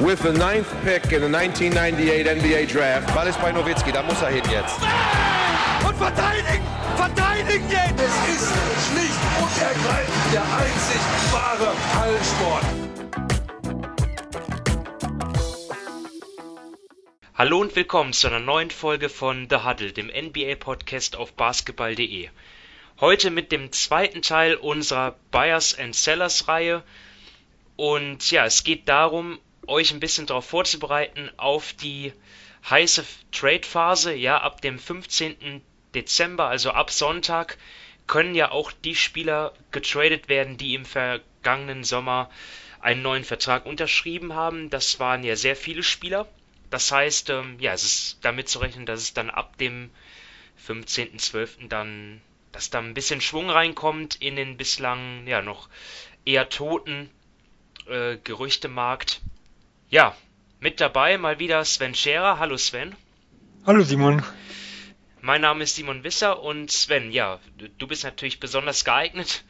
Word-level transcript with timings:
with 0.00 0.20
the 0.22 0.32
ninth 0.32 0.68
pick 0.82 1.12
in 1.12 1.20
the 1.22 1.28
1998 1.28 2.26
NBA 2.26 2.66
Draft. 2.66 3.14
Ball 3.14 3.28
ist 3.28 3.40
bei 3.40 3.52
Nowitzki, 3.52 3.92
da 3.92 4.02
muss 4.02 4.20
er 4.22 4.30
hin 4.30 4.42
jetzt. 4.50 4.78
Und 5.86 5.96
verteidigen! 5.96 6.64
Verteidigen 6.96 7.70
jetzt! 7.70 8.00
Es 8.00 8.14
ist 8.34 8.52
schlicht 8.88 9.20
und 9.40 9.62
ergreifend 9.62 10.32
der 10.32 10.42
einzig 10.42 11.00
wahre 11.32 11.72
Hallensport. 12.00 12.64
Hallo 17.36 17.60
und 17.60 17.76
willkommen 17.76 18.12
zu 18.12 18.26
einer 18.28 18.40
neuen 18.40 18.70
Folge 18.70 19.08
von 19.08 19.48
The 19.48 19.58
Huddle, 19.64 19.92
dem 19.92 20.06
NBA-Podcast 20.08 21.16
auf 21.16 21.32
basketball.de. 21.34 22.28
Heute 23.00 23.30
mit 23.30 23.52
dem 23.52 23.70
zweiten 23.72 24.22
Teil 24.22 24.54
unserer 24.54 25.16
Buyers 25.30 25.78
and 25.78 25.94
Sellers 25.94 26.48
Reihe. 26.48 26.82
Und 27.76 28.30
ja, 28.30 28.44
es 28.44 28.62
geht 28.62 28.88
darum, 28.88 29.38
euch 29.68 29.92
ein 29.92 30.00
bisschen 30.00 30.26
darauf 30.26 30.46
vorzubereiten 30.46 31.30
auf 31.36 31.72
die 31.74 32.12
heiße 32.68 33.04
Trade-Phase. 33.32 34.14
Ja, 34.14 34.38
ab 34.38 34.60
dem 34.60 34.78
15. 34.78 35.62
Dezember, 35.94 36.48
also 36.48 36.70
ab 36.70 36.90
Sonntag, 36.90 37.58
können 38.06 38.34
ja 38.34 38.50
auch 38.50 38.72
die 38.72 38.96
Spieler 38.96 39.54
getradet 39.70 40.28
werden, 40.28 40.56
die 40.56 40.74
im 40.74 40.84
vergangenen 40.84 41.84
Sommer 41.84 42.30
einen 42.80 43.02
neuen 43.02 43.24
Vertrag 43.24 43.64
unterschrieben 43.64 44.34
haben. 44.34 44.68
Das 44.70 45.00
waren 45.00 45.24
ja 45.24 45.36
sehr 45.36 45.56
viele 45.56 45.82
Spieler. 45.82 46.28
Das 46.70 46.90
heißt, 46.90 47.30
ähm, 47.30 47.56
ja, 47.60 47.72
es 47.72 47.84
ist 47.84 48.18
damit 48.22 48.48
zu 48.48 48.58
rechnen, 48.58 48.84
dass 48.84 49.00
es 49.00 49.14
dann 49.14 49.30
ab 49.30 49.56
dem 49.58 49.90
15.12. 50.66 51.68
dann, 51.68 52.20
dass 52.52 52.70
da 52.70 52.80
ein 52.80 52.94
bisschen 52.94 53.20
Schwung 53.20 53.48
reinkommt 53.48 54.16
in 54.16 54.36
den 54.36 54.56
bislang 54.56 55.26
ja 55.26 55.40
noch 55.40 55.68
eher 56.24 56.48
toten 56.48 57.10
äh, 57.86 58.16
Gerüchtemarkt. 58.18 59.20
Ja, 59.90 60.16
mit 60.60 60.80
dabei 60.80 61.18
mal 61.18 61.38
wieder 61.38 61.64
Sven 61.64 61.94
Scherer. 61.94 62.38
Hallo 62.38 62.56
Sven. 62.56 62.96
Hallo 63.66 63.82
Simon. 63.82 64.22
Mein 65.20 65.42
Name 65.42 65.64
ist 65.64 65.76
Simon 65.76 66.04
Wisser 66.04 66.42
und 66.42 66.70
Sven, 66.70 67.12
ja, 67.12 67.40
du 67.78 67.86
bist 67.86 68.04
natürlich 68.04 68.40
besonders 68.40 68.84
geeignet, 68.84 69.44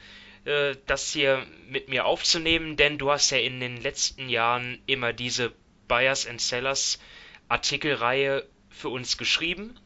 äh, 0.44 0.77
das 0.86 1.12
hier 1.12 1.44
mit 1.68 1.88
mir 1.88 2.05
aufzunehmen, 2.05 2.77
denn 2.77 2.98
du 2.98 3.10
hast 3.10 3.30
ja 3.30 3.38
in 3.38 3.58
den 3.58 3.80
letzten 3.80 4.28
Jahren 4.28 4.80
immer 4.86 5.12
diese 5.12 5.52
Buyers 5.88 6.27
and 6.27 6.40
Sellers 6.40 7.00
Artikelreihe 7.48 8.46
für 8.68 8.88
uns 8.88 9.16
geschrieben. 9.16 9.78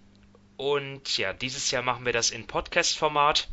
Und 0.56 1.16
ja, 1.18 1.32
dieses 1.32 1.70
Jahr 1.70 1.82
machen 1.82 2.04
wir 2.04 2.12
das 2.12 2.30
in 2.30 2.46
Podcast-Format. 2.46 3.48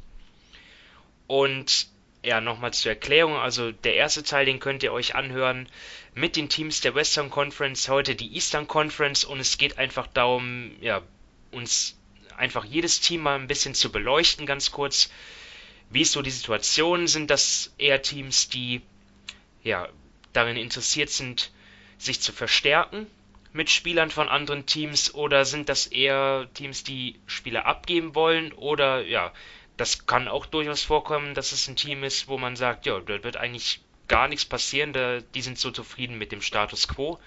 Und 1.27 1.87
ja, 2.25 2.41
nochmal 2.41 2.73
zur 2.73 2.91
Erklärung, 2.91 3.35
also 3.35 3.71
der 3.71 3.95
erste 3.95 4.23
Teil, 4.23 4.45
den 4.45 4.59
könnt 4.59 4.81
ihr 4.81 4.91
euch 4.91 5.15
anhören 5.15 5.69
mit 6.15 6.35
den 6.35 6.49
Teams 6.49 6.81
der 6.81 6.95
Western 6.95 7.29
Conference, 7.29 7.87
heute 7.87 8.15
die 8.15 8.33
Eastern 8.33 8.67
Conference. 8.67 9.23
Und 9.23 9.39
es 9.39 9.57
geht 9.57 9.77
einfach 9.77 10.07
darum, 10.07 10.71
ja, 10.81 11.01
uns 11.51 11.97
einfach 12.35 12.65
jedes 12.65 12.99
Team 12.99 13.21
mal 13.21 13.39
ein 13.39 13.47
bisschen 13.47 13.75
zu 13.75 13.91
beleuchten, 13.91 14.45
ganz 14.45 14.71
kurz, 14.71 15.11
wie 15.89 16.01
ist 16.01 16.13
so 16.13 16.23
die 16.23 16.31
Situation, 16.31 17.07
sind 17.07 17.29
das 17.29 17.73
eher 17.77 18.01
Teams, 18.01 18.49
die 18.49 18.81
ja 19.63 19.87
darin 20.33 20.57
interessiert 20.57 21.09
sind, 21.09 21.51
sich 21.97 22.21
zu 22.21 22.33
verstärken 22.33 23.07
mit 23.53 23.69
Spielern 23.69 24.09
von 24.09 24.29
anderen 24.29 24.65
Teams? 24.65 25.13
Oder 25.13 25.45
sind 25.45 25.69
das 25.69 25.87
eher 25.87 26.47
Teams, 26.55 26.83
die 26.83 27.19
Spieler 27.27 27.65
abgeben 27.67 28.15
wollen? 28.15 28.51
Oder 28.51 29.05
ja, 29.05 29.31
das 29.77 30.05
kann 30.05 30.27
auch 30.27 30.45
durchaus 30.45 30.83
vorkommen, 30.83 31.33
dass 31.33 31.51
es 31.51 31.67
ein 31.67 31.75
Team 31.75 32.03
ist, 32.03 32.27
wo 32.27 32.37
man 32.37 32.55
sagt, 32.55 32.85
ja, 32.85 32.99
da 32.99 33.23
wird 33.23 33.37
eigentlich 33.37 33.81
gar 34.07 34.27
nichts 34.27 34.45
passieren, 34.45 34.93
da, 34.93 35.19
die 35.19 35.41
sind 35.41 35.57
so 35.57 35.71
zufrieden 35.71 36.17
mit 36.17 36.31
dem 36.31 36.41
Status 36.41 36.87
quo 36.87 37.19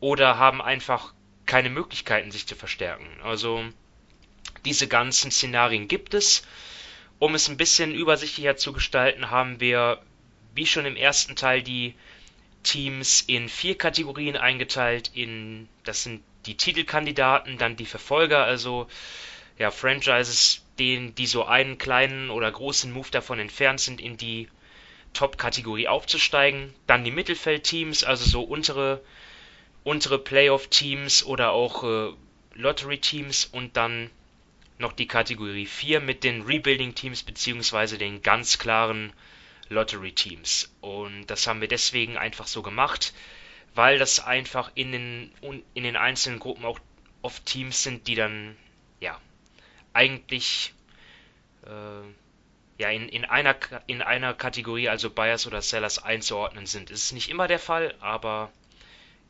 oder 0.00 0.38
haben 0.38 0.60
einfach 0.60 1.14
keine 1.46 1.70
Möglichkeiten, 1.70 2.30
sich 2.30 2.46
zu 2.46 2.56
verstärken. 2.56 3.08
Also 3.22 3.64
diese 4.64 4.88
ganzen 4.88 5.30
Szenarien 5.30 5.88
gibt 5.88 6.14
es. 6.14 6.46
Um 7.18 7.34
es 7.34 7.48
ein 7.48 7.56
bisschen 7.56 7.94
übersichtlicher 7.94 8.56
zu 8.56 8.72
gestalten, 8.72 9.30
haben 9.30 9.60
wir, 9.60 10.02
wie 10.54 10.66
schon 10.66 10.84
im 10.84 10.96
ersten 10.96 11.36
Teil, 11.36 11.62
die 11.62 11.94
Teams 12.62 13.20
in 13.20 13.48
vier 13.48 13.78
Kategorien 13.78 14.36
eingeteilt. 14.36 15.10
In 15.14 15.68
das 15.84 16.02
sind 16.02 16.22
die 16.46 16.56
Titelkandidaten, 16.56 17.58
dann 17.58 17.76
die 17.76 17.86
Verfolger, 17.86 18.44
also 18.44 18.88
ja 19.58 19.70
Franchises, 19.70 20.64
denen 20.78 21.14
die 21.14 21.26
so 21.26 21.44
einen 21.44 21.78
kleinen 21.78 22.30
oder 22.30 22.50
großen 22.50 22.92
Move 22.92 23.10
davon 23.10 23.38
entfernt 23.38 23.80
sind, 23.80 24.00
in 24.00 24.16
die 24.16 24.48
Top-Kategorie 25.12 25.88
aufzusteigen. 25.88 26.74
Dann 26.86 27.04
die 27.04 27.12
Mittelfeldteams, 27.12 28.04
also 28.04 28.24
so 28.24 28.42
untere 28.42 29.02
untere 29.84 30.18
Playoff-Teams 30.18 31.24
oder 31.24 31.52
auch 31.52 31.84
äh, 31.84 32.12
Lottery-Teams 32.54 33.44
und 33.44 33.76
dann 33.76 34.10
noch 34.78 34.92
die 34.92 35.06
Kategorie 35.06 35.66
4 35.66 36.00
mit 36.00 36.24
den 36.24 36.42
Rebuilding-Teams 36.42 37.22
beziehungsweise 37.22 37.98
den 37.98 38.22
ganz 38.22 38.58
klaren 38.58 39.12
Lottery-Teams. 39.68 40.74
Und 40.80 41.26
das 41.26 41.46
haben 41.46 41.60
wir 41.60 41.68
deswegen 41.68 42.16
einfach 42.16 42.46
so 42.46 42.62
gemacht, 42.62 43.12
weil 43.74 43.98
das 43.98 44.20
einfach 44.20 44.72
in 44.74 44.92
den, 44.92 45.32
in 45.74 45.84
den 45.84 45.96
einzelnen 45.96 46.40
Gruppen 46.40 46.64
auch 46.64 46.80
oft 47.22 47.44
Teams 47.46 47.82
sind, 47.82 48.08
die 48.08 48.14
dann, 48.14 48.56
eigentlich 49.94 50.74
äh, 51.64 51.68
ja, 52.78 52.90
in, 52.90 53.08
in, 53.08 53.24
einer, 53.24 53.56
in 53.86 54.02
einer 54.02 54.34
Kategorie, 54.34 54.88
also 54.88 55.10
Buyers 55.10 55.46
oder 55.46 55.62
Sellers, 55.62 56.02
einzuordnen 56.02 56.66
sind. 56.66 56.90
Es 56.90 57.04
ist 57.04 57.12
nicht 57.12 57.30
immer 57.30 57.48
der 57.48 57.58
Fall, 57.58 57.94
aber 58.00 58.52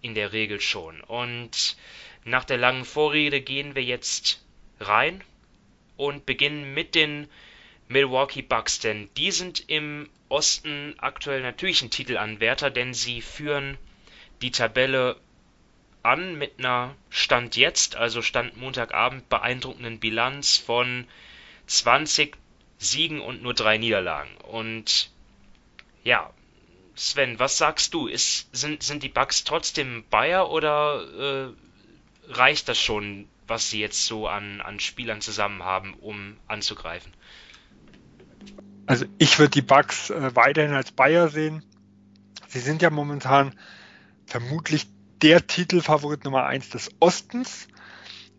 in 0.01 0.15
der 0.15 0.33
Regel 0.33 0.61
schon. 0.61 1.01
Und 1.03 1.77
nach 2.25 2.45
der 2.45 2.57
langen 2.57 2.85
Vorrede 2.85 3.41
gehen 3.41 3.75
wir 3.75 3.83
jetzt 3.83 4.43
rein 4.81 5.23
und 5.97 6.27
beginnen 6.27 6.75
mit 6.75 6.95
den 6.95 7.29
Milwaukee 7.89 8.43
Bucks, 8.43 8.81
denn 8.81 9.11
die 9.17 9.31
sind 9.31 9.69
im 9.69 10.09
Osten 10.29 10.95
aktuell 10.99 11.43
natürlich 11.43 11.83
ein 11.83 11.91
Titelanwärter, 11.91 12.71
denn 12.71 12.95
sie 12.95 13.21
führen 13.21 13.77
die 14.41 14.51
Tabelle 14.51 15.17
an 16.05 16.37
mit 16.37 16.59
einer 16.59 16.95
Stand 17.11 17.57
jetzt, 17.57 17.97
also 17.97 18.23
Stand 18.23 18.57
Montagabend, 18.57 19.29
beeindruckenden 19.29 19.99
Bilanz 19.99 20.59
von 20.59 21.07
20 21.67 22.37
Siegen 22.79 23.21
und 23.21 23.43
nur 23.43 23.55
drei 23.55 23.79
Niederlagen. 23.79 24.37
Und 24.37 25.11
ja, 26.05 26.31
Sven, 26.95 27.39
was 27.39 27.59
sagst 27.59 27.95
du? 27.95 28.07
Ist, 28.07 28.55
sind, 28.55 28.83
sind 28.83 29.03
die 29.03 29.09
Bucks 29.09 29.45
trotzdem 29.45 30.05
Bayer 30.11 30.51
oder 30.51 31.49
äh, 31.49 32.33
reicht 32.33 32.69
das 32.69 32.79
schon, 32.79 33.27
was 33.47 33.71
sie 33.71 33.81
jetzt 33.81 34.07
so 34.07 34.29
an, 34.29 34.61
an 34.61 34.81
Spielern 34.81 35.21
zusammen 35.21 35.63
haben, 35.63 35.95
um 35.95 36.37
anzugreifen? 36.47 37.13
Also 38.87 39.07
ich 39.19 39.39
würde 39.39 39.51
die 39.51 39.63
Bucks 39.63 40.11
äh, 40.11 40.37
weiterhin 40.37 40.75
als 40.75 40.93
Bayer 40.93 41.29
sehen. 41.29 41.65
Sie 42.49 42.61
sind 42.61 42.83
ja 42.83 42.91
momentan 42.91 43.59
vermutlich 44.27 44.87
der 45.25 45.47
Titelfavorit 45.47 46.25
Nummer 46.25 46.45
eins 46.45 46.69
des 46.69 46.91
Ostens. 47.01 47.67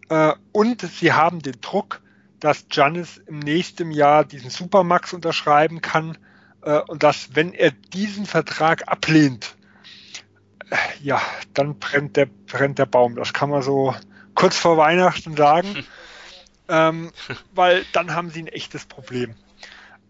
Äh, 0.09 0.33
und 0.51 0.81
sie 0.81 1.13
haben 1.13 1.41
den 1.41 1.59
Druck, 1.59 2.01
dass 2.39 2.67
Giannis 2.69 3.17
im 3.17 3.39
nächsten 3.39 3.89
Jahr 3.89 4.23
diesen 4.23 4.51
Supermax 4.51 5.11
unterschreiben 5.11 5.81
kann 5.81 6.15
äh, 6.61 6.77
und 6.81 7.01
dass, 7.01 7.35
wenn 7.35 7.53
er 7.53 7.71
diesen 7.71 8.27
Vertrag 8.27 8.87
ablehnt, 8.87 9.55
äh, 10.69 10.75
ja, 11.01 11.19
dann 11.55 11.79
brennt 11.79 12.17
der, 12.17 12.27
brennt 12.27 12.77
der 12.77 12.85
Baum. 12.85 13.15
Das 13.15 13.33
kann 13.33 13.49
man 13.49 13.63
so 13.63 13.95
kurz 14.35 14.55
vor 14.55 14.77
Weihnachten 14.77 15.35
sagen, 15.35 15.73
hm. 15.73 15.85
ähm, 16.69 17.11
weil 17.55 17.83
dann 17.93 18.13
haben 18.13 18.29
sie 18.29 18.43
ein 18.43 18.47
echtes 18.47 18.85
Problem. 18.85 19.33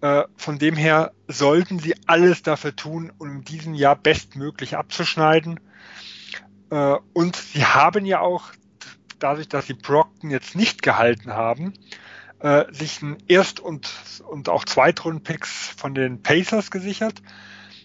Äh, 0.02 0.24
von 0.36 0.60
dem 0.60 0.76
her 0.76 1.14
sollten 1.30 1.80
sie 1.80 1.96
alles 2.06 2.44
dafür 2.44 2.76
tun, 2.76 3.14
um 3.18 3.38
in 3.38 3.44
diesem 3.46 3.76
Jahr 3.76 3.96
bestmöglich 3.96 4.76
abzuschneiden. 4.76 5.62
Äh, 6.70 6.96
und 7.14 7.36
sie 7.36 7.66
haben 7.66 8.06
ja 8.06 8.20
auch, 8.20 8.52
dadurch, 9.20 9.48
dass 9.48 9.68
sie 9.68 9.74
Brockton 9.74 10.30
jetzt 10.30 10.56
nicht 10.56 10.82
gehalten 10.82 11.34
haben, 11.34 11.74
äh, 12.40 12.66
sich 12.72 13.02
ein 13.02 13.18
Erst- 13.28 13.60
und, 13.60 13.90
und 14.28 14.50
auch 14.50 14.66
Zweitrunden-Picks 14.66 15.70
von 15.78 15.96
den 15.96 16.22
Pacers 16.22 16.72
gesichert. 16.72 17.22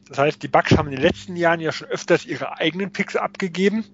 Das 0.08 0.18
heißt, 0.18 0.42
die 0.42 0.48
Bucks 0.48 0.76
haben 0.76 0.88
in 0.88 0.96
den 0.96 1.02
letzten 1.02 1.36
Jahren 1.36 1.60
ja 1.60 1.70
schon 1.70 1.88
öfters 1.88 2.26
ihre 2.26 2.58
eigenen 2.58 2.92
Picks 2.92 3.14
abgegeben. 3.16 3.84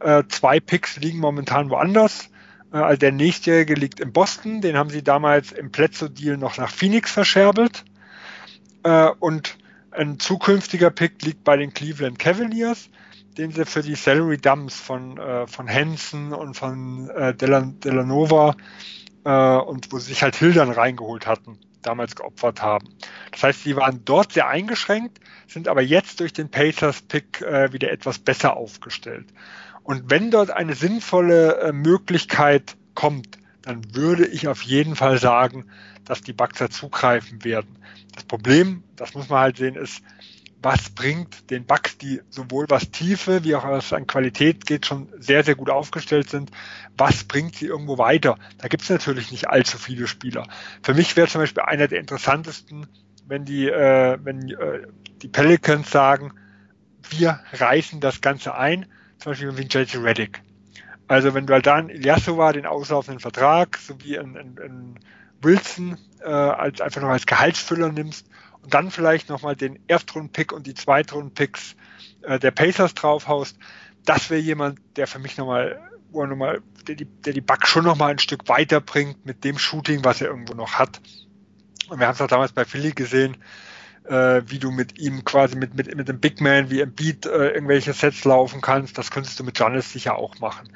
Äh, 0.00 0.22
zwei 0.28 0.60
Picks 0.60 0.96
liegen 0.96 1.18
momentan 1.18 1.68
woanders. 1.68 2.30
Äh, 2.72 2.78
also 2.78 2.98
der 2.98 3.12
nächstjährige 3.12 3.74
liegt 3.74 4.00
in 4.00 4.12
Boston. 4.12 4.60
Den 4.60 4.76
haben 4.76 4.90
sie 4.90 5.02
damals 5.02 5.50
im 5.50 5.72
Plätzo-Deal 5.72 6.36
noch 6.36 6.58
nach 6.58 6.70
Phoenix 6.70 7.10
verscherbelt. 7.10 7.84
Äh, 8.84 9.08
und 9.18 9.56
ein 9.90 10.18
zukünftiger 10.18 10.90
Pick 10.90 11.22
liegt 11.22 11.44
bei 11.44 11.56
den 11.56 11.72
Cleveland 11.72 12.18
Cavaliers, 12.18 12.88
den 13.36 13.50
sie 13.50 13.64
für 13.64 13.82
die 13.82 13.94
Salary 13.94 14.38
Dumps 14.38 14.78
von, 14.78 15.18
äh, 15.18 15.46
von 15.46 15.68
Hansen 15.68 16.32
und 16.32 16.54
von 16.54 17.10
äh, 17.10 17.34
Delanova 17.34 18.56
äh, 19.24 19.56
und 19.56 19.92
wo 19.92 19.98
sie 19.98 20.10
sich 20.10 20.22
halt 20.22 20.36
Hildern 20.36 20.70
reingeholt 20.70 21.26
hatten, 21.26 21.58
damals 21.82 22.14
geopfert 22.16 22.62
haben. 22.62 22.88
Das 23.32 23.42
heißt, 23.42 23.64
sie 23.64 23.76
waren 23.76 24.04
dort 24.04 24.32
sehr 24.32 24.48
eingeschränkt, 24.48 25.18
sind 25.46 25.68
aber 25.68 25.82
jetzt 25.82 26.20
durch 26.20 26.32
den 26.32 26.50
Pacers-Pick 26.50 27.42
äh, 27.42 27.72
wieder 27.72 27.90
etwas 27.90 28.18
besser 28.18 28.56
aufgestellt. 28.56 29.26
Und 29.82 30.10
wenn 30.10 30.30
dort 30.30 30.50
eine 30.50 30.74
sinnvolle 30.74 31.60
äh, 31.60 31.72
Möglichkeit 31.72 32.76
kommt, 32.94 33.38
dann 33.62 33.94
würde 33.94 34.26
ich 34.26 34.48
auf 34.48 34.62
jeden 34.62 34.96
Fall 34.96 35.18
sagen, 35.18 35.66
dass 36.04 36.20
die 36.20 36.32
Bugs 36.32 36.62
zugreifen 36.70 37.44
werden. 37.44 37.78
Das 38.14 38.24
Problem, 38.24 38.82
das 38.96 39.14
muss 39.14 39.28
man 39.28 39.40
halt 39.40 39.56
sehen, 39.56 39.74
ist, 39.74 40.02
was 40.64 40.88
bringt 40.88 41.50
den 41.50 41.66
Bugs, 41.66 41.98
die 41.98 42.22
sowohl 42.30 42.64
was 42.68 42.90
Tiefe 42.90 43.44
wie 43.44 43.54
auch 43.54 43.64
was 43.64 43.92
an 43.92 44.06
Qualität 44.06 44.64
geht, 44.64 44.86
schon 44.86 45.08
sehr, 45.18 45.44
sehr 45.44 45.56
gut 45.56 45.68
aufgestellt 45.68 46.30
sind, 46.30 46.50
was 46.96 47.24
bringt 47.24 47.56
sie 47.56 47.66
irgendwo 47.66 47.98
weiter? 47.98 48.36
Da 48.58 48.68
gibt 48.68 48.82
es 48.82 48.88
natürlich 48.88 49.30
nicht 49.30 49.48
allzu 49.48 49.76
viele 49.76 50.06
Spieler. 50.06 50.48
Für 50.82 50.94
mich 50.94 51.16
wäre 51.16 51.28
zum 51.28 51.42
Beispiel 51.42 51.62
einer 51.64 51.86
der 51.86 52.00
interessantesten, 52.00 52.86
wenn 53.26 53.44
die, 53.44 53.68
äh, 53.68 54.18
wenn 54.22 54.48
äh, 54.48 54.86
die 55.20 55.28
Pelicans 55.28 55.90
sagen, 55.90 56.32
wir 57.10 57.40
reißen 57.52 58.00
das 58.00 58.22
Ganze 58.22 58.54
ein, 58.54 58.86
zum 59.18 59.32
Beispiel 59.32 59.58
wie 59.58 59.64
JJ 59.64 59.98
Reddick. 59.98 60.40
Also 61.08 61.34
wenn 61.34 61.46
du 61.46 61.52
halt 61.52 61.66
dann 61.66 61.90
Ilyasova 61.90 62.54
den 62.54 62.64
auslaufenden 62.64 63.20
Vertrag 63.20 63.76
sowie 63.76 64.18
ein, 64.18 64.34
ein, 64.38 64.58
ein 64.58 65.00
Wilson 65.42 65.98
äh, 66.22 66.30
als 66.30 66.80
einfach 66.80 67.02
noch 67.02 67.10
als 67.10 67.26
Gehaltsfüller 67.26 67.92
nimmst 67.92 68.26
und 68.64 68.72
dann 68.72 68.90
vielleicht 68.90 69.28
nochmal 69.28 69.56
den 69.56 69.78
Erstrunden-Pick 69.88 70.52
und 70.52 70.66
die 70.66 70.74
Zweitrunden-Picks 70.74 71.76
äh, 72.22 72.38
der 72.38 72.50
Pacers 72.50 72.94
draufhaust, 72.94 73.58
das 74.06 74.30
wäre 74.30 74.40
jemand, 74.40 74.80
der 74.96 75.06
für 75.06 75.18
mich 75.18 75.36
nochmal, 75.36 75.80
wo 76.10 76.22
er 76.22 76.28
nochmal, 76.28 76.62
der 76.88 76.94
die, 76.94 77.04
der 77.04 77.34
die 77.34 77.42
Bugs 77.42 77.68
schon 77.68 77.84
nochmal 77.84 78.12
ein 78.12 78.18
Stück 78.18 78.48
weiterbringt 78.48 79.26
mit 79.26 79.44
dem 79.44 79.58
Shooting, 79.58 80.02
was 80.02 80.22
er 80.22 80.28
irgendwo 80.28 80.54
noch 80.54 80.74
hat. 80.74 81.00
Und 81.88 82.00
wir 82.00 82.06
haben 82.06 82.14
es 82.14 82.22
auch 82.22 82.26
damals 82.26 82.52
bei 82.52 82.64
Philly 82.64 82.92
gesehen, 82.92 83.36
äh, 84.04 84.40
wie 84.46 84.58
du 84.58 84.70
mit 84.70 84.98
ihm 84.98 85.24
quasi 85.24 85.56
mit, 85.56 85.74
mit, 85.74 85.94
mit 85.94 86.08
dem 86.08 86.20
Big 86.20 86.40
Man 86.40 86.70
wie 86.70 86.80
Embiid 86.80 87.26
äh, 87.26 87.50
irgendwelche 87.50 87.92
Sets 87.92 88.24
laufen 88.24 88.62
kannst. 88.62 88.96
Das 88.96 89.10
könntest 89.10 89.38
du 89.38 89.44
mit 89.44 89.56
Giannis 89.56 89.92
sicher 89.92 90.16
auch 90.16 90.38
machen. 90.38 90.68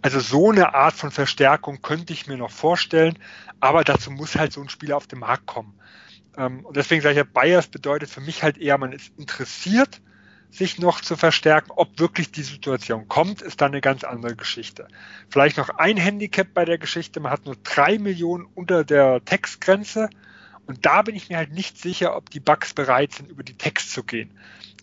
Also 0.00 0.20
so 0.20 0.50
eine 0.50 0.74
Art 0.74 0.94
von 0.94 1.10
Verstärkung 1.10 1.82
könnte 1.82 2.14
ich 2.14 2.26
mir 2.26 2.38
noch 2.38 2.50
vorstellen, 2.50 3.18
aber 3.60 3.84
dazu 3.84 4.10
muss 4.10 4.36
halt 4.36 4.52
so 4.54 4.62
ein 4.62 4.70
Spieler 4.70 4.96
auf 4.96 5.06
den 5.06 5.18
Markt 5.18 5.44
kommen. 5.44 5.74
Ähm, 6.36 6.64
und 6.64 6.76
deswegen 6.76 7.02
sage 7.02 7.12
ich 7.12 7.18
ja, 7.18 7.24
Bias 7.24 7.68
bedeutet 7.68 8.10
für 8.10 8.20
mich 8.20 8.42
halt 8.42 8.58
eher, 8.58 8.78
man 8.78 8.92
ist 8.92 9.12
interessiert, 9.18 10.00
sich 10.50 10.78
noch 10.78 11.00
zu 11.00 11.16
verstärken. 11.16 11.72
Ob 11.74 11.98
wirklich 11.98 12.30
die 12.30 12.42
Situation 12.42 13.08
kommt, 13.08 13.42
ist 13.42 13.60
dann 13.60 13.72
eine 13.72 13.80
ganz 13.80 14.04
andere 14.04 14.36
Geschichte. 14.36 14.86
Vielleicht 15.28 15.56
noch 15.56 15.68
ein 15.70 15.96
Handicap 15.96 16.54
bei 16.54 16.64
der 16.64 16.78
Geschichte. 16.78 17.20
Man 17.20 17.32
hat 17.32 17.44
nur 17.44 17.56
drei 17.62 17.98
Millionen 17.98 18.46
unter 18.54 18.84
der 18.84 19.24
Textgrenze. 19.24 20.10
Und 20.66 20.86
da 20.86 21.02
bin 21.02 21.14
ich 21.14 21.28
mir 21.28 21.36
halt 21.36 21.52
nicht 21.52 21.78
sicher, 21.78 22.16
ob 22.16 22.30
die 22.30 22.40
Bugs 22.40 22.72
bereit 22.72 23.12
sind, 23.12 23.30
über 23.30 23.42
die 23.42 23.56
Text 23.56 23.92
zu 23.92 24.04
gehen. 24.04 24.30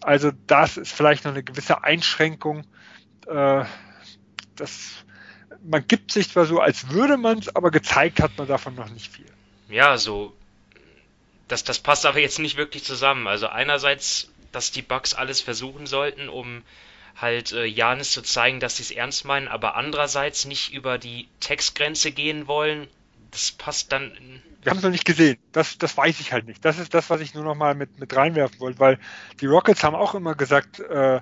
Also 0.01 0.31
das 0.47 0.77
ist 0.77 0.91
vielleicht 0.91 1.25
noch 1.25 1.31
eine 1.31 1.43
gewisse 1.43 1.83
Einschränkung. 1.83 2.65
Äh, 3.27 3.63
das, 4.55 5.05
man 5.63 5.87
gibt 5.87 6.11
sich 6.11 6.29
zwar 6.29 6.45
so, 6.45 6.59
als 6.59 6.89
würde 6.89 7.17
man 7.17 7.39
es, 7.39 7.55
aber 7.55 7.71
gezeigt 7.71 8.21
hat 8.21 8.37
man 8.37 8.47
davon 8.47 8.75
noch 8.75 8.89
nicht 8.89 9.11
viel. 9.11 9.25
Ja, 9.69 9.97
so. 9.97 10.33
Das, 11.51 11.63
das 11.63 11.79
passt 11.79 12.05
aber 12.05 12.19
jetzt 12.19 12.39
nicht 12.39 12.57
wirklich 12.57 12.83
zusammen. 12.83 13.27
Also 13.27 13.47
einerseits, 13.47 14.31
dass 14.51 14.71
die 14.71 14.81
Bugs 14.81 15.13
alles 15.13 15.41
versuchen 15.41 15.85
sollten, 15.85 16.29
um 16.29 16.63
halt 17.15 17.51
äh, 17.51 17.65
Janis 17.65 18.11
zu 18.11 18.21
zeigen, 18.21 18.59
dass 18.59 18.77
sie 18.77 18.83
es 18.83 18.91
ernst 18.91 19.25
meinen, 19.25 19.47
aber 19.47 19.75
andererseits 19.75 20.45
nicht 20.45 20.73
über 20.73 20.97
die 20.97 21.27
Textgrenze 21.39 22.11
gehen 22.11 22.47
wollen. 22.47 22.87
Das 23.31 23.51
passt 23.51 23.91
dann 23.91 24.11
wir 24.63 24.69
haben 24.69 24.77
es 24.77 24.83
noch 24.83 24.91
nicht 24.91 25.05
gesehen. 25.05 25.39
Das, 25.51 25.77
das 25.79 25.97
weiß 25.97 26.19
ich 26.19 26.31
halt 26.31 26.45
nicht. 26.45 26.63
Das 26.63 26.77
ist 26.77 26.93
das, 26.93 27.09
was 27.09 27.19
ich 27.19 27.33
nur 27.33 27.43
noch 27.43 27.55
mal 27.55 27.73
mit, 27.73 27.99
mit 27.99 28.15
reinwerfen 28.15 28.59
wollte, 28.59 28.79
weil 28.79 28.99
die 29.39 29.47
Rockets 29.47 29.83
haben 29.83 29.95
auch 29.95 30.13
immer 30.13 30.35
gesagt, 30.35 30.79
äh, 30.79 31.19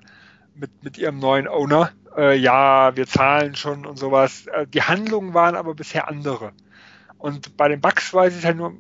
mit, 0.56 0.84
mit 0.84 0.98
ihrem 0.98 1.20
neuen 1.20 1.48
Owner, 1.48 1.92
äh, 2.18 2.38
ja, 2.38 2.96
wir 2.98 3.08
zahlen 3.08 3.56
schon 3.56 3.86
und 3.86 3.98
sowas. 3.98 4.48
Äh, 4.48 4.68
die 4.68 4.84
Handlungen 4.84 5.34
waren 5.34 5.56
aber 5.56 5.74
bisher 5.74 6.10
andere. 6.10 6.52
Und 7.18 7.56
bei 7.56 7.70
den 7.70 7.80
Bucks 7.80 8.14
weiß 8.14 8.38
ich 8.38 8.46
halt 8.46 8.58
nur, 8.58 8.76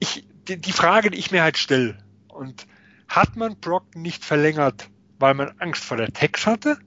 ich, 0.00 0.26
die, 0.48 0.60
die 0.60 0.72
Frage, 0.72 1.10
die 1.10 1.18
ich 1.18 1.30
mir 1.30 1.42
halt 1.42 1.58
stelle, 1.58 1.98
und 2.28 2.66
hat 3.08 3.36
man 3.36 3.58
Brock 3.60 3.94
nicht 3.94 4.24
verlängert, 4.24 4.88
weil 5.18 5.34
man 5.34 5.52
Angst 5.58 5.84
vor 5.84 5.96
der 5.96 6.12
Tex 6.12 6.46
hatte? 6.46 6.78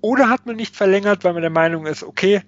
Oder 0.00 0.28
hat 0.28 0.46
man 0.46 0.56
nicht 0.56 0.74
verlängert, 0.74 1.24
weil 1.24 1.34
man 1.34 1.42
der 1.42 1.50
Meinung 1.50 1.86
ist, 1.86 2.02
okay, 2.02 2.42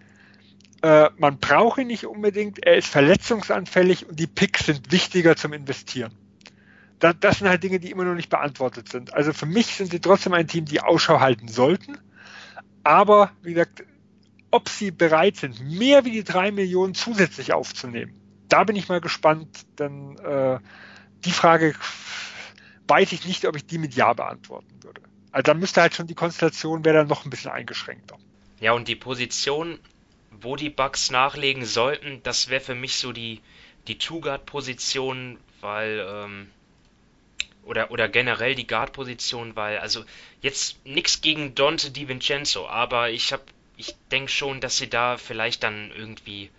äh, 0.82 1.10
man 1.18 1.38
braucht 1.38 1.78
ihn 1.78 1.86
nicht 1.86 2.06
unbedingt, 2.06 2.64
er 2.64 2.76
ist 2.76 2.88
verletzungsanfällig 2.88 4.08
und 4.08 4.18
die 4.18 4.26
Picks 4.26 4.66
sind 4.66 4.90
wichtiger 4.90 5.36
zum 5.36 5.52
Investieren. 5.52 6.12
Das, 6.98 7.14
das 7.20 7.38
sind 7.38 7.48
halt 7.48 7.62
Dinge, 7.62 7.78
die 7.78 7.90
immer 7.90 8.04
noch 8.04 8.14
nicht 8.14 8.30
beantwortet 8.30 8.88
sind. 8.88 9.14
Also 9.14 9.32
für 9.32 9.46
mich 9.46 9.66
sind 9.66 9.90
sie 9.90 10.00
trotzdem 10.00 10.32
ein 10.32 10.48
Team, 10.48 10.64
die 10.64 10.80
Ausschau 10.80 11.20
halten 11.20 11.48
sollten. 11.48 11.98
Aber 12.82 13.30
wie 13.42 13.54
gesagt, 13.54 13.84
ob 14.50 14.68
sie 14.68 14.90
bereit 14.90 15.36
sind, 15.36 15.60
mehr 15.60 16.04
wie 16.04 16.10
die 16.10 16.24
drei 16.24 16.50
Millionen 16.50 16.94
zusätzlich 16.94 17.52
aufzunehmen, 17.52 18.14
da 18.54 18.64
bin 18.64 18.76
ich 18.76 18.88
mal 18.88 19.00
gespannt, 19.00 19.66
denn 19.78 20.18
äh, 20.18 20.58
die 21.24 21.32
Frage 21.32 21.74
weiß 22.88 23.12
ich 23.12 23.26
nicht, 23.26 23.46
ob 23.46 23.56
ich 23.56 23.66
die 23.66 23.78
mit 23.78 23.94
Ja 23.94 24.12
beantworten 24.12 24.82
würde. 24.82 25.02
Also 25.32 25.42
da 25.42 25.54
müsste 25.54 25.80
halt 25.80 25.94
schon 25.94 26.06
die 26.06 26.14
Konstellation 26.14 26.84
wäre 26.84 26.98
dann 26.98 27.08
noch 27.08 27.24
ein 27.24 27.30
bisschen 27.30 27.50
eingeschränkter. 27.50 28.16
Ja, 28.60 28.72
und 28.72 28.88
die 28.88 28.96
Position 28.96 29.78
wo 30.40 30.56
die 30.56 30.70
Bugs 30.70 31.10
nachlegen 31.10 31.64
sollten, 31.64 32.22
das 32.22 32.48
wäre 32.48 32.60
für 32.60 32.74
mich 32.74 32.96
so 32.96 33.12
die, 33.12 33.40
die 33.86 33.98
Two-Guard-Position, 33.98 35.38
weil, 35.60 36.06
ähm, 36.08 36.50
oder, 37.64 37.90
oder 37.90 38.08
generell 38.08 38.54
die 38.54 38.66
Guard-Position, 38.66 39.56
weil, 39.56 39.78
also 39.78 40.04
jetzt 40.42 40.84
nichts 40.84 41.20
gegen 41.20 41.54
Dante 41.54 41.90
DiVincenzo, 41.90 42.66
aber 42.66 43.10
ich 43.10 43.32
hab, 43.32 43.42
ich 43.76 43.94
denke 44.10 44.30
schon, 44.30 44.60
dass 44.60 44.76
sie 44.76 44.88
da 44.88 45.16
vielleicht 45.16 45.62
dann 45.62 45.90
irgendwie, 45.96 46.50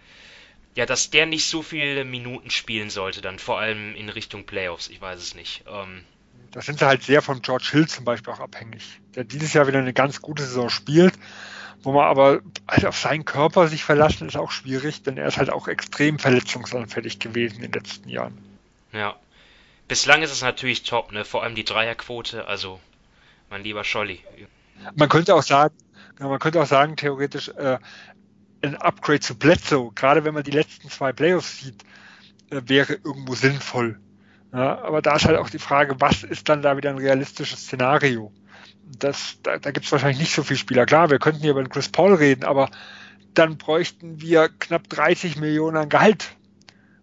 ja, 0.76 0.86
dass 0.86 1.10
der 1.10 1.26
nicht 1.26 1.48
so 1.48 1.62
viele 1.62 2.06
Minuten 2.06 2.50
spielen 2.50 2.90
sollte, 2.90 3.22
dann 3.22 3.40
vor 3.40 3.60
allem 3.60 3.96
in 3.96 4.10
Richtung 4.10 4.46
Playoffs, 4.46 4.90
ich 4.90 5.02
weiß 5.02 5.20
es 5.20 5.36
nicht. 5.36 5.64
Ähm, 5.68 6.04
da 6.52 6.62
sind 6.62 6.80
sie 6.80 6.86
halt 6.86 7.04
sehr 7.04 7.22
von 7.22 7.42
George 7.42 7.70
Hill 7.72 7.88
zum 7.88 8.06
Beispiel 8.06 8.34
auch 8.34 8.40
abhängig, 8.40 8.84
der 9.16 9.24
dieses 9.24 9.54
Jahr 9.54 9.68
wieder 9.68 9.80
eine 9.80 9.94
ganz 9.94 10.22
gute 10.22 10.44
Saison 10.44 10.70
spielt 10.70 11.14
wo 11.86 11.92
man 11.92 12.06
aber 12.06 12.42
halt 12.68 12.86
auf 12.86 12.98
seinen 12.98 13.26
Körper 13.26 13.68
sich 13.68 13.84
verlassen 13.84 14.28
ist 14.28 14.36
auch 14.36 14.52
schwierig, 14.52 15.04
denn 15.04 15.18
er 15.18 15.28
ist 15.28 15.38
halt 15.38 15.52
auch 15.52 15.68
extrem 15.68 16.18
verletzungsanfällig 16.18 17.20
gewesen 17.20 17.58
in 17.58 17.72
den 17.72 17.74
letzten 17.74 18.10
Jahren. 18.10 18.38
Ja. 18.92 19.16
Bislang 19.88 20.24
ist 20.24 20.32
es 20.32 20.42
natürlich 20.42 20.82
top, 20.82 21.12
ne? 21.12 21.24
Vor 21.26 21.44
allem 21.44 21.54
die 21.54 21.64
Dreierquote, 21.64 22.48
also 22.48 22.80
mein 23.52 23.64
lieber 23.64 23.84
Scholli. 23.84 24.20
Man 24.96 25.10
könnte 25.10 25.36
auch 25.36 25.44
sagen, 25.44 25.76
man 26.18 26.40
könnte 26.40 26.60
auch 26.60 26.66
sagen, 26.66 26.96
theoretisch, 26.96 27.50
äh, 27.50 27.78
ein 28.68 28.76
Upgrade 28.76 29.20
zu 29.20 29.38
Bledsoe, 29.38 29.92
gerade 29.94 30.24
wenn 30.24 30.34
man 30.34 30.44
die 30.44 30.52
letzten 30.52 30.90
zwei 30.90 31.14
Playoffs 31.14 31.60
sieht, 31.60 31.84
äh, 32.50 32.62
wäre 32.66 32.94
irgendwo 32.94 33.36
sinnvoll. 33.36 34.00
Ja, 34.54 34.82
aber 34.84 35.02
da 35.02 35.16
ist 35.16 35.26
halt 35.26 35.38
auch 35.38 35.50
die 35.50 35.60
Frage, 35.60 35.96
was 36.00 36.24
ist 36.24 36.48
dann 36.48 36.62
da 36.62 36.78
wieder 36.78 36.90
ein 36.90 36.98
realistisches 36.98 37.62
Szenario? 37.62 38.32
das, 39.00 39.38
da, 39.44 39.58
da 39.58 39.72
gibt 39.72 39.86
es 39.86 39.92
wahrscheinlich 39.92 40.20
nicht 40.20 40.36
so 40.36 40.44
viele 40.44 40.60
Spieler. 40.60 40.86
Klar, 40.86 41.10
wir 41.10 41.20
könnten 41.20 41.42
hier 41.42 41.52
über 41.52 41.64
den 41.64 41.70
Chris 41.70 41.90
Paul 41.90 42.14
reden, 42.14 42.44
aber 42.44 42.70
dann 43.34 43.58
bräuchten 43.58 44.22
wir 44.22 44.50
knapp 44.60 44.90
30 44.90 45.38
Millionen 45.38 45.78
an 45.78 45.90
Gehalt, 45.90 46.36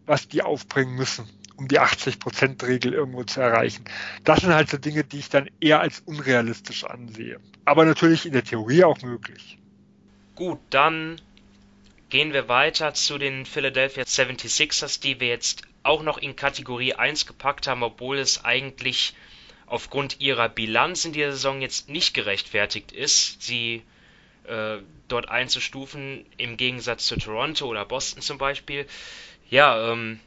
was 0.07 0.29
die 0.29 0.43
aufbringen 0.43 0.95
müssen, 0.95 1.29
um 1.57 1.69
die 1.69 1.81
80%-Regel 1.81 2.95
irgendwo 2.95 3.25
zu 3.25 3.41
erreichen. 3.41 3.85
Das 4.25 4.41
sind 4.41 4.55
halt 4.55 4.71
so 4.71 4.79
Dinge, 4.79 5.05
die 5.05 5.19
ich 5.19 5.29
dann 5.29 5.51
eher 5.61 5.81
als 5.81 6.01
unrealistisch 6.01 6.85
ansehe. 6.85 7.39
Aber 7.65 7.85
natürlich 7.85 8.27
in 8.27 8.33
der 8.33 8.45
Theorie 8.45 8.85
auch 8.85 9.03
möglich. 9.03 9.59
Gut, 10.35 10.59
dann 10.71 11.21
gehen 12.13 12.35
wir 12.35 12.47
weiter 12.47 12.93
zu 12.93 13.17
den 13.17 13.47
Philadelphia 13.47 14.03
76ers, 14.03 15.01
die 15.01 15.19
wir 15.19 15.29
jetzt 15.29 15.63
auch 15.83 16.03
noch 16.03 16.19
in 16.19 16.37
Kategorie 16.37 16.93
1 16.93 17.25
gepackt 17.25 17.67
haben, 17.67 17.83
obwohl 17.83 18.19
es 18.19 18.45
eigentlich 18.45 19.15
aufgrund 19.65 20.21
ihrer 20.21 20.51
Bilanz 20.51 21.07
in 21.07 21.15
dieser 21.15 21.33
Saison 21.33 21.63
jetzt 21.63 21.89
nicht 21.89 22.13
gerechtfertigt 22.13 22.93
ist, 22.93 23.41
sie 23.41 23.83
äh, 24.45 24.77
dort 25.09 25.31
einzustufen, 25.31 26.27
im 26.37 26.59
Gegensatz 26.59 27.07
zu 27.07 27.17
Toronto 27.17 27.67
oder 27.67 27.87
Boston 27.87 28.21
zum 28.21 28.37
Beispiel. 28.37 28.87
Ja, 29.49 29.91
ähm, 29.91 30.21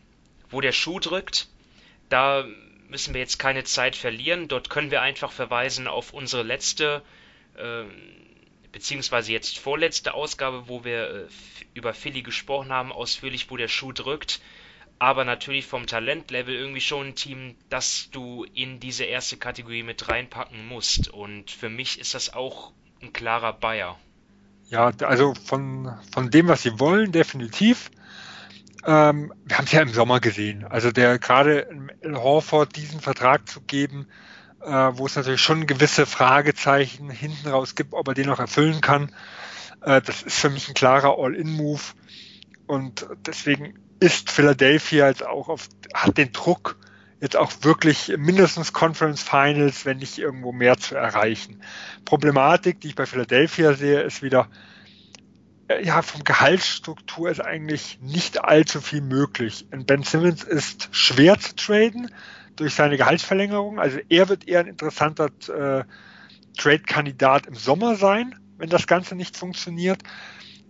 wo 0.49 0.61
der 0.61 0.71
Schuh 0.71 0.99
drückt, 0.99 1.47
da 2.09 2.47
müssen 2.89 3.13
wir 3.13 3.21
jetzt 3.21 3.37
keine 3.37 3.63
Zeit 3.63 3.95
verlieren. 3.95 4.47
Dort 4.47 4.71
können 4.71 4.89
wir 4.89 5.03
einfach 5.03 5.31
verweisen 5.31 5.87
auf 5.87 6.13
unsere 6.13 6.41
letzte, 6.41 7.03
äh, 7.57 7.83
beziehungsweise 8.75 9.31
jetzt 9.31 9.57
vorletzte 9.57 10.13
Ausgabe, 10.13 10.67
wo 10.67 10.83
wir 10.83 11.09
äh, 11.09 11.27
über 11.73 11.93
Philly 11.93 12.23
gesprochen 12.23 12.73
haben, 12.73 12.91
ausführlich, 12.91 13.49
wo 13.49 13.55
der 13.55 13.69
Schuh 13.69 13.93
drückt 13.93 14.41
aber 14.99 15.25
natürlich 15.25 15.65
vom 15.65 15.87
Talentlevel 15.87 16.55
irgendwie 16.55 16.81
schon 16.81 17.07
ein 17.07 17.15
Team, 17.15 17.55
das 17.69 18.09
du 18.11 18.45
in 18.53 18.79
diese 18.79 19.03
erste 19.03 19.37
Kategorie 19.37 19.83
mit 19.83 20.07
reinpacken 20.07 20.67
musst. 20.67 21.09
Und 21.09 21.51
für 21.51 21.69
mich 21.69 21.99
ist 21.99 22.13
das 22.13 22.33
auch 22.33 22.71
ein 23.01 23.11
klarer 23.11 23.53
Bayer. 23.53 23.97
Ja, 24.69 24.91
also 25.01 25.33
von, 25.35 25.93
von 26.13 26.31
dem, 26.31 26.47
was 26.47 26.63
sie 26.63 26.79
wollen, 26.79 27.11
definitiv. 27.11 27.91
Ähm, 28.85 29.33
wir 29.43 29.57
haben 29.57 29.65
es 29.65 29.71
ja 29.73 29.81
im 29.81 29.89
Sommer 29.89 30.19
gesehen. 30.19 30.63
Also 30.63 30.91
der 30.91 31.19
gerade 31.19 31.67
Horford 32.05 32.75
diesen 32.75 33.01
Vertrag 33.01 33.49
zu 33.49 33.61
geben, 33.61 34.07
wo 34.67 35.05
es 35.05 35.15
natürlich 35.15 35.41
schon 35.41 35.67
gewisse 35.67 36.05
Fragezeichen 36.05 37.09
hinten 37.09 37.47
raus 37.47 37.75
gibt, 37.75 37.93
ob 37.93 38.07
er 38.07 38.13
den 38.13 38.27
noch 38.27 38.39
erfüllen 38.39 38.81
kann. 38.81 39.11
Äh, 39.81 40.01
das 40.01 40.23
ist 40.23 40.39
für 40.39 40.49
mich 40.49 40.67
ein 40.67 40.73
klarer 40.73 41.17
All-In-Move. 41.17 41.81
Und 42.67 43.05
deswegen 43.25 43.75
ist 43.99 44.31
Philadelphia 44.31 45.07
jetzt 45.07 45.25
auch 45.25 45.49
auf, 45.49 45.69
hat 45.93 46.17
den 46.17 46.31
Druck, 46.31 46.77
jetzt 47.21 47.37
auch 47.37 47.51
wirklich 47.61 48.13
mindestens 48.17 48.73
Conference 48.73 49.21
Finals, 49.21 49.85
wenn 49.85 49.97
nicht 49.97 50.17
irgendwo 50.17 50.51
mehr 50.51 50.77
zu 50.77 50.95
erreichen. 50.95 51.61
Problematik, 52.03 52.81
die 52.81 52.89
ich 52.89 52.95
bei 52.95 53.05
Philadelphia 53.05 53.73
sehe, 53.73 54.01
ist 54.01 54.21
wieder, 54.21 54.49
äh, 55.67 55.85
ja, 55.85 56.01
vom 56.01 56.23
Gehaltsstruktur 56.23 57.29
ist 57.29 57.39
eigentlich 57.39 57.99
nicht 58.01 58.43
allzu 58.43 58.81
viel 58.81 59.01
möglich. 59.01 59.67
Und 59.71 59.87
Ben 59.87 60.03
Simmons 60.03 60.43
ist 60.43 60.89
schwer 60.91 61.39
zu 61.39 61.55
traden 61.55 62.09
durch 62.55 62.75
seine 62.75 62.97
Gehaltsverlängerung. 62.97 63.79
Also 63.79 63.99
er 64.09 64.29
wird 64.29 64.47
eher 64.47 64.61
ein 64.61 64.67
interessanter 64.67 65.29
äh, 65.49 65.83
Trade-Kandidat 66.57 67.47
im 67.47 67.55
Sommer 67.55 67.95
sein, 67.95 68.35
wenn 68.57 68.69
das 68.69 68.87
Ganze 68.87 69.15
nicht 69.15 69.37
funktioniert. 69.37 70.01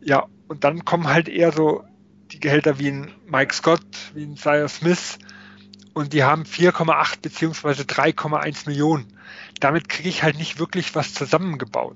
Ja, 0.01 0.25
und 0.47 0.63
dann 0.63 0.85
kommen 0.85 1.07
halt 1.07 1.27
eher 1.27 1.51
so 1.51 1.83
die 2.31 2.39
Gehälter 2.39 2.79
wie 2.79 2.89
ein 2.89 3.11
Mike 3.27 3.53
Scott, 3.53 3.85
wie 4.13 4.23
ein 4.23 4.35
Sire 4.35 4.69
Smith 4.69 5.19
und 5.95 6.11
die 6.11 6.23
haben 6.23 6.43
4,8 6.43 7.21
beziehungsweise 7.21 7.83
3,1 7.83 8.67
Millionen. 8.67 9.07
Damit 9.61 9.87
kriege 9.87 10.09
ich 10.09 10.23
halt 10.23 10.37
nicht 10.37 10.59
wirklich 10.59 10.93
was 10.93 11.13
zusammengebaut. 11.13 11.95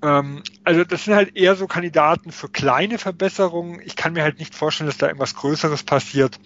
Ähm, 0.00 0.42
also 0.64 0.82
das 0.82 1.04
sind 1.04 1.14
halt 1.14 1.36
eher 1.36 1.54
so 1.54 1.66
Kandidaten 1.66 2.32
für 2.32 2.48
kleine 2.48 2.96
Verbesserungen. 2.98 3.80
Ich 3.84 3.96
kann 3.96 4.14
mir 4.14 4.22
halt 4.22 4.38
nicht 4.38 4.54
vorstellen, 4.54 4.88
dass 4.88 4.96
da 4.96 5.06
irgendwas 5.08 5.34
Größeres 5.34 5.82
passiert, 5.82 6.40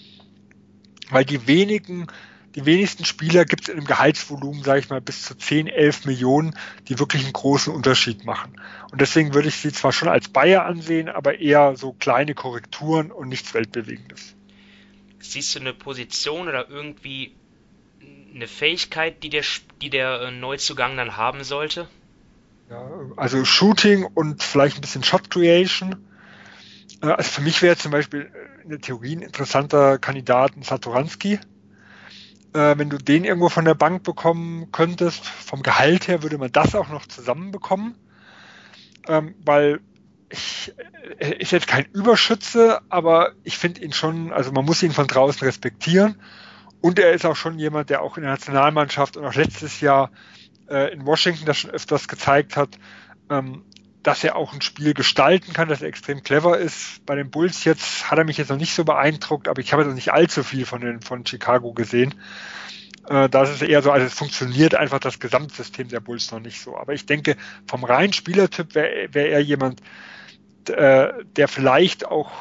weil 1.10 1.24
die 1.24 1.46
wenigen, 1.46 2.08
die 2.54 2.66
wenigsten 2.66 3.04
Spieler 3.04 3.44
gibt 3.44 3.62
es 3.62 3.68
in 3.68 3.78
einem 3.78 3.86
Gehaltsvolumen, 3.86 4.62
sage 4.62 4.80
ich 4.80 4.90
mal, 4.90 5.00
bis 5.00 5.22
zu 5.22 5.34
10, 5.34 5.68
11 5.68 6.04
Millionen, 6.04 6.54
die 6.88 6.98
wirklich 6.98 7.24
einen 7.24 7.32
großen 7.32 7.72
Unterschied 7.72 8.24
machen. 8.24 8.60
Und 8.90 9.00
deswegen 9.00 9.32
würde 9.34 9.48
ich 9.48 9.56
sie 9.56 9.72
zwar 9.72 9.92
schon 9.92 10.08
als 10.08 10.28
Bayer 10.28 10.64
ansehen, 10.64 11.08
aber 11.08 11.38
eher 11.38 11.76
so 11.76 11.92
kleine 11.92 12.34
Korrekturen 12.34 13.10
und 13.10 13.28
nichts 13.28 13.54
Weltbewegendes. 13.54 14.34
Siehst 15.18 15.54
du 15.54 15.60
eine 15.60 15.72
Position 15.72 16.48
oder 16.48 16.68
irgendwie 16.68 17.34
eine 18.34 18.46
Fähigkeit, 18.46 19.22
die 19.22 19.30
der, 19.30 19.44
die 19.80 19.90
der 19.90 20.20
äh, 20.20 20.30
Neuzugang 20.30 20.96
dann 20.96 21.16
haben 21.16 21.44
sollte? 21.44 21.88
Ja, 22.70 22.88
also 23.16 23.44
Shooting 23.44 24.04
und 24.04 24.42
vielleicht 24.42 24.76
ein 24.76 24.80
bisschen 24.80 25.04
Shot 25.04 25.30
Creation. 25.30 25.96
Äh, 27.02 27.06
also 27.06 27.30
für 27.30 27.42
mich 27.42 27.62
wäre 27.62 27.76
zum 27.76 27.92
Beispiel 27.92 28.30
in 28.64 28.70
der 28.70 28.80
Theorie 28.80 29.16
ein 29.16 29.22
interessanter 29.22 29.98
Kandidat 29.98 30.56
ein 30.56 30.62
Satoranski. 30.62 31.38
Äh, 32.54 32.76
wenn 32.76 32.90
du 32.90 32.98
den 32.98 33.24
irgendwo 33.24 33.48
von 33.48 33.64
der 33.64 33.74
Bank 33.74 34.02
bekommen 34.02 34.70
könntest, 34.72 35.26
vom 35.26 35.62
Gehalt 35.62 36.08
her 36.08 36.22
würde 36.22 36.38
man 36.38 36.52
das 36.52 36.74
auch 36.74 36.88
noch 36.88 37.06
zusammenbekommen. 37.06 37.96
Ähm, 39.08 39.34
weil 39.44 39.80
ich, 40.28 40.72
er 41.18 41.40
ist 41.40 41.52
jetzt 41.52 41.66
kein 41.66 41.86
Überschütze, 41.92 42.80
aber 42.88 43.32
ich 43.42 43.58
finde 43.58 43.82
ihn 43.82 43.92
schon, 43.92 44.32
also 44.32 44.52
man 44.52 44.64
muss 44.64 44.82
ihn 44.82 44.92
von 44.92 45.06
draußen 45.06 45.44
respektieren. 45.46 46.20
Und 46.80 46.98
er 46.98 47.12
ist 47.12 47.24
auch 47.24 47.36
schon 47.36 47.58
jemand, 47.58 47.90
der 47.90 48.02
auch 48.02 48.16
in 48.16 48.24
der 48.24 48.32
Nationalmannschaft 48.32 49.16
und 49.16 49.24
auch 49.24 49.34
letztes 49.34 49.80
Jahr 49.80 50.10
äh, 50.68 50.92
in 50.92 51.06
Washington 51.06 51.46
das 51.46 51.58
schon 51.58 51.70
öfters 51.70 52.08
gezeigt 52.08 52.56
hat, 52.56 52.78
ähm, 53.30 53.64
dass 54.02 54.24
er 54.24 54.36
auch 54.36 54.52
ein 54.52 54.62
Spiel 54.62 54.94
gestalten 54.94 55.52
kann, 55.52 55.68
dass 55.68 55.82
er 55.82 55.88
extrem 55.88 56.22
clever 56.22 56.58
ist. 56.58 57.04
Bei 57.06 57.14
den 57.14 57.30
Bulls 57.30 57.64
jetzt 57.64 58.10
hat 58.10 58.18
er 58.18 58.24
mich 58.24 58.36
jetzt 58.36 58.50
noch 58.50 58.56
nicht 58.56 58.74
so 58.74 58.84
beeindruckt, 58.84 59.48
aber 59.48 59.60
ich 59.60 59.72
habe 59.72 59.84
jetzt 59.84 59.94
nicht 59.94 60.12
allzu 60.12 60.42
viel 60.42 60.66
von, 60.66 60.80
den, 60.80 61.00
von 61.00 61.24
Chicago 61.24 61.72
gesehen. 61.72 62.14
Äh, 63.08 63.28
da 63.28 63.42
ist 63.42 63.50
es 63.50 63.62
eher 63.62 63.82
so, 63.82 63.90
also 63.92 64.06
es 64.06 64.14
funktioniert 64.14 64.74
einfach 64.74 64.98
das 64.98 65.20
Gesamtsystem 65.20 65.88
der 65.88 66.00
Bulls 66.00 66.30
noch 66.32 66.40
nicht 66.40 66.60
so. 66.60 66.76
Aber 66.76 66.92
ich 66.92 67.06
denke, 67.06 67.36
vom 67.66 67.84
reinen 67.84 68.12
Spielertyp 68.12 68.74
wäre 68.74 69.12
wär 69.12 69.30
er 69.30 69.40
jemand, 69.40 69.80
äh, 70.68 71.12
der 71.36 71.48
vielleicht 71.48 72.06
auch 72.06 72.32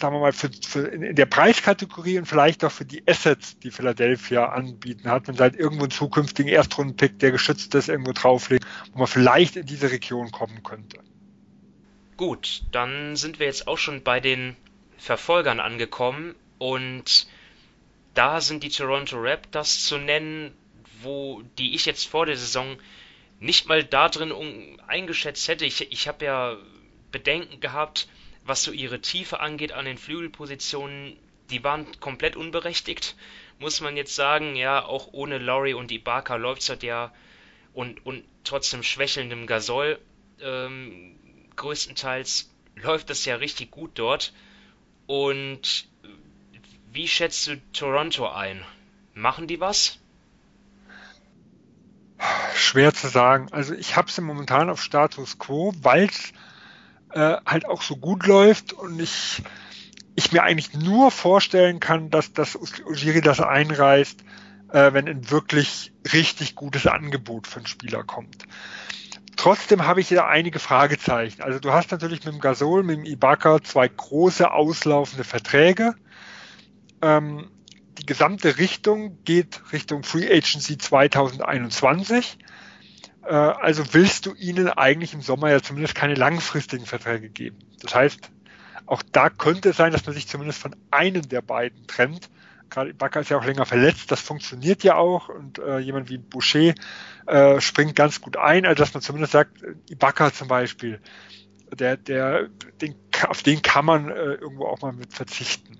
sagen 0.00 0.14
wir 0.14 0.20
mal, 0.20 0.32
für, 0.32 0.50
für 0.66 0.86
in 0.88 1.14
der 1.14 1.26
Preiskategorie 1.26 2.18
und 2.18 2.26
vielleicht 2.26 2.64
auch 2.64 2.72
für 2.72 2.84
die 2.84 3.06
Assets, 3.06 3.58
die 3.58 3.70
Philadelphia 3.70 4.46
anbieten 4.46 5.10
hat, 5.10 5.28
wenn 5.28 5.36
sie 5.36 5.42
halt 5.42 5.56
irgendwo 5.56 5.84
einen 5.84 5.90
zukünftigen 5.90 6.50
Erstrundenpick, 6.50 7.18
der 7.18 7.30
geschützt 7.30 7.74
ist, 7.74 7.88
irgendwo 7.88 8.12
drauflegt, 8.12 8.66
wo 8.92 8.98
man 8.98 9.08
vielleicht 9.08 9.56
in 9.56 9.66
diese 9.66 9.90
Region 9.90 10.30
kommen 10.30 10.62
könnte. 10.62 10.98
Gut, 12.16 12.62
dann 12.72 13.16
sind 13.16 13.38
wir 13.38 13.46
jetzt 13.46 13.66
auch 13.66 13.78
schon 13.78 14.02
bei 14.02 14.20
den 14.20 14.56
Verfolgern 14.98 15.60
angekommen 15.60 16.34
und 16.58 17.26
da 18.14 18.40
sind 18.40 18.62
die 18.62 18.68
Toronto 18.68 19.16
Raptors 19.18 19.84
zu 19.84 19.98
nennen, 19.98 20.52
wo 21.02 21.42
die 21.58 21.74
ich 21.74 21.86
jetzt 21.86 22.06
vor 22.06 22.26
der 22.26 22.36
Saison 22.36 22.76
nicht 23.38 23.68
mal 23.68 23.82
da 23.82 24.08
drin 24.08 24.32
eingeschätzt 24.86 25.48
hätte. 25.48 25.64
Ich, 25.64 25.90
ich 25.90 26.08
habe 26.08 26.24
ja 26.26 26.56
Bedenken 27.10 27.60
gehabt, 27.60 28.08
was 28.50 28.64
so 28.64 28.72
ihre 28.72 29.00
Tiefe 29.00 29.38
angeht 29.38 29.70
an 29.70 29.84
den 29.84 29.96
Flügelpositionen, 29.96 31.16
die 31.50 31.62
waren 31.62 31.86
komplett 32.00 32.34
unberechtigt, 32.34 33.14
muss 33.60 33.80
man 33.80 33.96
jetzt 33.96 34.16
sagen. 34.16 34.56
Ja, 34.56 34.84
auch 34.84 35.10
ohne 35.12 35.38
Laurie 35.38 35.74
und 35.74 35.92
Ibaka 35.92 36.34
läuft 36.34 36.62
es 36.62 36.68
halt 36.68 36.82
ja 36.82 37.12
und, 37.72 38.04
und 38.04 38.24
trotzdem 38.42 38.82
schwächelndem 38.82 39.46
Gasol 39.46 40.00
ähm, 40.40 41.14
größtenteils 41.54 42.50
läuft 42.74 43.08
das 43.10 43.24
ja 43.24 43.36
richtig 43.36 43.70
gut 43.70 43.92
dort. 43.94 44.32
Und 45.06 45.88
wie 46.92 47.06
schätzt 47.06 47.46
du 47.46 47.60
Toronto 47.72 48.28
ein? 48.28 48.64
Machen 49.14 49.46
die 49.46 49.60
was? 49.60 49.98
Schwer 52.54 52.92
zu 52.92 53.06
sagen. 53.06 53.46
Also 53.52 53.74
ich 53.74 53.94
habe 53.94 54.10
sie 54.10 54.22
momentan 54.22 54.70
auf 54.70 54.82
Status 54.82 55.38
Quo, 55.38 55.72
weil 55.82 56.06
es 56.06 56.32
äh, 57.12 57.36
halt 57.44 57.66
auch 57.66 57.82
so 57.82 57.96
gut 57.96 58.26
läuft 58.26 58.72
und 58.72 59.00
ich, 59.00 59.42
ich 60.14 60.32
mir 60.32 60.42
eigentlich 60.42 60.74
nur 60.74 61.10
vorstellen 61.10 61.80
kann, 61.80 62.10
dass 62.10 62.32
das 62.32 62.56
Ujiri 62.56 63.20
das 63.20 63.40
einreißt, 63.40 64.22
äh, 64.72 64.92
wenn 64.92 65.08
ein 65.08 65.30
wirklich 65.30 65.92
richtig 66.12 66.54
gutes 66.54 66.86
Angebot 66.86 67.46
für 67.46 67.58
einen 67.58 67.66
Spieler 67.66 68.04
kommt. 68.04 68.46
Trotzdem 69.36 69.86
habe 69.86 70.00
ich 70.00 70.08
hier 70.08 70.26
einige 70.26 70.58
Fragezeichen. 70.58 71.42
Also 71.42 71.58
du 71.58 71.72
hast 71.72 71.90
natürlich 71.92 72.24
mit 72.24 72.34
dem 72.34 72.40
Gasol, 72.40 72.82
mit 72.82 72.98
dem 72.98 73.04
Ibaka 73.04 73.62
zwei 73.62 73.88
große 73.88 74.50
auslaufende 74.50 75.24
Verträge. 75.24 75.94
Ähm, 77.00 77.50
die 77.98 78.06
gesamte 78.06 78.58
Richtung 78.58 79.22
geht 79.24 79.62
Richtung 79.72 80.02
Free 80.02 80.30
Agency 80.30 80.78
2021. 80.78 82.38
Äh, 83.24 83.34
also 83.34 83.84
willst 83.92 84.26
du 84.26 84.34
ihnen 84.34 84.68
eigentlich 84.68 85.14
im 85.14 85.22
Sommer 85.22 85.50
ja 85.50 85.60
zumindest 85.60 85.94
keine 85.94 86.14
langfristigen 86.14 86.86
Verträge 86.86 87.28
geben. 87.28 87.58
Das 87.82 87.94
heißt, 87.94 88.30
auch 88.86 89.02
da 89.12 89.30
könnte 89.30 89.70
es 89.70 89.76
sein, 89.76 89.92
dass 89.92 90.06
man 90.06 90.14
sich 90.14 90.26
zumindest 90.26 90.58
von 90.58 90.74
einem 90.90 91.28
der 91.28 91.42
beiden 91.42 91.86
trennt. 91.86 92.28
Gerade 92.70 92.90
Ibaka 92.90 93.20
ist 93.20 93.30
ja 93.30 93.38
auch 93.38 93.44
länger 93.44 93.66
verletzt, 93.66 94.12
das 94.12 94.20
funktioniert 94.20 94.84
ja 94.84 94.94
auch 94.94 95.28
und 95.28 95.58
äh, 95.58 95.78
jemand 95.78 96.08
wie 96.08 96.18
Boucher 96.18 96.74
äh, 97.26 97.60
springt 97.60 97.96
ganz 97.96 98.20
gut 98.20 98.36
ein, 98.36 98.64
also 98.64 98.82
dass 98.82 98.94
man 98.94 99.02
zumindest 99.02 99.32
sagt, 99.32 99.64
Ibaka 99.90 100.32
zum 100.32 100.46
Beispiel, 100.46 101.00
der, 101.74 101.96
der, 101.96 102.48
den, 102.80 102.94
auf 103.28 103.42
den 103.42 103.62
kann 103.62 103.84
man 103.84 104.08
äh, 104.08 104.34
irgendwo 104.34 104.66
auch 104.66 104.80
mal 104.82 104.92
mit 104.92 105.12
verzichten. 105.12 105.78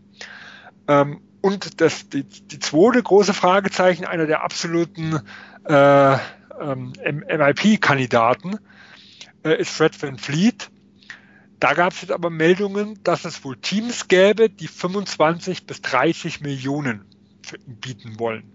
Ähm, 0.89 1.21
und 1.41 1.81
das, 1.81 2.09
die, 2.09 2.25
die 2.25 2.59
zweite 2.59 3.03
große 3.03 3.35
Fragezeichen, 3.35 4.05
einer 4.05 4.27
der 4.27 4.43
absoluten 4.43 5.21
äh, 5.65 6.17
ähm, 6.61 6.93
MIP-Kandidaten 7.03 8.59
äh, 9.45 9.61
ist 9.61 9.71
Fred 9.71 10.01
Van 10.01 10.19
Fleet. 10.19 10.71
Da 11.59 11.75
gab 11.75 11.93
es 11.93 12.03
jetzt 12.03 12.13
aber 12.13 12.31
Meldungen, 12.31 13.03
dass 13.05 13.25
es 13.25 13.45
wohl 13.45 13.57
Teams 13.57 14.09
gäbe, 14.09 14.49
die 14.49 14.69
25 14.69 15.67
bis 15.67 15.83
30 15.83 16.41
Millionen 16.41 17.05
bieten 17.67 18.19
wollen. 18.19 18.51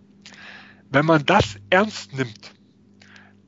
Wenn 0.90 1.06
man 1.06 1.26
das 1.26 1.58
ernst 1.70 2.14
nimmt, 2.14 2.54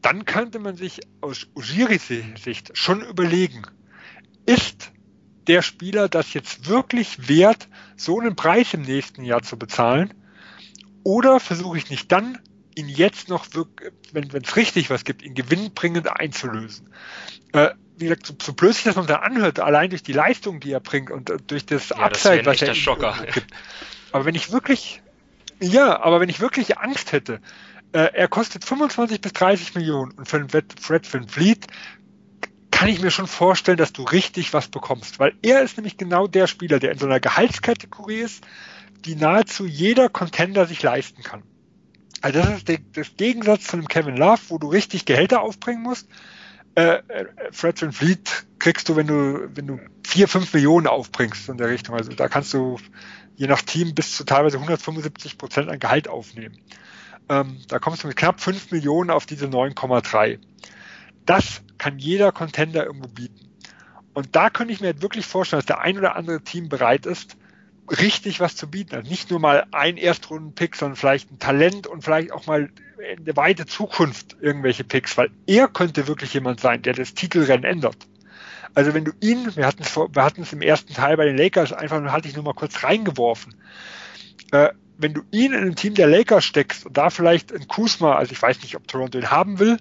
dann 0.01 0.25
könnte 0.25 0.59
man 0.59 0.75
sich 0.75 1.01
aus 1.21 1.47
Ujiris 1.55 2.07
Sicht 2.41 2.77
schon 2.77 3.01
überlegen, 3.01 3.63
ist 4.45 4.91
der 5.47 5.61
Spieler 5.61 6.09
das 6.09 6.33
jetzt 6.33 6.67
wirklich 6.67 7.27
wert, 7.27 7.67
so 7.95 8.19
einen 8.19 8.35
Preis 8.35 8.73
im 8.73 8.81
nächsten 8.81 9.23
Jahr 9.23 9.41
zu 9.41 9.57
bezahlen? 9.57 10.13
Oder 11.03 11.39
versuche 11.39 11.77
ich 11.77 11.89
nicht 11.89 12.11
dann 12.11 12.37
ihn 12.77 12.87
jetzt 12.87 13.27
noch, 13.29 13.47
wenn 14.11 14.29
es 14.43 14.55
richtig 14.55 14.89
was 14.89 15.03
gibt, 15.03 15.23
ihn 15.23 15.33
gewinnbringend 15.33 16.09
einzulösen. 16.09 16.93
Äh, 17.53 17.71
wie 17.97 18.05
gesagt, 18.05 18.27
so, 18.27 18.35
so 18.41 18.53
blöd 18.53 18.73
sich 18.75 18.83
das 18.83 18.95
man 18.95 19.07
da 19.07 19.17
anhört, 19.17 19.59
allein 19.59 19.89
durch 19.89 20.03
die 20.03 20.13
Leistung, 20.13 20.59
die 20.59 20.71
er 20.71 20.79
bringt 20.79 21.09
und 21.09 21.29
äh, 21.29 21.37
durch 21.47 21.65
das 21.65 21.89
ja, 21.89 21.97
Upside, 21.97 22.43
das 22.43 22.61
was 22.61 22.67
er 22.67 22.75
Schocker. 22.75 23.15
gibt. 23.33 23.47
Aber 24.11 24.25
wenn 24.25 24.35
ich 24.35 24.51
wirklich, 24.51 25.01
ja, 25.59 25.99
aber 26.01 26.19
wenn 26.19 26.29
ich 26.29 26.39
wirklich 26.39 26.77
Angst 26.77 27.11
hätte, 27.11 27.41
äh, 27.93 28.13
er 28.13 28.27
kostet 28.27 28.63
25 28.63 29.21
bis 29.21 29.33
30 29.33 29.75
Millionen 29.75 30.11
und 30.11 30.27
für 30.27 30.37
einen 30.37 30.49
Fred 30.49 31.11
Van 31.11 31.27
Fleet 31.27 31.65
kann 32.71 32.89
ich 32.89 33.01
mir 33.01 33.09
schon 33.09 33.27
vorstellen, 33.27 33.77
dass 33.77 33.91
du 33.91 34.03
richtig 34.03 34.53
was 34.53 34.67
bekommst, 34.67 35.17
weil 35.19 35.33
er 35.41 35.63
ist 35.63 35.77
nämlich 35.77 35.97
genau 35.97 36.27
der 36.27 36.45
Spieler, 36.45 36.77
der 36.77 36.91
in 36.91 36.99
so 36.99 37.07
einer 37.07 37.19
Gehaltskategorie 37.19 38.19
ist, 38.19 38.45
die 39.05 39.15
nahezu 39.15 39.65
jeder 39.65 40.09
Contender 40.09 40.67
sich 40.67 40.83
leisten 40.83 41.23
kann. 41.23 41.41
Also 42.21 42.39
das 42.39 42.57
ist 42.57 42.67
der, 42.67 42.79
das 42.93 43.15
Gegensatz 43.17 43.65
zu 43.65 43.77
einem 43.77 43.87
Kevin 43.87 44.17
Love, 44.17 44.41
wo 44.49 44.57
du 44.57 44.67
richtig 44.67 45.05
Gehälter 45.05 45.41
aufbringen 45.41 45.83
musst. 45.83 46.07
Äh, 46.75 46.97
äh 47.07 47.25
Fred 47.51 47.81
Van 47.81 47.91
Fleet 47.91 48.45
kriegst 48.59 48.89
du, 48.89 48.95
wenn 48.95 49.07
du, 49.07 49.49
wenn 49.55 49.67
du 49.67 49.79
vier, 50.05 50.27
fünf 50.27 50.53
Millionen 50.53 50.87
aufbringst 50.87 51.49
in 51.49 51.57
der 51.57 51.69
Richtung. 51.69 51.95
Also 51.95 52.11
da 52.11 52.27
kannst 52.27 52.53
du 52.53 52.79
je 53.35 53.47
nach 53.47 53.61
Team 53.61 53.93
bis 53.93 54.15
zu 54.15 54.25
teilweise 54.25 54.57
175 54.57 55.37
Prozent 55.37 55.69
an 55.69 55.79
Gehalt 55.79 56.07
aufnehmen. 56.07 56.57
Ähm, 57.29 57.59
da 57.67 57.79
kommst 57.79 58.03
du 58.03 58.07
mit 58.07 58.17
knapp 58.17 58.41
fünf 58.41 58.71
Millionen 58.71 59.09
auf 59.09 59.25
diese 59.25 59.45
9,3. 59.45 60.39
Das 61.25 61.61
kann 61.77 61.99
jeder 61.99 62.31
Contender 62.31 62.85
irgendwo 62.85 63.09
bieten. 63.09 63.47
Und 64.13 64.35
da 64.35 64.49
könnte 64.49 64.73
ich 64.73 64.81
mir 64.81 64.87
halt 64.87 65.01
wirklich 65.01 65.25
vorstellen, 65.25 65.59
dass 65.59 65.67
der 65.67 65.81
ein 65.81 65.97
oder 65.97 66.15
andere 66.15 66.41
Team 66.41 66.69
bereit 66.69 67.05
ist, 67.05 67.37
richtig 67.89 68.39
was 68.39 68.55
zu 68.55 68.69
bieten. 68.69 68.95
Also 68.95 69.09
nicht 69.09 69.29
nur 69.29 69.39
mal 69.39 69.65
ein 69.71 69.97
Erstrunden-Pick, 69.97 70.75
sondern 70.75 70.95
vielleicht 70.95 71.31
ein 71.31 71.39
Talent 71.39 71.87
und 71.87 72.03
vielleicht 72.03 72.31
auch 72.31 72.45
mal 72.47 72.69
in 73.15 73.25
der 73.25 73.35
weite 73.35 73.65
Zukunft 73.65 74.37
irgendwelche 74.41 74.83
Picks, 74.83 75.17
weil 75.17 75.29
er 75.45 75.67
könnte 75.67 76.07
wirklich 76.07 76.33
jemand 76.33 76.59
sein, 76.59 76.81
der 76.81 76.93
das 76.93 77.13
Titelrennen 77.13 77.63
ändert. 77.63 78.07
Also 78.73 78.93
wenn 78.93 79.05
du 79.05 79.11
ihn, 79.21 79.55
wir 79.55 79.65
hatten 79.65 79.83
es, 79.83 79.95
wir 79.95 80.23
hatten 80.23 80.41
es 80.41 80.53
im 80.53 80.61
ersten 80.61 80.93
Teil 80.93 81.17
bei 81.17 81.25
den 81.25 81.37
Lakers 81.37 81.73
einfach, 81.73 82.01
hatte 82.11 82.27
ich 82.27 82.35
nur 82.35 82.43
mal 82.43 82.53
kurz 82.53 82.83
reingeworfen. 82.83 83.55
Äh, 84.51 84.69
wenn 84.97 85.13
du 85.13 85.21
ihn 85.31 85.53
in 85.53 85.63
ein 85.63 85.75
Team 85.75 85.93
der 85.93 86.07
Lakers 86.07 86.43
steckst 86.45 86.85
und 86.85 86.97
da 86.97 87.09
vielleicht 87.09 87.53
ein 87.53 87.67
Kusma, 87.67 88.15
also 88.15 88.31
ich 88.31 88.41
weiß 88.41 88.61
nicht, 88.61 88.75
ob 88.75 88.87
Toronto 88.87 89.17
ihn 89.17 89.31
haben 89.31 89.59
will, 89.59 89.77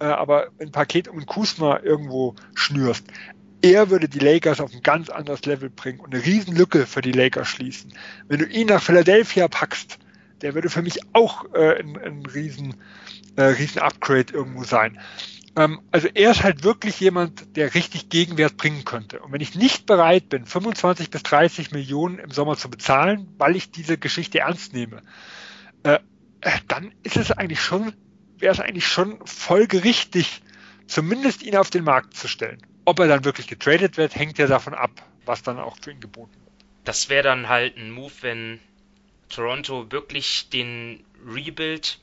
äh, 0.00 0.06
aber 0.06 0.48
ein 0.60 0.72
Paket 0.72 1.08
um 1.08 1.18
ein 1.18 1.26
Kusma 1.26 1.80
irgendwo 1.82 2.34
schnürst, 2.54 3.06
er 3.64 3.88
würde 3.88 4.10
die 4.10 4.18
Lakers 4.18 4.60
auf 4.60 4.74
ein 4.74 4.82
ganz 4.82 5.08
anderes 5.08 5.46
Level 5.46 5.70
bringen 5.70 6.00
und 6.00 6.14
eine 6.14 6.22
Riesenlücke 6.22 6.86
für 6.86 7.00
die 7.00 7.12
Lakers 7.12 7.48
schließen. 7.48 7.94
Wenn 8.28 8.40
du 8.40 8.44
ihn 8.44 8.66
nach 8.66 8.82
Philadelphia 8.82 9.48
packst, 9.48 9.98
der 10.42 10.54
würde 10.54 10.68
für 10.68 10.82
mich 10.82 11.00
auch 11.14 11.46
äh, 11.54 11.80
ein, 11.80 11.96
ein 11.96 12.26
riesen, 12.26 12.76
äh, 13.36 13.44
riesen 13.44 13.80
Upgrade 13.80 14.34
irgendwo 14.34 14.64
sein. 14.64 15.00
Ähm, 15.56 15.80
also 15.90 16.08
er 16.12 16.32
ist 16.32 16.42
halt 16.42 16.62
wirklich 16.62 17.00
jemand, 17.00 17.56
der 17.56 17.74
richtig 17.74 18.10
Gegenwert 18.10 18.58
bringen 18.58 18.84
könnte. 18.84 19.20
Und 19.20 19.32
wenn 19.32 19.40
ich 19.40 19.54
nicht 19.54 19.86
bereit 19.86 20.28
bin, 20.28 20.44
25 20.44 21.08
bis 21.08 21.22
30 21.22 21.70
Millionen 21.70 22.18
im 22.18 22.30
Sommer 22.30 22.58
zu 22.58 22.68
bezahlen, 22.68 23.28
weil 23.38 23.56
ich 23.56 23.70
diese 23.70 23.96
Geschichte 23.96 24.40
ernst 24.40 24.74
nehme, 24.74 25.00
äh, 25.84 26.00
dann 26.68 26.92
ist 27.02 27.16
es 27.16 27.32
eigentlich 27.32 27.62
schon, 27.62 27.94
wäre 28.38 28.52
es 28.52 28.60
eigentlich 28.60 28.86
schon 28.86 29.20
folgerichtig, 29.24 30.42
zumindest 30.86 31.42
ihn 31.42 31.56
auf 31.56 31.70
den 31.70 31.84
Markt 31.84 32.14
zu 32.14 32.28
stellen. 32.28 32.58
Ob 32.84 32.98
er 32.98 33.08
dann 33.08 33.24
wirklich 33.24 33.46
getradet 33.46 33.96
wird, 33.96 34.14
hängt 34.14 34.38
ja 34.38 34.46
davon 34.46 34.74
ab, 34.74 34.90
was 35.24 35.42
dann 35.42 35.58
auch 35.58 35.76
für 35.80 35.92
ihn 35.92 36.00
geboten 36.00 36.32
wird. 36.32 36.66
Das 36.84 37.08
wäre 37.08 37.22
dann 37.22 37.48
halt 37.48 37.76
ein 37.76 37.90
Move, 37.90 38.12
wenn 38.20 38.60
Toronto 39.28 39.90
wirklich 39.90 40.48
den 40.50 41.04
Rebuild 41.26 41.98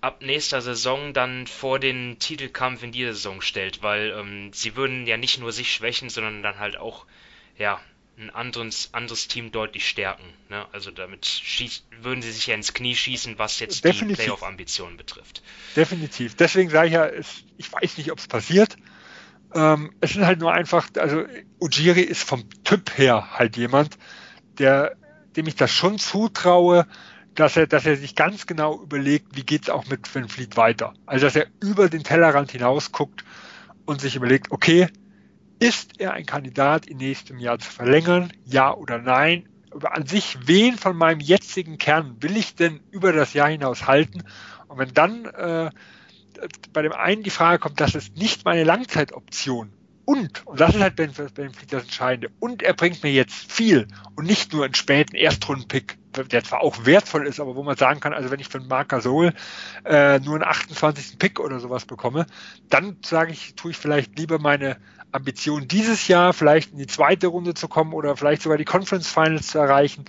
ab 0.00 0.22
nächster 0.22 0.60
Saison 0.60 1.12
dann 1.12 1.46
vor 1.46 1.78
den 1.78 2.18
Titelkampf 2.18 2.82
in 2.82 2.92
dieser 2.92 3.14
Saison 3.14 3.40
stellt, 3.40 3.82
weil 3.82 4.14
ähm, 4.16 4.52
sie 4.52 4.76
würden 4.76 5.06
ja 5.06 5.16
nicht 5.16 5.40
nur 5.40 5.52
sich 5.52 5.72
schwächen, 5.72 6.08
sondern 6.08 6.42
dann 6.42 6.58
halt 6.58 6.76
auch 6.76 7.06
ja 7.56 7.80
ein 8.18 8.30
anderes, 8.30 8.90
anderes 8.92 9.28
Team 9.28 9.52
deutlich 9.52 9.88
stärken. 9.88 10.24
Ne? 10.48 10.66
Also 10.72 10.90
damit 10.90 11.26
schieß, 11.26 11.84
würden 12.00 12.20
sie 12.20 12.32
sich 12.32 12.46
ja 12.48 12.54
ins 12.54 12.74
Knie 12.74 12.94
schießen, 12.94 13.38
was 13.38 13.60
jetzt 13.60 13.84
Definitiv. 13.84 14.18
die 14.18 14.22
Playoff-Ambitionen 14.24 14.96
betrifft. 14.96 15.42
Definitiv. 15.76 16.34
Deswegen 16.34 16.70
sage 16.70 16.88
ich 16.88 16.94
ja, 16.94 17.10
ich 17.56 17.72
weiß 17.72 17.96
nicht, 17.98 18.10
ob 18.10 18.18
es 18.18 18.26
passiert. 18.26 18.76
Ähm, 19.54 19.92
es 20.00 20.16
ist 20.16 20.24
halt 20.24 20.40
nur 20.40 20.52
einfach, 20.52 20.88
also 20.98 21.24
Ujiri 21.60 22.02
ist 22.02 22.22
vom 22.22 22.44
Typ 22.64 22.96
her 22.98 23.38
halt 23.38 23.56
jemand, 23.56 23.98
der, 24.58 24.96
dem 25.36 25.46
ich 25.46 25.56
das 25.56 25.70
schon 25.70 25.98
zutraue, 25.98 26.86
dass 27.34 27.56
er, 27.56 27.66
dass 27.66 27.86
er 27.86 27.96
sich 27.96 28.14
ganz 28.14 28.46
genau 28.46 28.82
überlegt, 28.82 29.36
wie 29.36 29.44
geht's 29.44 29.70
auch 29.70 29.86
mit 29.86 30.08
Fleet 30.08 30.56
weiter. 30.56 30.94
Also 31.06 31.26
dass 31.26 31.36
er 31.36 31.46
über 31.62 31.88
den 31.88 32.02
Tellerrand 32.02 32.50
hinaus 32.50 32.92
guckt 32.92 33.24
und 33.86 34.00
sich 34.00 34.16
überlegt, 34.16 34.50
okay, 34.50 34.88
ist 35.60 36.00
er 36.00 36.12
ein 36.12 36.26
Kandidat 36.26 36.86
in 36.86 36.98
nächstem 36.98 37.38
Jahr 37.38 37.58
zu 37.58 37.70
verlängern? 37.70 38.32
Ja 38.44 38.74
oder 38.74 38.98
nein? 38.98 39.48
Aber 39.70 39.94
an 39.96 40.06
sich, 40.06 40.38
wen 40.46 40.76
von 40.76 40.96
meinem 40.96 41.20
jetzigen 41.20 41.78
Kern 41.78 42.16
will 42.20 42.36
ich 42.36 42.54
denn 42.54 42.80
über 42.90 43.12
das 43.12 43.34
Jahr 43.34 43.48
hinaus 43.48 43.86
halten? 43.86 44.22
Und 44.68 44.78
wenn 44.78 44.94
dann 44.94 45.24
äh, 45.26 45.70
bei 46.72 46.82
dem 46.82 46.92
einen 46.92 47.22
die 47.22 47.30
Frage 47.30 47.58
kommt, 47.58 47.80
das 47.80 47.94
ist 47.94 48.16
nicht 48.16 48.44
meine 48.44 48.64
Langzeitoption. 48.64 49.72
Und, 50.04 50.46
und 50.46 50.58
das 50.58 50.74
ist 50.74 50.80
halt 50.80 50.96
Ben, 50.96 51.12
ben 51.34 51.52
Fleet 51.52 51.70
das 51.70 51.82
Entscheidende, 51.82 52.30
und 52.40 52.62
er 52.62 52.72
bringt 52.72 53.02
mir 53.02 53.12
jetzt 53.12 53.52
viel 53.52 53.86
und 54.16 54.26
nicht 54.26 54.54
nur 54.54 54.64
einen 54.64 54.74
späten 54.74 55.14
Erstrundenpick, 55.14 55.98
der 56.16 56.42
zwar 56.42 56.62
auch 56.62 56.86
wertvoll 56.86 57.26
ist, 57.26 57.40
aber 57.40 57.56
wo 57.56 57.62
man 57.62 57.76
sagen 57.76 58.00
kann, 58.00 58.14
also 58.14 58.30
wenn 58.30 58.40
ich 58.40 58.48
von 58.48 58.66
Marc 58.66 58.88
Gasol 58.88 59.34
äh, 59.84 60.18
nur 60.20 60.36
einen 60.36 60.44
28. 60.44 61.18
Pick 61.18 61.38
oder 61.38 61.60
sowas 61.60 61.84
bekomme, 61.84 62.24
dann 62.70 62.96
sage 63.04 63.32
ich, 63.32 63.54
tue 63.54 63.72
ich 63.72 63.76
vielleicht 63.76 64.18
lieber 64.18 64.38
meine 64.38 64.78
Ambition 65.12 65.68
dieses 65.68 66.08
Jahr, 66.08 66.32
vielleicht 66.32 66.72
in 66.72 66.78
die 66.78 66.86
zweite 66.86 67.26
Runde 67.26 67.52
zu 67.52 67.68
kommen 67.68 67.92
oder 67.92 68.16
vielleicht 68.16 68.40
sogar 68.40 68.56
die 68.56 68.64
Conference 68.64 69.08
Finals 69.08 69.48
zu 69.48 69.58
erreichen, 69.58 70.06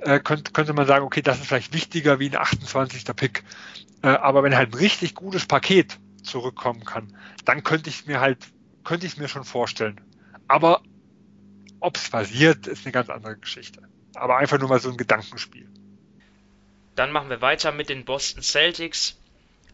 äh, 0.00 0.18
könnte, 0.20 0.52
könnte 0.52 0.72
man 0.72 0.86
sagen, 0.86 1.04
okay, 1.04 1.22
das 1.22 1.40
ist 1.40 1.46
vielleicht 1.46 1.72
wichtiger 1.72 2.18
wie 2.18 2.30
ein 2.30 2.36
28. 2.36 3.04
Pick. 3.16 3.44
Äh, 4.02 4.08
aber 4.08 4.42
wenn 4.42 4.56
halt 4.56 4.72
ein 4.72 4.78
richtig 4.78 5.14
gutes 5.14 5.46
Paket 5.46 5.98
zurückkommen 6.22 6.84
kann, 6.84 7.16
dann 7.44 7.62
könnte 7.62 7.90
ich 7.90 8.06
mir 8.06 8.20
halt, 8.20 8.38
könnte 8.84 9.06
ich 9.06 9.12
es 9.12 9.18
mir 9.18 9.28
schon 9.28 9.44
vorstellen. 9.44 10.00
Aber 10.48 10.82
ob 11.80 11.96
es 11.96 12.10
passiert, 12.10 12.66
ist 12.66 12.84
eine 12.84 12.92
ganz 12.92 13.08
andere 13.08 13.36
Geschichte. 13.36 13.82
Aber 14.14 14.38
einfach 14.38 14.58
nur 14.58 14.68
mal 14.68 14.80
so 14.80 14.90
ein 14.90 14.96
Gedankenspiel. 14.96 15.68
Dann 16.94 17.12
machen 17.12 17.28
wir 17.28 17.42
weiter 17.42 17.72
mit 17.72 17.88
den 17.88 18.04
Boston 18.04 18.42
Celtics. 18.42 19.18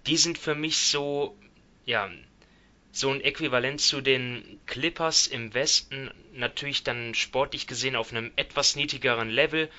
Die 0.07 0.17
sind 0.17 0.39
für 0.39 0.55
mich 0.57 0.79
so, 0.79 1.39
ja, 1.85 2.11
so 2.91 3.11
ein 3.11 3.21
Äquivalent 3.21 3.81
zu 3.81 4.01
den 4.01 4.61
Clippers 4.67 5.27
im 5.27 5.55
Westen. 5.55 6.11
Natürlich 6.35 6.83
dann 6.83 7.15
sportlich 7.15 7.67
gesehen 7.67 7.97
auf 7.97 8.11
einem 8.11 8.33
etwas 8.37 8.77
niedrigeren 8.77 9.31
Level. 9.31 9.71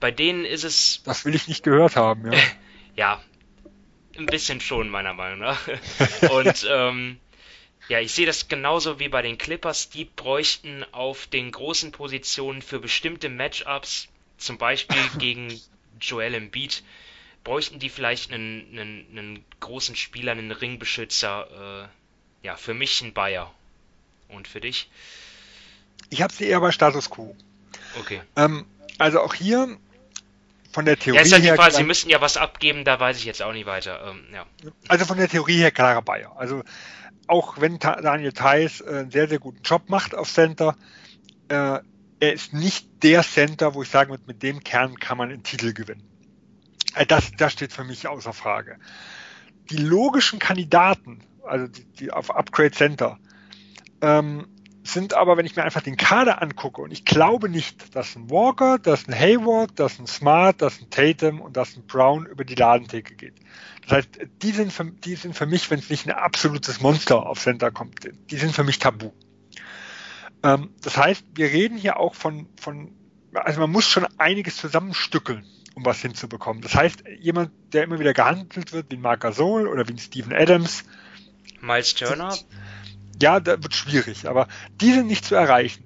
Bei 0.00 0.10
denen 0.10 0.44
ist 0.44 0.64
es. 0.64 1.02
Das 1.04 1.24
will 1.24 1.34
ich 1.34 1.48
nicht 1.48 1.62
gehört 1.62 1.96
haben, 1.96 2.32
ja. 2.32 2.38
ja, 2.96 3.22
ein 4.18 4.26
bisschen 4.26 4.60
schon, 4.60 4.88
meiner 4.88 5.14
Meinung 5.14 5.40
nach. 5.40 5.60
Und 6.30 6.66
ähm, 6.70 7.18
ja, 7.88 8.00
ich 8.00 8.12
sehe 8.12 8.26
das 8.26 8.48
genauso 8.48 8.98
wie 8.98 9.08
bei 9.08 9.22
den 9.22 9.38
Clippers. 9.38 9.88
Die 9.88 10.04
bräuchten 10.04 10.84
auf 10.92 11.26
den 11.26 11.50
großen 11.50 11.92
Positionen 11.92 12.60
für 12.60 12.80
bestimmte 12.80 13.28
Matchups, 13.28 14.08
zum 14.36 14.58
Beispiel 14.58 15.02
gegen 15.18 15.60
Joel 16.00 16.34
Embiid, 16.34 16.82
bräuchten 17.44 17.78
die 17.78 17.88
vielleicht 17.88 18.32
einen, 18.32 18.68
einen, 18.72 19.06
einen 19.10 19.44
großen 19.60 19.96
Spieler, 19.96 20.32
einen 20.32 20.52
Ringbeschützer. 20.52 21.88
Äh, 22.42 22.46
ja, 22.46 22.56
für 22.56 22.74
mich 22.74 23.00
ein 23.02 23.12
Bayer. 23.14 23.52
Und 24.28 24.46
für 24.46 24.60
dich? 24.60 24.90
Ich 26.10 26.20
habe 26.20 26.32
sie 26.32 26.46
eher 26.46 26.60
bei 26.60 26.70
Status 26.70 27.08
Quo. 27.08 27.34
Okay. 27.98 28.20
Ähm, 28.36 28.66
also 28.98 29.20
auch 29.20 29.34
hier 29.34 29.78
von 30.70 30.84
der 30.84 30.98
Theorie 30.98 31.18
ja, 31.18 31.22
ist 31.22 31.32
halt 31.32 31.44
die 31.44 31.48
Frage, 31.48 31.74
Sie 31.74 31.84
müssen 31.84 32.10
ja 32.10 32.20
was 32.20 32.36
abgeben, 32.36 32.84
da 32.84 33.00
weiß 33.00 33.18
ich 33.18 33.24
jetzt 33.24 33.42
auch 33.42 33.52
nicht 33.52 33.66
weiter. 33.66 34.00
Ähm, 34.10 34.24
ja. 34.32 34.46
Also 34.88 35.04
von 35.04 35.16
der 35.18 35.28
Theorie 35.28 35.58
her 35.58 35.70
klarer 35.70 36.02
Bayer. 36.02 36.32
Also 36.36 36.62
auch 37.26 37.60
wenn 37.60 37.78
Daniel 37.78 38.32
Theiss 38.32 38.80
äh, 38.80 38.88
einen 38.88 39.10
sehr, 39.10 39.28
sehr 39.28 39.38
guten 39.38 39.62
Job 39.62 39.88
macht 39.88 40.14
auf 40.14 40.30
Center, 40.30 40.76
äh, 41.48 41.78
er 42.20 42.32
ist 42.32 42.52
nicht 42.52 43.02
der 43.02 43.22
Center, 43.22 43.74
wo 43.74 43.82
ich 43.82 43.88
sage, 43.88 44.12
mit, 44.12 44.26
mit 44.26 44.42
dem 44.42 44.62
Kern 44.64 44.98
kann 44.98 45.18
man 45.18 45.30
einen 45.30 45.42
Titel 45.42 45.72
gewinnen. 45.72 46.02
Äh, 46.94 47.06
das, 47.06 47.32
das 47.36 47.52
steht 47.52 47.72
für 47.72 47.84
mich 47.84 48.08
außer 48.08 48.32
Frage. 48.32 48.78
Die 49.70 49.76
logischen 49.76 50.38
Kandidaten, 50.38 51.20
also 51.44 51.66
die, 51.66 51.84
die 51.84 52.10
auf 52.10 52.34
Upgrade 52.34 52.72
Center, 52.72 53.18
ähm, 54.00 54.48
sind 54.88 55.14
aber, 55.14 55.36
wenn 55.36 55.46
ich 55.46 55.56
mir 55.56 55.64
einfach 55.64 55.82
den 55.82 55.96
Kader 55.96 56.42
angucke, 56.42 56.80
und 56.80 56.90
ich 56.90 57.04
glaube 57.04 57.48
nicht, 57.48 57.94
dass 57.94 58.16
ein 58.16 58.30
Walker, 58.30 58.78
dass 58.78 59.06
ein 59.08 59.14
Hayward, 59.14 59.78
dass 59.78 59.98
ein 59.98 60.06
Smart, 60.06 60.62
dass 60.62 60.80
ein 60.80 60.90
Tatum 60.90 61.40
und 61.40 61.56
dass 61.56 61.76
ein 61.76 61.86
Brown 61.86 62.26
über 62.26 62.44
die 62.44 62.54
Ladentheke 62.54 63.14
geht. 63.14 63.34
Das 63.82 63.92
heißt, 63.92 64.08
die 64.42 64.50
sind 64.50 64.72
für, 64.72 64.84
die 64.84 65.14
sind 65.14 65.34
für 65.34 65.46
mich, 65.46 65.70
wenn 65.70 65.78
es 65.78 65.90
nicht 65.90 66.06
ein 66.06 66.12
absolutes 66.12 66.80
Monster 66.80 67.26
auf 67.26 67.40
Center 67.40 67.70
kommt, 67.70 68.08
die 68.30 68.36
sind 68.36 68.54
für 68.54 68.64
mich 68.64 68.78
tabu. 68.78 69.12
Ähm, 70.42 70.70
das 70.82 70.96
heißt, 70.96 71.24
wir 71.34 71.46
reden 71.46 71.76
hier 71.76 71.98
auch 71.98 72.14
von, 72.14 72.48
von, 72.60 72.92
also 73.34 73.60
man 73.60 73.70
muss 73.70 73.88
schon 73.88 74.06
einiges 74.18 74.56
zusammenstückeln, 74.56 75.44
um 75.74 75.84
was 75.84 76.00
hinzubekommen. 76.00 76.62
Das 76.62 76.74
heißt, 76.74 77.04
jemand, 77.18 77.50
der 77.72 77.84
immer 77.84 77.98
wieder 77.98 78.14
gehandelt 78.14 78.72
wird, 78.72 78.90
wie 78.90 78.96
ein 78.96 79.00
Marc 79.00 79.20
Gasol 79.20 79.68
oder 79.68 79.88
wie 79.88 79.92
ein 79.92 79.98
Steven 79.98 80.32
Adams. 80.32 80.84
Miles 81.60 81.94
Turner. 81.94 82.36
Ja, 83.20 83.40
da 83.40 83.62
wird 83.62 83.74
schwierig, 83.74 84.28
aber 84.28 84.48
die 84.80 84.92
sind 84.92 85.06
nicht 85.06 85.24
zu 85.24 85.34
erreichen. 85.34 85.84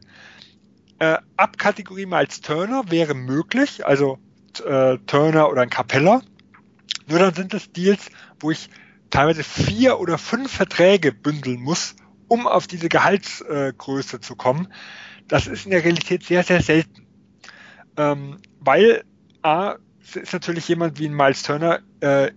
Äh, 0.98 1.18
ab 1.36 1.58
Kategorie 1.58 2.06
Miles 2.06 2.40
Turner 2.40 2.84
wäre 2.90 3.14
möglich, 3.14 3.86
also 3.86 4.18
äh, 4.64 4.98
Turner 5.06 5.48
oder 5.50 5.62
ein 5.62 5.70
Capella. 5.70 6.22
Nur 7.06 7.18
dann 7.18 7.34
sind 7.34 7.54
es 7.54 7.72
Deals, 7.72 8.10
wo 8.40 8.50
ich 8.50 8.68
teilweise 9.10 9.44
vier 9.44 9.98
oder 9.98 10.18
fünf 10.18 10.52
Verträge 10.52 11.12
bündeln 11.12 11.60
muss, 11.60 11.96
um 12.28 12.46
auf 12.46 12.66
diese 12.66 12.88
Gehaltsgröße 12.88 14.20
zu 14.20 14.36
kommen, 14.36 14.68
das 15.28 15.46
ist 15.46 15.64
in 15.64 15.70
der 15.70 15.84
Realität 15.84 16.24
sehr, 16.24 16.42
sehr 16.42 16.62
selten. 16.62 17.06
Ähm, 17.96 18.38
weil 18.60 19.04
A, 19.42 19.76
ist 20.14 20.32
natürlich 20.32 20.68
jemand 20.68 20.98
wie 20.98 21.08
ein 21.08 21.14
Miles 21.14 21.42
Turner, 21.42 21.80
äh, 22.00 22.32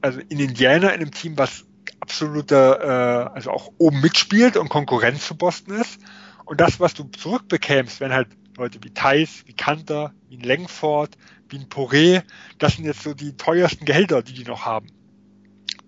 also 0.00 0.20
in 0.20 0.38
Indiana, 0.38 0.88
in 0.88 1.00
einem 1.00 1.10
Team, 1.12 1.38
was 1.38 1.64
absoluter, 2.02 3.30
äh, 3.30 3.34
also 3.34 3.52
auch 3.52 3.72
oben 3.78 4.00
mitspielt 4.00 4.56
und 4.56 4.68
Konkurrenz 4.68 5.24
zu 5.24 5.36
Boston 5.36 5.80
ist. 5.80 6.00
Und 6.44 6.60
das, 6.60 6.80
was 6.80 6.94
du 6.94 7.04
zurückbekämst, 7.04 8.00
wenn 8.00 8.12
halt 8.12 8.26
Leute 8.56 8.80
wie 8.82 8.90
Thais, 8.90 9.44
wie 9.46 9.52
Kanter, 9.52 10.12
wie 10.28 10.36
ein 10.36 10.42
Langford, 10.42 11.16
wie 11.48 11.58
ein 11.58 11.68
Poré, 11.68 12.22
das 12.58 12.74
sind 12.74 12.86
jetzt 12.86 13.04
so 13.04 13.14
die 13.14 13.36
teuersten 13.36 13.84
Gehälter, 13.84 14.22
die 14.22 14.34
die 14.34 14.42
noch 14.42 14.66
haben. 14.66 14.88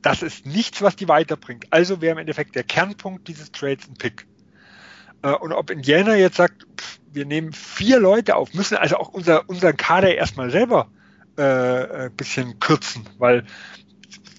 Das 0.03 0.22
ist 0.22 0.46
nichts, 0.46 0.83
was 0.83 0.94
die 0.94 1.09
weiterbringt. 1.09 1.66
Also 1.70 2.00
wäre 2.00 2.12
im 2.12 2.18
Endeffekt 2.18 2.55
der 2.55 2.62
Kernpunkt 2.62 3.27
dieses 3.27 3.50
Trades 3.50 3.88
ein 3.88 3.94
Pick. 3.94 4.29
Äh, 5.22 5.33
und 5.33 5.53
ob 5.53 5.70
Indiana 5.70 6.14
jetzt 6.14 6.37
sagt, 6.37 6.64
wir 7.12 7.27
nehmen 7.27 7.53
vier 7.53 7.98
Leute 7.98 8.37
auf, 8.37 8.55
müssen 8.55 8.77
also 8.77 8.98
auch 8.98 9.09
unser, 9.09 9.48
unseren 9.48 9.77
Kader 9.77 10.14
erstmal 10.14 10.50
selber 10.50 10.90
äh, 11.37 12.05
ein 12.05 12.12
bisschen 12.14 12.61
kürzen, 12.61 13.09
weil 13.18 13.44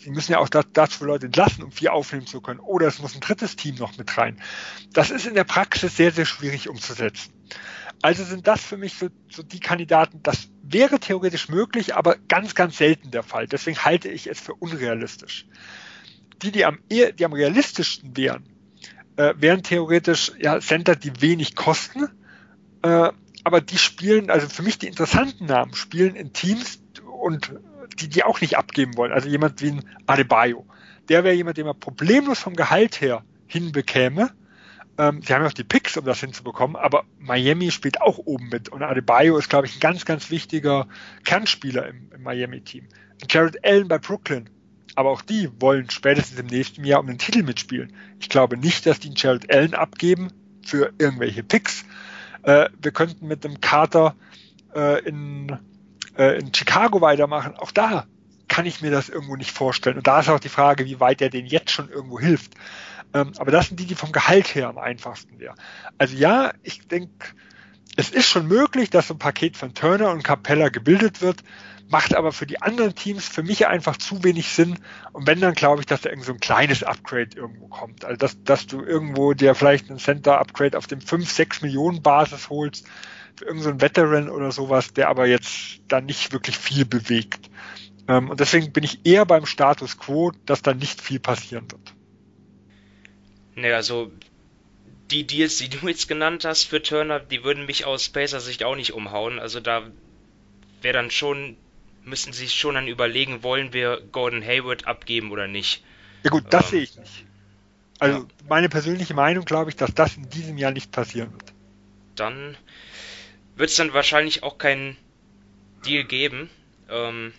sie 0.05 0.11
müssen 0.11 0.33
ja 0.33 0.39
auch 0.39 0.49
für 0.49 1.05
Leute 1.05 1.25
entlassen, 1.25 1.63
um 1.63 1.71
vier 1.71 1.91
aufnehmen 1.91 2.27
zu 2.27 2.39
können. 2.39 2.59
Oder 2.59 2.85
es 2.87 3.01
muss 3.01 3.15
ein 3.15 3.21
drittes 3.21 3.55
Team 3.55 3.75
noch 3.75 3.97
mit 3.97 4.15
rein. 4.17 4.39
Das 4.93 5.09
ist 5.09 5.25
in 5.25 5.33
der 5.33 5.43
Praxis 5.43 5.97
sehr, 5.97 6.11
sehr 6.11 6.25
schwierig 6.25 6.69
umzusetzen. 6.69 7.33
Also 8.03 8.23
sind 8.23 8.45
das 8.45 8.61
für 8.61 8.77
mich 8.77 8.93
so, 8.93 9.07
so 9.29 9.41
die 9.41 9.59
Kandidaten, 9.59 10.21
das 10.21 10.49
wäre 10.61 10.99
theoretisch 10.99 11.49
möglich, 11.49 11.95
aber 11.95 12.17
ganz, 12.27 12.53
ganz 12.53 12.77
selten 12.77 13.09
der 13.09 13.23
Fall. 13.23 13.47
Deswegen 13.47 13.83
halte 13.83 14.09
ich 14.09 14.27
es 14.27 14.39
für 14.39 14.53
unrealistisch. 14.53 15.47
Die, 16.43 16.51
die 16.51 16.65
am, 16.65 16.77
eher, 16.87 17.11
die 17.11 17.25
am 17.25 17.33
realistischsten 17.33 18.15
wären, 18.15 18.43
äh, 19.15 19.33
wären 19.37 19.63
theoretisch 19.63 20.33
ja, 20.39 20.59
Center, 20.59 20.95
die 20.95 21.19
wenig 21.19 21.55
kosten, 21.55 22.09
äh, 22.83 23.09
aber 23.43 23.61
die 23.61 23.79
spielen, 23.79 24.29
also 24.29 24.47
für 24.49 24.61
mich 24.61 24.77
die 24.77 24.87
interessanten 24.87 25.45
Namen, 25.45 25.73
spielen 25.73 26.15
in 26.15 26.31
Teams 26.31 26.79
und 27.21 27.53
die, 27.99 28.09
die 28.09 28.23
auch 28.23 28.41
nicht 28.41 28.57
abgeben 28.57 28.97
wollen. 28.97 29.11
Also 29.11 29.29
jemand 29.29 29.61
wie 29.61 29.71
ein 29.71 29.83
Adebayo. 30.05 30.65
Der 31.09 31.23
wäre 31.23 31.35
jemand, 31.35 31.57
den 31.57 31.65
man 31.65 31.79
problemlos 31.79 32.39
vom 32.39 32.55
Gehalt 32.55 33.01
her 33.01 33.23
hinbekäme. 33.47 34.31
Ähm, 34.97 35.21
sie 35.21 35.33
haben 35.33 35.41
ja 35.41 35.47
auch 35.47 35.53
die 35.53 35.63
Picks, 35.63 35.97
um 35.97 36.05
das 36.05 36.19
hinzubekommen, 36.19 36.75
aber 36.75 37.03
Miami 37.19 37.71
spielt 37.71 38.01
auch 38.01 38.17
oben 38.17 38.49
mit. 38.49 38.69
Und 38.69 38.81
Adebayo 38.81 39.37
ist, 39.37 39.49
glaube 39.49 39.67
ich, 39.67 39.75
ein 39.75 39.79
ganz, 39.79 40.05
ganz 40.05 40.31
wichtiger 40.31 40.87
Kernspieler 41.23 41.87
im, 41.87 42.09
im 42.13 42.23
Miami-Team. 42.23 42.87
Jared 43.29 43.63
Allen 43.65 43.87
bei 43.87 43.97
Brooklyn. 43.97 44.49
Aber 44.95 45.09
auch 45.09 45.21
die 45.21 45.49
wollen 45.59 45.89
spätestens 45.89 46.39
im 46.39 46.45
nächsten 46.47 46.85
Jahr 46.85 47.01
um 47.01 47.07
den 47.07 47.17
Titel 47.17 47.43
mitspielen. 47.43 47.91
Ich 48.19 48.29
glaube 48.29 48.57
nicht, 48.57 48.85
dass 48.85 48.99
die 48.99 49.09
einen 49.09 49.17
Jared 49.17 49.51
Allen 49.53 49.73
abgeben 49.73 50.29
für 50.65 50.93
irgendwelche 50.97 51.43
Picks. 51.43 51.83
Äh, 52.43 52.69
wir 52.81 52.91
könnten 52.91 53.27
mit 53.27 53.45
einem 53.45 53.59
Carter 53.59 54.15
äh, 54.73 55.03
in 55.03 55.59
äh, 56.17 56.39
in 56.39 56.53
Chicago 56.53 57.01
weitermachen, 57.01 57.55
auch 57.57 57.71
da 57.71 58.05
kann 58.47 58.65
ich 58.65 58.81
mir 58.81 58.91
das 58.91 59.09
irgendwo 59.09 59.35
nicht 59.35 59.51
vorstellen. 59.51 59.97
Und 59.97 60.07
da 60.07 60.19
ist 60.19 60.29
auch 60.29 60.39
die 60.39 60.49
Frage, 60.49 60.85
wie 60.85 60.99
weit 60.99 61.21
er 61.21 61.29
denen 61.29 61.47
jetzt 61.47 61.71
schon 61.71 61.89
irgendwo 61.89 62.19
hilft. 62.19 62.53
Ähm, 63.13 63.31
aber 63.37 63.51
das 63.51 63.67
sind 63.67 63.79
die, 63.79 63.85
die 63.85 63.95
vom 63.95 64.11
Gehalt 64.11 64.53
her 64.55 64.67
am 64.67 64.77
einfachsten 64.77 65.39
wären. 65.39 65.55
Also 65.97 66.15
ja, 66.15 66.53
ich 66.63 66.87
denke, 66.87 67.27
es 67.95 68.09
ist 68.09 68.27
schon 68.27 68.47
möglich, 68.47 68.89
dass 68.89 69.07
so 69.07 69.13
ein 69.13 69.19
Paket 69.19 69.57
von 69.57 69.73
Turner 69.73 70.11
und 70.11 70.23
Capella 70.23 70.69
gebildet 70.69 71.21
wird, 71.21 71.43
macht 71.87 72.15
aber 72.15 72.31
für 72.31 72.45
die 72.45 72.61
anderen 72.61 72.95
Teams 72.95 73.27
für 73.27 73.43
mich 73.43 73.67
einfach 73.67 73.97
zu 73.97 74.23
wenig 74.23 74.49
Sinn. 74.49 74.77
Und 75.13 75.27
wenn, 75.27 75.39
dann 75.39 75.53
glaube 75.53 75.81
ich, 75.81 75.85
dass 75.85 76.01
da 76.01 76.09
irgend 76.09 76.25
so 76.25 76.33
ein 76.33 76.39
kleines 76.39 76.83
Upgrade 76.83 77.29
irgendwo 77.35 77.67
kommt. 77.67 78.03
Also 78.03 78.17
dass, 78.17 78.43
dass 78.43 78.67
du 78.67 78.81
irgendwo 78.81 79.33
dir 79.33 79.55
vielleicht 79.55 79.89
ein 79.89 79.99
Center-Upgrade 79.99 80.77
auf 80.77 80.87
dem 80.87 80.99
5, 80.99 81.29
6 81.29 81.61
Millionen 81.61 82.01
Basis 82.01 82.49
holst, 82.49 82.85
für 83.35 83.45
irgendeinen 83.45 83.79
so 83.79 83.81
Veteran 83.81 84.29
oder 84.29 84.51
sowas, 84.51 84.93
der 84.93 85.09
aber 85.09 85.27
jetzt 85.27 85.79
da 85.87 86.01
nicht 86.01 86.31
wirklich 86.31 86.57
viel 86.57 86.85
bewegt. 86.85 87.49
Ähm, 88.07 88.29
und 88.29 88.39
deswegen 88.39 88.71
bin 88.71 88.83
ich 88.83 89.05
eher 89.05 89.25
beim 89.25 89.45
Status 89.45 89.97
quo, 89.97 90.31
dass 90.45 90.61
da 90.61 90.73
nicht 90.73 91.01
viel 91.01 91.19
passieren 91.19 91.69
wird. 91.71 91.93
Naja, 93.55 93.77
also 93.77 94.11
die 95.11 95.25
Deals, 95.25 95.57
die 95.57 95.69
du 95.69 95.87
jetzt 95.87 96.07
genannt 96.07 96.45
hast 96.45 96.65
für 96.65 96.81
Turner, 96.81 97.19
die 97.19 97.43
würden 97.43 97.65
mich 97.65 97.85
aus 97.85 98.05
Spacer 98.05 98.39
Sicht 98.39 98.63
auch 98.63 98.75
nicht 98.75 98.93
umhauen. 98.93 99.39
Also 99.39 99.59
da 99.59 99.83
wäre 100.81 100.93
dann 100.93 101.11
schon, 101.11 101.57
müssen 102.03 102.33
sie 102.33 102.45
sich 102.45 102.55
schon 102.55 102.75
dann 102.75 102.87
überlegen, 102.87 103.43
wollen 103.43 103.73
wir 103.73 104.01
Gordon 104.11 104.43
Hayward 104.43 104.87
abgeben 104.87 105.31
oder 105.31 105.47
nicht. 105.47 105.83
Ja 106.23 106.29
gut, 106.29 106.45
das 106.49 106.65
ähm, 106.65 106.69
sehe 106.71 106.81
ich 106.83 106.97
nicht. 106.97 107.25
Also 107.99 108.19
ja. 108.19 108.25
meine 108.49 108.69
persönliche 108.69 109.13
Meinung 109.13 109.45
glaube 109.45 109.69
ich, 109.69 109.75
dass 109.75 109.93
das 109.93 110.17
in 110.17 110.29
diesem 110.29 110.57
Jahr 110.57 110.71
nicht 110.71 110.91
passieren 110.91 111.31
wird. 111.31 111.53
Dann 112.15 112.57
wird 113.55 113.69
es 113.69 113.75
dann 113.75 113.93
wahrscheinlich 113.93 114.43
auch 114.43 114.57
keinen 114.57 114.97
Deal 115.85 116.03
geben. 116.03 116.49
Ähm, 116.89 117.33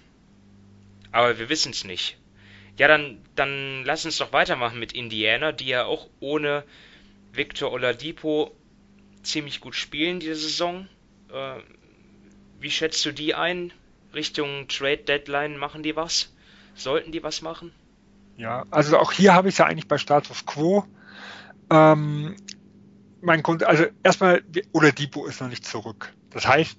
aber 1.13 1.39
wir 1.39 1.49
wissen 1.49 1.73
es 1.73 1.85
nicht. 1.85 2.19
Ja, 2.79 2.89
dann, 2.89 3.19
dann 3.35 3.85
lass 3.85 4.05
uns 4.05 4.19
doch 4.19 4.33
weitermachen 4.33 4.79
mit 4.79 4.93
Indiana, 4.93 5.53
die 5.53 5.67
ja 5.67 5.85
auch 5.85 6.09
ohne 6.21 6.65
Victor 7.33 7.73
Oladipo 7.73 8.55
ziemlich 9.23 9.61
gut 9.61 9.75
spielen 9.75 10.21
diese 10.21 10.35
Saison. 10.35 10.89
Äh, 11.33 11.61
wie 12.61 12.71
schätzt 12.71 13.05
du 13.05 13.13
die 13.13 13.35
ein? 13.35 13.73
Richtung 14.15 14.69
Trade 14.69 14.99
Deadline 14.99 15.59
machen 15.59 15.83
die 15.83 15.97
was? 15.97 16.33
Sollten 16.75 17.13
die 17.13 17.23
was 17.23 17.43
machen? 17.43 17.73
Ja, 18.37 18.65
also 18.71 18.99
auch 18.99 19.13
hier 19.13 19.35
habe 19.35 19.49
ich 19.49 19.55
es 19.55 19.59
ja 19.59 19.67
eigentlich 19.67 19.89
bei 19.89 19.99
Status 19.99 20.45
Quo. 20.45 20.85
Ähm, 21.71 22.37
mein 23.21 23.43
Grund, 23.43 23.65
also 23.65 23.87
erstmal, 24.03 24.43
oder 24.73 24.93
Depot 24.93 25.29
ist 25.29 25.41
noch 25.41 25.49
nicht 25.49 25.65
zurück. 25.65 26.13
Das 26.31 26.47
heißt, 26.47 26.79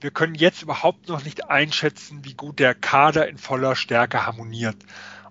wir 0.00 0.10
können 0.10 0.34
jetzt 0.34 0.62
überhaupt 0.62 1.08
noch 1.08 1.24
nicht 1.24 1.48
einschätzen, 1.48 2.24
wie 2.24 2.34
gut 2.34 2.58
der 2.58 2.74
Kader 2.74 3.28
in 3.28 3.38
voller 3.38 3.76
Stärke 3.76 4.26
harmoniert. 4.26 4.76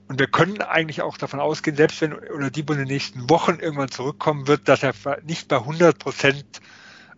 Und 0.07 0.19
wir 0.19 0.27
können 0.27 0.61
eigentlich 0.61 1.01
auch 1.01 1.17
davon 1.17 1.39
ausgehen, 1.39 1.75
selbst 1.75 2.01
wenn 2.01 2.13
Oladipo 2.13 2.73
in 2.73 2.79
den 2.79 2.87
nächsten 2.87 3.29
Wochen 3.29 3.59
irgendwann 3.59 3.89
zurückkommen 3.89 4.47
wird, 4.47 4.67
dass 4.67 4.83
er 4.83 4.93
nicht 5.23 5.47
bei 5.47 5.57
100 5.57 5.97
Prozent 5.97 6.45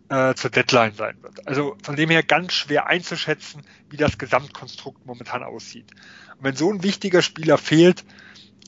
äh, 0.09 0.33
zur 0.35 0.51
Deadline 0.51 0.93
sein 0.93 1.17
wird. 1.21 1.45
Also 1.47 1.75
von 1.83 1.95
dem 1.95 2.09
her 2.09 2.23
ganz 2.23 2.53
schwer 2.53 2.87
einzuschätzen, 2.87 3.63
wie 3.89 3.97
das 3.97 4.17
Gesamtkonstrukt 4.17 5.05
momentan 5.05 5.43
aussieht. 5.43 5.91
Und 6.37 6.45
wenn 6.45 6.55
so 6.55 6.71
ein 6.71 6.83
wichtiger 6.83 7.21
Spieler 7.21 7.57
fehlt, 7.57 8.05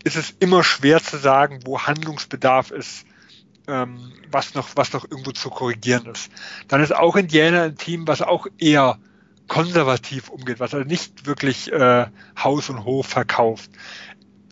ist 0.04 0.18
es 0.18 0.32
immer 0.40 0.64
schwer 0.64 1.02
zu 1.02 1.18
sagen, 1.18 1.60
wo 1.66 1.82
Handlungsbedarf 1.82 2.72
ist 2.72 3.06
ähm, 3.70 4.12
was 4.32 4.56
noch, 4.56 4.70
was 4.76 4.94
noch 4.94 5.06
irgendwo 5.10 5.32
zu 5.32 5.50
korrigieren 5.50 6.08
ist. 6.08 6.32
Dann 6.68 6.82
ist 6.82 6.96
auch 6.96 7.16
Indiana 7.16 7.64
ein 7.64 7.78
Team, 7.78 8.08
was 8.08 8.22
auch 8.22 8.48
eher 8.58 8.98
konservativ 9.48 10.30
umgeht, 10.30 10.60
was 10.60 10.74
also 10.74 10.88
nicht 10.88 11.26
wirklich 11.26 11.72
äh, 11.72 12.08
Haus 12.38 12.70
und 12.70 12.86
Hof 12.86 13.08
verkauft. 13.08 13.70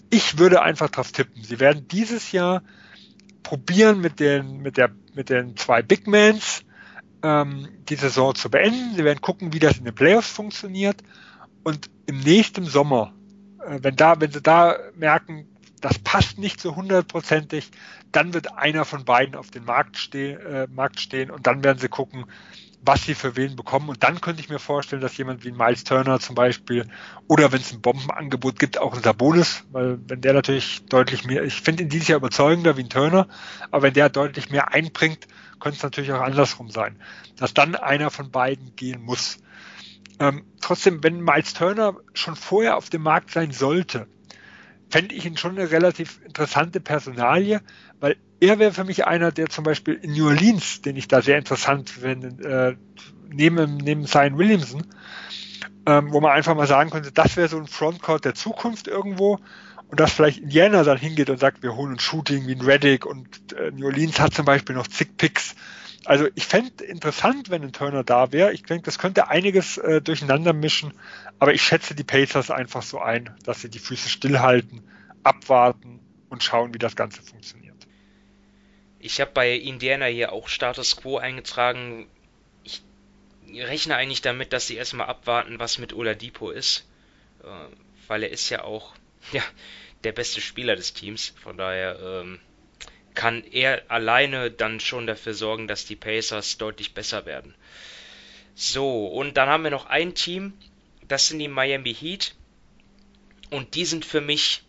Ich 0.09 0.37
würde 0.37 0.61
einfach 0.61 0.89
drauf 0.89 1.11
tippen. 1.11 1.43
Sie 1.43 1.59
werden 1.59 1.87
dieses 1.87 2.31
Jahr 2.31 2.63
probieren 3.43 4.01
mit 4.01 4.19
den, 4.19 4.61
mit 4.61 4.77
der, 4.77 4.91
mit 5.13 5.29
den 5.29 5.55
zwei 5.57 5.81
Big 5.81 6.07
Mans 6.07 6.63
ähm, 7.23 7.67
die 7.89 7.95
Saison 7.95 8.35
zu 8.35 8.49
beenden. 8.49 8.95
Sie 8.95 9.03
werden 9.03 9.21
gucken, 9.21 9.53
wie 9.53 9.59
das 9.59 9.77
in 9.77 9.85
den 9.85 9.95
Playoffs 9.95 10.29
funktioniert. 10.29 11.01
Und 11.63 11.89
im 12.05 12.19
nächsten 12.19 12.65
Sommer, 12.65 13.13
äh, 13.65 13.79
wenn 13.81 13.95
da, 13.95 14.19
wenn 14.19 14.31
sie 14.31 14.41
da 14.41 14.77
merken, 14.95 15.47
das 15.81 15.99
passt 15.99 16.37
nicht 16.37 16.59
so 16.59 16.75
hundertprozentig, 16.75 17.69
dann 18.11 18.33
wird 18.33 18.57
einer 18.57 18.85
von 18.85 19.05
beiden 19.05 19.35
auf 19.35 19.51
den 19.51 19.65
Markt, 19.65 19.97
steh, 19.97 20.31
äh, 20.31 20.67
Markt 20.73 20.99
stehen 20.99 21.29
und 21.29 21.45
dann 21.45 21.63
werden 21.63 21.77
sie 21.77 21.89
gucken, 21.89 22.25
was 22.81 23.03
sie 23.03 23.15
für 23.15 23.35
wen 23.35 23.55
bekommen. 23.55 23.89
Und 23.89 24.03
dann 24.03 24.21
könnte 24.21 24.41
ich 24.41 24.49
mir 24.49 24.59
vorstellen, 24.59 25.01
dass 25.01 25.17
jemand 25.17 25.43
wie 25.43 25.49
ein 25.49 25.57
Miles 25.57 25.83
Turner 25.83 26.19
zum 26.19 26.35
Beispiel 26.35 26.87
oder 27.27 27.51
wenn 27.51 27.61
es 27.61 27.73
ein 27.73 27.81
Bombenangebot 27.81 28.59
gibt, 28.59 28.79
auch 28.79 28.95
ein 28.95 29.03
Sabonis, 29.03 29.65
weil 29.71 29.99
wenn 30.07 30.21
der 30.21 30.33
natürlich 30.33 30.85
deutlich 30.85 31.25
mehr, 31.25 31.43
ich 31.43 31.61
finde 31.61 31.83
ihn 31.83 31.89
dieses 31.89 32.07
Jahr 32.07 32.17
überzeugender 32.17 32.77
wie 32.77 32.83
ein 32.83 32.89
Turner, 32.89 33.27
aber 33.71 33.83
wenn 33.83 33.93
der 33.93 34.09
deutlich 34.09 34.49
mehr 34.49 34.73
einbringt, 34.73 35.27
könnte 35.59 35.77
es 35.77 35.83
natürlich 35.83 36.11
auch 36.11 36.21
andersrum 36.21 36.69
sein, 36.69 37.01
dass 37.35 37.53
dann 37.53 37.75
einer 37.75 38.09
von 38.09 38.31
beiden 38.31 38.75
gehen 38.75 39.01
muss. 39.01 39.39
Ähm, 40.19 40.45
trotzdem, 40.61 41.03
wenn 41.03 41.21
Miles 41.21 41.53
Turner 41.53 41.95
schon 42.13 42.35
vorher 42.35 42.77
auf 42.77 42.89
dem 42.89 43.03
Markt 43.03 43.31
sein 43.31 43.51
sollte, 43.51 44.07
fände 44.89 45.15
ich 45.15 45.25
ihn 45.25 45.37
schon 45.37 45.57
eine 45.57 45.71
relativ 45.71 46.21
interessante 46.25 46.79
Personalie, 46.79 47.61
weil 47.99 48.15
er 48.39 48.59
wäre 48.59 48.71
für 48.71 48.83
mich 48.83 49.05
einer, 49.05 49.31
der 49.31 49.47
zum 49.47 49.63
Beispiel 49.63 49.95
in 49.95 50.13
New 50.13 50.27
Orleans, 50.27 50.81
den 50.81 50.95
ich 50.95 51.07
da 51.07 51.21
sehr 51.21 51.37
interessant 51.37 51.89
finde, 51.89 52.27
äh, 52.47 52.75
neben, 53.29 53.77
neben 53.77 54.05
Zion 54.05 54.37
Williamson, 54.37 54.85
ähm, 55.85 56.11
wo 56.11 56.21
man 56.21 56.31
einfach 56.31 56.55
mal 56.55 56.67
sagen 56.67 56.89
könnte, 56.89 57.11
das 57.11 57.35
wäre 57.35 57.47
so 57.47 57.57
ein 57.57 57.67
Frontcourt 57.67 58.25
der 58.25 58.35
Zukunft 58.35 58.87
irgendwo 58.87 59.39
und 59.89 59.99
dass 59.99 60.13
vielleicht 60.13 60.39
Indiana 60.39 60.83
dann 60.83 60.97
hingeht 60.97 61.29
und 61.29 61.39
sagt, 61.39 61.63
wir 61.63 61.75
holen 61.75 61.93
ein 61.93 61.99
Shooting 61.99 62.47
wie 62.47 62.55
ein 62.55 62.61
Reddick 62.61 63.05
und 63.05 63.53
äh, 63.53 63.71
New 63.71 63.85
Orleans 63.85 64.19
hat 64.19 64.33
zum 64.33 64.45
Beispiel 64.45 64.75
noch 64.75 64.87
zig 64.87 65.17
Picks. 65.17 65.55
Also 66.07 66.29
ich 66.35 66.45
fände 66.45 66.85
interessant, 66.85 67.49
wenn 67.49 67.63
ein 67.63 67.73
Turner 67.73 68.01
da 68.01 68.31
wäre. 68.31 68.53
Ich 68.53 68.63
denke, 68.63 68.85
das 68.85 68.97
könnte 68.97 69.27
einiges 69.27 69.77
äh, 69.77 70.01
durcheinander 70.01 70.53
mischen, 70.53 70.93
aber 71.37 71.53
ich 71.53 71.61
schätze 71.61 71.95
die 71.95 72.05
Pacers 72.05 72.49
einfach 72.49 72.81
so 72.81 72.99
ein, 72.99 73.35
dass 73.43 73.59
sie 73.59 73.69
die 73.69 73.79
Füße 73.79 74.07
stillhalten, 74.07 74.89
abwarten 75.23 75.99
und 76.29 76.43
schauen, 76.43 76.73
wie 76.73 76.77
das 76.77 76.95
Ganze 76.95 77.21
funktioniert. 77.21 77.75
Ich 78.99 79.19
habe 79.19 79.31
bei 79.33 79.51
Indiana 79.53 80.05
hier 80.05 80.31
auch 80.31 80.47
Status 80.47 80.95
Quo 80.95 81.17
eingetragen. 81.17 82.07
Ich 82.63 82.81
rechne 83.51 83.97
eigentlich 83.97 84.21
damit, 84.21 84.53
dass 84.53 84.65
sie 84.65 84.77
erstmal 84.77 85.07
abwarten, 85.07 85.59
was 85.59 85.77
mit 85.77 85.91
Oladipo 85.91 86.51
ist. 86.51 86.87
Äh, 87.43 87.47
weil 88.07 88.23
er 88.23 88.29
ist 88.29 88.49
ja 88.49 88.63
auch 88.63 88.95
ja, 89.33 89.43
der 90.05 90.13
beste 90.13 90.39
Spieler 90.39 90.77
des 90.77 90.93
Teams. 90.93 91.33
Von 91.43 91.57
daher 91.57 91.99
ähm, 91.99 92.39
kann 93.17 93.43
er 93.43 93.81
alleine 93.87 94.51
dann 94.51 94.79
schon 94.79 95.07
dafür 95.07 95.33
sorgen, 95.33 95.67
dass 95.67 95.85
die 95.85 95.95
Pacers 95.95 96.59
deutlich 96.59 96.93
besser 96.93 97.25
werden. 97.25 97.55
So, 98.53 99.07
und 99.07 99.37
dann 99.37 99.49
haben 99.49 99.63
wir 99.63 99.71
noch 99.71 99.87
ein 99.87 100.13
Team, 100.13 100.53
das 101.07 101.27
sind 101.27 101.39
die 101.39 101.47
Miami 101.47 101.95
Heat. 101.95 102.35
Und 103.49 103.73
die 103.73 103.85
sind 103.85 104.05
für 104.05 104.21
mich 104.21 104.61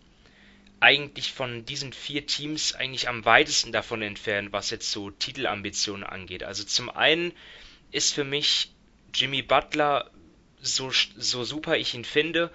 eigentlich 0.81 1.31
von 1.31 1.67
diesen 1.67 1.93
vier 1.93 2.27
Teams 2.27 2.75
eigentlich 2.75 3.07
am 3.09 3.27
weitesten 3.27 3.71
davon 3.71 4.01
entfernt, 4.01 4.51
was 4.51 4.71
jetzt 4.71 4.91
so 4.91 5.11
Titelambitionen 5.11 6.05
angeht. 6.05 6.43
Also 6.43 6.65
zum 6.65 6.89
einen 6.89 7.33
ist 7.91 8.15
für 8.15 8.25
mich 8.25 8.71
Jimmy 9.13 9.43
Butler, 9.43 10.11
so, 10.63 10.91
so 10.91 11.45
super 11.45 11.77
ich 11.77 11.93
ihn 11.93 12.07
finde, 12.07 12.51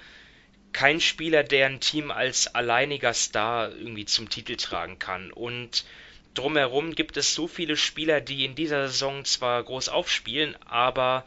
kein 0.73 0.99
Spieler, 0.99 1.43
der 1.43 1.67
ein 1.67 1.79
Team 1.79 2.11
als 2.11 2.53
alleiniger 2.53 3.13
Star 3.13 3.71
irgendwie 3.71 4.05
zum 4.05 4.29
Titel 4.29 4.55
tragen 4.55 4.99
kann. 4.99 5.31
Und 5.31 5.85
drumherum 6.33 6.95
gibt 6.95 7.15
es 7.15 7.33
so 7.33 7.47
viele 7.47 7.77
Spieler, 7.77 8.21
die 8.21 8.43
in 8.43 8.55
dieser 8.55 8.87
Saison 8.87 9.23
zwar 9.23 9.63
groß 9.63 9.89
aufspielen, 9.89 10.55
aber 10.65 11.25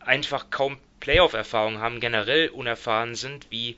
einfach 0.00 0.50
kaum 0.50 0.78
Playoff-Erfahrung 1.00 1.78
haben, 1.78 2.00
generell 2.00 2.48
unerfahren 2.48 3.14
sind, 3.14 3.46
wie 3.50 3.76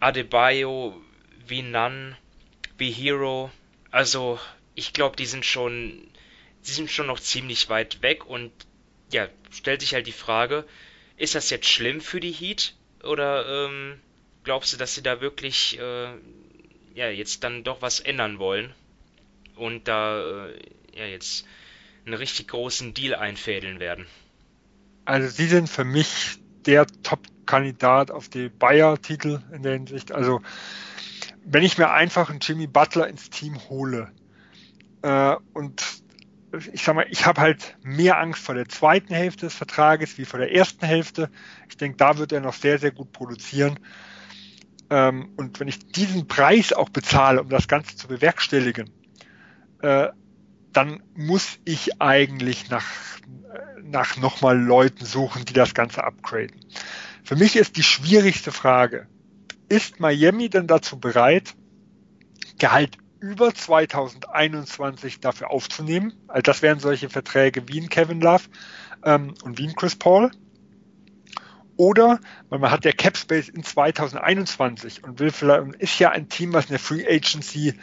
Adebayo, 0.00 1.00
wie 1.46 1.62
Nunn, 1.62 2.16
wie 2.78 2.90
Hero. 2.90 3.50
Also, 3.90 4.38
ich 4.74 4.92
glaube, 4.92 5.16
die 5.16 5.26
sind 5.26 5.44
schon, 5.44 6.08
die 6.66 6.70
sind 6.70 6.90
schon 6.90 7.06
noch 7.06 7.20
ziemlich 7.20 7.68
weit 7.68 8.00
weg 8.00 8.26
und 8.26 8.52
ja, 9.12 9.28
stellt 9.50 9.80
sich 9.80 9.94
halt 9.94 10.06
die 10.06 10.12
Frage, 10.12 10.64
ist 11.16 11.34
das 11.34 11.50
jetzt 11.50 11.68
schlimm 11.68 12.00
für 12.00 12.20
die 12.20 12.32
Heat? 12.32 12.74
Oder 13.02 13.66
ähm, 13.66 14.00
glaubst 14.44 14.72
du, 14.72 14.76
dass 14.76 14.94
sie 14.94 15.02
da 15.02 15.20
wirklich 15.20 15.78
äh, 15.78 16.08
ja, 16.94 17.08
jetzt 17.08 17.42
dann 17.42 17.64
doch 17.64 17.82
was 17.82 18.00
ändern 18.00 18.38
wollen 18.38 18.72
und 19.56 19.88
da 19.88 20.46
äh, 20.46 20.58
ja, 20.94 21.06
jetzt 21.06 21.46
einen 22.06 22.14
richtig 22.14 22.48
großen 22.48 22.94
Deal 22.94 23.14
einfädeln 23.14 23.80
werden? 23.80 24.06
Also 25.04 25.28
sie 25.28 25.46
sind 25.46 25.68
für 25.68 25.84
mich 25.84 26.38
der 26.66 26.86
Top-Kandidat 27.02 28.10
auf 28.10 28.28
die 28.28 28.48
Bayer-Titel 28.48 29.40
in 29.52 29.62
der 29.62 29.72
Hinsicht. 29.72 30.12
Also 30.12 30.40
wenn 31.44 31.62
ich 31.62 31.76
mir 31.76 31.90
einfach 31.90 32.30
einen 32.30 32.40
Jimmy 32.40 32.66
Butler 32.66 33.08
ins 33.08 33.28
Team 33.30 33.58
hole 33.68 34.10
äh, 35.02 35.36
und 35.52 35.82
ich 36.72 36.84
sag 36.84 36.94
mal, 36.94 37.06
ich 37.10 37.26
habe 37.26 37.40
halt 37.40 37.76
mehr 37.82 38.18
Angst 38.18 38.40
vor 38.40 38.54
der 38.54 38.68
zweiten 38.68 39.12
Hälfte 39.12 39.46
des 39.46 39.54
Vertrages 39.54 40.18
wie 40.18 40.24
vor 40.24 40.38
der 40.38 40.54
ersten 40.54 40.86
Hälfte. 40.86 41.28
Ich 41.68 41.76
denke, 41.76 41.96
da 41.96 42.16
wird 42.16 42.30
er 42.30 42.40
noch 42.40 42.54
sehr, 42.54 42.78
sehr 42.78 42.92
gut 42.92 43.12
produzieren. 43.12 43.80
Ähm, 44.94 45.30
und 45.36 45.58
wenn 45.58 45.66
ich 45.66 45.80
diesen 45.88 46.28
Preis 46.28 46.72
auch 46.72 46.88
bezahle, 46.88 47.42
um 47.42 47.48
das 47.48 47.66
Ganze 47.66 47.96
zu 47.96 48.06
bewerkstelligen, 48.06 48.90
äh, 49.82 50.10
dann 50.72 51.02
muss 51.16 51.58
ich 51.64 52.00
eigentlich 52.00 52.70
nach, 52.70 52.86
nach 53.82 54.16
nochmal 54.16 54.56
Leuten 54.56 55.04
suchen, 55.04 55.44
die 55.46 55.52
das 55.52 55.74
Ganze 55.74 56.04
upgraden. 56.04 56.60
Für 57.24 57.34
mich 57.34 57.56
ist 57.56 57.76
die 57.76 57.82
schwierigste 57.82 58.52
Frage, 58.52 59.08
ist 59.68 59.98
Miami 59.98 60.48
denn 60.48 60.68
dazu 60.68 61.00
bereit, 61.00 61.56
Gehalt 62.60 62.96
über 63.18 63.52
2021 63.52 65.18
dafür 65.18 65.50
aufzunehmen? 65.50 66.12
Also 66.28 66.42
das 66.42 66.62
wären 66.62 66.78
solche 66.78 67.10
Verträge 67.10 67.66
wie 67.66 67.80
ein 67.80 67.88
Kevin 67.88 68.20
Love 68.20 68.44
ähm, 69.04 69.34
und 69.42 69.58
wie 69.58 69.66
ein 69.66 69.74
Chris 69.74 69.96
Paul. 69.96 70.30
Oder, 71.76 72.20
man 72.50 72.70
hat 72.70 72.84
der 72.84 72.92
Cap 72.92 73.16
Space 73.16 73.48
in 73.48 73.64
2021 73.64 75.02
und 75.04 75.18
will 75.18 75.30
vielleicht, 75.30 75.74
ist 75.76 75.98
ja 75.98 76.10
ein 76.10 76.28
Team, 76.28 76.52
was 76.52 76.66
in 76.66 76.70
der 76.70 76.78
Free 76.78 77.04
Agency 77.06 77.74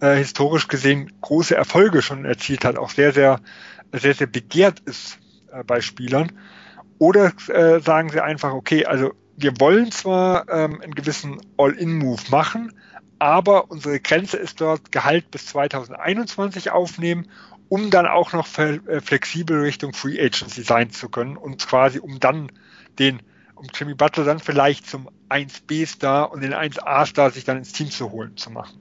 äh, 0.00 0.16
historisch 0.16 0.68
gesehen 0.68 1.12
große 1.20 1.56
Erfolge 1.56 2.02
schon 2.02 2.24
erzielt 2.24 2.64
hat, 2.64 2.76
auch 2.76 2.90
sehr, 2.90 3.12
sehr, 3.12 3.40
sehr, 3.92 4.14
sehr 4.14 4.26
begehrt 4.26 4.80
ist 4.80 5.18
äh, 5.52 5.64
bei 5.64 5.80
Spielern. 5.80 6.32
Oder 6.98 7.32
äh, 7.48 7.80
sagen 7.80 8.10
sie 8.10 8.22
einfach, 8.22 8.52
okay, 8.52 8.84
also 8.84 9.12
wir 9.36 9.58
wollen 9.60 9.92
zwar 9.92 10.48
ähm, 10.48 10.80
einen 10.82 10.94
gewissen 10.94 11.40
All-In-Move 11.56 12.22
machen, 12.30 12.72
aber 13.18 13.70
unsere 13.70 14.00
Grenze 14.00 14.36
ist 14.36 14.60
dort 14.60 14.92
Gehalt 14.92 15.30
bis 15.30 15.46
2021 15.46 16.70
aufnehmen, 16.70 17.28
um 17.68 17.90
dann 17.90 18.06
auch 18.06 18.32
noch 18.32 18.46
äh, 18.58 19.00
flexibel 19.00 19.60
Richtung 19.60 19.92
Free 19.92 20.20
Agency 20.20 20.62
sein 20.62 20.90
zu 20.90 21.08
können 21.08 21.36
und 21.36 21.66
quasi 21.66 21.98
um 21.98 22.18
dann 22.20 22.50
den, 22.98 23.20
um 23.58 23.66
Jimmy 23.74 23.94
Butler 23.94 24.24
dann 24.24 24.38
vielleicht 24.38 24.88
zum 24.88 25.08
1B-Star 25.28 26.30
und 26.32 26.42
den 26.42 26.54
1A-Star 26.54 27.30
sich 27.30 27.44
dann 27.44 27.58
ins 27.58 27.72
Team 27.72 27.90
zu 27.90 28.10
holen 28.10 28.36
zu 28.36 28.50
machen. 28.50 28.78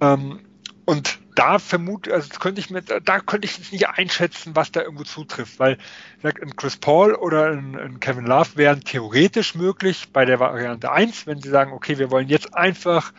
Ähm, 0.00 0.40
und 0.86 1.18
da 1.34 1.58
vermute, 1.58 2.12
also 2.12 2.28
könnte 2.38 2.60
ich 2.60 2.70
mir, 2.70 2.82
da 2.82 3.20
könnte 3.20 3.46
ich 3.46 3.58
jetzt 3.58 3.72
nicht 3.72 3.88
einschätzen, 3.88 4.54
was 4.54 4.70
da 4.70 4.82
irgendwo 4.82 5.04
zutrifft, 5.04 5.58
weil 5.58 5.78
sag, 6.22 6.42
ein 6.42 6.54
Chris 6.56 6.76
Paul 6.76 7.14
oder 7.14 7.50
ein, 7.50 7.76
ein, 7.76 8.00
Kevin 8.00 8.26
Love 8.26 8.56
wären 8.56 8.82
theoretisch 8.82 9.54
möglich 9.54 10.08
bei 10.12 10.24
der 10.24 10.40
Variante 10.40 10.92
1, 10.92 11.26
wenn 11.26 11.40
sie 11.40 11.48
sagen, 11.48 11.72
okay, 11.72 11.98
wir 11.98 12.10
wollen 12.10 12.28
jetzt 12.28 12.54
einfach 12.54 13.12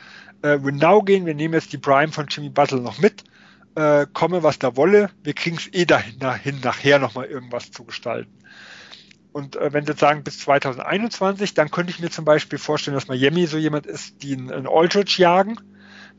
äh, 0.44 0.60
Win 0.62 0.78
Now 0.78 1.02
gehen, 1.02 1.26
wir 1.26 1.36
nehmen 1.36 1.56
jetzt 1.56 1.74
die 1.74 1.78
Prime 1.78 2.12
von 2.12 2.28
Jimmy 2.28 2.50
Butler 2.50 2.80
noch 2.80 3.00
mit, 3.00 3.24
äh, 3.76 4.06
komme 4.14 4.44
was 4.44 4.60
da 4.60 4.76
wolle, 4.78 5.10
wir 5.24 5.34
kriegen 5.34 5.58
es 5.58 5.74
eh 5.74 5.86
dahin, 5.86 6.20
dahin 6.20 6.60
nachher 6.62 7.00
nochmal 7.00 7.26
irgendwas 7.26 7.72
zu 7.72 7.84
gestalten. 7.84 8.32
Und 9.36 9.58
äh, 9.58 9.74
wenn 9.74 9.86
Sie 9.86 9.92
jetzt 9.92 10.00
sagen, 10.00 10.24
bis 10.24 10.40
2021, 10.40 11.56
dann 11.56 11.70
könnte 11.70 11.92
ich 11.92 12.00
mir 12.00 12.10
zum 12.10 12.24
Beispiel 12.24 12.58
vorstellen, 12.58 12.96
dass 12.96 13.10
Miami 13.10 13.48
so 13.48 13.58
jemand 13.58 13.86
ist, 13.86 14.24
die 14.24 14.32
einen 14.32 14.66
Aldridge 14.66 15.16
jagen, 15.18 15.60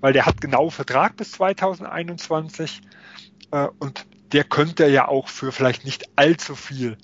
weil 0.02 0.12
der 0.12 0.26
hat 0.26 0.42
genau 0.42 0.68
Vertrag 0.68 1.16
bis 1.16 1.32
2021 1.32 2.82
äh, 3.52 3.68
und 3.78 4.04
der 4.32 4.44
könnte 4.44 4.86
ja 4.88 5.08
auch 5.08 5.28
für 5.28 5.50
vielleicht 5.50 5.86
nicht 5.86 6.10
allzu 6.16 6.54
viel 6.54 6.98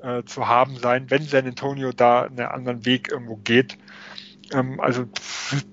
äh, 0.00 0.22
zu 0.22 0.46
haben 0.46 0.76
sein, 0.76 1.10
wenn 1.10 1.26
San 1.26 1.44
Antonio 1.44 1.90
da 1.90 2.22
einen 2.22 2.38
anderen 2.38 2.86
Weg 2.86 3.10
irgendwo 3.10 3.34
geht. 3.34 3.78
Ähm, 4.52 4.78
also 4.78 5.06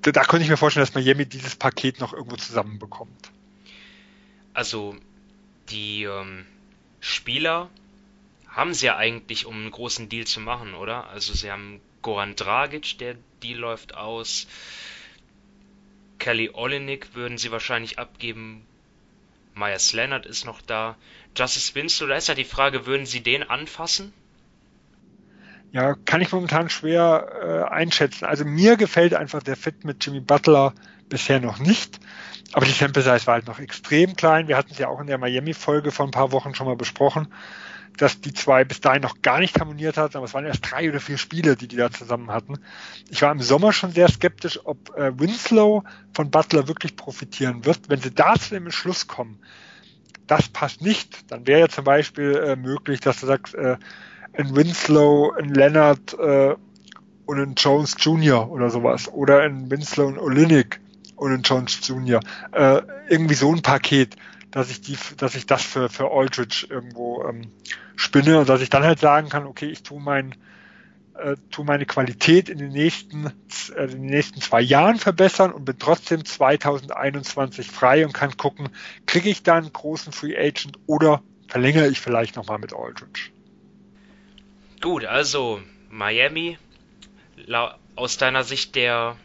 da 0.01 0.23
könnte 0.23 0.45
ich 0.45 0.49
mir 0.49 0.57
vorstellen, 0.57 0.87
dass 0.87 0.95
Miami 0.95 1.27
dieses 1.27 1.55
Paket 1.55 1.99
noch 1.99 2.11
irgendwo 2.11 2.37
zusammenbekommt. 2.37 3.29
Also 4.51 4.95
die 5.69 6.05
ähm, 6.05 6.47
Spieler 7.01 7.69
haben 8.55 8.73
sie 8.73 8.85
ja 8.85 8.95
eigentlich, 8.95 9.45
um 9.45 9.55
einen 9.55 9.71
großen 9.71 10.07
Deal 10.07 10.25
zu 10.25 10.39
machen, 10.39 10.73
oder? 10.75 11.09
Also 11.09 11.33
sie 11.33 11.51
haben 11.51 11.81
Goran 12.01 12.35
Dragic, 12.35 12.97
der 12.99 13.15
Deal 13.43 13.59
läuft 13.59 13.95
aus. 13.95 14.47
Kelly 16.19 16.49
Olenek 16.53 17.13
würden 17.15 17.37
sie 17.37 17.51
wahrscheinlich 17.51 17.99
abgeben. 17.99 18.65
Myers 19.55 19.91
Leonard 19.91 20.25
ist 20.25 20.45
noch 20.45 20.61
da. 20.61 20.95
Justice 21.35 21.75
Winslow, 21.75 22.07
da 22.07 22.15
ist 22.15 22.29
ja 22.29 22.33
die 22.33 22.45
Frage, 22.45 22.85
würden 22.85 23.05
sie 23.05 23.21
den 23.21 23.43
anfassen? 23.43 24.13
Ja, 25.73 25.95
kann 26.05 26.21
ich 26.21 26.31
momentan 26.31 26.69
schwer 26.69 27.67
äh, 27.69 27.73
einschätzen. 27.73 28.23
Also 28.23 28.45
mir 28.45 28.77
gefällt 28.77 29.13
einfach 29.13 29.43
der 29.43 29.57
Fit 29.57 29.83
mit 29.83 30.05
Jimmy 30.05 30.21
Butler 30.21 30.73
bisher 31.09 31.41
noch 31.41 31.59
nicht. 31.59 31.99
Aber 32.53 32.65
die 32.65 32.71
Sample 32.71 33.01
Size 33.01 33.27
war 33.27 33.33
halt 33.33 33.47
noch 33.47 33.59
extrem 33.59 34.15
klein. 34.15 34.47
Wir 34.47 34.55
hatten 34.55 34.71
es 34.71 34.77
ja 34.77 34.87
auch 34.87 35.01
in 35.01 35.07
der 35.07 35.17
Miami-Folge 35.17 35.91
vor 35.91 36.05
ein 36.05 36.11
paar 36.11 36.31
Wochen 36.31 36.55
schon 36.55 36.67
mal 36.67 36.77
besprochen 36.77 37.27
dass 37.97 38.21
die 38.21 38.33
zwei 38.33 38.63
bis 38.63 38.81
dahin 38.81 39.01
noch 39.01 39.21
gar 39.21 39.39
nicht 39.39 39.59
harmoniert 39.59 39.97
hatten, 39.97 40.17
aber 40.17 40.25
es 40.25 40.33
waren 40.33 40.45
erst 40.45 40.69
drei 40.69 40.89
oder 40.89 40.99
vier 40.99 41.17
Spiele, 41.17 41.55
die 41.55 41.67
die 41.67 41.77
da 41.77 41.91
zusammen 41.91 42.31
hatten. 42.31 42.55
Ich 43.09 43.21
war 43.21 43.31
im 43.31 43.41
Sommer 43.41 43.73
schon 43.73 43.91
sehr 43.91 44.09
skeptisch, 44.09 44.59
ob 44.63 44.95
äh, 44.97 45.17
Winslow 45.19 45.83
von 46.13 46.31
Butler 46.31 46.67
wirklich 46.67 46.95
profitieren 46.95 47.65
wird. 47.65 47.89
Wenn 47.89 48.01
sie 48.01 48.11
da 48.11 48.35
zu 48.35 48.53
dem 48.53 48.71
Schluss 48.71 49.07
kommen, 49.07 49.39
das 50.27 50.49
passt 50.49 50.81
nicht, 50.81 51.31
dann 51.31 51.45
wäre 51.47 51.61
ja 51.61 51.67
zum 51.69 51.83
Beispiel 51.83 52.35
äh, 52.35 52.55
möglich, 52.55 52.99
dass 52.99 53.19
du 53.19 53.27
sagst, 53.27 53.53
äh, 53.53 53.77
ein 54.33 54.55
Winslow, 54.55 55.33
ein 55.37 55.49
Leonard 55.49 56.13
äh, 56.19 56.55
und 57.25 57.39
ein 57.39 57.55
Jones 57.55 57.95
Jr. 57.99 58.49
oder 58.49 58.69
sowas 58.69 59.07
oder 59.11 59.41
ein 59.41 59.69
Winslow 59.71 60.07
und 60.07 60.17
Olinik 60.17 60.79
und 61.15 61.31
ein 61.31 61.41
Jones 61.41 61.79
Jr. 61.87 62.19
Äh, 62.51 62.81
irgendwie 63.07 63.35
so 63.35 63.51
ein 63.53 63.61
Paket 63.61 64.15
dass 64.55 64.69
ich 64.69 64.79
die, 64.79 64.97
dass 65.17 65.35
ich 65.35 65.45
das 65.45 65.63
für, 65.63 65.89
für 65.89 66.11
Aldridge 66.11 66.67
irgendwo 66.69 67.25
ähm, 67.25 67.51
spinne 67.97 68.39
und 68.39 68.47
dass 68.47 68.61
ich 68.61 68.69
dann 68.69 68.83
halt 68.83 68.99
sagen 68.99 69.27
kann, 69.27 69.45
okay, 69.45 69.65
ich 69.65 69.83
tue 69.83 69.99
mein, 69.99 70.33
äh, 71.15 71.35
tue 71.51 71.65
meine 71.65 71.85
Qualität 71.85 72.47
in 72.47 72.59
den 72.59 72.71
nächsten, 72.71 73.33
äh, 73.75 73.83
in 73.83 73.91
den 73.91 74.05
nächsten 74.05 74.39
zwei 74.39 74.61
Jahren 74.61 74.97
verbessern 74.97 75.51
und 75.51 75.65
bin 75.65 75.77
trotzdem 75.77 76.23
2021 76.23 77.69
frei 77.69 78.05
und 78.05 78.13
kann 78.13 78.37
gucken, 78.37 78.69
kriege 79.05 79.29
ich 79.29 79.43
da 79.43 79.55
einen 79.55 79.73
großen 79.73 80.13
Free 80.13 80.37
Agent 80.37 80.79
oder 80.87 81.21
verlängere 81.49 81.89
ich 81.89 81.99
vielleicht 81.99 82.37
nochmal 82.37 82.59
mit 82.59 82.73
Aldridge. 82.73 83.31
Gut, 84.79 85.03
also 85.03 85.61
Miami, 85.89 86.57
aus 87.97 88.15
deiner 88.15 88.45
Sicht 88.45 88.75
der 88.75 89.17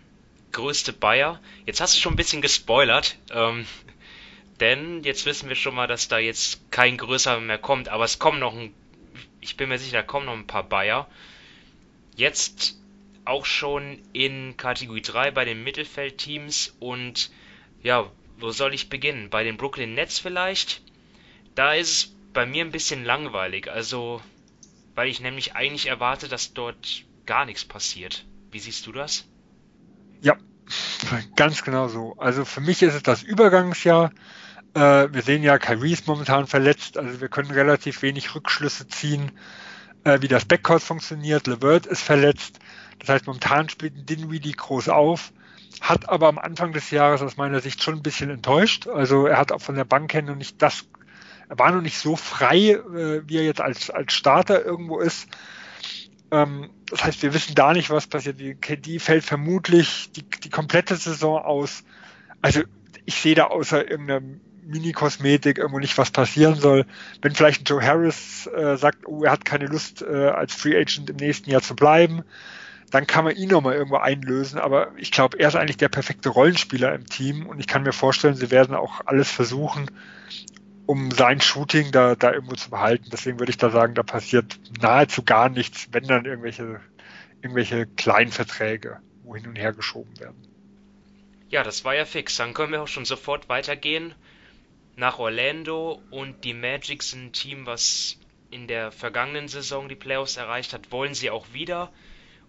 größte 0.51 0.93
Bayer. 0.93 1.39
Jetzt 1.67 1.81
hast 1.81 1.95
du 1.95 2.01
schon 2.01 2.15
ein 2.15 2.17
bisschen 2.17 2.43
gespoilert. 2.43 3.17
Ähm, 3.33 3.65
denn 4.61 5.03
jetzt 5.03 5.27
wissen 5.27 5.49
wir 5.49 5.57
schon 5.57 5.75
mal, 5.75 5.87
dass 5.87 6.09
da 6.09 6.19
jetzt 6.19 6.71
kein 6.71 6.97
größerer 6.97 7.41
mehr 7.41 7.59
kommt, 7.59 7.89
aber 7.89 8.05
es 8.05 8.19
kommen 8.19 8.39
noch 8.39 8.55
ein, 8.55 8.75
ich 9.41 9.57
bin 9.57 9.69
mir 9.69 9.79
sicher, 9.79 9.99
da 9.99 10.03
kommen 10.03 10.27
noch 10.27 10.35
ein 10.35 10.47
paar 10.47 10.65
Bayer. 10.65 11.09
Jetzt 12.17 12.79
auch 13.25 13.47
schon 13.47 14.03
in 14.13 14.57
Kategorie 14.57 15.03
3 15.03 15.31
bei 15.31 15.45
den 15.45 15.63
Mittelfeldteams 15.63 16.75
und 16.79 17.31
ja, 17.83 18.11
wo 18.39 18.51
soll 18.51 18.75
ich 18.75 18.89
beginnen? 18.89 19.31
Bei 19.31 19.45
den 19.45 19.57
Brooklyn 19.57 19.95
Nets 19.95 20.19
vielleicht? 20.19 20.83
Da 21.55 21.75
ist 21.75 21.91
es 21.91 22.17
bei 22.33 22.47
mir 22.47 22.65
ein 22.65 22.71
bisschen 22.71 23.05
langweilig, 23.05 23.71
also 23.71 24.21
weil 24.95 25.09
ich 25.09 25.21
nämlich 25.21 25.55
eigentlich 25.55 25.87
erwarte, 25.87 26.29
dass 26.29 26.53
dort 26.53 27.05
gar 27.27 27.45
nichts 27.45 27.65
passiert. 27.65 28.27
Wie 28.51 28.59
siehst 28.59 28.87
du 28.87 28.93
das? 28.93 29.27
Ja, 30.21 30.37
ganz 31.37 31.63
genau 31.63 31.89
so. 31.89 32.15
Also 32.19 32.45
für 32.45 32.61
mich 32.61 32.83
ist 32.83 32.95
es 32.95 33.03
das 33.03 33.23
Übergangsjahr. 33.23 34.13
Äh, 34.75 35.13
wir 35.13 35.23
sehen 35.23 35.43
ja, 35.43 35.59
Kyrie 35.59 35.93
ist 35.93 36.07
momentan 36.07 36.47
verletzt, 36.47 36.97
also 36.97 37.21
wir 37.21 37.29
können 37.29 37.51
relativ 37.51 38.03
wenig 38.03 38.35
Rückschlüsse 38.35 38.87
ziehen, 38.89 39.33
äh, 40.05 40.21
wie 40.21 40.29
das 40.29 40.45
Backcourt 40.45 40.83
funktioniert. 40.83 41.47
LeVert 41.47 41.87
ist 41.87 42.03
verletzt. 42.03 42.61
Das 43.01 43.09
heißt, 43.09 43.27
momentan 43.27 43.69
spielt 43.69 44.09
Dinwiddie 44.09 44.53
groß 44.53 44.89
auf, 44.91 45.33
hat 45.81 46.09
aber 46.09 46.29
am 46.29 46.39
Anfang 46.39 46.73
des 46.73 46.91
Jahres 46.91 47.23
aus 47.23 47.37
meiner 47.37 47.61
Sicht 47.61 47.83
schon 47.83 47.97
ein 47.97 48.03
bisschen 48.03 48.31
enttäuscht. 48.31 48.87
Also 48.87 49.27
er 49.27 49.39
hat 49.39 49.53
auch 49.53 49.61
von 49.61 49.75
der 49.75 49.85
Bank 49.85 50.13
her 50.15 50.23
noch 50.23 50.37
nicht 50.37 50.61
das, 50.63 50.85
er 51.49 51.59
war 51.59 51.73
noch 51.73 51.83
nicht 51.83 51.99
so 51.99 52.15
frei, 52.15 52.71
äh, 52.71 53.23
wie 53.27 53.39
er 53.39 53.45
jetzt 53.45 53.61
als, 53.61 53.91
als 53.91 54.13
Starter 54.13 54.65
irgendwo 54.65 55.01
ist. 55.01 55.29
Ähm, 56.31 56.71
das 56.89 57.03
heißt, 57.03 57.23
wir 57.23 57.35
wissen 57.35 57.57
da 57.57 57.73
nicht, 57.73 57.91
was 57.91 58.07
passiert. 58.07 58.39
Die 58.39 58.55
KD 58.55 59.01
fällt 59.01 59.25
vermutlich 59.25 60.13
die, 60.13 60.23
die 60.23 60.51
komplette 60.51 60.95
Saison 60.95 61.41
aus. 61.43 61.83
Also 62.41 62.63
ich 63.05 63.17
sehe 63.17 63.35
da 63.35 63.47
außer 63.47 63.91
irgendeiner 63.91 64.23
Mini-Kosmetik 64.65 65.59
irgendwo 65.59 65.79
nicht, 65.79 65.97
was 65.99 66.11
passieren 66.11 66.55
soll. 66.55 66.87
Wenn 67.23 67.35
vielleicht 67.35 67.69
Joe 67.69 67.83
Harris 67.83 68.47
äh, 68.47 68.77
sagt, 68.77 69.07
oh, 69.07 69.25
er 69.25 69.33
hat 69.33 69.45
keine 69.45 69.67
Lust, 69.67 70.03
äh, 70.03 70.29
als 70.29 70.55
Free 70.55 70.77
Agent 70.77 71.11
im 71.11 71.17
nächsten 71.17 71.51
Jahr 71.51 71.63
zu 71.63 71.75
bleiben, 71.75 72.23
dann 72.91 73.07
kann 73.07 73.25
man 73.25 73.37
ihn 73.37 73.51
nochmal 73.51 73.75
irgendwo 73.75 73.97
einlösen. 73.97 74.59
Aber 74.59 74.93
ich 74.97 75.11
glaube, 75.11 75.39
er 75.39 75.49
ist 75.49 75.57
eigentlich 75.57 75.77
der 75.77 75.89
perfekte 75.89 76.29
Rollenspieler 76.29 76.95
im 76.95 77.07
Team 77.07 77.47
und 77.47 77.61
ich 77.61 77.67
kann 77.67 77.83
mir 77.83 77.93
vorstellen, 77.93 78.35
sie 78.35 78.51
werden 78.51 78.75
auch 78.75 79.01
alles 79.07 79.31
versuchen, 79.31 79.91
um 80.87 81.11
sein 81.13 81.41
Shooting 81.41 81.93
da, 81.93 82.17
da 82.17 82.33
irgendwo 82.33 82.57
zu 82.57 82.71
behalten. 82.71 83.07
Deswegen 83.13 83.39
würde 83.39 83.51
ich 83.51 83.59
da 83.59 83.71
sagen, 83.71 83.95
da 83.95 84.03
passiert 84.03 84.59
nahezu 84.81 85.23
gar 85.23 85.49
nichts, 85.49 85.89
wenn 85.93 86.05
dann 86.05 86.25
irgendwelche, 86.25 86.81
irgendwelche 87.43 87.87
kleinen 87.87 88.33
Verträge 88.33 88.99
wo 89.31 89.37
hin 89.37 89.47
und 89.47 89.57
her 89.57 89.73
geschoben 89.73 90.19
werden. 90.19 90.37
Ja, 91.49 91.63
das 91.63 91.85
war 91.85 91.95
ja 91.95 92.05
fix. 92.05 92.37
Dann 92.37 92.53
können 92.53 92.73
wir 92.73 92.83
auch 92.83 92.89
schon 92.89 93.05
sofort 93.05 93.49
weitergehen 93.49 94.15
nach 95.01 95.19
Orlando 95.19 96.01
und 96.11 96.45
die 96.45 96.55
Magic 96.55 97.03
sind 97.03 97.25
ein 97.25 97.33
Team, 97.33 97.67
was 97.67 98.19
in 98.51 98.69
der 98.69 98.93
vergangenen 98.93 99.49
Saison 99.49 99.89
die 99.89 99.97
Playoffs 99.97 100.37
erreicht 100.37 100.73
hat, 100.73 100.93
wollen 100.93 101.15
sie 101.15 101.31
auch 101.31 101.53
wieder 101.53 101.93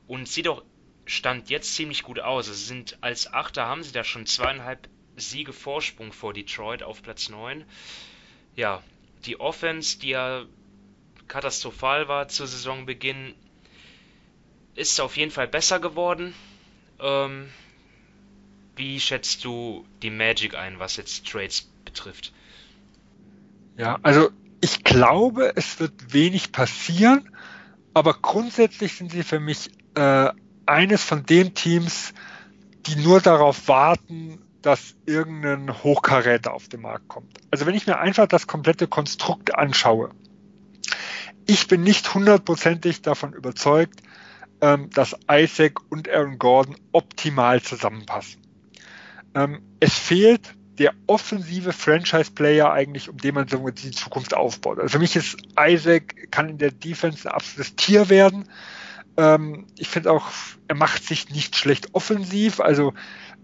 und 0.07 0.27
sieht 0.27 0.47
auch 0.47 0.63
Stand 1.05 1.49
jetzt 1.49 1.73
ziemlich 1.73 2.03
gut 2.03 2.19
aus. 2.19 2.45
Sie 2.45 2.53
sind 2.53 2.97
als 3.01 3.31
Achter 3.33 3.65
haben 3.65 3.83
sie 3.83 3.91
da 3.91 4.03
schon 4.03 4.27
zweieinhalb 4.27 4.87
Siege 5.15 5.51
Vorsprung 5.51 6.13
vor 6.13 6.33
Detroit 6.33 6.83
auf 6.83 7.01
Platz 7.01 7.29
9 7.29 7.65
ja, 8.55 8.83
die 9.25 9.39
Offense, 9.39 9.99
die 9.99 10.09
ja 10.09 10.45
katastrophal 11.27 12.07
war 12.07 12.27
zu 12.27 12.45
Saisonbeginn, 12.45 13.33
ist 14.75 14.99
auf 14.99 15.17
jeden 15.17 15.31
Fall 15.31 15.47
besser 15.47 15.79
geworden. 15.79 16.33
Ähm, 16.99 17.49
wie 18.75 18.99
schätzt 18.99 19.43
du 19.43 19.85
die 20.01 20.09
Magic 20.09 20.55
ein, 20.55 20.79
was 20.79 20.97
jetzt 20.97 21.27
Trades 21.27 21.69
betrifft? 21.85 22.33
Ja, 23.77 23.99
also 24.03 24.29
ich 24.61 24.83
glaube, 24.83 25.53
es 25.55 25.79
wird 25.79 26.13
wenig 26.13 26.51
passieren, 26.51 27.29
aber 27.93 28.13
grundsätzlich 28.13 28.95
sind 28.95 29.11
sie 29.11 29.23
für 29.23 29.39
mich 29.39 29.71
äh, 29.95 30.29
eines 30.65 31.03
von 31.03 31.25
den 31.25 31.53
Teams, 31.53 32.13
die 32.85 32.95
nur 32.95 33.21
darauf 33.21 33.67
warten, 33.67 34.39
dass 34.61 34.95
irgendein 35.05 35.83
Hochkaräter 35.83 36.53
auf 36.53 36.67
den 36.67 36.81
Markt 36.81 37.07
kommt. 37.07 37.39
Also 37.49 37.65
wenn 37.65 37.75
ich 37.75 37.87
mir 37.87 37.97
einfach 37.97 38.27
das 38.27 38.47
komplette 38.47 38.87
Konstrukt 38.87 39.55
anschaue, 39.55 40.11
ich 41.47 41.67
bin 41.67 41.81
nicht 41.81 42.13
hundertprozentig 42.13 43.01
davon 43.01 43.33
überzeugt, 43.33 44.01
ähm, 44.61 44.89
dass 44.91 45.15
Isaac 45.29 45.79
und 45.89 46.07
Aaron 46.09 46.37
Gordon 46.37 46.75
optimal 46.91 47.61
zusammenpassen. 47.61 48.41
Ähm, 49.33 49.61
es 49.79 49.97
fehlt 49.97 50.55
der 50.81 50.93
offensive 51.05 51.73
Franchise-Player 51.73 52.71
eigentlich, 52.73 53.07
um 53.07 53.17
den 53.17 53.35
man 53.35 53.47
so 53.47 53.69
die 53.69 53.91
Zukunft 53.91 54.33
aufbaut. 54.33 54.79
Also 54.79 54.93
für 54.93 54.99
mich 54.99 55.15
ist 55.15 55.37
Isaac, 55.59 56.31
kann 56.31 56.49
in 56.49 56.57
der 56.57 56.71
Defense 56.71 57.29
ein 57.29 57.35
absolutes 57.35 57.75
Tier 57.75 58.09
werden. 58.09 58.45
Ähm, 59.15 59.67
ich 59.77 59.89
finde 59.89 60.11
auch, 60.11 60.31
er 60.67 60.75
macht 60.75 61.03
sich 61.03 61.29
nicht 61.29 61.55
schlecht 61.55 61.93
offensiv. 61.93 62.59
Also 62.59 62.93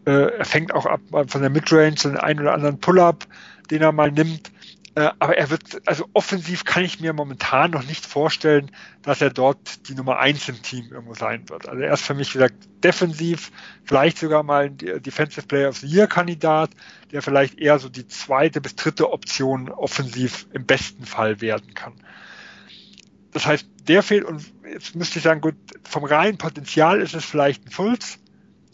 äh, 0.06 0.32
er 0.36 0.46
fängt 0.46 0.74
auch 0.74 0.88
ab 0.88 1.02
von 1.28 1.42
der 1.42 1.52
Midrange 1.52 1.94
den 1.94 2.18
einen 2.18 2.40
oder 2.40 2.56
anderen 2.56 2.80
Pull-up, 2.80 3.28
den 3.70 3.84
er 3.84 3.92
mal 3.92 4.12
nimmt. 4.12 4.52
Äh, 4.98 5.12
aber 5.20 5.38
er 5.38 5.52
wird, 5.52 5.88
also 5.88 6.10
offensiv 6.14 6.66
kann 6.66 6.84
ich 6.84 7.00
mir 7.00 7.14
momentan 7.14 7.70
noch 7.70 7.84
nicht 7.84 8.04
vorstellen, 8.04 8.72
dass 9.04 9.22
er 9.22 9.30
dort 9.30 9.88
die 9.88 9.94
Nummer 9.94 10.18
eins 10.18 10.50
im 10.50 10.60
Team 10.64 10.88
irgendwo 10.90 11.14
sein 11.14 11.48
wird. 11.50 11.70
Also 11.70 11.80
er 11.80 11.94
ist 11.94 12.02
für 12.02 12.16
mich, 12.16 12.30
wie 12.34 12.40
gesagt, 12.40 12.56
defensiv, 12.84 13.52
vielleicht 13.84 14.18
sogar 14.18 14.42
mal 14.42 14.66
ein 14.66 14.78
Defensive 14.78 15.46
Player 15.46 15.70
of 15.70 15.78
the 15.78 15.86
Year 15.86 16.08
Kandidat, 16.08 16.72
der 17.12 17.22
vielleicht 17.22 17.60
eher 17.60 17.78
so 17.78 17.90
die 17.90 18.08
zweite 18.08 18.60
bis 18.60 18.76
dritte 18.76 19.12
Option 19.12 19.70
offensiv 19.70 20.48
im 20.54 20.66
besten 20.66 21.06
Fall 21.06 21.42
werden 21.42 21.76
kann. 21.76 21.94
Das 23.34 23.46
heißt, 23.46 23.68
der 23.88 24.02
fehlt 24.02 24.24
und 24.24 24.52
jetzt 24.74 24.96
müsste 24.96 25.20
ich 25.20 25.24
sagen, 25.24 25.42
gut, 25.42 25.58
vom 25.84 26.06
reinen 26.06 26.40
Potenzial 26.40 27.02
ist 27.02 27.14
es 27.14 27.24
vielleicht 27.24 27.68
ein 27.68 27.72
Fulz, 27.72 28.18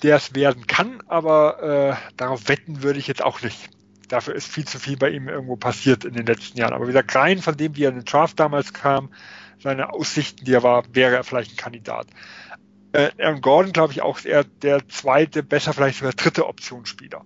der 0.03 0.15
es 0.15 0.33
werden 0.33 0.67
kann, 0.67 1.03
aber 1.05 1.99
äh, 1.99 2.13
darauf 2.15 2.47
wetten 2.47 2.81
würde 2.81 2.99
ich 2.99 3.07
jetzt 3.07 3.21
auch 3.21 3.41
nicht. 3.41 3.69
Dafür 4.13 4.35
ist 4.35 4.47
viel 4.47 4.65
zu 4.65 4.77
viel 4.77 4.95
bei 4.95 5.09
ihm 5.09 5.27
irgendwo 5.27 5.55
passiert 5.55 6.05
in 6.05 6.13
den 6.13 6.27
letzten 6.27 6.59
Jahren. 6.59 6.73
Aber 6.73 6.83
wie 6.83 6.91
gesagt, 6.91 7.15
rein 7.15 7.39
von 7.39 7.57
dem, 7.57 7.75
wie 7.75 7.85
er 7.85 7.89
in 7.89 7.95
den 7.95 8.05
Draft 8.05 8.39
damals 8.39 8.71
kam, 8.71 9.09
seine 9.57 9.91
Aussichten, 9.91 10.45
die 10.45 10.53
er 10.53 10.61
war, 10.61 10.83
wäre 10.93 11.15
er 11.15 11.23
vielleicht 11.23 11.53
ein 11.53 11.57
Kandidat. 11.57 12.05
Äh, 12.91 13.09
Aaron 13.19 13.41
Gordon, 13.41 13.73
glaube 13.73 13.91
ich, 13.91 14.03
auch 14.03 14.23
eher 14.23 14.43
der 14.43 14.87
zweite, 14.87 15.41
besser 15.41 15.73
vielleicht 15.73 15.97
sogar 15.97 16.13
dritte 16.13 16.45
Optionsspieler. 16.45 17.23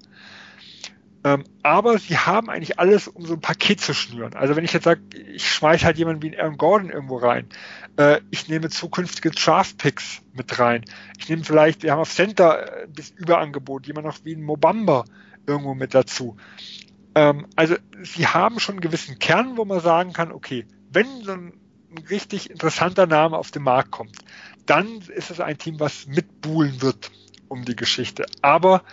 Ähm, 1.26 1.44
aber 1.62 2.00
sie 2.00 2.18
haben 2.18 2.50
eigentlich 2.50 2.80
alles, 2.80 3.10
um 3.10 3.26
so 3.26 3.34
ein 3.34 3.42
Paket 3.42 3.82
zu 3.82 3.94
schnüren. 3.94 4.34
Also 4.36 4.56
wenn 4.56 4.64
ich 4.64 4.72
jetzt 4.72 4.86
sage, 4.86 5.02
ich 5.14 5.46
schmeiße 5.46 5.84
halt 5.84 5.98
jemanden 5.98 6.22
wie 6.22 6.40
Aaron 6.40 6.58
Gordon 6.58 6.90
irgendwo 6.90 7.18
rein, 7.18 7.48
äh, 7.98 8.22
ich 8.32 8.48
nehme 8.48 8.70
zukünftige 8.70 9.32
Draft-Picks 9.32 10.22
mit 10.32 10.58
rein, 10.58 10.86
ich 11.20 11.28
nehme 11.28 11.44
vielleicht, 11.44 11.84
wir 11.84 11.92
haben 11.92 12.00
auf 12.00 12.14
Center 12.14 12.84
ein 12.84 12.94
bisschen 12.94 13.18
Überangebot, 13.18 13.88
jemand 13.88 14.08
noch 14.08 14.20
wie 14.24 14.36
ein 14.36 14.42
Mobamba 14.42 15.04
irgendwo 15.48 15.74
mit 15.74 15.94
dazu. 15.94 16.38
Ähm, 17.18 17.48
also 17.56 17.76
sie 18.04 18.28
haben 18.28 18.60
schon 18.60 18.76
einen 18.76 18.82
gewissen 18.82 19.18
Kern, 19.18 19.58
wo 19.58 19.66
man 19.66 19.80
sagen 19.80 20.14
kann, 20.14 20.32
okay, 20.32 20.68
wenn 20.92 21.24
so 21.24 21.32
ein, 21.32 21.54
richtig 22.12 22.52
interessanter 22.52 23.08
Name 23.08 23.38
auf 23.38 23.50
den 23.50 23.64
Markt 23.64 23.90
kommt, 23.90 24.16
dann 24.68 25.02
ist 25.02 25.32
es 25.32 25.40
ein 25.40 25.58
Team, 25.58 25.80
was 25.80 26.06
mitbuhlen 26.06 26.80
wird 26.84 27.10
um 27.48 27.66
die 27.66 27.76
Geschichte. 27.76 28.28
Aber 28.44 28.84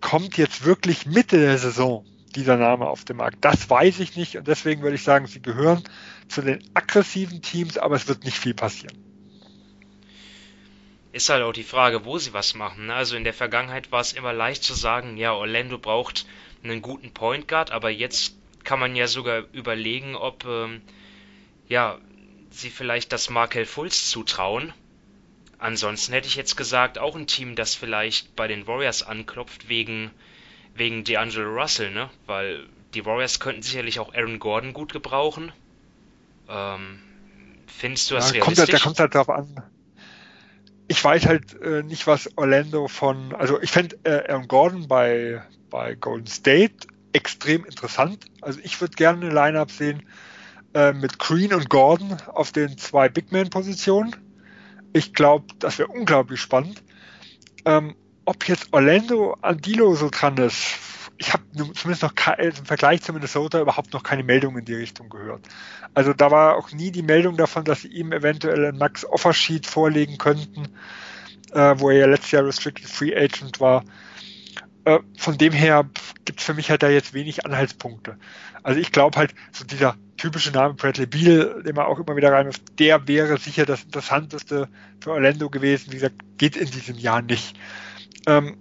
kommt 0.00 0.36
jetzt 0.36 0.64
wirklich 0.64 1.06
Mitte 1.06 1.38
der 1.38 1.58
Saison 1.58 2.04
dieser 2.36 2.56
Name 2.56 2.86
auf 2.86 3.04
den 3.04 3.16
Markt? 3.16 3.38
Das 3.40 3.68
weiß 3.68 3.98
ich 3.98 4.14
nicht 4.14 4.36
und 4.36 4.46
deswegen 4.46 4.82
würde 4.82 4.94
ich 4.94 5.02
sagen, 5.02 5.26
sie 5.26 5.42
gehören 5.42 5.82
zu 6.28 6.42
den 6.42 6.62
aggressiven 6.74 7.42
Teams, 7.42 7.76
aber 7.76 7.96
es 7.96 8.06
wird 8.06 8.22
nicht 8.22 8.38
viel 8.38 8.54
passieren. 8.54 8.96
Ist 11.10 11.28
halt 11.28 11.42
auch 11.42 11.52
die 11.52 11.64
Frage, 11.64 12.04
wo 12.04 12.18
sie 12.18 12.32
was 12.32 12.54
machen. 12.54 12.86
Ne? 12.86 12.94
Also 12.94 13.16
in 13.16 13.24
der 13.24 13.34
Vergangenheit 13.34 13.90
war 13.90 14.00
es 14.00 14.12
immer 14.12 14.32
leicht 14.32 14.62
zu 14.62 14.74
sagen, 14.74 15.16
ja, 15.16 15.32
Orlando 15.32 15.78
braucht 15.78 16.24
einen 16.62 16.82
guten 16.82 17.12
Point 17.12 17.48
Guard, 17.48 17.70
aber 17.70 17.90
jetzt 17.90 18.36
kann 18.64 18.78
man 18.78 18.94
ja 18.94 19.06
sogar 19.06 19.44
überlegen, 19.52 20.14
ob 20.14 20.44
ähm, 20.44 20.82
ja, 21.68 21.98
sie 22.50 22.70
vielleicht 22.70 23.12
das 23.12 23.30
Markel 23.30 23.66
Fultz 23.66 24.10
zutrauen, 24.10 24.72
Ansonsten 25.62 26.12
hätte 26.12 26.26
ich 26.26 26.34
jetzt 26.34 26.56
gesagt, 26.56 26.98
auch 26.98 27.14
ein 27.14 27.28
Team, 27.28 27.54
das 27.54 27.76
vielleicht 27.76 28.34
bei 28.34 28.48
den 28.48 28.66
Warriors 28.66 29.04
anklopft 29.04 29.68
wegen, 29.68 30.10
wegen 30.74 31.04
D'Angelo 31.04 31.54
Russell, 31.54 31.92
ne? 31.92 32.10
Weil 32.26 32.66
die 32.94 33.06
Warriors 33.06 33.38
könnten 33.38 33.62
sicherlich 33.62 34.00
auch 34.00 34.12
Aaron 34.12 34.40
Gordon 34.40 34.72
gut 34.72 34.92
gebrauchen. 34.92 35.52
Ähm, 36.48 36.98
findest 37.68 38.10
du 38.10 38.16
das 38.16 38.32
ja, 38.32 38.42
realistisch? 38.42 38.44
Kommt 38.44 38.58
halt, 38.58 38.72
der 38.72 38.80
kommt 38.80 38.98
halt 38.98 39.14
darauf 39.14 39.30
an. 39.30 39.62
Ich 40.88 41.04
weiß 41.04 41.26
halt 41.26 41.54
äh, 41.62 41.84
nicht, 41.84 42.08
was 42.08 42.36
Orlando 42.36 42.88
von, 42.88 43.32
also 43.32 43.62
ich 43.62 43.70
fände 43.70 43.96
äh, 44.02 44.32
Aaron 44.32 44.48
Gordon 44.48 44.88
bei, 44.88 45.44
bei 45.72 45.96
Golden 45.96 46.28
State 46.28 46.86
extrem 47.12 47.64
interessant. 47.64 48.26
Also 48.40 48.60
ich 48.62 48.80
würde 48.80 48.94
gerne 48.94 49.26
eine 49.26 49.34
Lineup 49.34 49.72
sehen 49.72 50.04
äh, 50.72 50.92
mit 50.92 51.18
Green 51.18 51.52
und 51.52 51.68
Gordon 51.68 52.16
auf 52.32 52.52
den 52.52 52.78
zwei 52.78 53.08
Big 53.08 53.32
Man 53.32 53.50
Positionen 53.50 54.14
ich 54.92 55.14
glaube, 55.14 55.46
das 55.58 55.78
wäre 55.78 55.88
unglaublich 55.88 56.40
spannend. 56.40 56.82
Ähm, 57.64 57.96
ob 58.24 58.46
jetzt 58.48 58.72
Orlando 58.72 59.36
Andilo 59.40 59.94
so 59.94 60.08
dran 60.10 60.36
ist, 60.36 60.78
ich 61.18 61.32
habe 61.32 61.44
zumindest 61.54 62.02
noch 62.02 62.14
im 62.38 62.52
Vergleich 62.52 63.02
zu 63.02 63.12
Minnesota 63.12 63.60
überhaupt 63.60 63.92
noch 63.92 64.02
keine 64.02 64.22
Meldung 64.22 64.58
in 64.58 64.64
die 64.64 64.74
Richtung 64.74 65.08
gehört. 65.08 65.46
Also 65.94 66.12
da 66.12 66.30
war 66.30 66.56
auch 66.56 66.72
nie 66.72 66.90
die 66.90 67.02
Meldung 67.02 67.36
davon, 67.36 67.64
dass 67.64 67.82
sie 67.82 67.88
ihm 67.88 68.12
eventuell 68.12 68.66
ein 68.66 68.76
Max 68.76 69.04
Offersheet 69.04 69.66
vorlegen 69.66 70.18
könnten, 70.18 70.68
äh, 71.52 71.74
wo 71.78 71.90
er 71.90 71.98
ja 71.98 72.06
letztes 72.06 72.32
Jahr 72.32 72.44
Restricted 72.44 72.88
Free 72.88 73.14
Agent 73.14 73.60
war. 73.60 73.84
Äh, 74.84 74.98
von 75.16 75.38
dem 75.38 75.52
her 75.52 75.88
gibt 76.24 76.40
es 76.40 76.46
für 76.46 76.54
mich 76.54 76.70
halt 76.70 76.82
da 76.82 76.88
jetzt 76.88 77.14
wenig 77.14 77.46
Anhaltspunkte. 77.46 78.16
Also 78.62 78.80
ich 78.80 78.90
glaube 78.92 79.18
halt, 79.18 79.34
so 79.52 79.64
dieser 79.64 79.96
typische 80.16 80.50
Name 80.50 80.74
Bradley 80.74 81.06
Beal, 81.06 81.62
den 81.64 81.74
man 81.74 81.86
auch 81.86 81.98
immer 81.98 82.16
wieder 82.16 82.32
reinwirft, 82.32 82.78
der 82.78 83.06
wäre 83.06 83.38
sicher 83.38 83.64
das 83.64 83.84
Interessanteste 83.84 84.68
für 85.00 85.10
Orlando 85.10 85.50
gewesen. 85.50 85.90
Wie 85.90 85.96
gesagt, 85.96 86.16
geht 86.38 86.56
in 86.56 86.70
diesem 86.70 86.96
Jahr 86.98 87.22
nicht. 87.22 87.56
Ähm, 88.26 88.56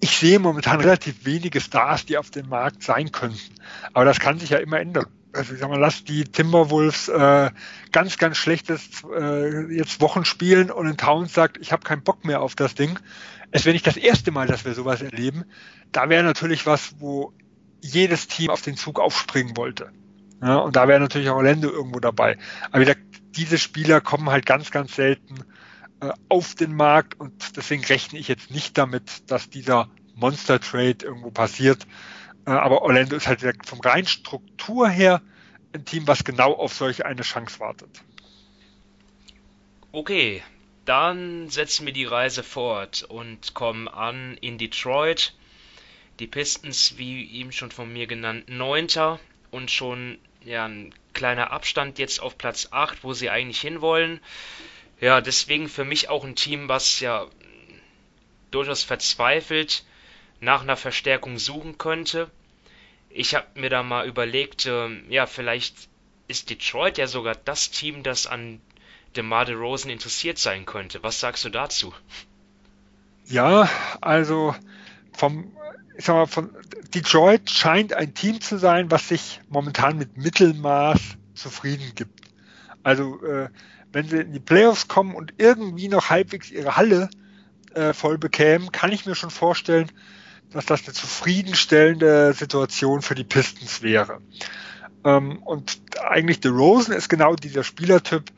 ich 0.00 0.18
sehe 0.18 0.38
momentan 0.38 0.80
relativ 0.80 1.24
wenige 1.24 1.62
Stars, 1.62 2.04
die 2.04 2.18
auf 2.18 2.30
dem 2.30 2.48
Markt 2.50 2.82
sein 2.82 3.10
könnten. 3.10 3.54
Aber 3.94 4.04
das 4.04 4.20
kann 4.20 4.38
sich 4.38 4.50
ja 4.50 4.58
immer 4.58 4.78
ändern. 4.78 5.06
Also 5.32 5.54
ich 5.54 5.60
sag 5.60 5.68
mal, 5.68 5.80
lass 5.80 6.04
die 6.04 6.24
Timberwolves 6.24 7.08
äh, 7.08 7.50
ganz, 7.90 8.18
ganz 8.18 8.36
schlechtes 8.36 9.02
äh, 9.18 9.74
jetzt 9.74 10.00
Wochen 10.00 10.24
spielen 10.24 10.70
und 10.70 10.86
in 10.86 10.96
Towns 10.96 11.32
sagt, 11.32 11.56
ich 11.58 11.72
habe 11.72 11.82
keinen 11.82 12.02
Bock 12.02 12.24
mehr 12.24 12.40
auf 12.40 12.54
das 12.54 12.74
Ding. 12.74 12.98
Es 13.54 13.64
wäre 13.64 13.72
nicht 13.72 13.86
das 13.86 13.96
erste 13.96 14.32
Mal, 14.32 14.48
dass 14.48 14.64
wir 14.64 14.74
sowas 14.74 15.00
erleben. 15.00 15.44
Da 15.92 16.08
wäre 16.08 16.24
natürlich 16.24 16.66
was, 16.66 16.96
wo 16.98 17.32
jedes 17.80 18.26
Team 18.26 18.50
auf 18.50 18.62
den 18.62 18.76
Zug 18.76 18.98
aufspringen 18.98 19.56
wollte. 19.56 19.92
Ja, 20.42 20.56
und 20.56 20.74
da 20.74 20.88
wäre 20.88 20.98
natürlich 20.98 21.30
auch 21.30 21.36
Orlando 21.36 21.70
irgendwo 21.70 22.00
dabei. 22.00 22.36
Aber 22.70 22.80
wie 22.80 22.84
gesagt, 22.86 23.02
diese 23.36 23.56
Spieler 23.58 24.00
kommen 24.00 24.28
halt 24.28 24.44
ganz, 24.44 24.72
ganz 24.72 24.96
selten 24.96 25.36
äh, 26.00 26.10
auf 26.28 26.56
den 26.56 26.74
Markt 26.74 27.20
und 27.20 27.56
deswegen 27.56 27.84
rechne 27.84 28.18
ich 28.18 28.26
jetzt 28.26 28.50
nicht 28.50 28.76
damit, 28.76 29.30
dass 29.30 29.50
dieser 29.50 29.88
Monster 30.16 30.58
Trade 30.58 30.98
irgendwo 31.02 31.30
passiert. 31.30 31.86
Äh, 32.46 32.50
aber 32.50 32.82
Orlando 32.82 33.14
ist 33.14 33.28
halt 33.28 33.40
vom 33.64 33.78
rein 33.78 34.06
Struktur 34.06 34.88
her 34.88 35.22
ein 35.72 35.84
Team, 35.84 36.08
was 36.08 36.24
genau 36.24 36.54
auf 36.54 36.74
solch 36.74 37.06
eine 37.06 37.22
Chance 37.22 37.60
wartet. 37.60 38.02
Okay, 39.92 40.42
dann 40.84 41.48
setzen 41.48 41.86
wir 41.86 41.92
die 41.92 42.04
Reise 42.04 42.42
fort 42.42 43.02
und 43.02 43.54
kommen 43.54 43.88
an 43.88 44.36
in 44.40 44.58
Detroit. 44.58 45.34
Die 46.18 46.26
Pistons, 46.26 46.96
wie 46.98 47.30
eben 47.32 47.52
schon 47.52 47.70
von 47.70 47.92
mir 47.92 48.06
genannt, 48.06 48.48
Neunter 48.48 49.18
und 49.50 49.70
schon 49.70 50.18
ja, 50.44 50.66
ein 50.66 50.94
kleiner 51.12 51.50
Abstand 51.50 51.98
jetzt 51.98 52.20
auf 52.20 52.38
Platz 52.38 52.68
8, 52.70 53.02
wo 53.02 53.12
sie 53.14 53.30
eigentlich 53.30 53.60
hinwollen. 53.60 54.20
Ja, 55.00 55.20
deswegen 55.20 55.68
für 55.68 55.84
mich 55.84 56.08
auch 56.08 56.24
ein 56.24 56.36
Team, 56.36 56.68
was 56.68 57.00
ja 57.00 57.26
durchaus 58.50 58.82
verzweifelt 58.82 59.84
nach 60.40 60.62
einer 60.62 60.76
Verstärkung 60.76 61.38
suchen 61.38 61.78
könnte. 61.78 62.30
Ich 63.10 63.34
habe 63.34 63.46
mir 63.58 63.70
da 63.70 63.82
mal 63.82 64.06
überlegt, 64.06 64.66
äh, 64.66 64.88
ja, 65.08 65.26
vielleicht 65.26 65.88
ist 66.28 66.50
Detroit 66.50 66.98
ja 66.98 67.06
sogar 67.06 67.34
das 67.34 67.70
Team, 67.70 68.02
das 68.02 68.26
an 68.26 68.60
DeMar 69.16 69.44
DeRozan 69.44 69.90
interessiert 69.90 70.38
sein 70.38 70.66
könnte. 70.66 71.02
Was 71.02 71.20
sagst 71.20 71.44
du 71.44 71.48
dazu? 71.50 71.92
Ja, 73.26 73.68
also 74.00 74.54
vom, 75.12 75.52
ich 75.96 76.04
sag 76.04 76.14
mal, 76.14 76.26
von 76.26 76.50
Detroit 76.94 77.50
scheint 77.50 77.92
ein 77.92 78.14
Team 78.14 78.40
zu 78.40 78.58
sein, 78.58 78.90
was 78.90 79.08
sich 79.08 79.40
momentan 79.48 79.98
mit 79.98 80.16
Mittelmaß 80.16 81.00
zufrieden 81.34 81.92
gibt. 81.94 82.20
Also 82.82 83.22
äh, 83.24 83.48
wenn 83.92 84.08
sie 84.08 84.18
in 84.18 84.32
die 84.32 84.40
Playoffs 84.40 84.88
kommen 84.88 85.14
und 85.14 85.34
irgendwie 85.38 85.88
noch 85.88 86.10
halbwegs 86.10 86.50
ihre 86.50 86.76
Halle 86.76 87.08
äh, 87.74 87.92
voll 87.92 88.18
bekämen, 88.18 88.72
kann 88.72 88.92
ich 88.92 89.06
mir 89.06 89.14
schon 89.14 89.30
vorstellen, 89.30 89.90
dass 90.50 90.66
das 90.66 90.84
eine 90.84 90.92
zufriedenstellende 90.92 92.32
Situation 92.32 93.02
für 93.02 93.14
die 93.14 93.24
Pistons 93.24 93.82
wäre. 93.82 94.20
Ähm, 95.04 95.42
und 95.42 95.80
eigentlich 96.02 96.40
DeRozan 96.40 96.94
ist 96.94 97.08
genau 97.08 97.34
dieser 97.34 97.64
Spielertyp, 97.64 98.30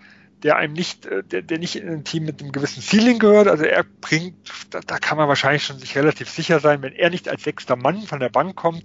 der 0.43 0.57
einem 0.57 0.75
nicht, 0.75 1.07
äh, 1.07 1.23
der, 1.23 1.43
der 1.43 1.59
nicht 1.59 1.77
in 1.77 1.89
ein 1.89 2.05
Team 2.05 2.25
mit 2.25 2.41
einem 2.41 2.53
gewissen 2.53 2.83
Ceiling 2.83 3.19
gehört. 3.19 3.49
Also 3.49 3.65
er 3.65 3.85
bringt, 4.01 4.37
da, 4.71 4.81
da 4.81 4.99
kann 4.99 5.17
man 5.17 5.29
wahrscheinlich 5.29 5.65
schon 5.65 5.79
sich 5.79 5.97
relativ 5.97 6.29
sicher 6.29 6.61
sein, 6.61 6.83
wenn 6.83 6.93
er 6.93 7.11
nicht 7.11 7.29
als 7.29 7.43
sechster 7.43 7.77
Mann 7.77 8.03
von 8.03 8.21
der 8.21 8.29
Bank 8.29 8.57
kommt, 8.57 8.85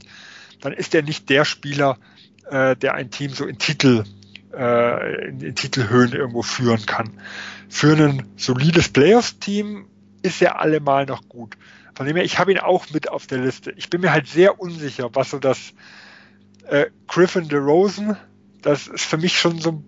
dann 0.61 0.73
ist 0.73 0.95
er 0.95 1.01
nicht 1.01 1.29
der 1.29 1.45
Spieler, 1.45 1.97
äh, 2.49 2.75
der 2.75 2.93
ein 2.93 3.11
Team 3.11 3.31
so 3.31 3.45
in 3.45 3.57
Titel 3.57 4.03
äh, 4.53 5.29
in, 5.29 5.41
in 5.41 5.55
Titelhöhen 5.55 6.13
irgendwo 6.13 6.41
führen 6.41 6.85
kann. 6.85 7.11
Für 7.69 7.95
ein 7.95 8.27
solides 8.35 8.89
Playoffs-Team 8.89 9.85
ist 10.21 10.41
er 10.41 10.59
allemal 10.59 11.05
noch 11.05 11.27
gut. 11.27 11.57
Von 11.95 12.05
dem 12.05 12.15
her, 12.15 12.25
ich 12.25 12.39
habe 12.39 12.51
ihn 12.51 12.59
auch 12.59 12.89
mit 12.91 13.09
auf 13.09 13.27
der 13.27 13.39
Liste. 13.39 13.71
Ich 13.71 13.89
bin 13.89 14.01
mir 14.01 14.11
halt 14.11 14.27
sehr 14.27 14.59
unsicher, 14.59 15.09
was 15.13 15.31
so 15.31 15.39
das 15.39 15.73
äh, 16.67 16.87
Griffin 17.07 17.47
DeRozan, 17.47 18.17
das 18.61 18.87
ist 18.87 19.05
für 19.05 19.17
mich 19.17 19.39
schon 19.39 19.59
so 19.59 19.83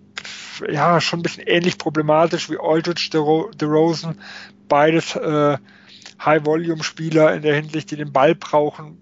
ja, 0.68 1.00
schon 1.00 1.20
ein 1.20 1.22
bisschen 1.22 1.46
ähnlich 1.46 1.78
problematisch 1.78 2.50
wie 2.50 2.58
Aldridge 2.58 3.08
DeRozan. 3.10 4.20
Beides 4.68 5.16
äh, 5.16 5.58
High-Volume-Spieler 6.24 7.34
in 7.34 7.42
der 7.42 7.54
Hinsicht, 7.54 7.90
die 7.90 7.96
den 7.96 8.12
Ball 8.12 8.34
brauchen. 8.34 9.00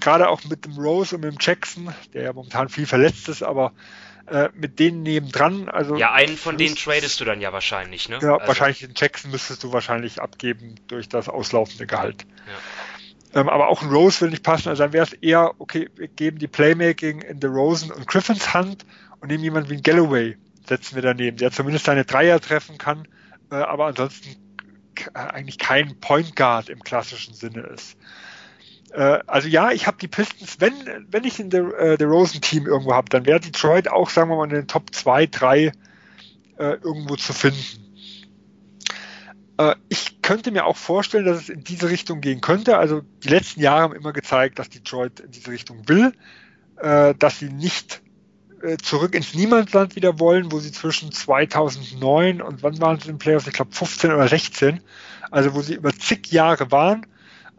Gerade 0.00 0.28
auch 0.28 0.42
mit 0.44 0.64
dem 0.64 0.74
Rose 0.74 1.14
und 1.14 1.22
mit 1.22 1.32
dem 1.32 1.38
Jackson, 1.40 1.94
der 2.14 2.22
ja 2.22 2.32
momentan 2.32 2.68
viel 2.68 2.86
verletzt 2.86 3.28
ist, 3.28 3.42
aber 3.42 3.72
äh, 4.26 4.48
mit 4.54 4.78
denen 4.78 5.02
nebendran. 5.02 5.68
Also 5.68 5.96
ja, 5.96 6.12
einen 6.12 6.38
von 6.38 6.56
denen 6.56 6.76
tradest 6.76 7.20
du 7.20 7.26
dann 7.26 7.42
ja 7.42 7.52
wahrscheinlich, 7.52 8.08
ne? 8.08 8.18
Ja, 8.22 8.34
also. 8.36 8.48
wahrscheinlich 8.48 8.78
den 8.78 8.94
Jackson 8.96 9.30
müsstest 9.30 9.62
du 9.62 9.72
wahrscheinlich 9.72 10.22
abgeben 10.22 10.76
durch 10.88 11.08
das 11.08 11.28
auslaufende 11.28 11.86
Gehalt. 11.86 12.24
Ja. 13.34 13.40
Ähm, 13.40 13.48
aber 13.48 13.68
auch 13.68 13.82
ein 13.82 13.90
Rose 13.90 14.20
will 14.22 14.30
nicht 14.30 14.42
passen. 14.42 14.68
Also 14.68 14.84
dann 14.84 14.92
wäre 14.92 15.04
es 15.04 15.12
eher, 15.12 15.52
okay, 15.58 15.90
wir 15.96 16.08
geben 16.08 16.38
die 16.38 16.46
Playmaking 16.46 17.20
in 17.20 17.40
the 17.40 17.48
Rosen 17.48 17.90
und 17.90 18.06
Griffins 18.06 18.54
Hand 18.54 18.86
und 19.24 19.30
nehmen 19.30 19.42
jemanden 19.42 19.70
wie 19.70 19.76
ein 19.76 19.82
Galloway, 19.82 20.36
setzen 20.68 20.96
wir 20.96 21.02
daneben, 21.02 21.38
der 21.38 21.50
zumindest 21.50 21.86
seine 21.86 22.04
Dreier 22.04 22.40
treffen 22.40 22.76
kann, 22.76 23.08
äh, 23.50 23.54
aber 23.54 23.86
ansonsten 23.86 24.36
eigentlich 25.14 25.58
kein 25.58 25.98
Point 25.98 26.36
Guard 26.36 26.68
im 26.68 26.82
klassischen 26.84 27.32
Sinne 27.32 27.60
ist. 27.62 27.96
Äh, 28.92 29.20
also 29.26 29.48
ja, 29.48 29.72
ich 29.72 29.86
habe 29.86 29.96
die 29.96 30.08
Pistons, 30.08 30.60
wenn, 30.60 30.74
wenn 31.10 31.24
ich 31.24 31.40
in 31.40 31.48
der, 31.48 31.64
äh, 31.78 31.96
der 31.96 32.06
Rosen-Team 32.06 32.66
irgendwo 32.66 32.92
habe, 32.92 33.08
dann 33.08 33.24
wäre 33.24 33.40
Detroit 33.40 33.88
auch, 33.88 34.10
sagen 34.10 34.28
wir 34.28 34.36
mal, 34.36 34.44
in 34.44 34.50
den 34.50 34.68
Top 34.68 34.94
2, 34.94 35.26
3 35.26 35.58
äh, 35.62 35.72
irgendwo 36.58 37.16
zu 37.16 37.32
finden. 37.32 38.12
Äh, 39.56 39.74
ich 39.88 40.20
könnte 40.20 40.50
mir 40.50 40.66
auch 40.66 40.76
vorstellen, 40.76 41.24
dass 41.24 41.38
es 41.38 41.48
in 41.48 41.64
diese 41.64 41.88
Richtung 41.88 42.20
gehen 42.20 42.42
könnte. 42.42 42.76
Also 42.76 43.00
die 43.22 43.30
letzten 43.30 43.62
Jahre 43.62 43.80
haben 43.84 43.94
immer 43.94 44.12
gezeigt, 44.12 44.58
dass 44.58 44.68
Detroit 44.68 45.20
in 45.20 45.30
diese 45.30 45.50
Richtung 45.50 45.88
will, 45.88 46.12
äh, 46.76 47.14
dass 47.14 47.38
sie 47.38 47.48
nicht 47.48 48.02
äh, 48.02 48.03
zurück 48.82 49.14
ins 49.14 49.34
Niemandsland 49.34 49.96
wieder 49.96 50.18
wollen, 50.18 50.52
wo 50.52 50.58
sie 50.58 50.72
zwischen 50.72 51.12
2009 51.12 52.40
und 52.40 52.62
wann 52.62 52.80
waren 52.80 52.98
sie 52.98 53.08
den 53.08 53.18
Playoffs? 53.18 53.46
Ich 53.46 53.52
glaube 53.52 53.72
15 53.72 54.12
oder 54.12 54.28
16, 54.28 54.80
also 55.30 55.54
wo 55.54 55.62
sie 55.62 55.74
über 55.74 55.92
zig 55.92 56.32
Jahre 56.32 56.70
waren 56.70 57.06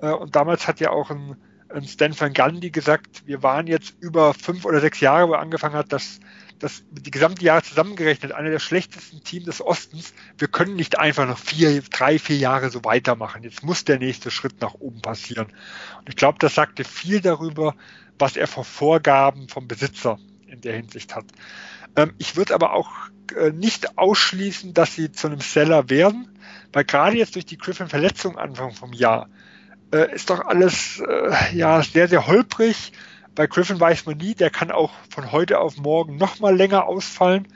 äh, 0.01 0.11
und 0.11 0.35
damals 0.35 0.67
hat 0.67 0.79
ja 0.79 0.91
auch 0.91 1.09
ein, 1.09 1.35
ein 1.69 1.87
Stan 1.87 2.17
Van 2.19 2.33
Gundy 2.33 2.71
gesagt, 2.71 3.23
wir 3.25 3.43
waren 3.43 3.67
jetzt 3.67 3.95
über 3.99 4.33
fünf 4.33 4.65
oder 4.65 4.79
sechs 4.79 4.99
Jahre, 4.99 5.29
wo 5.29 5.33
er 5.33 5.39
angefangen 5.39 5.75
hat, 5.75 5.91
dass 5.91 6.19
das 6.59 6.83
die 6.89 7.11
gesamte 7.11 7.43
Jahre 7.43 7.63
zusammengerechnet 7.63 8.31
einer 8.31 8.49
der 8.49 8.59
schlechtesten 8.59 9.23
Teams 9.23 9.45
des 9.45 9.61
Ostens. 9.61 10.13
Wir 10.37 10.47
können 10.47 10.75
nicht 10.75 10.97
einfach 10.97 11.27
noch 11.27 11.37
vier, 11.37 11.81
drei, 11.81 12.17
vier 12.17 12.37
Jahre 12.37 12.69
so 12.69 12.83
weitermachen. 12.85 13.43
Jetzt 13.43 13.63
muss 13.63 13.83
der 13.83 13.99
nächste 13.99 14.31
Schritt 14.31 14.61
nach 14.61 14.73
oben 14.75 15.01
passieren. 15.01 15.47
Und 15.99 16.07
ich 16.07 16.15
glaube, 16.15 16.37
das 16.39 16.55
sagte 16.55 16.85
viel 16.85 17.19
darüber, 17.19 17.75
was 18.17 18.37
er 18.37 18.47
vor 18.47 18.63
Vorgaben 18.63 19.49
vom 19.49 19.67
Besitzer 19.67 20.17
in 20.55 20.61
der 20.61 20.75
Hinsicht 20.75 21.15
hat. 21.15 21.25
Ähm, 21.95 22.13
ich 22.17 22.35
würde 22.35 22.53
aber 22.53 22.73
auch 22.73 22.89
äh, 23.35 23.51
nicht 23.51 23.97
ausschließen, 23.97 24.73
dass 24.73 24.95
sie 24.95 25.11
zu 25.11 25.27
einem 25.27 25.41
Seller 25.41 25.89
werden, 25.89 26.27
weil 26.73 26.83
gerade 26.83 27.17
jetzt 27.17 27.35
durch 27.35 27.45
die 27.45 27.57
Griffin-Verletzung 27.57 28.37
Anfang 28.37 28.71
vom 28.71 28.93
Jahr 28.93 29.29
äh, 29.93 30.13
ist 30.13 30.29
doch 30.29 30.45
alles 30.45 30.99
äh, 30.99 31.55
ja 31.55 31.81
sehr, 31.81 32.07
sehr 32.07 32.27
holprig. 32.27 32.91
Bei 33.33 33.47
Griffin 33.47 33.79
weiß 33.79 34.05
man 34.05 34.17
nie, 34.17 34.33
der 34.33 34.49
kann 34.49 34.71
auch 34.71 34.91
von 35.09 35.31
heute 35.31 35.59
auf 35.59 35.77
morgen 35.77 36.17
noch 36.17 36.39
mal 36.39 36.55
länger 36.55 36.85
ausfallen. 36.85 37.47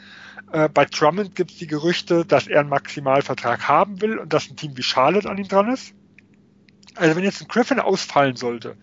Äh, 0.51 0.69
bei 0.69 0.85
Drummond 0.85 1.35
gibt 1.35 1.51
es 1.51 1.57
die 1.57 1.67
Gerüchte, 1.67 2.25
dass 2.25 2.47
er 2.47 2.61
einen 2.61 2.69
Maximalvertrag 2.69 3.67
haben 3.67 4.01
will 4.01 4.17
und 4.17 4.33
dass 4.33 4.49
ein 4.49 4.55
Team 4.55 4.75
wie 4.77 4.83
Charlotte 4.83 5.29
an 5.29 5.37
ihm 5.37 5.47
dran 5.47 5.71
ist. 5.71 5.93
Also 6.95 7.15
wenn 7.15 7.23
jetzt 7.23 7.41
ein 7.41 7.47
Griffin 7.47 7.79
ausfallen 7.79 8.35
sollte 8.35 8.75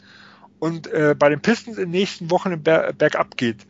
und 0.59 0.87
äh, 0.87 1.15
bei 1.19 1.29
den 1.29 1.41
Pistons 1.41 1.77
in 1.77 1.85
den 1.85 1.91
nächsten 1.91 2.31
Wochen 2.31 2.63
Ber 2.63 2.93
Bergab 2.93 3.37
geht, 3.37 3.67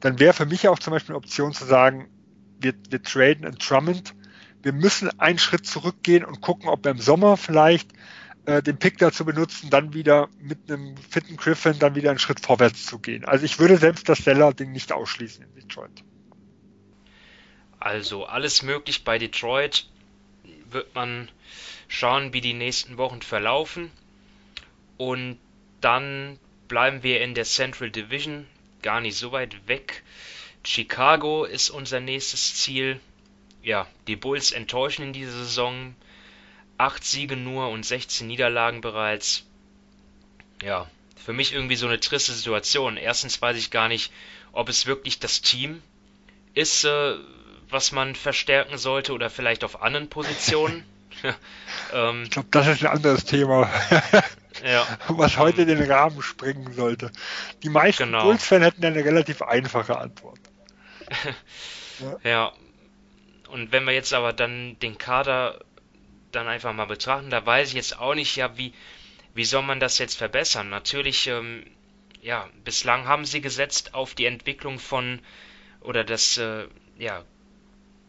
dann 0.00 0.18
wäre 0.18 0.32
für 0.32 0.46
mich 0.46 0.68
auch 0.68 0.78
zum 0.78 0.92
Beispiel 0.92 1.14
eine 1.14 1.18
Option 1.18 1.52
zu 1.52 1.64
sagen, 1.64 2.08
wir, 2.60 2.74
wir 2.90 3.02
traden 3.02 3.44
einen 3.44 3.58
Drummond. 3.58 4.14
Wir 4.62 4.72
müssen 4.72 5.08
einen 5.20 5.38
Schritt 5.38 5.66
zurückgehen 5.66 6.24
und 6.24 6.40
gucken, 6.40 6.68
ob 6.68 6.84
wir 6.84 6.90
im 6.90 6.98
Sommer 6.98 7.36
vielleicht 7.36 7.92
äh, 8.46 8.62
den 8.62 8.78
Pick 8.78 8.98
dazu 8.98 9.24
benutzen, 9.24 9.70
dann 9.70 9.94
wieder 9.94 10.28
mit 10.40 10.70
einem 10.70 10.96
fitten 10.96 11.36
Griffin 11.36 11.78
dann 11.78 11.94
wieder 11.94 12.10
einen 12.10 12.18
Schritt 12.18 12.40
vorwärts 12.40 12.86
zu 12.86 12.98
gehen. 12.98 13.24
Also 13.24 13.44
ich 13.44 13.58
würde 13.58 13.76
selbst 13.76 14.08
das 14.08 14.18
Seller-Ding 14.18 14.72
nicht 14.72 14.92
ausschließen 14.92 15.44
in 15.44 15.54
Detroit. 15.54 16.02
Also 17.78 18.24
alles 18.24 18.62
möglich 18.62 19.04
bei 19.04 19.18
Detroit. 19.18 19.88
Wird 20.70 20.94
man 20.94 21.30
schauen, 21.86 22.32
wie 22.32 22.40
die 22.40 22.54
nächsten 22.54 22.98
Wochen 22.98 23.22
verlaufen. 23.22 23.90
Und 24.96 25.38
dann 25.80 26.38
bleiben 26.66 27.02
wir 27.02 27.22
in 27.22 27.34
der 27.34 27.44
Central 27.44 27.90
Division, 27.90 28.46
gar 28.82 29.00
nicht 29.00 29.16
so 29.16 29.32
weit 29.32 29.68
weg. 29.68 30.02
Chicago 30.64 31.44
ist 31.44 31.70
unser 31.70 32.00
nächstes 32.00 32.56
Ziel. 32.56 33.00
Ja, 33.62 33.86
die 34.06 34.16
Bulls 34.16 34.52
enttäuschen 34.52 35.02
in 35.02 35.12
dieser 35.12 35.32
Saison. 35.32 35.94
Acht 36.76 37.04
Siege 37.04 37.36
nur 37.36 37.68
und 37.70 37.84
16 37.84 38.26
Niederlagen 38.26 38.80
bereits. 38.80 39.44
Ja, 40.62 40.88
für 41.16 41.32
mich 41.32 41.52
irgendwie 41.52 41.76
so 41.76 41.86
eine 41.86 42.00
triste 42.00 42.32
Situation. 42.32 42.96
Erstens 42.96 43.40
weiß 43.42 43.56
ich 43.56 43.70
gar 43.70 43.88
nicht, 43.88 44.12
ob 44.52 44.68
es 44.68 44.86
wirklich 44.86 45.18
das 45.18 45.42
Team 45.42 45.82
ist, 46.54 46.84
äh, 46.84 47.14
was 47.68 47.92
man 47.92 48.14
verstärken 48.14 48.78
sollte 48.78 49.12
oder 49.12 49.30
vielleicht 49.30 49.64
auf 49.64 49.82
anderen 49.82 50.08
Positionen. 50.08 50.84
ähm, 51.92 52.22
ich 52.24 52.30
glaube, 52.30 52.48
das 52.50 52.66
ist 52.68 52.82
ein 52.82 52.90
anderes 52.90 53.24
Thema, 53.24 53.70
ja. 54.64 54.86
was 55.08 55.36
heute 55.36 55.66
den 55.66 55.82
Rahmen 55.90 56.22
sprengen 56.22 56.72
sollte. 56.72 57.10
Die 57.62 57.68
meisten 57.68 58.04
genau. 58.04 58.24
Bulls-Fans 58.24 58.64
hätten 58.64 58.84
eine 58.84 59.04
relativ 59.04 59.42
einfache 59.42 59.98
Antwort. 59.98 60.40
ja. 62.00 62.30
ja. 62.30 62.52
Und 63.50 63.72
wenn 63.72 63.84
wir 63.84 63.92
jetzt 63.92 64.12
aber 64.12 64.32
dann 64.32 64.78
den 64.80 64.98
Kader 64.98 65.60
dann 66.32 66.48
einfach 66.48 66.72
mal 66.72 66.86
betrachten, 66.86 67.30
da 67.30 67.44
weiß 67.44 67.68
ich 67.68 67.74
jetzt 67.74 67.98
auch 67.98 68.14
nicht, 68.14 68.36
ja, 68.36 68.56
wie, 68.58 68.74
wie 69.34 69.44
soll 69.44 69.62
man 69.62 69.80
das 69.80 69.98
jetzt 69.98 70.16
verbessern? 70.16 70.68
Natürlich, 70.68 71.26
ähm, 71.28 71.64
ja, 72.20 72.48
bislang 72.64 73.06
haben 73.06 73.24
sie 73.24 73.40
gesetzt 73.40 73.94
auf 73.94 74.14
die 74.14 74.26
Entwicklung 74.26 74.78
von 74.78 75.20
oder 75.80 76.04
das, 76.04 76.36
äh, 76.38 76.66
ja, 76.98 77.24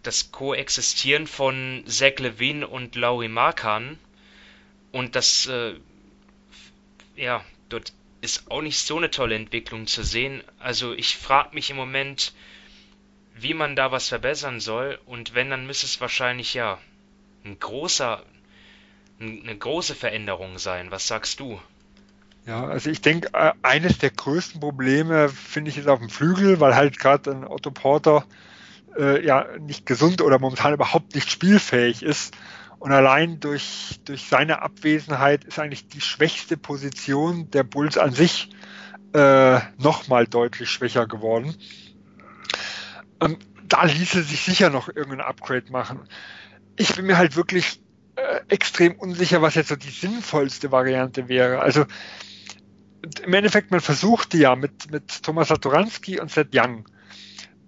das 0.04 0.32
Koexistieren 0.32 1.28
von 1.28 1.84
Zach 1.86 2.18
Levine 2.18 2.68
und 2.68 2.95
Laurie 2.95 3.28
Markan 3.28 4.00
und 4.91 5.16
das, 5.16 5.45
äh, 5.47 5.76
ja, 7.20 7.44
dort 7.68 7.94
ist 8.22 8.50
auch 8.50 8.62
nicht 8.62 8.80
so 8.80 8.98
eine 8.98 9.12
tolle 9.12 9.36
Entwicklung 9.36 9.88
zu 9.88 10.04
sehen. 10.04 10.44
Also 10.60 10.94
ich 10.94 11.18
frage 11.18 11.54
mich 11.54 11.70
im 11.70 11.78
Moment, 11.78 12.34
wie 13.36 13.54
man 13.54 13.76
da 13.76 13.92
was 13.92 14.10
verbessern 14.10 14.60
soll 14.60 15.00
und 15.06 15.34
wenn, 15.34 15.50
dann 15.50 15.66
müsste 15.66 15.86
es 15.86 16.02
wahrscheinlich 16.02 16.54
ja 16.54 16.80
ein 17.46 17.60
großer, 17.60 18.24
eine 19.20 19.58
große 19.58 19.96
Veränderung 19.96 20.58
sein. 20.58 20.92
Was 20.92 21.08
sagst 21.08 21.40
du? 21.40 21.60
Ja, 22.46 22.66
also 22.66 22.90
ich 22.90 23.02
denke, 23.02 23.30
äh, 23.34 23.54
eines 23.62 23.98
der 23.98 24.10
größten 24.12 24.60
Probleme 24.60 25.30
finde 25.30 25.72
ich 25.72 25.78
ist 25.78 25.88
auf 25.88 26.00
dem 26.00 26.10
Flügel, 26.10 26.60
weil 26.60 26.76
halt 26.76 27.00
gerade 27.00 27.32
ein 27.32 27.46
Otto 27.46 27.72
Porter 27.72 28.26
äh, 28.98 29.24
ja 29.26 29.46
nicht 29.60 29.86
gesund 29.86 30.22
oder 30.22 30.40
momentan 30.40 30.74
überhaupt 30.74 31.16
nicht 31.16 31.30
spielfähig 31.30 32.02
ist. 32.02 32.34
Und 32.80 32.94
allein 32.94 33.40
durch, 33.40 34.00
durch 34.06 34.24
seine 34.24 34.62
Abwesenheit 34.62 35.44
ist 35.44 35.60
eigentlich 35.60 35.88
die 35.90 36.02
schwächste 36.02 36.56
Position 36.56 37.52
der 37.52 37.64
Bulls 37.64 37.98
an 37.98 38.14
sich 38.14 38.50
äh, 39.14 39.60
nochmal 39.78 40.28
deutlich 40.28 40.70
schwächer 40.70 41.06
geworden. 41.06 41.56
Ähm, 43.20 43.38
da 43.68 43.84
ließe 43.84 44.24
sich 44.24 44.42
sicher 44.42 44.70
noch 44.70 44.88
irgendein 44.88 45.22
Upgrade 45.22 45.72
machen. 45.72 46.08
Ich 46.78 46.96
bin 46.96 47.06
mir 47.06 47.18
halt 47.18 47.36
wirklich 47.36 47.82
äh, 48.16 48.40
extrem 48.48 48.94
unsicher, 48.94 49.42
was 49.42 49.56
jetzt 49.56 49.70
so 49.70 49.76
die 49.76 49.90
sinnvollste 49.90 50.72
Variante 50.72 51.28
wäre. 51.28 51.60
Also 51.60 51.86
im 53.24 53.34
Endeffekt, 53.34 53.72
man 53.72 53.82
versuchte 53.82 54.38
ja 54.38 54.56
mit, 54.56 54.90
mit 54.90 55.24
Thomas 55.24 55.50
Satoranski 55.50 56.20
und 56.20 56.32
Seth 56.32 56.56
Young 56.56 56.86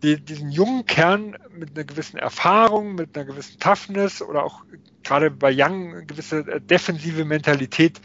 die, 0.03 0.20
diesen 0.20 0.51
jungen 0.51 0.86
Kern 0.86 1.38
mit 1.51 1.72
einer 1.72 1.84
gewissen 1.84 2.18
Erfahrung, 2.18 2.95
mit 2.95 3.16
einer 3.16 3.26
gewissen 3.26 3.59
Toughness 3.59 4.22
oder 4.22 4.43
auch 4.43 4.64
gerade 5.04 5.32
bei 5.32 5.54
Young 5.56 5.93
eine 5.93 6.06
gewisse 6.06 6.39
äh, 6.39 6.62
defensive 6.62 7.26
Mentalität 7.26 7.99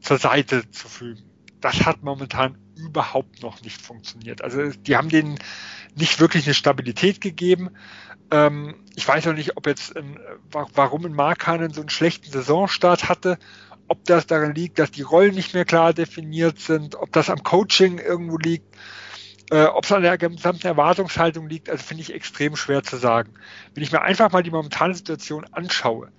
zur 0.00 0.18
Seite 0.18 0.70
zu 0.70 0.88
fügen. 0.88 1.22
Das 1.60 1.86
hat 1.86 2.02
momentan 2.02 2.58
überhaupt 2.76 3.42
noch 3.42 3.62
nicht 3.62 3.80
funktioniert. 3.80 4.42
Also 4.42 4.70
die 4.70 4.96
haben 4.96 5.08
denen 5.08 5.38
nicht 5.96 6.20
wirklich 6.20 6.46
eine 6.46 6.54
Stabilität 6.54 7.20
gegeben. 7.20 7.70
Ähm, 8.30 8.74
ich 8.96 9.06
weiß 9.06 9.26
auch 9.28 9.32
nicht, 9.32 9.56
ob 9.56 9.66
jetzt 9.66 9.96
ein, 9.96 10.18
warum 10.50 11.06
ein 11.06 11.14
Markanen 11.14 11.72
so 11.72 11.80
einen 11.80 11.90
schlechten 11.90 12.30
Saisonstart 12.30 13.08
hatte, 13.08 13.38
ob 13.88 14.04
das 14.04 14.26
daran 14.26 14.54
liegt, 14.54 14.78
dass 14.78 14.90
die 14.90 15.02
Rollen 15.02 15.34
nicht 15.34 15.54
mehr 15.54 15.64
klar 15.64 15.92
definiert 15.92 16.58
sind, 16.58 16.96
ob 16.96 17.12
das 17.12 17.30
am 17.30 17.42
Coaching 17.42 17.98
irgendwo 17.98 18.38
liegt. 18.38 18.76
Äh, 19.50 19.64
Ob 19.64 19.84
es 19.84 19.92
an 19.92 20.02
der 20.02 20.16
gesamten 20.16 20.66
Erwartungshaltung 20.66 21.48
liegt, 21.48 21.68
also 21.68 21.84
finde 21.84 22.02
ich 22.02 22.14
extrem 22.14 22.56
schwer 22.56 22.82
zu 22.82 22.96
sagen. 22.96 23.34
Wenn 23.74 23.82
ich 23.82 23.92
mir 23.92 24.00
einfach 24.00 24.32
mal 24.32 24.42
die 24.42 24.50
momentane 24.50 24.94
Situation 24.94 25.44
anschaue, 25.52 26.10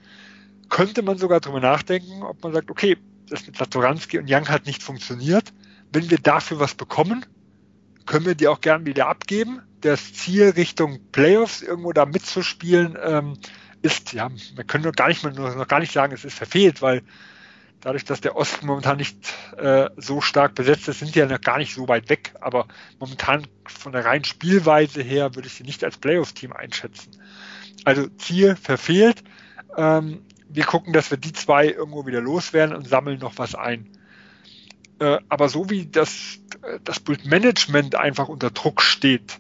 könnte 0.70 1.02
man 1.02 1.18
sogar 1.18 1.40
darüber 1.40 1.60
nachdenken, 1.60 2.24
ob 2.24 2.44
man 2.44 2.54
sagt, 2.54 2.70
okay, 2.72 2.98
das 3.30 3.46
mit 3.48 3.58
Satoranski 3.58 4.20
und 4.20 4.30
Young 4.30 4.48
hat 4.50 4.66
nicht 4.66 4.84
funktioniert. 4.84 5.54
Wenn 5.92 6.10
wir 6.10 6.18
dafür 6.18 6.60
was 6.60 6.76
bekommen, 6.76 7.26
können 8.06 8.26
wir 8.26 8.36
die 8.36 8.48
auch 8.48 8.62
gern 8.62 8.86
wieder 8.86 9.08
abgeben. 9.08 9.62
Das 9.82 10.14
Ziel 10.14 10.50
Richtung 10.50 11.00
Playoffs 11.12 11.62
irgendwo 11.62 11.94
da 11.94 12.06
mitzuspielen 12.06 12.98
ähm, 13.02 13.38
ist, 13.82 14.14
ja, 14.14 14.30
wir 14.56 14.64
können 14.64 14.84
noch 14.84 14.94
gar 14.94 15.08
nicht 15.08 15.24
mal 15.24 15.32
noch 15.32 15.68
gar 15.68 15.80
nicht 15.80 15.92
sagen, 15.92 16.14
es 16.14 16.26
ist 16.26 16.36
verfehlt, 16.36 16.82
weil 16.82 17.04
dadurch, 17.82 18.04
dass 18.04 18.20
der 18.20 18.36
Osten 18.36 18.66
momentan 18.66 18.98
nicht 18.98 19.16
äh, 19.58 19.90
so 19.96 20.20
stark 20.20 20.56
besetzt 20.56 20.88
ist, 20.88 21.00
sind 21.00 21.14
die 21.14 21.20
ja 21.20 21.28
noch 21.28 21.42
gar 21.42 21.60
nicht 21.60 21.74
so 21.74 21.88
weit 21.88 22.10
weg. 22.10 22.34
Aber 22.42 22.68
momentan 23.00 23.46
von 23.68 23.92
der 23.92 24.06
reinen 24.06 24.26
Spielweise 24.26 25.04
her 25.04 25.36
würde 25.36 25.48
ich 25.48 25.54
sie 25.54 25.64
nicht 25.64 25.84
als 25.84 25.98
Playoff-Team 25.98 26.52
einschätzen. 26.52 27.12
Also 27.84 28.08
Ziel 28.18 28.56
verfehlt. 28.56 29.24
Ähm, 29.78 30.24
wir 30.50 30.66
gucken, 30.66 30.94
dass 30.94 31.12
wir 31.12 31.18
die 31.18 31.34
zwei 31.34 31.68
irgendwo 31.68 32.06
wieder 32.06 32.22
loswerden 32.22 32.76
und 32.76 32.88
sammeln 32.88 33.20
noch 33.20 33.38
was 33.38 33.56
ein. 33.56 33.90
Äh, 35.00 35.20
aber 35.28 35.50
so 35.50 35.70
wie 35.70 35.86
das, 35.88 36.40
das 36.84 37.00
Build-Management 37.00 37.96
einfach 37.96 38.28
unter 38.28 38.52
Druck 38.52 38.82
steht, 38.82 39.40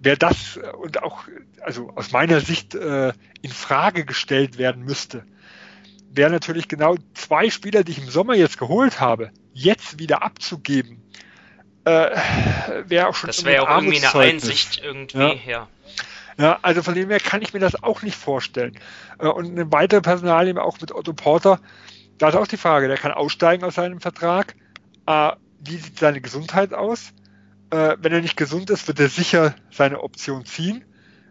wäre 0.00 0.16
das 0.16 0.58
und 0.82 1.02
auch 1.02 1.24
also 1.60 1.90
aus 1.94 2.12
meiner 2.12 2.40
Sicht 2.40 2.74
äh, 2.74 3.12
in 3.42 3.50
Frage 3.50 4.04
gestellt 4.04 4.58
werden 4.58 4.84
müsste, 4.84 5.24
wäre 6.10 6.30
natürlich 6.30 6.68
genau 6.68 6.96
zwei 7.14 7.50
Spieler, 7.50 7.84
die 7.84 7.92
ich 7.92 7.98
im 7.98 8.10
Sommer 8.10 8.34
jetzt 8.34 8.58
geholt 8.58 9.00
habe, 9.00 9.30
jetzt 9.52 9.98
wieder 9.98 10.22
abzugeben, 10.22 11.02
äh, 11.84 12.10
wäre 12.86 13.08
auch 13.08 13.14
schon 13.14 13.28
Das 13.28 13.44
wäre 13.44 13.68
auch 13.68 13.76
irgendwie 13.76 14.04
eine 14.04 14.14
Einsicht 14.14 14.82
irgendwie, 14.82 15.18
ja. 15.18 15.34
ja. 15.46 15.68
Ja, 16.38 16.58
also 16.62 16.82
von 16.82 16.94
dem 16.94 17.10
her 17.10 17.20
kann 17.20 17.42
ich 17.42 17.52
mir 17.52 17.60
das 17.60 17.82
auch 17.82 18.02
nicht 18.02 18.16
vorstellen. 18.16 18.78
Äh, 19.18 19.28
und 19.28 19.46
eine 19.46 19.70
weitere 19.72 20.00
Personalie 20.00 20.60
auch 20.60 20.80
mit 20.80 20.92
Otto 20.92 21.12
Porter, 21.12 21.60
da 22.18 22.28
ist 22.28 22.36
auch 22.36 22.46
die 22.46 22.56
Frage, 22.56 22.88
der 22.88 22.96
kann 22.96 23.12
aussteigen 23.12 23.64
aus 23.64 23.76
seinem 23.76 24.00
Vertrag. 24.00 24.54
Äh, 25.06 25.32
wie 25.60 25.76
sieht 25.76 25.98
seine 25.98 26.20
Gesundheit 26.20 26.74
aus? 26.74 27.12
Äh, 27.70 27.96
wenn 28.00 28.12
er 28.12 28.20
nicht 28.20 28.36
gesund 28.36 28.70
ist, 28.70 28.86
wird 28.88 29.00
er 29.00 29.08
sicher 29.08 29.54
seine 29.70 30.02
Option 30.02 30.44
ziehen. 30.44 30.84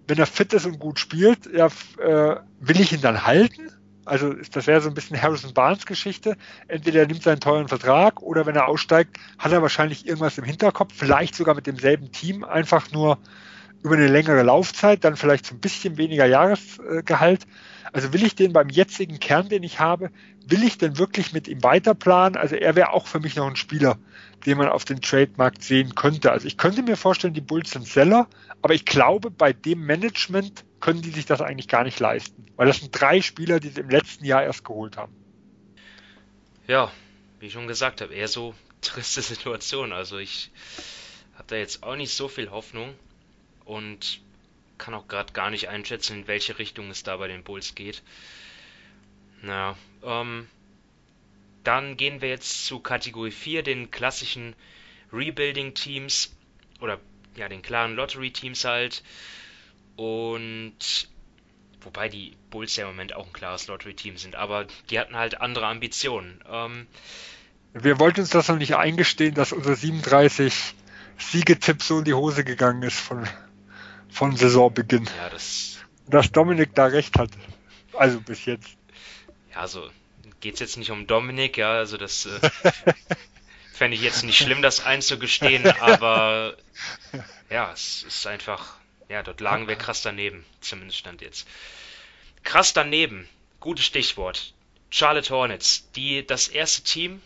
Wenn 0.08 0.18
er 0.18 0.26
fit 0.26 0.54
ist 0.54 0.66
und 0.66 0.80
gut 0.80 1.00
spielt, 1.00 1.46
ja, 1.46 1.70
will 1.98 2.82
ich 2.82 2.92
ihn 2.92 3.00
dann 3.00 3.26
halten? 3.26 3.72
Also 4.06 4.34
das 4.34 4.68
wäre 4.68 4.82
so 4.82 4.90
ein 4.90 4.96
bisschen 4.96 5.22
Harrison 5.22 5.54
Barnes 5.54 5.86
Geschichte. 5.86 6.36
Entweder 6.68 7.02
er 7.02 7.08
nimmt 7.08 7.24
seinen 7.24 7.40
teuren 7.40 7.70
Vertrag 7.70 8.22
oder 8.22 8.46
wenn 8.46 8.56
er 8.56 8.68
aussteigt, 8.68 9.18
hat 9.38 9.54
er 9.54 9.62
wahrscheinlich 9.62 10.06
irgendwas 10.06 10.38
im 10.38 10.44
Hinterkopf, 10.44 10.94
vielleicht 10.94 11.36
sogar 11.36 11.56
mit 11.56 11.68
demselben 11.68 12.12
Team, 12.12 12.44
einfach 12.44 12.92
nur 12.92 13.18
über 13.84 13.96
eine 13.96 14.08
längere 14.08 14.44
Laufzeit, 14.44 15.04
dann 15.04 15.18
vielleicht 15.18 15.46
so 15.46 15.56
ein 15.56 15.60
bisschen 15.60 15.98
weniger 15.98 16.26
Jahresgehalt. 16.26 17.46
Also 17.92 18.14
will 18.14 18.24
ich 18.24 18.34
den 18.34 18.54
beim 18.54 18.70
jetzigen 18.70 19.20
Kern, 19.20 19.50
den 19.50 19.62
ich 19.62 19.80
habe, 19.80 20.10
will 20.48 20.64
ich 20.64 20.78
denn 20.78 20.98
wirklich 20.98 21.34
mit 21.34 21.48
ihm 21.48 21.64
weiterplanen? 21.64 22.38
Also 22.38 22.56
er 22.56 22.76
wäre 22.76 22.92
auch 22.92 23.08
für 23.08 23.20
mich 23.20 23.36
noch 23.36 23.48
ein 23.48 23.56
Spieler, 23.56 24.00
den 24.46 24.58
man 24.58 24.70
auf 24.70 24.86
den 24.86 25.02
Trademarkt 25.02 25.64
sehen 25.64 25.96
könnte. 25.96 26.32
Also 26.32 26.48
ich 26.48 26.58
könnte 26.58 26.82
mir 26.82 26.98
vorstellen, 26.98 27.34
die 27.34 27.42
Bulls 27.42 27.72
sind 27.72 27.88
Seller, 27.88 28.28
aber 28.62 28.74
ich 28.74 28.86
glaube, 28.86 29.30
bei 29.30 29.54
dem 29.54 29.86
Management 29.86 30.64
können 30.80 31.02
die 31.02 31.12
sich 31.12 31.26
das 31.26 31.42
eigentlich 31.42 31.68
gar 31.68 31.84
nicht 31.84 32.00
leisten. 32.00 32.46
Weil 32.56 32.68
das 32.68 32.78
sind 32.78 32.92
drei 32.92 33.22
Spieler, 33.22 33.60
die 33.60 33.70
sie 33.70 33.82
im 33.82 33.90
letzten 33.90 34.26
Jahr 34.26 34.44
erst 34.44 34.64
geholt 34.64 34.98
haben. 34.98 35.14
Ja, 36.68 36.92
wie 37.40 37.48
ich 37.48 37.54
schon 37.54 37.68
gesagt 37.68 38.02
habe, 38.02 38.14
eher 38.14 38.28
so 38.30 38.56
triste 38.82 39.22
Situation. 39.22 39.92
Also 39.92 40.18
ich 40.18 40.52
habe 41.36 41.46
da 41.48 41.56
jetzt 41.58 41.84
auch 41.84 41.96
nicht 41.96 42.14
so 42.14 42.28
viel 42.28 42.50
Hoffnung 42.50 42.94
und 43.66 44.22
kann 44.78 44.94
auch 44.94 45.08
gerade 45.08 45.34
gar 45.34 45.50
nicht 45.50 45.70
einschätzen, 45.70 46.20
in 46.20 46.28
welche 46.28 46.60
Richtung 46.60 46.90
es 46.90 47.04
da 47.04 47.18
bei 47.18 47.28
den 47.28 47.44
Bulls 47.44 47.76
geht. 47.76 48.04
Naja, 49.42 49.78
ähm, 50.04 50.48
dann 51.64 51.98
gehen 51.98 52.22
wir 52.22 52.30
jetzt 52.30 52.66
zu 52.66 52.80
Kategorie 52.80 53.32
4, 53.32 53.64
den 53.64 53.92
klassischen 53.92 54.56
Rebuilding-Teams 55.12 56.36
oder 56.82 57.00
ja, 57.36 57.48
den 57.48 57.62
klaren 57.62 57.96
Lottery-Teams 57.96 58.66
halt. 58.66 59.04
Und 59.96 61.08
wobei 61.82 62.10
die 62.10 62.36
Bulls 62.50 62.76
ja 62.76 62.86
im 62.86 62.92
Moment 62.92 63.16
auch 63.16 63.28
ein 63.28 63.34
klares 63.34 63.68
Lottery-Team 63.68 64.18
sind, 64.18 64.36
aber 64.36 64.66
die 64.90 65.00
hatten 65.00 65.16
halt 65.16 65.42
andere 65.42 65.68
Ambitionen. 65.68 66.44
Ähm, 66.50 66.88
wir 67.74 68.00
wollten 68.00 68.22
uns 68.22 68.30
das 68.30 68.48
noch 68.50 68.58
nicht 68.58 68.76
eingestehen, 68.76 69.34
dass 69.34 69.52
unser 69.52 69.76
37 69.76 70.76
Siegetipp 71.18 71.82
so 71.82 72.00
in 72.00 72.06
die 72.06 72.14
Hose 72.14 72.44
gegangen 72.44 72.84
ist 72.84 73.00
von, 73.00 73.28
von 74.14 74.36
Saisonbeginn. 74.36 75.10
Ja, 75.18 75.30
das. 75.30 75.80
Dass 76.08 76.32
Dominik 76.32 76.76
da 76.76 76.86
recht 76.86 77.18
hat. 77.18 77.32
Also 77.94 78.22
bis 78.22 78.46
jetzt. 78.46 78.78
Ja, 79.52 79.62
also 79.62 79.90
geht's 80.40 80.60
jetzt 80.60 80.78
nicht 80.78 80.92
um 80.92 81.08
Dominik, 81.08 81.58
ja, 81.58 81.72
also 81.72 81.98
das. 81.98 82.26
Äh, 82.26 82.40
Fände 83.74 83.98
ich 83.98 84.04
jetzt 84.04 84.24
nicht 84.24 84.38
schlimm, 84.38 84.62
das 84.62 84.86
einzugestehen, 84.86 85.66
aber 85.66 86.56
ja, 87.50 87.72
es 87.72 88.04
ist 88.04 88.28
einfach, 88.28 88.76
ja, 89.10 89.24
dort 89.24 89.42
lagen 89.42 89.68
wir 89.68 89.76
krass 89.76 90.04
daneben, 90.04 90.46
zumindest 90.62 91.00
stand 91.00 91.22
jetzt. 91.22 91.48
Krass 92.44 92.74
daneben, 92.74 93.28
gutes 93.60 93.86
Stichwort. 93.86 94.54
Charlotte 94.92 95.34
Hornets, 95.34 95.90
die 95.96 96.24
das 96.24 96.50
erste 96.50 96.84
Team 96.84 97.20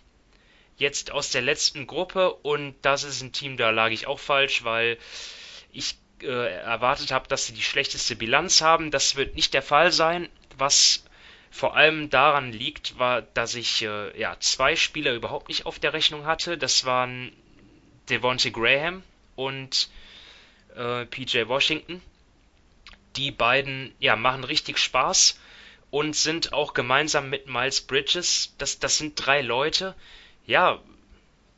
jetzt 0.77 1.11
aus 1.11 1.31
der 1.31 1.41
letzten 1.41 1.85
Gruppe 1.85 2.33
und 2.33 2.75
das 2.81 3.03
ist 3.03 3.21
ein 3.21 3.33
Team, 3.33 3.57
da 3.57 3.71
lag 3.71 3.89
ich 3.89 4.07
auch 4.07 4.19
falsch, 4.19 4.63
weil 4.63 4.97
ich 5.73 5.97
äh, 6.21 6.53
erwartet 6.61 7.11
habe, 7.11 7.27
dass 7.27 7.45
sie 7.45 7.53
die 7.53 7.61
schlechteste 7.61 8.15
Bilanz 8.15 8.61
haben. 8.61 8.91
Das 8.91 9.15
wird 9.15 9.35
nicht 9.35 9.53
der 9.53 9.61
Fall 9.61 9.91
sein. 9.91 10.29
Was 10.57 11.03
vor 11.51 11.75
allem 11.75 12.09
daran 12.09 12.51
liegt, 12.51 12.99
war, 12.99 13.21
dass 13.21 13.55
ich 13.55 13.83
äh, 13.83 14.19
ja 14.19 14.35
zwei 14.39 14.75
Spieler 14.75 15.13
überhaupt 15.13 15.47
nicht 15.47 15.65
auf 15.65 15.79
der 15.79 15.93
Rechnung 15.93 16.25
hatte. 16.25 16.57
Das 16.57 16.85
waren 16.85 17.31
Devontae 18.09 18.51
Graham 18.51 19.03
und 19.35 19.89
äh, 20.75 21.05
PJ 21.05 21.47
Washington. 21.47 22.01
Die 23.15 23.31
beiden 23.31 23.93
ja 23.99 24.15
machen 24.15 24.43
richtig 24.43 24.77
Spaß 24.77 25.39
und 25.89 26.15
sind 26.15 26.53
auch 26.53 26.73
gemeinsam 26.73 27.29
mit 27.29 27.47
Miles 27.47 27.81
Bridges. 27.81 28.53
Das, 28.57 28.79
das 28.79 28.97
sind 28.97 29.15
drei 29.15 29.41
Leute. 29.41 29.95
Ja, 30.45 30.81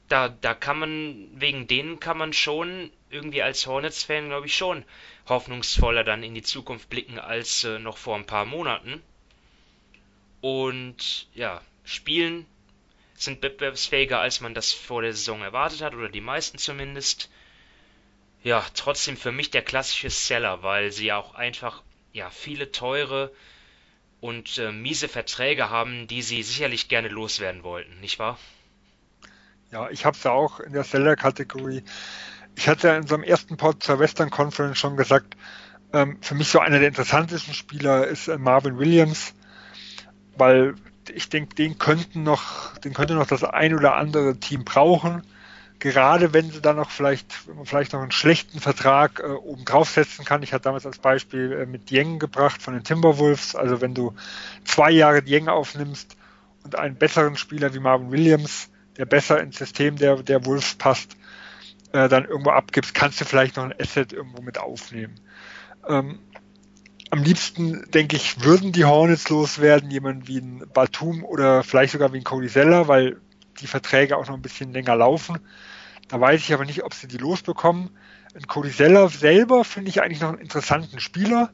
da, 0.10 0.28
da 0.28 0.53
kann 0.53 0.80
man, 0.80 1.30
wegen 1.36 1.68
denen 1.68 1.99
kann 1.99 2.18
man 2.18 2.34
schon 2.34 2.91
irgendwie 3.10 3.41
als 3.41 3.66
Hornets-Fan, 3.66 4.28
glaube 4.28 4.47
ich, 4.47 4.55
schon 4.55 4.84
hoffnungsvoller 5.28 6.03
dann 6.03 6.24
in 6.24 6.34
die 6.34 6.41
Zukunft 6.41 6.89
blicken 6.89 7.20
als 7.20 7.64
äh, 7.64 7.80
noch 7.80 7.97
vor 7.97 8.16
ein 8.16 8.26
paar 8.26 8.45
Monaten. 8.45 9.01
Und 10.41 11.28
ja, 11.34 11.62
spielen 11.84 12.45
sind 13.14 13.41
wettbewerbsfähiger, 13.43 14.20
als 14.20 14.41
man 14.41 14.53
das 14.53 14.74
vor 14.74 15.01
der 15.01 15.14
Saison 15.14 15.41
erwartet 15.41 15.82
hat, 15.82 15.93
oder 15.93 16.10
die 16.10 16.22
meisten 16.22 16.57
zumindest. 16.57 17.30
Ja, 18.43 18.66
trotzdem 18.74 19.18
für 19.18 19.34
mich 19.34 19.51
der 19.51 19.62
klassische 19.62 20.10
Seller, 20.10 20.64
weil 20.64 20.91
sie 20.91 21.07
ja 21.07 21.18
auch 21.18 21.36
einfach 21.36 21.84
ja, 22.14 22.30
viele 22.30 22.72
teure 22.72 23.32
und 24.22 24.57
äh, 24.57 24.72
miese 24.72 25.07
Verträge 25.07 25.70
haben, 25.70 26.07
die 26.07 26.22
sie 26.22 26.41
sicherlich 26.41 26.88
gerne 26.88 27.10
loswerden 27.10 27.64
wollten, 27.64 27.99
nicht 27.99 28.18
wahr? 28.18 28.39
Ja, 29.72 29.89
ich 29.89 30.05
habe 30.05 30.17
es 30.17 30.24
ja 30.24 30.32
auch 30.32 30.59
in 30.59 30.74
der 30.74 30.84
Seller-Kategorie. 30.84 31.84
Ich 32.55 32.67
hatte 32.67 32.88
ja 32.88 32.95
in 32.95 33.03
unserem 33.03 33.24
ersten 33.24 33.55
Pod 33.55 33.84
zur 33.84 33.99
Western 33.99 34.32
Conference 34.32 34.78
schon 34.80 34.97
gesagt, 34.97 35.36
ähm, 35.93 36.17
für 36.22 36.36
mich 36.36 36.49
so 36.49 36.59
einer 36.59 36.80
der 36.80 36.88
interessantesten 36.88 37.53
Spieler 37.53 38.07
ist 38.07 38.28
äh, 38.28 38.38
Marvin 38.38 38.78
Williams, 38.80 39.34
weil 40.38 40.76
ich 41.13 41.30
denke, 41.30 41.55
den 41.55 41.78
könnten 41.78 42.24
noch, 42.24 42.78
den 42.78 42.93
könnte 42.93 43.13
noch 43.15 43.28
das 43.28 43.43
ein 43.43 43.76
oder 43.76 43.95
andere 43.95 44.38
Team 44.39 44.65
brauchen. 44.65 45.24
Gerade 45.80 46.34
wenn 46.34 46.51
sie 46.51 46.61
dann 46.61 46.76
noch 46.76 46.89
vielleicht, 46.89 47.47
wenn 47.47 47.55
man 47.55 47.65
vielleicht 47.65 47.93
noch 47.93 48.01
einen 48.01 48.11
schlechten 48.11 48.59
Vertrag 48.59 49.20
äh, 49.20 49.28
oben 49.28 49.65
draufsetzen 49.65 50.26
kann. 50.26 50.43
Ich 50.43 50.51
hatte 50.51 50.63
damals 50.63 50.86
als 50.86 50.97
Beispiel 50.97 51.53
äh, 51.53 51.65
mit 51.65 51.89
Dieng 51.89 52.20
gebracht 52.20 52.61
von 52.61 52.74
den 52.74 52.84
Timberwolves. 52.84 53.55
Also 53.55 53.82
wenn 53.82 53.93
du 53.93 54.13
zwei 54.65 54.91
Jahre 54.91 55.22
Dieng 55.22 55.47
aufnimmst 55.47 56.17
und 56.63 56.76
einen 56.76 56.95
besseren 56.95 57.38
Spieler 57.38 57.74
wie 57.74 57.80
Marvin 57.80 58.11
Williams, 58.11 58.70
der 59.00 59.06
besser 59.06 59.41
ins 59.41 59.58
System 59.58 59.95
der, 59.95 60.22
der 60.22 60.45
Wolves 60.45 60.76
passt, 60.76 61.16
äh, 61.93 62.08
dann 62.08 62.26
irgendwo 62.26 62.52
abgibst, 62.52 62.93
kannst 62.93 63.20
du 63.20 63.26
vielleicht 63.26 63.56
noch 63.56 63.64
ein 63.64 63.74
Asset 63.80 64.14
irgendwo 64.14 64.41
mit 64.41 64.60
aufnehmen. 64.60 65.20
Ähm, 65.88 66.20
am 67.10 67.24
liebsten, 67.24 67.89
denke 67.91 68.18
ich, 68.18 68.43
würden 68.43 68.72
die 68.72 68.86
Hornets 68.86 69.30
loswerden, 69.30 69.89
jemand 69.89 70.28
wie 70.28 70.39
ein 70.39 70.64
Batum 70.74 71.24
oder 71.24 71.64
vielleicht 71.64 71.93
sogar 71.93 72.14
wie 72.14 72.18
ein 72.18 72.24
Cody 72.24 72.50
Zeller, 72.50 72.88
weil 72.88 73.20
die 73.62 73.68
Verträge 73.68 74.18
auch 74.18 74.28
noch 74.28 74.36
ein 74.36 74.43
bisschen 74.43 74.74
länger 74.74 74.95
laufen. 74.95 75.39
Da 76.08 76.20
weiß 76.20 76.41
ich 76.41 76.54
aber 76.54 76.66
nicht, 76.66 76.84
ob 76.84 76.93
sie 76.93 77.08
die 77.08 77.18
losbekommen. 77.18 77.89
Ein 78.36 78.47
Cody 78.47 78.72
Zeller 78.72 79.10
selber 79.10 79.64
finde 79.64 79.89
ich 79.89 80.02
eigentlich 80.02 80.22
noch 80.22 80.30
einen 80.30 80.39
interessanten 80.39 81.00
Spieler, 81.00 81.52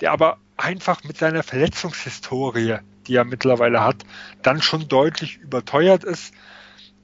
der 0.00 0.12
aber 0.12 0.38
einfach 0.56 1.04
mit 1.04 1.16
seiner 1.16 1.42
Verletzungshistorie, 1.42 2.78
die 3.06 3.14
er 3.14 3.24
mittlerweile 3.24 3.82
hat, 3.82 4.04
dann 4.42 4.60
schon 4.60 4.88
deutlich 4.88 5.38
überteuert 5.38 6.04
ist. 6.04 6.34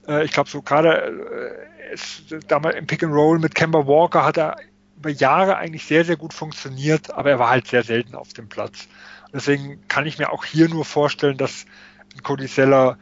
Äh, 0.06 0.24
ich 0.24 0.32
glaube, 0.32 0.50
so 0.50 0.62
gerade 0.62 1.66
äh, 1.90 2.38
damals 2.48 2.76
im 2.76 2.86
Pick 2.86 3.02
and 3.02 3.14
Roll 3.14 3.38
mit 3.38 3.54
Kemba 3.54 3.86
Walker 3.86 4.24
hat 4.24 4.36
er 4.36 4.56
über 4.96 5.10
Jahre 5.10 5.56
eigentlich 5.56 5.84
sehr, 5.84 6.04
sehr 6.04 6.16
gut 6.16 6.32
funktioniert, 6.32 7.12
aber 7.12 7.30
er 7.30 7.38
war 7.38 7.50
halt 7.50 7.66
sehr 7.66 7.82
selten 7.82 8.14
auf 8.14 8.32
dem 8.32 8.48
Platz. 8.48 8.88
Deswegen 9.32 9.86
kann 9.88 10.06
ich 10.06 10.18
mir 10.18 10.32
auch 10.32 10.44
hier 10.44 10.68
nur 10.68 10.84
vorstellen, 10.84 11.36
dass 11.36 11.66
Cody 12.22 12.46
Seller 12.46 12.98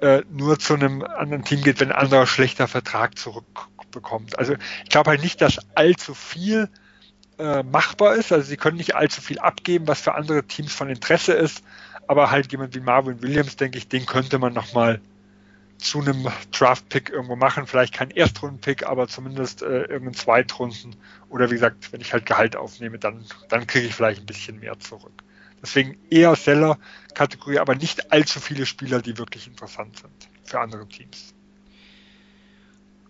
äh, 0.00 0.22
nur 0.30 0.58
zu 0.58 0.74
einem 0.74 1.02
anderen 1.02 1.44
Team 1.44 1.62
geht, 1.62 1.80
wenn 1.80 1.90
ein 1.90 1.98
anderer 1.98 2.26
schlechter 2.26 2.68
Vertrag 2.68 3.18
zurückbekommt. 3.18 4.38
Also 4.38 4.54
ich 4.84 4.90
glaube 4.90 5.10
halt 5.10 5.22
nicht, 5.22 5.40
dass 5.40 5.58
allzu 5.74 6.14
viel 6.14 6.68
äh, 7.38 7.62
machbar 7.62 8.16
ist. 8.16 8.32
Also 8.32 8.46
sie 8.46 8.56
können 8.56 8.76
nicht 8.76 8.94
allzu 8.94 9.20
viel 9.20 9.38
abgeben, 9.38 9.88
was 9.88 10.00
für 10.00 10.14
andere 10.14 10.44
Teams 10.44 10.72
von 10.72 10.90
Interesse 10.90 11.32
ist. 11.32 11.64
Aber 12.06 12.30
halt 12.30 12.52
jemand 12.52 12.74
wie 12.74 12.80
Marvin 12.80 13.22
Williams, 13.22 13.56
denke 13.56 13.78
ich, 13.78 13.88
den 13.88 14.04
könnte 14.04 14.38
man 14.38 14.52
nochmal 14.52 15.00
zu 15.80 16.00
einem 16.00 16.28
Draft-Pick 16.52 17.10
irgendwo 17.10 17.36
machen. 17.36 17.66
Vielleicht 17.66 17.94
kein 17.94 18.10
Erstrunden-Pick, 18.10 18.86
aber 18.86 19.08
zumindest 19.08 19.62
äh, 19.62 19.82
irgendeinen 19.82 20.14
Zweitrunden. 20.14 20.96
Oder 21.28 21.50
wie 21.50 21.54
gesagt, 21.54 21.92
wenn 21.92 22.00
ich 22.00 22.12
halt 22.12 22.26
Gehalt 22.26 22.56
aufnehme, 22.56 22.98
dann, 22.98 23.24
dann 23.48 23.66
kriege 23.66 23.86
ich 23.86 23.94
vielleicht 23.94 24.20
ein 24.20 24.26
bisschen 24.26 24.60
mehr 24.60 24.78
zurück. 24.78 25.22
Deswegen 25.62 25.98
eher 26.10 26.34
Seller-Kategorie, 26.36 27.58
aber 27.58 27.74
nicht 27.74 28.12
allzu 28.12 28.40
viele 28.40 28.66
Spieler, 28.66 29.02
die 29.02 29.18
wirklich 29.18 29.46
interessant 29.46 29.98
sind 29.98 30.28
für 30.44 30.60
andere 30.60 30.88
Teams. 30.88 31.34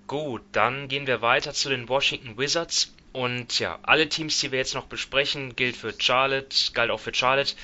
Gut, 0.06 0.42
dann 0.52 0.88
gehen 0.88 1.06
wir 1.06 1.22
weiter 1.22 1.52
zu 1.54 1.68
den 1.68 1.88
Washington 1.88 2.36
Wizards. 2.36 2.92
Und 3.12 3.58
ja, 3.58 3.78
alle 3.82 4.08
Teams, 4.08 4.38
die 4.40 4.52
wir 4.52 4.58
jetzt 4.58 4.74
noch 4.74 4.86
besprechen, 4.86 5.56
gilt 5.56 5.76
für 5.76 5.94
Charlotte, 5.96 6.72
galt 6.72 6.90
auch 6.90 7.00
für 7.00 7.14
Charlotte. 7.14 7.54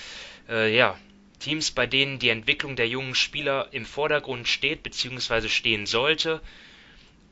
Äh, 0.49 0.77
ja, 0.77 0.97
Teams, 1.39 1.71
bei 1.71 1.87
denen 1.87 2.19
die 2.19 2.31
Entwicklung 2.31 2.77
der 2.77 2.89
jungen 2.89 3.15
Spieler 3.15 3.69
im 3.73 3.85
Vordergrund 3.85 4.49
steht 4.49 4.83
bzw. 4.83 5.49
stehen 5.49 5.87
sollte. 5.87 6.41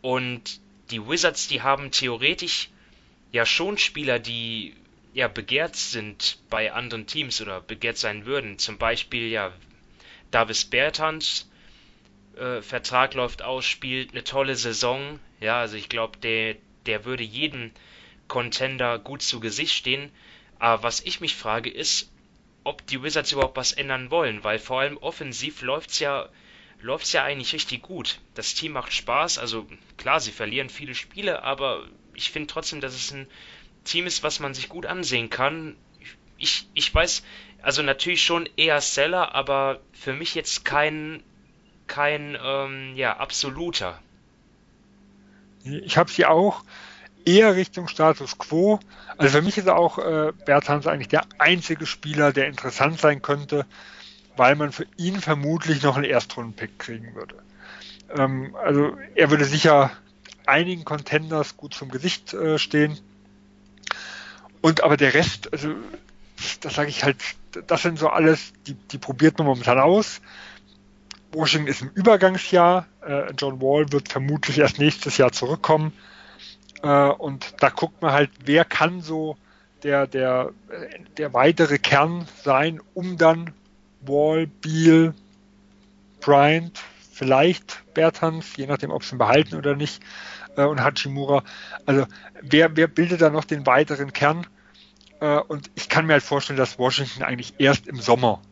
Und 0.03 0.61
die 0.91 1.07
Wizards, 1.07 1.49
die 1.49 1.63
haben 1.63 1.91
theoretisch 1.91 2.71
ja 3.33 3.47
schon 3.47 3.79
Spieler, 3.79 4.19
die 4.19 4.75
ja 5.15 5.29
begehrt 5.29 5.77
sind 5.77 6.39
bei 6.51 6.73
anderen 6.73 7.07
Teams 7.07 7.41
oder 7.41 7.61
begehrt 7.61 7.97
sein 7.97 8.27
würden. 8.27 8.59
Zum 8.59 8.79
Beispiel 8.79 9.29
ja 9.29 9.53
Davis 10.31 10.65
Bertans 10.65 11.49
äh, 12.37 12.63
Vertrag 12.63 13.15
läuft 13.15 13.43
aus, 13.43 13.65
spielt 13.65 14.13
eine 14.13 14.25
tolle 14.25 14.57
Saison. 14.57 15.21
Ja, 15.41 15.61
also 15.61 15.77
ich 15.77 15.89
glaube, 15.89 16.19
der, 16.19 16.57
der 16.87 17.05
würde 17.05 17.23
jedem 17.23 17.71
Contender 18.29 18.99
gut 18.99 19.23
zu 19.23 19.41
Gesicht 19.41 19.75
stehen. 19.75 20.11
Aber 20.59 20.83
was 20.83 21.01
ich 21.01 21.21
mich 21.21 21.35
frage 21.35 21.71
ist, 21.71 22.11
ob 22.65 22.87
die 22.87 23.03
Wizards 23.03 23.33
überhaupt 23.33 23.57
was 23.57 23.73
ändern 23.73 24.11
wollen, 24.11 24.43
weil 24.43 24.59
vor 24.59 24.81
allem 24.81 24.97
offensiv 24.97 25.63
läuft's 25.63 26.01
ja 26.01 26.29
läuft's 26.81 27.13
ja 27.13 27.25
eigentlich 27.25 27.53
richtig 27.55 27.83
gut. 27.83 28.21
Das 28.35 28.55
Team 28.55 28.73
macht 28.73 28.93
Spaß, 28.93 29.39
also 29.39 29.67
klar, 29.97 30.21
sie 30.21 30.33
verlieren 30.33 30.69
viele 30.69 30.95
Spiele, 30.95 31.43
aber 31.43 31.87
ich 32.15 32.31
finde 32.31 32.49
trotzdem, 32.49 32.81
dass 32.81 32.95
es 32.95 33.11
ein 33.11 33.27
Team 33.85 34.07
ist, 34.07 34.23
was 34.23 34.41
man 34.41 34.55
sich 34.55 34.69
gut 34.69 34.85
ansehen 34.87 35.31
kann. 35.31 35.77
Ich, 36.37 36.69
ich 36.75 36.95
weiß, 36.95 37.25
also 37.63 37.83
natürlich 37.83 38.23
schon 38.23 38.49
eher 38.57 38.81
Seller, 38.81 39.35
aber 39.35 39.81
für 39.93 40.13
mich 40.13 40.35
jetzt 40.35 40.65
kein, 40.65 41.23
kein 41.87 42.37
ähm, 42.43 42.95
ja, 42.97 43.17
absoluter. 43.17 44.03
Ich 45.65 45.97
habe 45.97 46.11
sie 46.11 46.27
auch 46.27 46.63
eher 47.25 47.57
Richtung 47.57 47.89
Status 47.89 48.39
Quo. 48.39 48.81
Also 49.17 49.39
für 49.39 49.43
mich 49.43 49.59
ist 49.59 49.69
auch 49.69 49.99
äh, 49.99 50.33
Bertans 50.45 50.87
eigentlich 50.87 51.09
der 51.09 51.23
einzige 51.39 51.87
Spieler, 51.87 52.33
der 52.33 52.49
interessant 52.49 53.01
sein 53.01 53.23
könnte, 53.23 53.67
weil 54.37 54.57
man 54.57 54.73
für 54.73 54.87
ihn 54.97 55.21
vermutlich 55.21 55.83
noch 55.83 55.97
einen 55.97 56.05
Erstrunden-Pick 56.05 56.79
kriegen 56.79 57.15
würde. 57.15 57.37
Ähm, 58.17 58.55
also 58.63 58.97
er 59.15 59.31
würde 59.31 59.45
sicher 59.45 59.91
einigen 60.47 60.85
Contenders 60.85 61.57
gut 61.57 61.75
zum 61.75 61.91
Gesicht 61.91 62.35
äh, 62.35 62.59
stehen. 62.59 62.99
Und 64.61 64.83
aber 64.83 64.97
der 64.97 65.15
Rest, 65.15 65.53
also 65.53 65.75
das 66.61 66.75
sage 66.75 66.89
ich 66.89 67.05
halt, 67.05 67.17
das 67.67 67.83
sind 67.83 67.99
so 67.99 68.09
alles, 68.09 68.53
die, 68.67 68.75
die 68.75 68.99
probiert 68.99 69.39
man 69.39 69.47
momentan 69.47 69.79
aus. 69.79 70.21
Washington 71.33 71.69
ist 71.69 71.83
im 71.83 71.91
Übergangsjahr. 71.95 72.87
Äh, 73.07 73.33
John 73.37 73.61
Wall 73.61 73.91
wird 73.93 74.09
vermutlich 74.09 74.59
erst 74.59 74.79
nächstes 74.79 75.17
Jahr 75.17 75.33
zurückkommen. 75.33 75.93
Äh, 76.85 77.09
und 77.13 77.55
da 77.61 77.71
guckt 77.71 78.03
man 78.03 78.13
halt, 78.13 78.31
wer 78.45 78.65
kann 78.65 79.01
so 79.01 79.37
der, 79.83 80.07
der, 80.07 80.53
der 81.17 81.33
weitere 81.33 81.79
Kern 81.79 82.27
sein, 82.43 82.81
um 82.95 83.17
dann 83.17 83.53
Wall, 84.03 84.47
Beal, 84.47 85.15
Bryant, 86.21 86.79
vielleicht 87.13 87.83
Bertans, 87.95 88.57
je 88.57 88.67
nachdem, 88.67 88.91
ob 88.91 89.03
sie 89.05 89.15
ihn 89.15 89.19
behalten 89.19 89.57
oder 89.57 89.77
nicht, 89.77 90.03
äh, 90.57 90.65
und 90.65 90.83
Hachimura. 90.83 91.43
Also 91.87 92.07
wer, 92.43 92.77
wer 92.77 92.87
bildet 92.87 93.23
da 93.23 93.31
noch 93.31 93.45
den 93.45 93.67
weiteren 93.67 94.13
Kern? 94.13 94.47
Äh, 95.21 95.39
und 95.39 95.71
ich 95.75 95.89
kann 95.89 96.07
mir 96.07 96.15
halt 96.15 96.23
vorstellen, 96.23 96.59
dass 96.59 96.79
Washington 96.79 97.23
eigentlich 97.23 97.55
erst 97.59 97.87
im 97.87 97.97
Sommer 98.01 98.43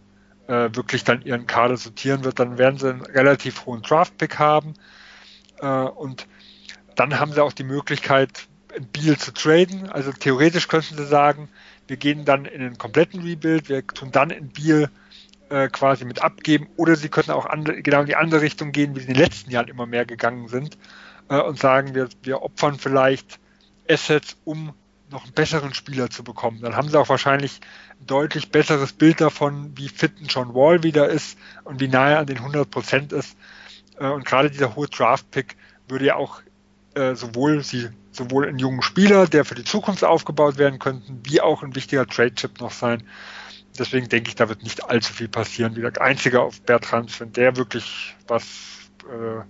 äh, 0.49 0.71
wirklich 0.73 1.05
dann 1.05 1.23
ihren 1.23 1.47
Kader 1.47 1.77
sortieren 1.77 2.25
wird. 2.25 2.39
Dann 2.39 2.57
werden 2.59 2.79
sie 2.79 2.91
einen 2.91 3.03
relativ 3.03 3.67
hohen 3.67 3.83
Draft-Pick 3.83 4.39
haben 4.39 4.75
Äh, 5.61 5.67
und 5.67 6.27
dann 6.97 7.19
haben 7.19 7.33
sie 7.33 7.43
auch 7.43 7.53
die 7.53 7.65
Möglichkeit, 7.65 8.47
Beal 8.93 9.19
zu 9.19 9.33
traden. 9.33 9.91
Also 9.91 10.13
theoretisch 10.13 10.69
könnten 10.69 10.97
sie 10.97 11.07
sagen, 11.07 11.49
wir 11.87 11.97
gehen 11.97 12.25
dann 12.25 12.45
in 12.47 12.63
einen 12.63 12.79
kompletten 12.79 13.23
Rebuild, 13.23 13.69
wir 13.69 13.87
tun 13.87 14.11
dann 14.13 14.31
in 14.31 14.49
Beal 14.49 14.91
äh, 15.51 15.69
quasi 15.69 16.05
mit 16.05 16.23
abgeben 16.23 16.69
oder 16.77 16.97
sie 16.97 17.09
könnten 17.09 17.33
auch 17.33 17.47
andere, 17.47 17.83
genau 17.83 18.01
in 18.01 18.07
die 18.07 18.17
andere 18.17 18.41
Richtung 18.41 18.73
gehen, 18.73 18.97
wie 18.97 19.01
sie 19.01 19.09
in 19.09 19.15
den 19.15 19.23
letzten 19.23 19.51
Jahren 19.51 19.69
immer 19.69 19.87
mehr 19.87 20.07
gegangen 20.07 20.49
sind 20.49 20.79
äh, 21.29 21.41
und 21.41 21.59
sagen, 21.59 21.95
wir, 21.95 22.09
wir 22.23 22.43
opfern 22.43 22.79
vielleicht 22.79 23.39
Assets, 23.89 24.37
um 24.45 24.73
noch 25.11 25.25
einen 25.25 25.35
besseren 25.35 25.75
Spieler 25.75 26.09
zu 26.09 26.25
bekommen. 26.25 26.61
Dann 26.63 26.75
haben 26.75 26.89
sie 26.89 26.99
auch 26.99 27.11
wahrscheinlich 27.11 27.61
ein 28.01 28.07
deutlich 28.07 28.51
besseres 28.51 28.95
Bild 28.95 29.21
davon, 29.21 29.73
wie 29.77 29.89
fit 29.89 30.19
ein 30.21 30.27
John 30.27 30.55
Wall 30.55 30.83
wieder 30.83 31.09
ist 31.09 31.39
und 31.65 31.81
wie 31.81 31.89
nahe 31.89 32.17
an 32.17 32.27
den 32.27 32.39
100 32.39 32.71
Prozent 32.71 33.13
ist. 33.13 33.37
Äh, 33.99 34.07
und 34.07 34.25
gerade 34.25 34.51
dieser 34.51 34.75
hohe 34.75 34.89
Draft-Pick 34.89 35.57
würde 35.89 36.07
ja 36.07 36.17
auch 36.17 36.41
äh, 36.95 37.15
sowohl 37.15 37.63
sie 37.63 37.91
sowohl 38.13 38.47
einen 38.47 38.59
jungen 38.59 38.83
Spieler, 38.83 39.27
der 39.27 39.45
für 39.45 39.55
die 39.55 39.65
Zukunft 39.65 40.05
aufgebaut 40.05 40.59
werden 40.59 40.79
könnte, 40.79 41.11
wie 41.25 41.41
auch 41.41 41.63
ein 41.63 41.75
wichtiger 41.75 42.07
Trade-Chip 42.07 42.61
noch 42.61 42.71
sein. 42.71 43.03
Deswegen 43.79 44.09
denke 44.09 44.29
ich, 44.29 44.35
da 44.35 44.49
wird 44.49 44.63
nicht 44.63 44.85
allzu 44.85 45.13
viel 45.13 45.29
passieren. 45.29 45.77
Wie 45.77 45.81
der 45.81 46.01
einzige 46.01 46.43
auf 46.43 46.61
Bertrands, 46.61 47.19
wenn 47.21 47.33
der 47.33 47.57
wirklich 47.57 48.15
was, 48.29 48.45
äh, 49.05 49.43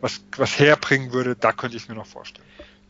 was, 0.00 0.24
was 0.36 0.58
herbringen 0.58 1.12
würde, 1.12 1.36
da 1.36 1.52
könnte 1.52 1.76
ich 1.76 1.82
es 1.82 1.88
mir 1.88 1.94
noch 1.94 2.06
vorstellen. 2.06 2.46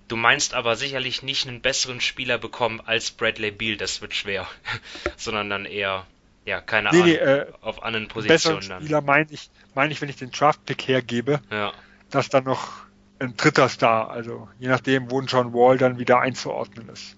Du 0.06 0.16
meinst 0.16 0.54
aber 0.54 0.76
sicherlich 0.76 1.22
nicht 1.22 1.46
einen 1.48 1.60
besseren 1.60 2.00
Spieler 2.00 2.38
bekommen 2.38 2.80
als 2.80 3.10
Bradley 3.10 3.50
Beal, 3.50 3.76
das 3.76 4.00
wird 4.00 4.14
schwer. 4.14 4.46
Sondern 5.16 5.50
dann 5.50 5.64
eher, 5.64 6.06
ja, 6.46 6.60
keine 6.60 6.90
nee, 6.90 6.96
Ahnung, 6.96 7.06
nee, 7.06 7.16
äh, 7.16 7.46
auf 7.60 7.82
anderen 7.82 8.06
Positionen 8.06 8.60
besseren 8.60 8.68
dann. 8.68 8.82
Spieler 8.82 9.00
meine 9.00 9.26
ich, 9.30 9.50
meine 9.74 9.92
ich, 9.92 10.00
wenn 10.00 10.08
ich 10.08 10.16
den 10.16 10.30
Draft-Pick 10.30 10.86
hergebe, 10.86 11.40
ja. 11.50 11.72
dass 12.10 12.28
dann 12.28 12.44
noch 12.44 12.87
ein 13.20 13.36
dritter 13.36 13.68
Star, 13.68 14.10
also 14.10 14.48
je 14.58 14.68
nachdem, 14.68 15.10
wo 15.10 15.20
John 15.22 15.52
Wall 15.52 15.78
dann 15.78 15.98
wieder 15.98 16.20
einzuordnen 16.20 16.88
ist. 16.88 17.16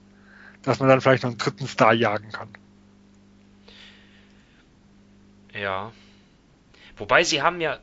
Dass 0.63 0.79
man 0.79 0.89
dann 0.89 1.01
vielleicht 1.01 1.23
noch 1.23 1.31
einen 1.31 1.39
dritten 1.39 1.67
Star 1.67 1.93
jagen 1.95 2.33
kann. 2.33 2.49
Ja. 5.55 5.93
Wobei 6.97 7.25
sie 7.25 7.43
haben 7.43 7.61
ja 7.61 7.79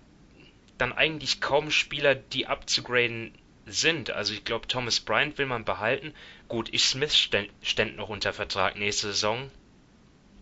dann 0.77 0.93
eigentlich 0.93 1.41
kaum 1.41 1.71
Spieler, 1.71 2.15
die 2.15 2.47
abzugraden 2.47 3.33
sind. 3.65 4.11
Also 4.11 4.33
ich 4.33 4.45
glaube, 4.45 4.67
Thomas 4.67 4.99
Bryant 4.99 5.37
will 5.37 5.47
man 5.47 5.65
behalten. 5.65 6.13
Gut, 6.47 6.69
ich 6.71 6.85
Smith 6.85 7.15
ständ 7.15 7.97
noch 7.97 8.09
unter 8.09 8.31
Vertrag 8.31 8.77
nächste 8.77 9.07
Saison. 9.07 9.49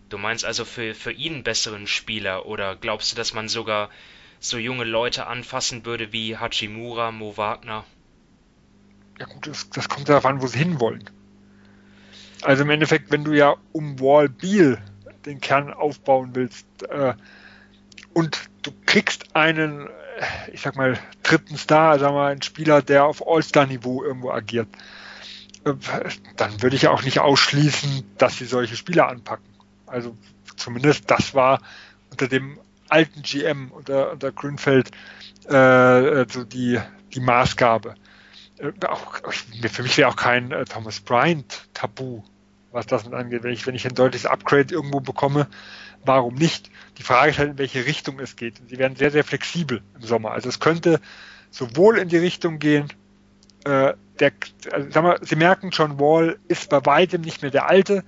Du 0.10 0.18
meinst 0.18 0.46
also 0.46 0.66
für, 0.66 0.94
für 0.94 1.12
ihn 1.12 1.36
einen 1.36 1.44
besseren 1.44 1.88
Spieler 1.88 2.46
oder 2.46 2.76
glaubst 2.76 3.12
du, 3.12 3.16
dass 3.16 3.34
man 3.34 3.48
sogar 3.48 3.90
so 4.40 4.58
junge 4.58 4.84
Leute 4.84 5.28
anfassen 5.28 5.86
würde 5.86 6.12
wie 6.12 6.38
Hachimura, 6.38 7.12
Mo 7.12 7.38
Wagner? 7.38 7.86
Ja 9.20 9.26
gut, 9.26 9.48
das, 9.48 9.70
das 9.70 9.90
kommt 9.90 10.10
darauf 10.10 10.26
an, 10.26 10.42
wo 10.42 10.48
sie 10.48 10.60
hinwollen. 10.60 11.10
Also 12.42 12.64
im 12.64 12.70
Endeffekt, 12.70 13.12
wenn 13.12 13.24
du 13.24 13.34
ja 13.34 13.56
um 13.72 14.00
Wall 14.00 14.30
Beal 14.30 14.82
den 15.26 15.40
Kern 15.40 15.74
aufbauen 15.74 16.32
willst 16.34 16.68
äh, 16.84 17.14
und 18.14 18.50
du 18.62 18.72
kriegst 18.86 19.36
einen 19.36 19.90
ich 20.52 20.62
sag 20.62 20.76
mal, 20.76 20.98
dritten 21.24 21.58
Star, 21.58 22.00
wir 22.00 22.12
mal, 22.12 22.32
ein 22.32 22.42
Spieler, 22.42 22.82
der 22.82 23.06
auf 23.06 23.26
All-Star-Niveau 23.26 24.04
irgendwo 24.04 24.32
agiert, 24.32 24.68
äh, 25.66 25.74
dann 26.38 26.62
würde 26.62 26.76
ich 26.76 26.84
ja 26.84 26.92
auch 26.92 27.04
nicht 27.04 27.20
ausschließen, 27.20 28.04
dass 28.18 28.38
sie 28.38 28.46
solche 28.46 28.76
Spieler 28.76 29.08
anpacken. 29.08 29.46
Also 29.86 30.16
zumindest 30.56 31.10
das 31.12 31.34
war 31.34 31.62
unter 32.12 32.28
dem 32.28 32.60
alten 32.90 33.22
GM, 33.22 33.72
unter, 33.72 34.12
unter 34.12 34.32
Grünfeld, 34.32 34.92
äh, 35.46 36.26
so 36.30 36.44
die, 36.44 36.80
die 37.14 37.20
Maßgabe. 37.20 37.96
Äh, 38.58 38.72
auch, 38.88 39.18
für 39.70 39.84
mich 39.84 39.98
wäre 39.98 40.10
auch 40.10 40.16
kein 40.16 40.52
äh, 40.52 40.66
Thomas 40.66 41.00
Bryant 41.00 41.68
Tabu, 41.74 42.24
was 42.72 42.86
das 42.88 43.12
angeht. 43.12 43.44
Wenn 43.44 43.54
ich, 43.54 43.66
wenn 43.68 43.76
ich 43.76 43.86
ein 43.88 43.96
deutliches 43.96 44.26
Upgrade 44.26 44.74
irgendwo 44.74 45.00
bekomme, 45.00 45.48
warum 46.04 46.36
nicht? 46.36 46.70
Die 46.98 47.04
Frage 47.04 47.32
ist 47.32 47.40
halt, 47.40 47.52
in 47.52 47.58
welche 47.58 47.86
Richtung 47.86 48.20
es 48.20 48.36
geht. 48.36 48.62
Sie 48.68 48.78
werden 48.78 48.96
sehr, 48.96 49.12
sehr 49.12 49.24
flexibel 49.24 49.82
im 49.96 50.02
Sommer. 50.02 50.32
Also 50.32 50.50
es 50.50 50.60
könnte 50.60 51.00
sowohl 51.52 51.98
in 51.98 52.10
die 52.10 52.18
Richtung 52.18 52.60
gehen, 52.60 52.92
äh, 53.66 53.94
der, 54.20 54.32
also, 54.72 54.90
sag 54.92 55.04
mal, 55.04 55.20
Sie 55.22 55.36
merken, 55.36 55.72
John 55.72 56.00
Wall 56.00 56.38
ist 56.48 56.70
bei 56.70 56.86
weitem 56.86 57.22
nicht 57.22 57.42
mehr 57.42 57.52
der 57.52 57.68
Alte. 57.68 58.04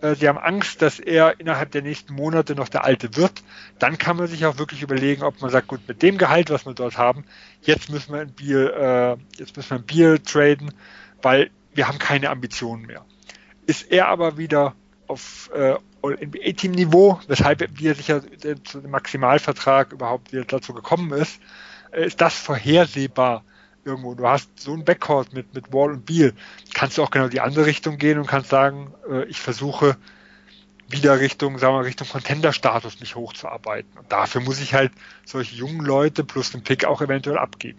Äh, 0.00 0.14
Sie 0.14 0.28
haben 0.28 0.38
Angst, 0.38 0.82
dass 0.82 0.98
er 0.98 1.38
innerhalb 1.40 1.70
der 1.72 1.82
nächsten 1.82 2.14
Monate 2.14 2.54
noch 2.54 2.68
der 2.68 2.84
Alte 2.84 3.16
wird. 3.16 3.42
Dann 3.78 3.98
kann 3.98 4.16
man 4.16 4.26
sich 4.26 4.46
auch 4.46 4.58
wirklich 4.58 4.82
überlegen, 4.82 5.22
ob 5.22 5.40
man 5.40 5.50
sagt, 5.50 5.68
gut, 5.68 5.80
mit 5.88 6.02
dem 6.02 6.18
Gehalt, 6.18 6.50
was 6.50 6.66
wir 6.66 6.74
dort 6.74 6.98
haben, 6.98 7.24
jetzt 7.62 7.90
müssen 7.90 8.12
wir 8.12 8.20
ein 8.20 8.32
Bier, 8.32 8.74
äh, 8.74 9.38
jetzt 9.38 9.56
müssen 9.56 9.70
wir 9.70 9.78
ein 9.78 9.86
Bier 9.86 10.22
traden, 10.22 10.72
weil 11.22 11.50
wir 11.74 11.88
haben 11.88 11.98
keine 11.98 12.30
Ambitionen 12.30 12.86
mehr. 12.86 13.04
Ist 13.66 13.90
er 13.90 14.08
aber 14.08 14.36
wieder 14.36 14.74
auf 15.06 15.50
äh, 15.54 15.74
NBA-Team-Niveau, 16.02 17.20
weshalb 17.26 17.68
wir 17.78 17.94
sicher 17.94 18.22
zu 18.64 18.80
dem 18.80 18.90
Maximalvertrag 18.90 19.92
überhaupt 19.92 20.32
wieder 20.32 20.44
dazu 20.44 20.72
gekommen 20.72 21.12
ist, 21.12 21.40
äh, 21.92 22.06
ist 22.06 22.20
das 22.20 22.34
vorhersehbar 22.34 23.44
irgendwo. 23.84 24.14
Du 24.14 24.26
hast 24.26 24.48
so 24.58 24.72
ein 24.72 24.84
Backcourt 24.84 25.32
mit, 25.32 25.54
mit 25.54 25.72
Wall 25.72 25.92
und 25.92 26.06
Beal, 26.06 26.32
kannst 26.74 26.98
du 26.98 27.02
auch 27.02 27.10
genau 27.10 27.28
die 27.28 27.40
andere 27.40 27.66
Richtung 27.66 27.98
gehen 27.98 28.18
und 28.18 28.26
kannst 28.26 28.50
sagen, 28.50 28.92
äh, 29.10 29.24
ich 29.24 29.40
versuche 29.40 29.96
wieder 30.88 31.20
Richtung, 31.20 31.58
sagen 31.58 31.76
wir, 31.76 31.84
Richtung 31.84 32.08
Contender-Status 32.08 33.00
mich 33.00 33.14
hochzuarbeiten. 33.14 33.96
Und 33.96 34.10
dafür 34.10 34.40
muss 34.40 34.60
ich 34.60 34.74
halt 34.74 34.92
solche 35.24 35.54
jungen 35.54 35.84
Leute 35.84 36.24
plus 36.24 36.50
den 36.50 36.62
Pick 36.62 36.84
auch 36.84 37.00
eventuell 37.00 37.38
abgeben. 37.38 37.78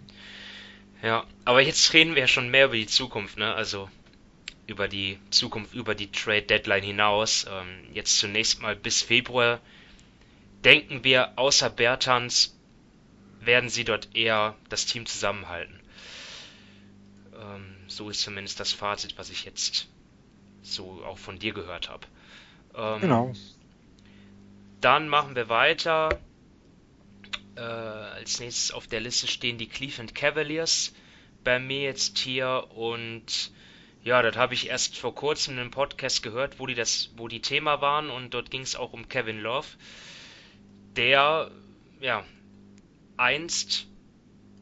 Ja, 1.02 1.24
aber 1.44 1.60
jetzt 1.60 1.92
reden 1.92 2.14
wir 2.14 2.22
ja 2.22 2.28
schon 2.28 2.50
mehr 2.50 2.66
über 2.66 2.76
die 2.76 2.86
Zukunft, 2.86 3.36
ne? 3.36 3.54
Also 3.54 3.90
über 4.66 4.88
die 4.88 5.18
Zukunft, 5.30 5.74
über 5.74 5.94
die 5.94 6.10
Trade 6.10 6.42
Deadline 6.42 6.84
hinaus. 6.84 7.46
Ähm, 7.50 7.92
jetzt 7.92 8.18
zunächst 8.18 8.62
mal 8.62 8.76
bis 8.76 9.02
Februar 9.02 9.60
denken 10.64 11.04
wir, 11.04 11.32
außer 11.36 11.70
Bertans 11.70 12.56
werden 13.40 13.68
sie 13.68 13.84
dort 13.84 14.14
eher 14.14 14.54
das 14.68 14.86
Team 14.86 15.06
zusammenhalten. 15.06 15.81
So 17.96 18.10
ist 18.10 18.20
zumindest 18.22 18.58
das 18.60 18.72
Fazit, 18.72 19.18
was 19.18 19.30
ich 19.30 19.44
jetzt 19.44 19.88
so 20.62 21.04
auch 21.04 21.18
von 21.18 21.38
dir 21.38 21.52
gehört 21.52 21.88
habe. 21.90 22.06
Ähm, 22.74 23.00
genau. 23.00 23.32
Dann 24.80 25.08
machen 25.08 25.34
wir 25.34 25.48
weiter. 25.48 26.18
Äh, 27.56 27.60
als 27.60 28.40
nächstes 28.40 28.72
auf 28.72 28.86
der 28.86 29.00
Liste 29.00 29.26
stehen 29.26 29.58
die 29.58 29.68
Cleveland 29.68 30.14
Cavaliers 30.14 30.94
bei 31.44 31.58
mir 31.58 31.82
jetzt 31.82 32.18
hier 32.18 32.68
und 32.74 33.52
ja, 34.04 34.22
das 34.22 34.36
habe 34.36 34.54
ich 34.54 34.68
erst 34.68 34.96
vor 34.96 35.14
kurzem 35.14 35.54
in 35.54 35.60
einem 35.60 35.70
Podcast 35.70 36.22
gehört, 36.22 36.58
wo 36.58 36.66
die 36.66 36.74
das, 36.74 37.10
wo 37.16 37.28
die 37.28 37.42
Thema 37.42 37.80
waren 37.80 38.10
und 38.10 38.34
dort 38.34 38.50
ging 38.50 38.62
es 38.62 38.74
auch 38.74 38.92
um 38.92 39.08
Kevin 39.08 39.40
Love, 39.40 39.68
der 40.96 41.50
ja 42.00 42.24
einst 43.16 43.86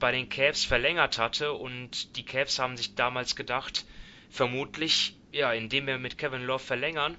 bei 0.00 0.10
den 0.10 0.28
Cavs 0.28 0.64
verlängert 0.64 1.18
hatte 1.18 1.52
und 1.52 2.16
die 2.16 2.24
Cavs 2.24 2.58
haben 2.58 2.76
sich 2.76 2.96
damals 2.96 3.36
gedacht, 3.36 3.86
vermutlich, 4.28 5.14
ja, 5.30 5.52
indem 5.52 5.86
wir 5.86 5.98
mit 5.98 6.18
Kevin 6.18 6.42
Love 6.42 6.64
verlängern, 6.64 7.16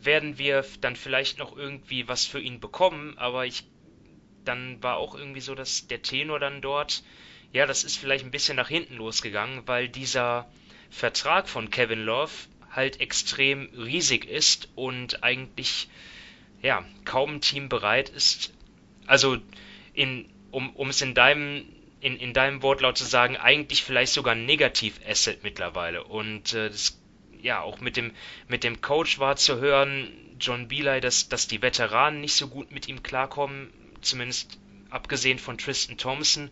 werden 0.00 0.38
wir 0.38 0.64
dann 0.80 0.94
vielleicht 0.94 1.38
noch 1.38 1.56
irgendwie 1.56 2.06
was 2.06 2.24
für 2.24 2.40
ihn 2.40 2.60
bekommen, 2.60 3.18
aber 3.18 3.46
ich 3.46 3.64
dann 4.44 4.80
war 4.80 4.98
auch 4.98 5.16
irgendwie 5.16 5.40
so, 5.40 5.56
dass 5.56 5.88
der 5.88 6.02
Tenor 6.02 6.38
dann 6.38 6.60
dort 6.60 7.02
ja, 7.52 7.66
das 7.66 7.84
ist 7.84 7.96
vielleicht 7.96 8.24
ein 8.24 8.30
bisschen 8.30 8.56
nach 8.56 8.68
hinten 8.68 8.96
losgegangen, 8.96 9.66
weil 9.66 9.88
dieser 9.88 10.46
Vertrag 10.90 11.48
von 11.48 11.70
Kevin 11.70 12.04
Love 12.04 12.32
halt 12.70 13.00
extrem 13.00 13.70
riesig 13.74 14.26
ist 14.26 14.68
und 14.74 15.22
eigentlich 15.22 15.88
ja 16.62 16.84
kaum 17.04 17.36
ein 17.36 17.40
Team 17.40 17.68
bereit 17.68 18.10
ist, 18.10 18.52
also 19.06 19.38
in, 19.94 20.28
um 20.74 20.88
es 20.88 21.02
in 21.02 21.14
deinem 21.14 21.66
in, 22.00 22.16
in 22.18 22.32
deinem 22.34 22.62
Wortlaut 22.62 22.98
zu 22.98 23.04
sagen, 23.04 23.36
eigentlich 23.36 23.82
vielleicht 23.82 24.12
sogar 24.12 24.34
ein 24.34 24.46
Negativ-Asset 24.46 25.42
mittlerweile. 25.42 26.04
Und 26.04 26.52
äh, 26.52 26.68
das, 26.68 27.00
ja, 27.40 27.60
auch 27.60 27.80
mit 27.80 27.96
dem, 27.96 28.12
mit 28.48 28.64
dem 28.64 28.80
Coach 28.80 29.18
war 29.18 29.36
zu 29.36 29.58
hören, 29.58 30.08
John 30.38 30.68
Beeley, 30.68 31.00
dass, 31.00 31.28
dass 31.28 31.48
die 31.48 31.62
Veteranen 31.62 32.20
nicht 32.20 32.34
so 32.34 32.48
gut 32.48 32.70
mit 32.70 32.86
ihm 32.88 33.02
klarkommen, 33.02 33.72
zumindest 34.02 34.58
abgesehen 34.90 35.38
von 35.38 35.58
Tristan 35.58 35.96
Thompson. 35.96 36.50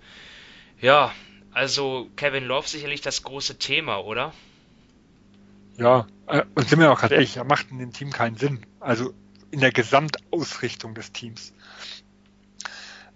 Ja, 0.81 1.13
also 1.53 2.11
Kevin 2.17 2.45
Love 2.45 2.67
sicherlich 2.67 3.01
das 3.01 3.23
große 3.23 3.59
Thema, 3.59 3.99
oder? 3.99 4.33
Ja, 5.77 6.07
äh, 6.27 6.43
und 6.55 6.69
sind 6.69 6.81
wir 6.81 6.91
auch 6.91 7.01
gerade 7.01 7.15
ehrlich, 7.15 7.37
er 7.37 7.45
macht 7.45 7.71
in 7.71 7.79
dem 7.79 7.93
Team 7.93 8.11
keinen 8.11 8.37
Sinn. 8.37 8.65
Also 8.81 9.13
in 9.51 9.61
der 9.61 9.73
Gesamtausrichtung 9.73 10.95
des 10.95 11.13
Teams. 11.13 11.53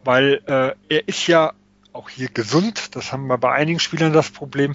Weil 0.09 0.41
äh, 0.47 0.73
er 0.89 1.07
ist 1.07 1.27
ja 1.27 1.53
auch 1.93 2.09
hier 2.09 2.31
gesund, 2.31 2.97
das 2.97 3.13
haben 3.13 3.27
wir 3.27 3.37
bei 3.37 3.53
einigen 3.53 3.79
Spielern 3.79 4.15
das 4.15 4.31
Problem, 4.31 4.75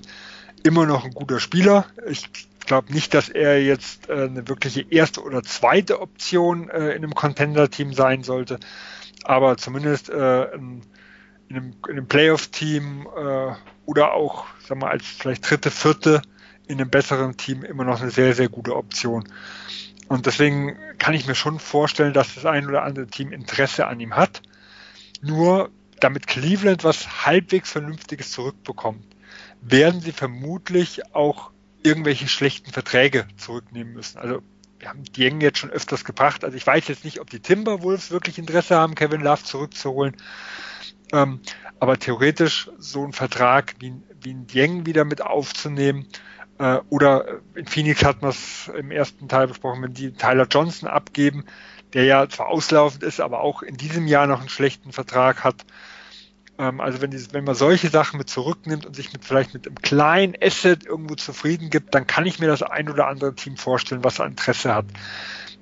immer 0.62 0.86
noch 0.86 1.06
ein 1.06 1.10
guter 1.10 1.40
Spieler. 1.40 1.88
Ich 2.08 2.30
glaube 2.68 2.94
nicht, 2.94 3.16
dass 3.16 3.30
er 3.30 3.60
jetzt 3.60 4.10
äh, 4.10 4.26
eine 4.26 4.48
wirkliche 4.48 4.86
erste 4.88 5.24
oder 5.24 5.42
zweite 5.42 6.02
Option 6.02 6.70
äh, 6.70 6.92
in 6.92 6.98
einem 6.98 7.16
Contender-Team 7.16 7.94
sein 7.94 8.22
sollte, 8.22 8.60
aber 9.24 9.58
zumindest 9.58 10.12
äh, 10.12 10.54
ein 10.54 10.84
in 11.50 11.56
einem, 11.56 11.74
in 11.88 11.92
einem 11.94 12.08
Playoff-Team 12.08 13.08
äh, 13.18 13.54
oder 13.88 14.14
auch, 14.14 14.46
sag 14.68 14.78
mal, 14.78 14.92
als 14.92 15.04
vielleicht 15.04 15.50
dritte, 15.50 15.72
vierte 15.72 16.22
in 16.68 16.80
einem 16.80 16.92
besseren 16.92 17.38
Team 17.38 17.64
immer 17.64 17.86
noch 17.86 18.00
eine 18.00 18.12
sehr, 18.12 18.36
sehr 18.36 18.50
gute 18.50 18.76
Option. 18.76 19.28
Und 20.10 20.28
deswegen 20.28 20.78
kann 21.00 21.16
ich 21.16 21.26
mir 21.26 21.34
schon 21.34 21.58
vorstellen, 21.58 22.14
dass 22.14 22.36
das 22.36 22.46
ein 22.46 22.68
oder 22.68 22.84
andere 22.84 23.08
Team 23.08 23.32
Interesse 23.32 23.88
an 23.88 24.00
ihm 24.00 24.16
hat. 24.16 24.44
Nur 25.24 25.72
damit 26.00 26.28
Cleveland 26.28 26.84
was 26.84 27.26
halbwegs 27.26 27.72
Vernünftiges 27.72 28.32
zurückbekommt, 28.32 29.06
werden 29.62 30.02
sie 30.02 30.12
vermutlich 30.12 31.16
auch 31.16 31.52
irgendwelche 31.82 32.28
schlechten 32.28 32.72
Verträge 32.72 33.26
zurücknehmen 33.38 33.94
müssen. 33.94 34.18
Also 34.18 34.42
wir 34.80 34.90
haben 34.90 35.04
Dieng 35.06 35.40
jetzt 35.40 35.60
schon 35.60 35.70
öfters 35.70 36.04
gebracht. 36.04 36.44
Also 36.44 36.58
ich 36.58 36.68
weiß 36.68 36.90
jetzt 36.90 37.06
nicht, 37.06 37.22
ob 37.22 37.30
die 37.30 37.40
Timberwolves 37.40 38.12
wirklich 38.12 38.38
Interesse 38.38 38.76
haben, 38.76 38.96
Kevin 38.96 39.22
Love 39.22 39.44
zurückzuholen. 39.44 40.18
Ähm, 41.14 41.40
aber 41.80 41.98
theoretisch 41.98 42.70
so 42.78 43.06
ein 43.06 43.14
Vertrag 43.14 43.76
wie, 43.80 43.94
wie 44.22 44.34
ein 44.34 44.46
Dieng 44.48 44.86
wieder 44.86 45.06
mit 45.06 45.22
aufzunehmen, 45.22 46.08
äh, 46.60 46.80
oder 46.90 47.40
in 47.56 47.66
Phoenix 47.66 48.04
hat 48.04 48.22
man 48.22 48.32
es 48.32 48.70
im 48.78 48.92
ersten 48.92 49.28
Teil 49.28 49.48
besprochen, 49.48 49.82
wenn 49.84 49.94
die 49.94 50.14
Tyler 50.14 50.48
Johnson 50.50 50.88
abgeben, 50.88 51.46
der 51.94 52.06
ja 52.06 52.28
zwar 52.28 52.48
auslaufend 52.48 53.04
ist, 53.04 53.20
aber 53.20 53.42
auch 53.42 53.62
in 53.62 53.78
diesem 53.78 54.08
Jahr 54.08 54.28
noch 54.28 54.40
einen 54.40 54.50
schlechten 54.50 54.92
Vertrag 54.92 55.44
hat. 55.44 55.66
Ähm, 56.58 56.80
also 56.82 57.02
wenn, 57.02 57.12
die, 57.12 57.34
wenn 57.34 57.44
man 57.44 57.56
solche 57.56 57.90
Sachen 57.90 58.18
mit 58.18 58.30
zurücknimmt 58.30 58.86
und 58.86 58.96
sich 58.96 59.14
mit 59.14 59.26
vielleicht 59.26 59.54
mit 59.54 59.68
einem 59.68 59.82
kleinen 59.82 60.36
Asset 60.42 60.86
irgendwo 60.86 61.16
zufrieden 61.16 61.70
gibt, 61.70 61.94
dann 61.96 62.08
kann 62.08 62.26
ich 62.26 62.40
mir 62.40 62.48
das 62.48 62.64
ein 62.64 62.90
oder 62.90 63.08
andere 63.08 63.36
Team 63.36 63.58
vorstellen, 63.58 64.04
was 64.04 64.20
Interesse 64.20 64.74
hat. 64.74 64.86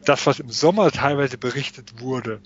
Das, 0.06 0.26
was 0.26 0.40
im 0.40 0.50
Sommer 0.50 0.92
teilweise 0.92 1.38
berichtet 1.38 2.00
wurde, 2.00 2.42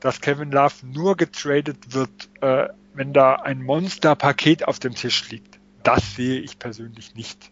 dass 0.00 0.20
Kevin 0.20 0.52
Love 0.52 0.74
nur 0.86 1.16
getradet 1.16 1.92
wird, 1.92 2.28
äh, 2.40 2.68
wenn 2.94 3.12
da 3.12 3.34
ein 3.36 3.62
Monsterpaket 3.62 4.66
auf 4.66 4.78
dem 4.78 4.94
Tisch 4.94 5.30
liegt. 5.30 5.58
Das 5.82 6.16
sehe 6.16 6.40
ich 6.40 6.58
persönlich 6.58 7.14
nicht. 7.14 7.50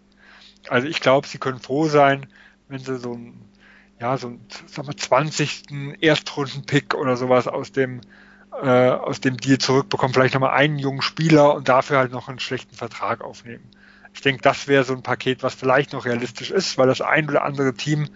Also 0.69 0.89
ich 0.89 1.01
glaube, 1.01 1.27
sie 1.27 1.39
können 1.39 1.61
froh 1.61 1.89
sein, 1.89 2.27
wenn 2.69 2.81
sie 2.81 2.99
so 2.99 3.13
ein, 3.13 3.41
ja, 4.01 4.17
so 4.17 4.29
ein, 4.29 4.41
sagen 4.67 4.89
wir, 4.89 4.97
20. 4.97 5.99
Erstrunden-Pick 6.01 6.95
oder 6.95 7.17
sowas 7.17 7.49
aus 7.49 7.73
dem, 7.73 8.01
äh, 8.63 8.91
aus 8.91 9.21
dem 9.21 9.37
Deal 9.39 9.59
zurückbekommen, 9.59 10.13
vielleicht 10.13 10.35
nochmal 10.35 10.55
einen 10.55 10.79
jungen 10.79 11.03
Spieler 11.03 11.55
und 11.55 11.69
dafür 11.69 11.99
halt 11.99 12.13
noch 12.13 12.29
einen 12.29 12.39
schlechten 12.39 12.75
Vertrag 12.75 13.23
aufnehmen. 13.23 13.65
Ich 14.15 14.21
denke, 14.23 14.43
das 14.43 14.67
wäre 14.67 14.85
so 14.85 14.95
ein 14.95 15.03
Paket, 15.03 15.43
was 15.43 15.55
vielleicht 15.55 15.93
noch 15.93 16.07
realistisch 16.07 16.51
ist, 16.51 16.79
weil 16.79 16.89
das 16.89 17.01
ein 17.01 17.29
oder 17.29 17.45
andere 17.45 17.75
Team 17.75 18.09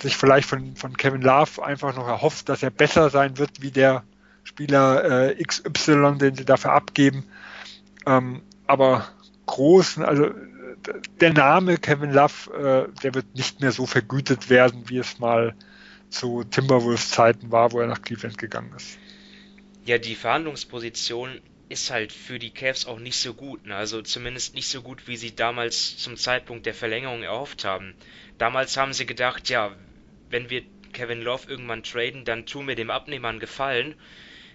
sich 0.00 0.16
vielleicht 0.16 0.48
von, 0.48 0.76
von 0.76 0.96
Kevin 0.96 1.22
Love 1.22 1.64
einfach 1.64 1.94
noch 1.96 2.08
erhofft, 2.08 2.48
dass 2.48 2.62
er 2.62 2.70
besser 2.70 3.10
sein 3.10 3.38
wird 3.38 3.62
wie 3.62 3.70
der 3.70 4.04
Spieler 4.42 5.30
äh, 5.30 5.42
XY, 5.42 6.18
den 6.18 6.34
sie 6.34 6.44
dafür 6.44 6.72
abgeben. 6.72 7.24
Ähm, 8.06 8.42
aber 8.66 9.06
großen, 9.46 10.04
also 10.04 10.30
der 11.20 11.32
Name 11.32 11.78
Kevin 11.78 12.12
Love, 12.12 12.88
äh, 12.90 13.00
der 13.02 13.14
wird 13.14 13.34
nicht 13.34 13.60
mehr 13.60 13.72
so 13.72 13.86
vergütet 13.86 14.50
werden, 14.50 14.88
wie 14.88 14.98
es 14.98 15.18
mal 15.18 15.54
zu 16.10 16.44
Timberwolves 16.44 17.10
Zeiten 17.10 17.50
war, 17.50 17.72
wo 17.72 17.80
er 17.80 17.86
nach 17.86 18.02
Cleveland 18.02 18.38
gegangen 18.38 18.72
ist. 18.76 18.98
Ja, 19.84 19.98
die 19.98 20.14
Verhandlungsposition 20.14 21.40
ist 21.68 21.90
halt 21.90 22.12
für 22.12 22.38
die 22.38 22.50
Cavs 22.50 22.86
auch 22.86 22.98
nicht 22.98 23.18
so 23.18 23.34
gut. 23.34 23.66
Ne? 23.66 23.74
Also 23.74 24.02
zumindest 24.02 24.54
nicht 24.54 24.68
so 24.68 24.82
gut, 24.82 25.08
wie 25.08 25.16
sie 25.16 25.34
damals 25.34 25.96
zum 25.96 26.16
Zeitpunkt 26.16 26.66
der 26.66 26.74
Verlängerung 26.74 27.22
erhofft 27.22 27.64
haben. 27.64 27.94
Damals 28.38 28.76
haben 28.76 28.92
sie 28.92 29.06
gedacht, 29.06 29.48
ja, 29.48 29.74
wenn 30.30 30.50
wir 30.50 30.62
Kevin 30.92 31.22
Love 31.22 31.50
irgendwann 31.50 31.82
traden, 31.82 32.24
dann 32.24 32.46
tun 32.46 32.68
wir 32.68 32.76
dem 32.76 32.90
Abnehmer 32.90 33.28
einen 33.28 33.40
Gefallen. 33.40 33.94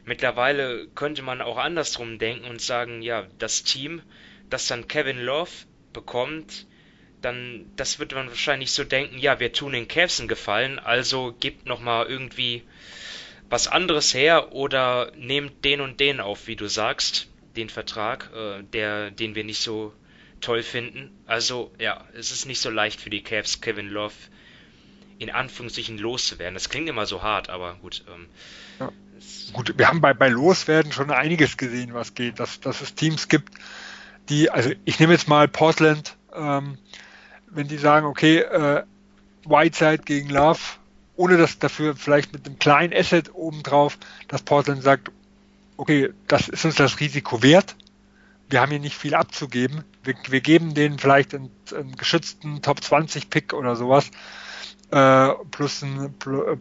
Mittlerweile 0.06 0.88
könnte 0.96 1.22
man 1.22 1.42
auch 1.42 1.58
andersrum 1.58 2.20
denken 2.20 2.46
und 2.46 2.62
sagen, 2.62 3.02
ja, 3.02 3.28
das 3.38 3.64
Team, 3.64 4.02
das 4.50 4.68
dann 4.68 4.88
Kevin 4.88 5.20
Love 5.20 5.52
bekommt, 5.94 6.66
dann 7.22 7.66
das 7.76 8.00
wird 8.00 8.14
man 8.14 8.30
wahrscheinlich 8.30 8.72
so 8.72 8.84
denken, 8.84 9.18
ja, 9.18 9.40
wir 9.40 9.52
tun 9.52 9.74
den 9.74 9.88
Cavs 9.88 10.20
einen 10.20 10.30
Gefallen, 10.30 10.80
also 10.80 11.36
gibt 11.40 11.66
nochmal 11.66 12.06
irgendwie 12.08 12.64
was 13.50 13.68
anderes 13.68 14.14
her 14.14 14.54
oder 14.54 15.12
nehmt 15.16 15.66
den 15.66 15.82
und 15.82 16.00
den 16.00 16.20
auf, 16.20 16.48
wie 16.48 16.56
du 16.56 16.68
sagst, 16.68 17.28
den 17.56 17.70
Vertrag, 17.70 18.30
äh, 18.36 18.64
der, 18.64 19.12
den 19.12 19.36
wir 19.36 19.44
nicht 19.44 19.62
so 19.62 19.94
toll 20.40 20.64
finden. 20.64 21.12
Also 21.26 21.72
ja, 21.80 22.06
es 22.14 22.32
ist 22.32 22.46
nicht 22.46 22.62
so 22.62 22.70
leicht 22.70 23.02
für 23.02 23.10
die 23.10 23.24
Cavs, 23.24 23.62
Kevin 23.62 23.90
Love 23.90 24.14
in 25.18 25.30
Anführungszeichen 25.30 25.98
loszuwerden. 25.98 26.54
Das 26.54 26.70
klingt 26.70 26.88
immer 26.88 27.06
so 27.06 27.22
hart, 27.22 27.50
aber 27.50 27.76
gut. 27.76 28.04
Ähm, 28.08 28.28
ja. 28.80 28.92
Gut, 29.52 29.78
wir 29.78 29.88
haben 29.88 30.00
bei, 30.00 30.14
bei 30.14 30.30
Loswerden 30.30 30.94
schon 30.94 31.12
einiges 31.12 31.58
gesehen, 31.58 31.94
was 31.94 32.14
geht, 32.14 32.40
dass, 32.40 32.62
dass 32.62 32.80
es 32.82 32.96
Teams 32.96 33.28
gibt, 33.28 33.54
die, 34.30 34.50
also 34.50 34.72
ich 34.86 35.00
nehme 35.00 35.14
jetzt 35.14 35.28
mal 35.28 35.48
Portland, 35.48 36.16
ähm, 36.34 36.78
wenn 37.48 37.68
die 37.68 37.78
sagen, 37.78 38.06
okay, 38.06 38.40
äh, 38.40 38.84
Whiteside 39.46 40.04
gegen 40.04 40.30
Love, 40.30 40.60
ohne 41.16 41.38
dass 41.38 41.60
dafür 41.60 41.96
vielleicht 41.96 42.32
mit 42.34 42.46
einem 42.46 42.60
kleinen 42.60 42.94
Asset 42.94 43.34
obendrauf, 43.34 43.98
dass 44.28 44.42
Portland 44.42 44.84
sagt, 44.84 45.12
okay, 45.78 46.10
das 46.28 46.48
ist 46.48 46.66
uns 46.66 46.76
das 46.76 47.00
Risiko 47.00 47.42
wert. 47.42 47.76
Wir 48.50 48.62
haben 48.62 48.70
hier 48.70 48.80
nicht 48.80 48.96
viel 48.96 49.16
abzugeben. 49.16 49.84
Wir, 50.04 50.16
wir 50.28 50.42
geben 50.42 50.74
denen 50.74 51.00
vielleicht 51.00 51.34
einen, 51.36 51.52
einen 51.74 51.96
geschützten 51.96 52.62
Top 52.62 52.84
20 52.84 53.30
Pick 53.30 53.54
oder 53.54 53.76
sowas, 53.76 54.10
äh, 54.92 55.30
plus 55.52 55.82
ein, 55.82 56.14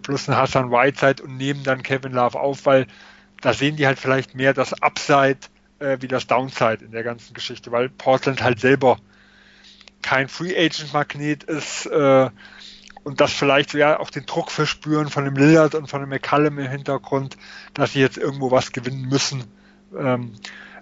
plus 0.02 0.28
ein 0.28 0.36
Hassan 0.36 0.70
Whiteside 0.70 1.22
und 1.22 1.36
nehmen 1.36 1.62
dann 1.64 1.82
Kevin 1.82 2.12
Love 2.12 2.38
auf, 2.38 2.66
weil 2.66 2.86
da 3.40 3.52
sehen 3.52 3.76
die 3.76 3.86
halt 3.86 3.98
vielleicht 3.98 4.34
mehr 4.34 4.54
das 4.54 4.72
Upside 4.82 5.38
äh, 5.78 5.98
wie 6.00 6.08
das 6.08 6.26
Downside 6.26 6.84
in 6.84 6.92
der 6.92 7.02
ganzen 7.02 7.34
Geschichte, 7.34 7.72
weil 7.72 7.88
Portland 7.88 8.42
halt 8.42 8.60
selber 8.60 8.98
kein 10.02 10.28
Free 10.28 10.56
Agent 10.56 10.92
Magnet 10.92 11.44
ist 11.44 11.86
äh, 11.86 12.30
und 13.04 13.20
das 13.20 13.32
vielleicht 13.32 13.74
ja 13.74 13.98
auch 13.98 14.10
den 14.10 14.26
Druck 14.26 14.50
verspüren 14.50 15.08
von 15.08 15.24
dem 15.24 15.34
Lillard 15.34 15.74
und 15.74 15.88
von 15.88 16.00
dem 16.00 16.10
McCallum 16.10 16.58
im 16.58 16.70
Hintergrund, 16.70 17.36
dass 17.74 17.92
sie 17.92 18.00
jetzt 18.00 18.18
irgendwo 18.18 18.50
was 18.50 18.72
gewinnen 18.72 19.08
müssen. 19.08 19.44
Ähm, 19.96 20.34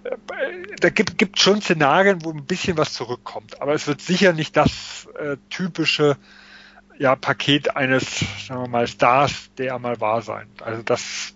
äh, 0.03 0.75
da 0.79 0.89
gibt, 0.89 1.17
gibt 1.17 1.39
schon 1.39 1.61
Szenarien, 1.61 2.23
wo 2.23 2.31
ein 2.31 2.45
bisschen 2.45 2.77
was 2.77 2.93
zurückkommt, 2.93 3.61
aber 3.61 3.73
es 3.73 3.87
wird 3.87 4.01
sicher 4.01 4.33
nicht 4.33 4.55
das 4.55 5.07
äh, 5.19 5.37
typische 5.49 6.17
ja, 6.99 7.15
Paket 7.15 7.75
eines, 7.75 8.25
sagen 8.47 8.61
wir 8.63 8.67
mal, 8.67 8.87
Stars, 8.87 9.49
der 9.57 9.77
mal 9.79 10.01
war 10.01 10.21
sein. 10.21 10.47
Also 10.61 10.81
das, 10.81 11.35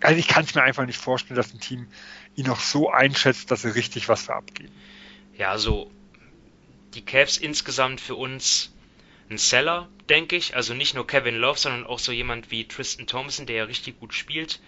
also 0.00 0.16
ich 0.16 0.26
kann 0.26 0.44
es 0.44 0.54
mir 0.54 0.62
einfach 0.62 0.86
nicht 0.86 0.98
vorstellen, 0.98 1.36
dass 1.36 1.52
ein 1.52 1.60
Team 1.60 1.86
ihn 2.36 2.46
noch 2.46 2.60
so 2.60 2.90
einschätzt, 2.90 3.50
dass 3.50 3.62
sie 3.62 3.74
richtig 3.74 4.08
was 4.08 4.26
für 4.26 4.34
abgeben. 4.34 4.72
Ja, 5.36 5.50
also 5.50 5.90
die 6.94 7.04
Cavs 7.04 7.36
insgesamt 7.36 8.00
für 8.00 8.14
uns 8.14 8.72
ein 9.28 9.38
Seller, 9.38 9.88
denke 10.08 10.36
ich. 10.36 10.54
Also 10.54 10.74
nicht 10.74 10.94
nur 10.94 11.06
Kevin 11.06 11.36
Love, 11.36 11.58
sondern 11.58 11.84
auch 11.84 11.98
so 11.98 12.12
jemand 12.12 12.50
wie 12.50 12.66
Tristan 12.66 13.06
Thompson, 13.06 13.46
der 13.46 13.56
ja 13.56 13.64
richtig 13.64 13.98
gut 13.98 14.14
spielt. 14.14 14.60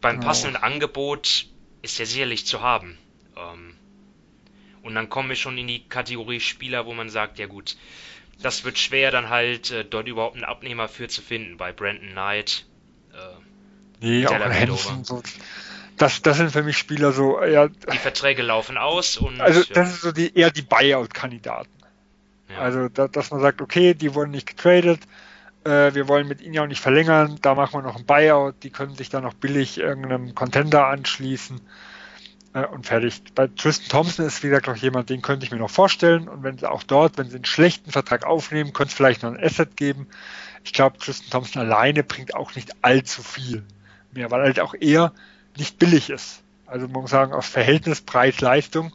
Beim 0.00 0.20
passenden 0.20 0.56
oh. 0.56 0.64
Angebot 0.64 1.46
ist 1.80 2.00
er 2.00 2.06
sicherlich 2.06 2.46
zu 2.46 2.60
haben. 2.60 2.98
Ähm, 3.36 3.74
und 4.82 4.94
dann 4.94 5.08
kommen 5.08 5.28
wir 5.28 5.36
schon 5.36 5.56
in 5.58 5.68
die 5.68 5.88
Kategorie 5.88 6.40
Spieler, 6.40 6.86
wo 6.86 6.92
man 6.92 7.08
sagt, 7.08 7.38
ja 7.38 7.46
gut, 7.46 7.76
das 8.40 8.64
wird 8.64 8.78
schwer, 8.78 9.10
dann 9.10 9.30
halt 9.30 9.70
äh, 9.70 9.84
dort 9.84 10.08
überhaupt 10.08 10.34
einen 10.34 10.44
Abnehmer 10.44 10.88
für 10.88 11.08
zu 11.08 11.22
finden. 11.22 11.56
Bei 11.56 11.72
Brandon 11.72 12.10
Knight. 12.10 12.66
Äh, 13.12 13.16
nee, 14.00 14.26
auch 14.26 14.32
Hansen, 14.32 15.04
so, 15.04 15.22
das, 15.96 16.22
das 16.22 16.36
sind 16.38 16.50
für 16.50 16.62
mich 16.62 16.78
Spieler 16.78 17.12
so, 17.12 17.42
ja. 17.42 17.68
Die 17.68 17.98
Verträge 17.98 18.42
laufen 18.42 18.76
aus 18.76 19.16
und. 19.16 19.40
Also, 19.40 19.62
das 19.72 19.94
ist 19.94 20.00
so 20.02 20.12
die, 20.12 20.36
eher 20.36 20.50
die 20.50 20.62
Buyout-Kandidaten. 20.62 21.70
Ja. 22.48 22.58
Also, 22.58 22.88
da, 22.88 23.08
dass 23.08 23.30
man 23.30 23.40
sagt, 23.40 23.60
okay, 23.60 23.94
die 23.94 24.14
wurden 24.14 24.30
nicht 24.30 24.46
getradet, 24.46 25.00
äh, 25.64 25.94
wir 25.94 26.08
wollen 26.08 26.26
mit 26.26 26.40
ihnen 26.40 26.54
ja 26.54 26.62
auch 26.62 26.68
nicht 26.68 26.80
verlängern, 26.80 27.38
da 27.40 27.54
machen 27.54 27.74
wir 27.74 27.82
noch 27.82 27.96
ein 27.96 28.04
Buyout, 28.04 28.54
die 28.62 28.70
können 28.70 28.94
sich 28.94 29.10
dann 29.10 29.22
noch 29.22 29.34
billig 29.34 29.78
irgendeinem 29.78 30.34
Contender 30.34 30.86
anschließen 30.86 31.60
äh, 32.54 32.66
und 32.66 32.86
fertig. 32.86 33.22
Bei 33.34 33.46
Tristan 33.46 33.88
Thompson 33.88 34.26
ist, 34.26 34.42
wie 34.42 34.48
gesagt, 34.48 34.66
noch 34.66 34.76
jemand, 34.76 35.10
den 35.10 35.22
könnte 35.22 35.46
ich 35.46 35.52
mir 35.52 35.58
noch 35.58 35.70
vorstellen 35.70 36.28
und 36.28 36.42
wenn 36.42 36.58
sie 36.58 36.68
auch 36.68 36.82
dort, 36.82 37.18
wenn 37.18 37.28
sie 37.28 37.36
einen 37.36 37.44
schlechten 37.44 37.92
Vertrag 37.92 38.24
aufnehmen, 38.24 38.72
könnte 38.72 38.90
es 38.90 38.94
vielleicht 38.94 39.22
noch 39.22 39.32
ein 39.32 39.42
Asset 39.42 39.76
geben. 39.76 40.08
Ich 40.64 40.72
glaube, 40.72 40.98
Tristan 40.98 41.30
Thompson 41.30 41.62
alleine 41.62 42.02
bringt 42.02 42.34
auch 42.34 42.54
nicht 42.54 42.72
allzu 42.82 43.22
viel 43.22 43.62
mehr, 44.12 44.30
weil 44.30 44.42
halt 44.42 44.60
auch 44.60 44.74
eher 44.74 45.12
nicht 45.56 45.78
billig 45.78 46.10
ist. 46.10 46.42
Also 46.66 46.88
man 46.88 47.02
muss 47.02 47.10
sagen, 47.10 47.32
auf 47.32 47.44
Verhältnis 47.44 48.00
Preis-Leistung. 48.00 48.92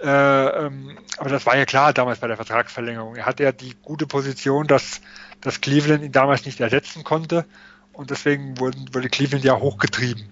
Äh, 0.00 0.08
ähm, 0.08 0.98
aber 1.18 1.30
das 1.30 1.46
war 1.46 1.56
ja 1.56 1.66
klar 1.66 1.92
damals 1.92 2.18
bei 2.18 2.26
der 2.26 2.36
Vertragsverlängerung. 2.36 3.16
Er 3.16 3.26
hatte 3.26 3.44
ja 3.44 3.52
die 3.52 3.76
gute 3.82 4.06
Position, 4.06 4.66
dass, 4.66 5.00
dass 5.40 5.60
Cleveland 5.60 6.02
ihn 6.02 6.12
damals 6.12 6.46
nicht 6.46 6.60
ersetzen 6.60 7.04
konnte 7.04 7.44
und 7.92 8.10
deswegen 8.10 8.58
wurden, 8.58 8.92
wurde 8.92 9.08
Cleveland 9.08 9.44
ja 9.44 9.58
hochgetrieben. 9.58 10.28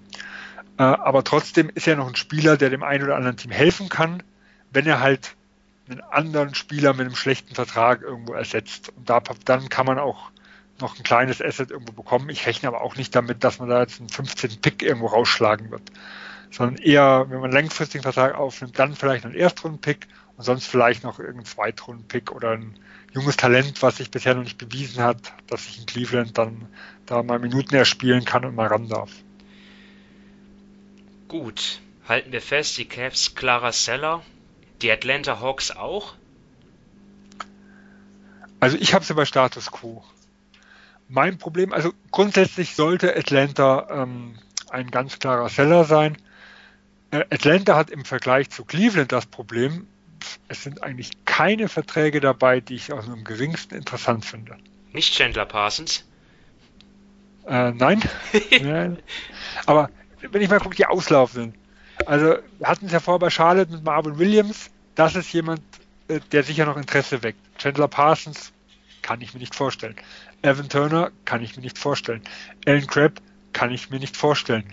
Äh, 0.78 0.82
aber 0.82 1.24
trotzdem 1.24 1.70
ist 1.74 1.86
er 1.86 1.96
noch 1.96 2.08
ein 2.08 2.16
Spieler, 2.16 2.56
der 2.56 2.70
dem 2.70 2.82
einen 2.82 3.04
oder 3.04 3.16
anderen 3.16 3.36
Team 3.36 3.50
helfen 3.50 3.88
kann, 3.88 4.22
wenn 4.70 4.86
er 4.86 5.00
halt 5.00 5.36
einen 5.88 6.00
anderen 6.00 6.54
Spieler 6.54 6.92
mit 6.92 7.06
einem 7.06 7.16
schlechten 7.16 7.54
Vertrag 7.54 8.02
irgendwo 8.02 8.32
ersetzt. 8.32 8.92
Und 8.96 9.08
da, 9.08 9.22
dann 9.44 9.68
kann 9.68 9.86
man 9.86 9.98
auch 9.98 10.30
noch 10.82 10.98
ein 10.98 11.02
kleines 11.02 11.40
Asset 11.40 11.70
irgendwo 11.70 11.92
bekommen. 11.92 12.28
Ich 12.28 12.46
rechne 12.46 12.68
aber 12.68 12.82
auch 12.82 12.96
nicht 12.96 13.14
damit, 13.16 13.44
dass 13.44 13.58
man 13.58 13.70
da 13.70 13.80
jetzt 13.80 14.00
einen 14.00 14.10
15. 14.10 14.60
Pick 14.60 14.82
irgendwo 14.82 15.06
rausschlagen 15.06 15.70
wird. 15.70 15.90
sondern 16.52 16.76
eher, 16.76 17.26
wenn 17.28 17.40
man 17.40 17.44
einen 17.44 17.64
langfristigen 17.64 18.02
Vertrag 18.02 18.34
aufnimmt, 18.34 18.78
dann 18.78 18.94
vielleicht 18.94 19.24
einen 19.24 19.34
Erstrunden-Pick 19.34 20.06
und 20.36 20.44
sonst 20.44 20.66
vielleicht 20.66 21.02
noch 21.02 21.18
irgendeinen 21.18 21.46
Zweitrunden-Pick 21.46 22.30
oder 22.30 22.52
ein 22.52 22.78
junges 23.12 23.36
Talent, 23.36 23.82
was 23.82 23.96
sich 23.96 24.10
bisher 24.10 24.34
noch 24.34 24.42
nicht 24.42 24.58
bewiesen 24.58 25.02
hat, 25.02 25.32
dass 25.46 25.64
sich 25.64 25.78
in 25.78 25.86
Cleveland 25.86 26.36
dann 26.38 26.68
da 27.06 27.22
mal 27.22 27.38
Minuten 27.38 27.74
erspielen 27.74 28.24
kann 28.24 28.44
und 28.44 28.54
mal 28.54 28.66
ran 28.66 28.88
darf. 28.88 29.10
Gut, 31.28 31.80
halten 32.06 32.32
wir 32.32 32.42
fest, 32.42 32.76
die 32.76 32.84
Cavs 32.84 33.34
klarer 33.34 33.72
Seller, 33.72 34.22
die 34.82 34.90
Atlanta 34.90 35.40
Hawks 35.40 35.70
auch? 35.70 36.14
Also 38.60 38.76
ich 38.78 38.94
habe 38.94 39.04
sie 39.04 39.14
bei 39.14 39.24
Status 39.24 39.70
Quo. 39.70 40.04
Mein 41.14 41.36
Problem, 41.36 41.74
also 41.74 41.92
grundsätzlich 42.10 42.74
sollte 42.74 43.14
Atlanta 43.14 43.86
ähm, 43.90 44.38
ein 44.70 44.90
ganz 44.90 45.18
klarer 45.18 45.50
Seller 45.50 45.84
sein. 45.84 46.16
Äh, 47.10 47.24
Atlanta 47.30 47.76
hat 47.76 47.90
im 47.90 48.06
Vergleich 48.06 48.48
zu 48.48 48.64
Cleveland 48.64 49.12
das 49.12 49.26
Problem, 49.26 49.86
es 50.48 50.62
sind 50.62 50.82
eigentlich 50.82 51.10
keine 51.26 51.68
Verträge 51.68 52.20
dabei, 52.20 52.60
die 52.60 52.76
ich 52.76 52.94
aus 52.94 53.04
dem 53.04 53.24
geringsten 53.24 53.74
interessant 53.74 54.24
finde. 54.24 54.56
Nicht 54.92 55.14
Chandler 55.14 55.44
Parsons? 55.44 56.02
Äh, 57.46 57.72
nein. 57.72 58.02
nein. 58.62 58.98
Aber 59.66 59.90
wenn 60.30 60.40
ich 60.40 60.48
mal 60.48 60.60
gucke, 60.60 60.76
die 60.76 60.86
auslaufen 60.86 61.52
Also, 62.06 62.38
wir 62.58 62.66
hatten 62.66 62.86
es 62.86 62.92
ja 62.92 63.00
vorher 63.00 63.18
bei 63.18 63.28
Charlotte 63.28 63.70
mit 63.70 63.84
Marvin 63.84 64.18
Williams. 64.18 64.70
Das 64.94 65.14
ist 65.14 65.30
jemand, 65.34 65.60
äh, 66.08 66.20
der 66.32 66.42
sicher 66.42 66.64
noch 66.64 66.78
Interesse 66.78 67.22
weckt. 67.22 67.38
Chandler 67.58 67.88
Parsons 67.88 68.50
kann 69.12 69.20
ich 69.20 69.34
mir 69.34 69.40
nicht 69.40 69.54
vorstellen. 69.54 69.94
Evan 70.40 70.70
Turner 70.70 71.10
kann 71.26 71.42
ich 71.42 71.54
mir 71.54 71.62
nicht 71.62 71.76
vorstellen. 71.76 72.22
Alan 72.66 72.86
Crabb 72.86 73.20
kann 73.52 73.70
ich 73.70 73.90
mir 73.90 73.98
nicht 73.98 74.16
vorstellen. 74.16 74.64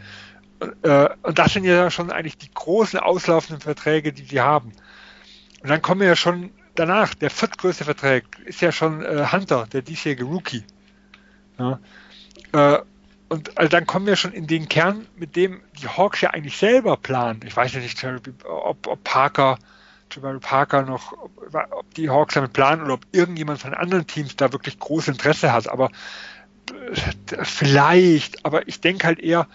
Äh, 0.81 1.09
und 1.23 1.37
das 1.37 1.51
sind 1.51 1.65
ja 1.65 1.91
schon 1.91 2.09
eigentlich 2.09 2.37
die 2.37 2.49
großen 2.53 2.99
auslaufenden 2.99 3.59
Verträge, 3.59 4.13
die 4.13 4.23
sie 4.23 4.39
haben. 4.39 4.71
Und 5.61 5.69
dann 5.69 5.81
kommen 5.81 5.99
wir 5.99 6.07
ja 6.07 6.15
schon 6.15 6.51
danach, 6.75 7.15
der 7.15 7.29
viertgrößte 7.29 7.83
Vertrag 7.83 8.23
ist 8.45 8.61
ja 8.61 8.71
schon 8.71 9.03
äh, 9.03 9.25
Hunter, 9.29 9.67
der 9.73 9.81
diesjährige 9.81 10.23
Rookie. 10.23 10.63
Ja. 11.57 11.79
Äh, 12.53 12.79
und 13.27 13.57
also 13.57 13.69
dann 13.69 13.85
kommen 13.85 14.05
wir 14.05 14.15
schon 14.15 14.31
in 14.31 14.47
den 14.47 14.69
Kern, 14.69 15.05
mit 15.17 15.35
dem 15.35 15.59
die 15.81 15.89
Hawks 15.89 16.21
ja 16.21 16.29
eigentlich 16.29 16.55
selber 16.55 16.95
planen. 16.95 17.41
Ich 17.45 17.57
weiß 17.57 17.73
ja 17.73 17.81
nicht, 17.81 18.01
ob, 18.45 18.87
ob 18.87 19.03
Parker, 19.03 19.59
Jabari 20.11 20.39
Parker 20.39 20.83
noch, 20.83 21.13
ob 21.13 21.93
die 21.95 22.09
Hawks 22.09 22.35
damit 22.35 22.53
planen 22.53 22.81
oder 22.83 22.95
ob 22.95 23.05
irgendjemand 23.11 23.59
von 23.59 23.73
anderen 23.73 24.07
Teams 24.07 24.35
da 24.35 24.51
wirklich 24.51 24.79
großes 24.79 25.09
Interesse 25.09 25.51
hat. 25.53 25.67
Aber 25.67 25.89
äh, 26.69 27.43
vielleicht, 27.43 28.45
aber 28.45 28.67
ich 28.67 28.81
denke 28.81 29.07
halt 29.07 29.19
eher, 29.19 29.47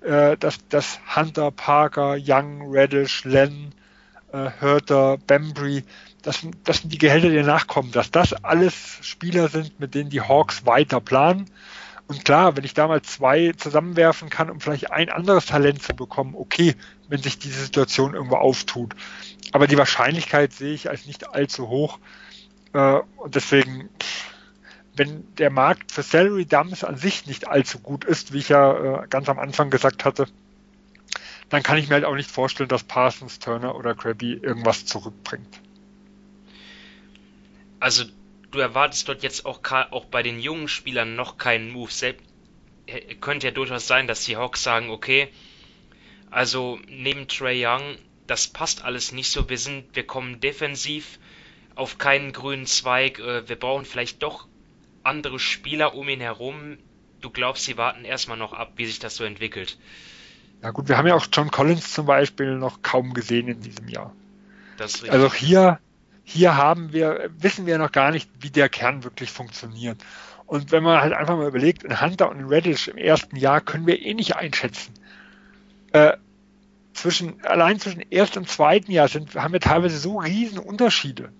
äh, 0.00 0.36
dass, 0.36 0.58
dass 0.68 0.98
Hunter, 1.14 1.50
Parker, 1.50 2.16
Young, 2.18 2.70
Reddish, 2.70 3.24
Len, 3.24 3.74
äh, 4.32 4.50
Hörter, 4.60 5.18
Bembry, 5.18 5.84
das, 6.22 6.46
das 6.64 6.78
sind 6.78 6.92
die 6.92 6.98
Gehälter, 6.98 7.28
die 7.28 7.42
nachkommen, 7.42 7.92
dass 7.92 8.10
das 8.10 8.32
alles 8.32 8.98
Spieler 9.02 9.48
sind, 9.48 9.78
mit 9.80 9.94
denen 9.94 10.10
die 10.10 10.20
Hawks 10.20 10.66
weiter 10.66 11.00
planen. 11.00 11.50
Und 12.08 12.24
klar, 12.24 12.56
wenn 12.56 12.64
ich 12.64 12.74
da 12.74 12.88
mal 12.88 13.02
zwei 13.02 13.52
zusammenwerfen 13.56 14.28
kann, 14.28 14.50
um 14.50 14.60
vielleicht 14.60 14.90
ein 14.90 15.08
anderes 15.08 15.46
Talent 15.46 15.82
zu 15.82 15.94
bekommen, 15.94 16.34
okay, 16.36 16.74
wenn 17.08 17.22
sich 17.22 17.38
diese 17.38 17.62
Situation 17.62 18.14
irgendwo 18.14 18.36
auftut. 18.36 18.94
Aber 19.52 19.66
die 19.66 19.78
Wahrscheinlichkeit 19.78 20.52
sehe 20.52 20.74
ich 20.74 20.90
als 20.90 21.06
nicht 21.06 21.28
allzu 21.28 21.68
hoch. 21.68 21.98
Äh, 22.72 23.00
und 23.18 23.34
deswegen, 23.34 23.90
wenn 24.96 25.34
der 25.36 25.50
Markt 25.50 25.92
für 25.92 26.02
Salary 26.02 26.46
Dumps 26.46 26.84
an 26.84 26.96
sich 26.96 27.26
nicht 27.26 27.46
allzu 27.46 27.78
gut 27.78 28.04
ist, 28.04 28.32
wie 28.32 28.38
ich 28.38 28.48
ja 28.48 29.02
äh, 29.02 29.08
ganz 29.08 29.28
am 29.28 29.38
Anfang 29.38 29.70
gesagt 29.70 30.04
hatte, 30.04 30.26
dann 31.50 31.62
kann 31.62 31.76
ich 31.76 31.88
mir 31.88 31.96
halt 31.96 32.06
auch 32.06 32.14
nicht 32.14 32.30
vorstellen, 32.30 32.70
dass 32.70 32.82
Parsons, 32.82 33.38
Turner 33.38 33.76
oder 33.76 33.94
Krabby 33.94 34.32
irgendwas 34.32 34.86
zurückbringt. 34.86 35.60
Also 37.78 38.04
du 38.52 38.58
erwartest 38.58 39.08
dort 39.08 39.22
jetzt 39.22 39.44
auch, 39.44 39.60
auch 39.90 40.06
bei 40.06 40.22
den 40.22 40.40
jungen 40.40 40.68
Spielern 40.68 41.14
noch 41.14 41.36
keinen 41.36 41.70
Move. 41.70 41.90
Selbst, 41.90 42.24
könnte 43.20 43.48
ja 43.48 43.50
durchaus 43.52 43.86
sein, 43.86 44.06
dass 44.06 44.24
die 44.24 44.36
Hawks 44.36 44.62
sagen, 44.62 44.90
okay, 44.90 45.28
also 46.30 46.78
neben 46.88 47.28
Trey 47.28 47.66
Young, 47.66 47.96
das 48.32 48.48
passt 48.48 48.82
alles 48.82 49.12
nicht 49.12 49.30
so. 49.30 49.50
Wir 49.50 49.58
sind, 49.58 49.94
wir 49.94 50.06
kommen 50.06 50.40
defensiv 50.40 51.18
auf 51.74 51.98
keinen 51.98 52.32
grünen 52.32 52.64
Zweig. 52.64 53.18
Äh, 53.18 53.46
wir 53.46 53.56
brauchen 53.56 53.84
vielleicht 53.84 54.22
doch 54.22 54.46
andere 55.02 55.38
Spieler 55.38 55.94
um 55.94 56.08
ihn 56.08 56.22
herum. 56.22 56.78
Du 57.20 57.28
glaubst, 57.28 57.64
sie 57.64 57.76
warten 57.76 58.06
erstmal 58.06 58.38
noch 58.38 58.54
ab, 58.54 58.72
wie 58.76 58.86
sich 58.86 58.98
das 58.98 59.16
so 59.16 59.24
entwickelt. 59.24 59.78
Ja 60.62 60.70
gut, 60.70 60.88
wir 60.88 60.96
haben 60.96 61.06
ja 61.06 61.14
auch 61.14 61.26
John 61.30 61.50
Collins 61.50 61.92
zum 61.92 62.06
Beispiel 62.06 62.54
noch 62.54 62.80
kaum 62.80 63.12
gesehen 63.12 63.48
in 63.48 63.60
diesem 63.60 63.88
Jahr. 63.88 64.14
also 65.10 65.30
hier, 65.34 65.78
hier 66.24 66.56
haben 66.56 66.94
wir, 66.94 67.28
wissen 67.36 67.66
wir 67.66 67.76
noch 67.76 67.92
gar 67.92 68.12
nicht, 68.12 68.30
wie 68.40 68.48
der 68.48 68.70
Kern 68.70 69.04
wirklich 69.04 69.30
funktioniert. 69.30 70.02
Und 70.46 70.72
wenn 70.72 70.82
man 70.82 71.02
halt 71.02 71.12
einfach 71.12 71.36
mal 71.36 71.48
überlegt, 71.48 71.84
ein 71.84 72.00
Hunter 72.00 72.30
und 72.30 72.38
ein 72.38 72.46
Reddish 72.46 72.88
im 72.88 72.96
ersten 72.96 73.36
Jahr 73.36 73.60
können 73.60 73.86
wir 73.86 74.00
eh 74.00 74.14
nicht 74.14 74.36
einschätzen. 74.36 74.94
Äh, 75.92 76.16
zwischen, 76.94 77.44
allein 77.44 77.78
zwischen 77.78 78.10
ersten 78.10 78.40
und 78.40 78.48
zweiten 78.48 78.90
Jahr 78.92 79.08
sind, 79.08 79.34
haben 79.34 79.52
wir 79.52 79.60
teilweise 79.60 79.98
so 79.98 80.18
riesen 80.18 80.58
Unterschiede, 80.58 81.32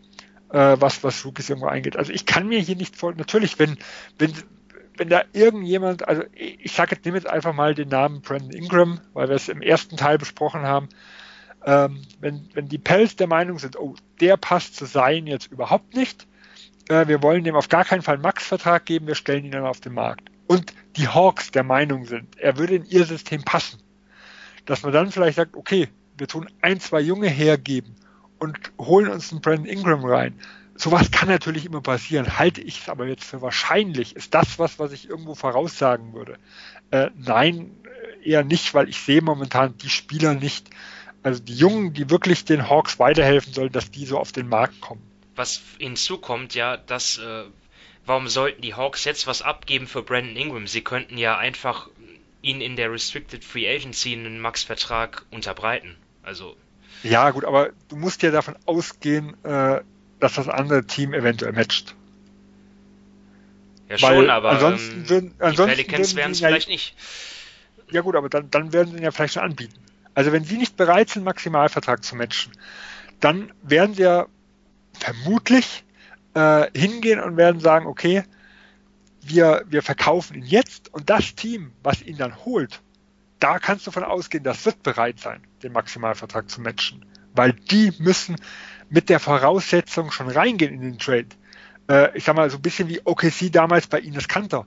äh, 0.50 0.76
was, 0.78 1.02
was 1.04 1.24
Rookies 1.24 1.50
irgendwo 1.50 1.68
eingeht. 1.68 1.96
Also 1.96 2.12
ich 2.12 2.26
kann 2.26 2.48
mir 2.48 2.60
hier 2.60 2.76
nicht 2.76 2.96
vor, 2.96 3.14
natürlich, 3.14 3.58
wenn, 3.58 3.78
wenn, 4.18 4.32
wenn 4.96 5.08
da 5.08 5.22
irgendjemand, 5.32 6.06
also 6.08 6.22
ich 6.34 6.72
sage 6.72 6.94
jetzt, 6.94 7.04
nehme 7.04 7.16
jetzt 7.16 7.28
einfach 7.28 7.54
mal 7.54 7.74
den 7.74 7.88
Namen 7.88 8.22
Brandon 8.22 8.52
Ingram, 8.52 9.00
weil 9.12 9.28
wir 9.28 9.36
es 9.36 9.48
im 9.48 9.62
ersten 9.62 9.96
Teil 9.96 10.18
besprochen 10.18 10.62
haben. 10.62 10.88
Ähm, 11.64 12.02
wenn, 12.20 12.48
wenn 12.54 12.68
die 12.68 12.78
Pelz 12.78 13.14
der 13.16 13.28
Meinung 13.28 13.58
sind, 13.58 13.78
oh, 13.78 13.94
der 14.20 14.36
passt 14.36 14.74
zu 14.74 14.84
sein 14.84 15.26
jetzt 15.26 15.50
überhaupt 15.52 15.94
nicht, 15.94 16.26
äh, 16.88 17.06
wir 17.06 17.22
wollen 17.22 17.44
dem 17.44 17.54
auf 17.54 17.68
gar 17.68 17.84
keinen 17.84 18.02
Fall 18.02 18.14
einen 18.14 18.22
Max-Vertrag 18.22 18.84
geben, 18.84 19.06
wir 19.06 19.14
stellen 19.14 19.44
ihn 19.44 19.52
dann 19.52 19.64
auf 19.64 19.80
den 19.80 19.94
Markt. 19.94 20.30
Und 20.48 20.74
die 20.96 21.08
Hawks 21.08 21.50
der 21.50 21.62
Meinung 21.62 22.04
sind, 22.04 22.36
er 22.38 22.58
würde 22.58 22.74
in 22.74 22.84
ihr 22.84 23.04
System 23.04 23.42
passen. 23.42 23.78
Dass 24.64 24.82
man 24.82 24.92
dann 24.92 25.10
vielleicht 25.10 25.36
sagt, 25.36 25.56
okay, 25.56 25.88
wir 26.16 26.28
tun 26.28 26.48
ein, 26.60 26.80
zwei 26.80 27.00
Junge 27.00 27.28
hergeben 27.28 27.96
und 28.38 28.58
holen 28.78 29.10
uns 29.10 29.32
einen 29.32 29.40
Brandon 29.40 29.66
Ingram 29.66 30.04
rein 30.04 30.38
sowas 30.82 31.10
kann 31.10 31.28
natürlich 31.28 31.64
immer 31.64 31.80
passieren. 31.80 32.38
Halte 32.38 32.60
ich 32.60 32.80
es 32.80 32.88
aber 32.88 33.06
jetzt 33.06 33.24
für 33.24 33.40
wahrscheinlich? 33.42 34.16
Ist 34.16 34.34
das 34.34 34.58
was, 34.58 34.78
was 34.78 34.92
ich 34.92 35.08
irgendwo 35.08 35.34
voraussagen 35.34 36.12
würde? 36.12 36.38
Äh, 36.90 37.10
nein, 37.16 37.76
äh, 38.22 38.30
eher 38.30 38.44
nicht, 38.44 38.74
weil 38.74 38.88
ich 38.88 38.98
sehe 38.98 39.22
momentan 39.22 39.76
die 39.78 39.88
Spieler 39.88 40.34
nicht, 40.34 40.68
also 41.22 41.42
die 41.42 41.54
Jungen, 41.54 41.92
die 41.92 42.10
wirklich 42.10 42.44
den 42.44 42.68
Hawks 42.68 42.98
weiterhelfen 42.98 43.52
sollen, 43.52 43.72
dass 43.72 43.90
die 43.90 44.06
so 44.06 44.18
auf 44.18 44.32
den 44.32 44.48
Markt 44.48 44.80
kommen. 44.80 45.02
Was 45.36 45.62
hinzukommt, 45.78 46.54
ja, 46.54 46.76
dass, 46.76 47.18
äh, 47.18 47.44
warum 48.04 48.28
sollten 48.28 48.62
die 48.62 48.74
Hawks 48.74 49.04
jetzt 49.04 49.26
was 49.26 49.40
abgeben 49.40 49.86
für 49.86 50.02
Brandon 50.02 50.36
Ingram? 50.36 50.66
Sie 50.66 50.82
könnten 50.82 51.16
ja 51.16 51.38
einfach 51.38 51.88
ihn 52.42 52.60
in 52.60 52.76
der 52.76 52.92
Restricted 52.92 53.44
Free 53.44 53.68
Agency 53.68 54.12
einen 54.12 54.40
Max-Vertrag 54.40 55.24
unterbreiten. 55.30 55.96
Also. 56.22 56.56
Ja, 57.02 57.30
gut, 57.30 57.44
aber 57.44 57.70
du 57.88 57.96
musst 57.96 58.22
ja 58.22 58.30
davon 58.30 58.56
ausgehen, 58.66 59.36
äh, 59.44 59.80
dass 60.20 60.34
das 60.34 60.48
andere 60.48 60.84
Team 60.84 61.14
eventuell 61.14 61.52
matcht. 61.52 61.94
Ja, 63.88 64.00
Weil 64.02 64.16
schon, 64.16 64.30
aber 64.30 64.50
ansonsten 64.50 65.00
ähm, 65.00 65.08
würden, 65.08 65.34
ansonsten 65.38 65.76
die 65.76 65.84
Pelicans 65.84 66.16
wären 66.16 66.32
es 66.32 66.40
ja, 66.40 66.48
vielleicht 66.48 66.68
nicht. 66.68 66.94
Ja 67.90 68.00
gut, 68.00 68.16
aber 68.16 68.28
dann, 68.28 68.50
dann 68.50 68.72
werden 68.72 68.92
sie 68.92 68.98
ihn 68.98 69.02
ja 69.02 69.10
vielleicht 69.10 69.34
schon 69.34 69.42
anbieten. 69.42 69.74
Also 70.14 70.32
wenn 70.32 70.44
sie 70.44 70.56
nicht 70.56 70.76
bereit 70.76 71.10
sind, 71.10 71.24
Maximalvertrag 71.24 72.04
zu 72.04 72.16
matchen, 72.16 72.52
dann 73.20 73.52
werden 73.62 73.94
sie 73.94 74.02
ja 74.02 74.26
vermutlich 74.98 75.84
äh, 76.34 76.66
hingehen 76.78 77.20
und 77.20 77.36
werden 77.36 77.60
sagen, 77.60 77.86
okay, 77.86 78.24
wir, 79.22 79.64
wir 79.68 79.82
verkaufen 79.82 80.36
ihn 80.36 80.44
jetzt 80.44 80.92
und 80.92 81.10
das 81.10 81.34
Team, 81.34 81.72
was 81.82 82.02
ihn 82.02 82.16
dann 82.16 82.36
holt, 82.44 82.82
da 83.38 83.58
kannst 83.58 83.86
du 83.86 83.90
von 83.90 84.04
ausgehen, 84.04 84.44
das 84.44 84.64
wird 84.64 84.82
bereit 84.82 85.18
sein, 85.18 85.42
den 85.62 85.72
Maximalvertrag 85.72 86.48
zu 86.48 86.60
matchen. 86.60 87.04
Weil 87.34 87.52
die 87.52 87.92
müssen, 87.98 88.36
mit 88.92 89.08
der 89.08 89.20
Voraussetzung 89.20 90.10
schon 90.10 90.28
reingehen 90.28 90.74
in 90.74 90.82
den 90.82 90.98
Trade. 90.98 91.28
Äh, 91.88 92.16
ich 92.16 92.24
sag 92.24 92.36
mal, 92.36 92.50
so 92.50 92.58
ein 92.58 92.62
bisschen 92.62 92.88
wie 92.88 93.00
OKC 93.04 93.50
damals 93.50 93.86
bei 93.86 94.00
Ines 94.00 94.28
Kanter. 94.28 94.66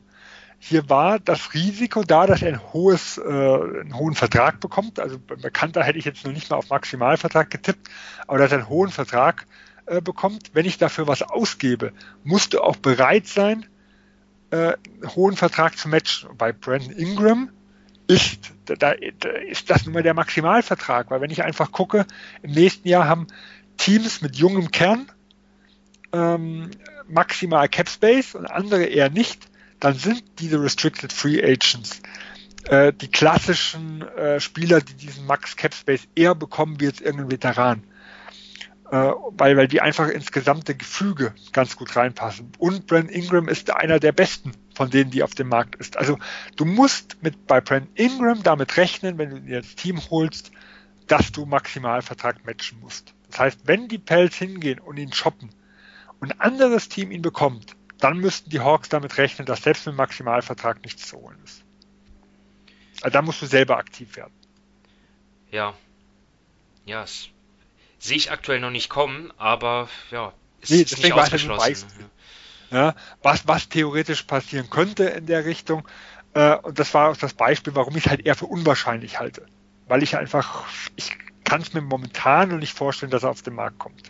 Hier 0.58 0.90
war 0.90 1.20
das 1.20 1.54
Risiko 1.54 2.04
da, 2.04 2.26
dass 2.26 2.42
er 2.42 2.54
ein 2.54 2.74
hohes, 2.74 3.20
äh, 3.20 3.22
einen 3.22 3.96
hohen 3.96 4.16
Vertrag 4.16 4.60
bekommt. 4.60 5.00
Also 5.00 5.20
bei 5.20 5.50
Kanter 5.52 5.84
hätte 5.84 6.00
ich 6.00 6.06
jetzt 6.06 6.26
noch 6.26 6.32
nicht 6.32 6.50
mal 6.50 6.58
auf 6.58 6.70
Maximalvertrag 6.70 7.52
getippt, 7.52 7.88
aber 8.26 8.40
dass 8.40 8.52
er 8.52 8.60
einen 8.60 8.70
hohen 8.70 8.90
Vertrag 8.90 9.46
äh, 9.86 10.02
bekommt. 10.02 10.52
Wenn 10.54 10.66
ich 10.66 10.80
dafür 10.80 11.08
was 11.08 11.22
ausgebe, 11.22 11.94
musst 12.24 12.54
du 12.54 12.62
auch 12.62 12.78
bereit 12.78 13.28
sein, 13.28 13.68
äh, 14.56 15.08
hohen 15.16 15.36
Vertrag 15.36 15.78
zu 15.78 15.90
matchen. 15.90 16.30
Bei 16.38 16.52
Brandon 16.52 16.92
Ingram 16.92 17.50
ist, 18.08 18.52
da, 18.66 18.76
da 18.76 18.92
ist 18.92 19.70
das 19.70 19.86
nun 19.86 19.94
mal 19.94 20.04
der 20.04 20.14
Maximalvertrag, 20.14 21.10
weil 21.10 21.22
wenn 21.22 21.32
ich 21.32 21.44
einfach 21.44 21.72
gucke, 21.72 22.06
im 22.44 22.52
nächsten 22.52 22.88
Jahr 22.88 23.08
haben 23.08 23.28
Teams 23.78 24.22
mit 24.22 24.36
jungem 24.36 24.72
Kern 24.72 25.12
ähm, 26.14 26.72
maximal 27.08 27.68
Cap 27.68 27.90
Space 27.90 28.36
und 28.36 28.46
andere 28.46 28.86
eher 28.86 29.10
nicht, 29.10 29.48
dann 29.80 29.96
sind 29.96 30.24
diese 30.40 30.62
Restricted 30.62 31.12
Free 31.12 31.44
Agents 31.44 32.02
äh, 32.70 32.94
die 32.94 33.10
klassischen 33.10 34.02
äh, 34.02 34.40
Spieler, 34.40 34.82
die 34.82 34.94
diesen 34.94 35.26
Max 35.26 35.56
Cap 35.56 35.74
Space 35.74 36.08
eher 36.16 36.36
bekommen 36.36 36.80
wie 36.80 36.86
jetzt 36.86 37.02
irgendein 37.02 37.32
Veteran. 37.32 37.84
Äh, 38.92 39.14
weil, 39.32 39.58
weil 39.58 39.68
die 39.68 39.82
einfach 39.82 40.10
ins 40.10 40.32
gesamte 40.32 40.76
Gefüge 40.76 41.34
ganz 41.54 41.76
gut 41.76 41.96
reinpassen. 41.96 42.52
Und 42.60 42.86
Brent 42.86 43.10
Ingram 43.10 43.48
ist 43.48 43.72
einer 43.72 44.00
der 44.00 44.12
besten 44.12 44.52
von 44.76 44.92
denen, 44.92 45.10
die 45.10 45.24
auf 45.24 45.34
dem 45.34 45.50
Markt 45.50 45.76
ist. 45.76 45.98
Also 45.98 46.20
du 46.56 46.66
musst 46.66 47.22
mit 47.24 47.48
bei 47.48 47.62
Brent 47.62 47.90
Ingram 47.96 48.44
damit 48.44 48.78
rechnen, 48.78 49.18
wenn 49.18 49.30
du 49.32 49.42
dir 49.42 49.62
das 49.62 49.76
Team 49.76 50.00
holst, 50.12 50.52
dass 51.08 51.32
du 51.32 51.46
Maximalvertrag 51.46 52.46
matchen 52.46 52.80
musst. 52.80 53.14
Das 53.30 53.40
heißt, 53.40 53.62
wenn 53.66 53.88
die 53.88 53.98
Pelz 53.98 54.36
hingehen 54.36 54.80
und 54.80 54.98
ihn 54.98 55.14
shoppen 55.14 55.50
und 56.20 56.32
ein 56.32 56.40
anderes 56.40 56.88
Team 56.88 57.12
ihn 57.12 57.24
bekommt, 57.24 57.76
dann 58.00 58.18
müssten 58.18 58.52
die 58.52 58.60
Hawks 58.60 58.90
damit 58.90 59.18
rechnen, 59.18 59.48
dass 59.48 59.64
selbst 59.64 59.88
mit 59.88 59.96
Maximalvertrag 59.96 60.84
nichts 60.84 61.08
zu 61.08 61.18
holen 61.18 61.38
ist. 61.44 61.64
Also 63.02 63.14
da 63.14 63.22
musst 63.24 63.42
du 63.42 63.48
selber 63.48 63.78
aktiv 63.78 64.16
werden. 64.16 64.34
Ja. 65.50 65.74
Ja, 66.86 67.04
es 67.04 67.30
sehe 68.00 68.18
ich 68.18 68.32
aktuell 68.32 68.60
noch 68.60 68.72
nicht 68.72 68.90
kommen, 68.90 69.32
aber 69.38 69.90
ja, 70.12 70.34
es 70.62 70.70
nee, 70.70 70.82
ist 70.82 71.02
nicht 71.02 71.14
ausgeschlossen. 71.14 71.88
Ja, 72.72 72.96
was, 73.22 73.48
was 73.48 73.70
theoretisch 73.70 74.24
passieren 74.24 74.70
könnte 74.70 75.06
in 75.06 75.28
der 75.28 75.46
Richtung. 75.46 75.88
Äh, 76.34 76.56
und 76.58 76.80
das 76.80 76.94
war 76.94 77.12
auch 77.12 77.18
das 77.18 77.34
Beispiel, 77.34 77.76
warum 77.76 77.96
ich 77.96 78.06
es 78.06 78.10
halt 78.10 78.26
eher 78.26 78.36
für 78.36 78.48
unwahrscheinlich 78.48 79.20
halte. 79.20 79.46
Weil 79.88 80.04
ich 80.04 80.18
einfach, 80.18 80.66
ich 80.96 81.12
kann 81.44 81.62
es 81.62 81.74
mir 81.74 81.82
momentan 81.82 82.50
noch 82.50 82.58
nicht 82.58 82.74
vorstellen, 82.74 83.12
dass 83.12 83.24
er 83.24 83.30
auf 83.30 83.44
den 83.44 83.54
Markt 83.54 83.78
kommt. 83.78 84.02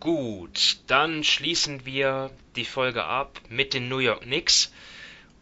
Gut, 0.00 0.78
dann 0.86 1.22
schließen 1.22 1.84
wir 1.84 2.30
die 2.56 2.64
Folge 2.64 3.04
ab 3.04 3.40
mit 3.48 3.74
den 3.74 3.88
New 3.88 3.98
York 3.98 4.22
Knicks. 4.22 4.72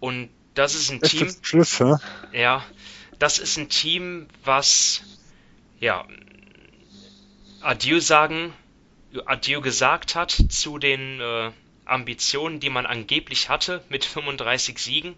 Und 0.01 0.31
das 0.55 0.75
ist 0.75 0.91
ein 0.91 1.01
ist 1.01 1.11
Team. 1.11 1.35
Schluss, 1.43 1.79
ja? 1.79 2.01
ja, 2.33 2.65
das 3.19 3.39
ist 3.39 3.59
ein 3.59 3.69
Team, 3.69 4.27
was 4.45 5.03
ja 5.81 6.07
Adieu 7.61 8.01
sagen, 8.01 8.53
Adieu 9.25 9.61
gesagt 9.61 10.15
hat 10.15 10.31
zu 10.31 10.79
den 10.79 11.21
äh, 11.21 11.51
Ambitionen, 11.85 12.61
die 12.61 12.71
man 12.71 12.87
angeblich 12.87 13.49
hatte 13.49 13.83
mit 13.89 14.05
35 14.05 14.79
Siegen. 14.79 15.17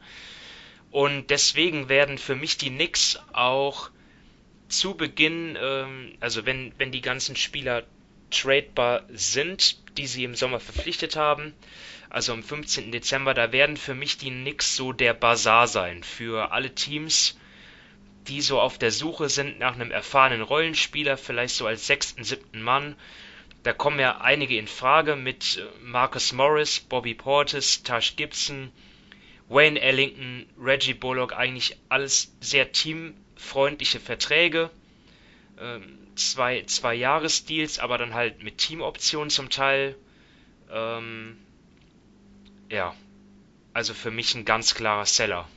Und 0.90 1.28
deswegen 1.28 1.88
werden 1.88 2.16
für 2.16 2.34
mich 2.34 2.56
die 2.56 2.70
Knicks 2.70 3.18
auch 3.32 3.90
zu 4.68 4.94
Beginn, 4.94 5.58
ähm, 5.60 6.16
also 6.20 6.46
wenn, 6.46 6.72
wenn 6.78 6.92
die 6.92 7.00
ganzen 7.00 7.36
Spieler 7.36 7.84
tradebar 8.30 9.02
sind, 9.10 9.78
die 9.98 10.06
sie 10.06 10.24
im 10.24 10.34
Sommer 10.34 10.60
verpflichtet 10.60 11.16
haben, 11.16 11.54
also 12.10 12.32
am 12.32 12.42
15. 12.42 12.92
Dezember, 12.92 13.34
da 13.34 13.52
werden 13.52 13.76
für 13.76 13.94
mich 13.94 14.18
die 14.18 14.30
Knicks 14.30 14.76
so 14.76 14.92
der 14.92 15.14
Bazar 15.14 15.66
sein 15.66 16.02
für 16.02 16.52
alle 16.52 16.74
Teams, 16.74 17.38
die 18.28 18.40
so 18.40 18.60
auf 18.60 18.78
der 18.78 18.90
Suche 18.90 19.28
sind 19.28 19.58
nach 19.58 19.74
einem 19.74 19.90
erfahrenen 19.90 20.42
Rollenspieler, 20.42 21.16
vielleicht 21.16 21.54
so 21.54 21.66
als 21.66 21.86
sechsten, 21.86 22.24
siebten 22.24 22.62
Mann. 22.62 22.96
Da 23.62 23.72
kommen 23.72 23.98
ja 23.98 24.20
einige 24.20 24.56
in 24.56 24.68
Frage 24.68 25.16
mit 25.16 25.56
äh, 25.58 25.84
Marcus 25.84 26.32
Morris, 26.32 26.80
Bobby 26.80 27.14
Portis, 27.14 27.82
Tash 27.82 28.16
Gibson, 28.16 28.70
Wayne 29.48 29.80
Ellington, 29.80 30.46
Reggie 30.58 30.94
Bullock, 30.94 31.32
eigentlich 31.32 31.76
alles 31.88 32.32
sehr 32.40 32.70
teamfreundliche 32.72 34.00
Verträge. 34.00 34.70
Ähm, 35.60 35.98
zwei, 36.14 36.62
zwei 36.64 36.94
Jahresdeals, 36.94 37.78
aber 37.78 37.98
dann 37.98 38.14
halt 38.14 38.42
mit 38.42 38.58
Teamoptionen 38.58 39.30
zum 39.30 39.50
Teil. 39.50 39.96
Ähm, 40.70 41.38
ja, 42.70 42.94
also 43.72 43.94
für 43.94 44.10
mich 44.10 44.34
ein 44.34 44.44
ganz 44.44 44.74
klarer 44.74 45.06
Seller. 45.06 45.48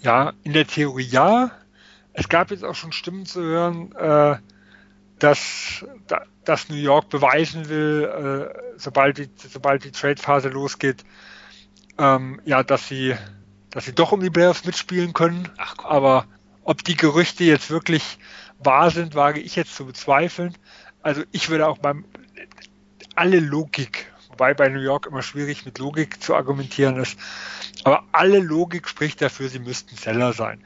Ja, 0.00 0.32
in 0.42 0.52
der 0.52 0.66
Theorie 0.66 1.04
ja. 1.04 1.50
Es 2.12 2.28
gab 2.28 2.50
jetzt 2.50 2.64
auch 2.64 2.74
schon 2.74 2.92
Stimmen 2.92 3.26
zu 3.26 3.42
hören, 3.42 3.92
äh, 3.92 4.36
dass, 5.18 5.84
dass 6.44 6.68
New 6.68 6.76
York 6.76 7.08
beweisen 7.08 7.68
will, 7.68 8.52
äh, 8.54 8.78
sobald 8.78 9.18
die, 9.18 9.28
sobald 9.36 9.84
die 9.84 9.90
Trade-Phase 9.90 10.48
losgeht, 10.48 11.04
ähm, 11.98 12.40
ja, 12.44 12.62
dass 12.62 12.88
sie, 12.88 13.14
dass 13.70 13.86
sie 13.86 13.94
doch 13.94 14.12
um 14.12 14.20
die 14.20 14.30
Playoffs 14.30 14.64
mitspielen 14.64 15.12
können. 15.12 15.48
Ach, 15.56 15.76
Aber 15.84 16.26
ob 16.64 16.84
die 16.84 16.96
Gerüchte 16.96 17.44
jetzt 17.44 17.70
wirklich 17.70 18.18
wahr 18.58 18.90
sind, 18.90 19.14
wage 19.14 19.40
ich 19.40 19.56
jetzt 19.56 19.74
zu 19.74 19.86
bezweifeln. 19.86 20.54
Also 21.02 21.22
ich 21.32 21.48
würde 21.48 21.68
auch 21.68 21.78
beim 21.78 22.04
alle 23.14 23.40
Logik, 23.40 24.12
wobei 24.36 24.52
bei 24.52 24.68
New 24.68 24.80
York 24.80 25.06
immer 25.06 25.22
schwierig 25.22 25.64
mit 25.64 25.78
Logik 25.78 26.22
zu 26.22 26.34
argumentieren 26.34 26.98
ist, 26.98 27.18
aber 27.84 28.04
alle 28.12 28.38
Logik 28.38 28.86
spricht 28.86 29.22
dafür, 29.22 29.48
sie 29.48 29.58
müssten 29.58 29.96
Seller 29.96 30.34
sein. 30.34 30.62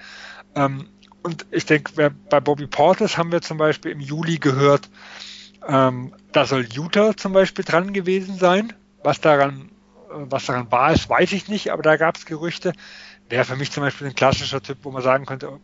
Ähm, 0.56 0.88
und 1.22 1.46
ich 1.52 1.66
denke, 1.66 2.10
bei 2.28 2.40
Bobby 2.40 2.66
Portis 2.66 3.16
haben 3.16 3.30
wir 3.30 3.42
zum 3.42 3.58
Beispiel 3.58 3.92
im 3.92 4.00
Juli 4.00 4.38
gehört, 4.38 4.90
ähm, 5.68 6.12
da 6.32 6.46
soll 6.46 6.66
Utah 6.72 7.16
zum 7.16 7.32
Beispiel 7.32 7.64
dran 7.64 7.92
gewesen 7.92 8.36
sein. 8.38 8.72
Was 9.04 9.20
daran, 9.20 9.70
äh, 10.10 10.14
was 10.14 10.46
daran 10.46 10.72
war, 10.72 10.92
ist, 10.92 11.08
weiß 11.08 11.30
ich 11.32 11.46
nicht, 11.46 11.70
aber 11.70 11.82
da 11.82 11.96
gab 11.96 12.16
es 12.16 12.26
Gerüchte. 12.26 12.72
Wäre 13.28 13.44
für 13.44 13.56
mich 13.56 13.70
zum 13.70 13.84
Beispiel 13.84 14.08
ein 14.08 14.16
klassischer 14.16 14.62
Typ, 14.62 14.78
wo 14.82 14.90
man 14.90 15.02
sagen 15.02 15.26
könnte, 15.26 15.60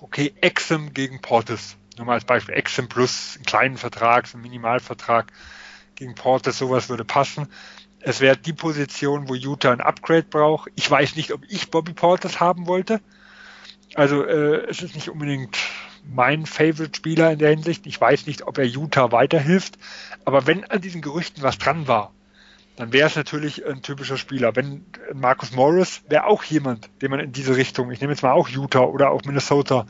okay, 0.00 0.32
Exim 0.40 0.94
gegen 0.94 1.20
Portis. 1.20 1.76
Nur 1.98 2.06
mal 2.06 2.14
als 2.14 2.24
Beispiel, 2.24 2.54
Exim 2.54 2.88
plus 2.88 3.34
einen 3.36 3.44
kleinen 3.44 3.76
Vertrag, 3.76 4.26
einen 4.32 4.42
Minimalvertrag 4.42 5.30
gegen 5.94 6.14
Portis, 6.14 6.58
sowas 6.58 6.88
würde 6.88 7.04
passen. 7.04 7.48
Es 8.00 8.20
wäre 8.20 8.36
die 8.36 8.52
Position, 8.52 9.28
wo 9.28 9.34
Utah 9.34 9.72
ein 9.72 9.80
Upgrade 9.80 10.26
braucht. 10.28 10.70
Ich 10.74 10.90
weiß 10.90 11.16
nicht, 11.16 11.32
ob 11.32 11.42
ich 11.48 11.70
Bobby 11.70 11.92
Portis 11.92 12.40
haben 12.40 12.66
wollte. 12.66 13.00
Also 13.94 14.24
äh, 14.24 14.66
es 14.68 14.82
ist 14.82 14.94
nicht 14.94 15.08
unbedingt 15.08 15.56
mein 16.04 16.46
Favorite-Spieler 16.46 17.32
in 17.32 17.38
der 17.38 17.50
Hinsicht. 17.50 17.86
Ich 17.86 18.00
weiß 18.00 18.26
nicht, 18.26 18.42
ob 18.42 18.58
er 18.58 18.64
Utah 18.64 19.12
weiterhilft. 19.12 19.78
Aber 20.24 20.46
wenn 20.46 20.64
an 20.64 20.80
diesen 20.80 21.00
Gerüchten 21.00 21.42
was 21.42 21.58
dran 21.58 21.86
war, 21.86 22.12
dann 22.76 22.92
wäre 22.92 23.06
es 23.06 23.16
natürlich 23.16 23.64
ein 23.66 23.82
typischer 23.82 24.16
Spieler. 24.16 24.56
Wenn 24.56 24.84
Marcus 25.12 25.52
Morris 25.52 26.02
wäre 26.08 26.26
auch 26.26 26.42
jemand, 26.42 26.88
den 27.02 27.10
man 27.10 27.20
in 27.20 27.32
diese 27.32 27.56
Richtung, 27.56 27.90
ich 27.90 28.00
nehme 28.00 28.12
jetzt 28.12 28.22
mal 28.22 28.32
auch 28.32 28.48
Utah 28.48 28.80
oder 28.80 29.10
auch 29.10 29.24
Minnesota, 29.24 29.86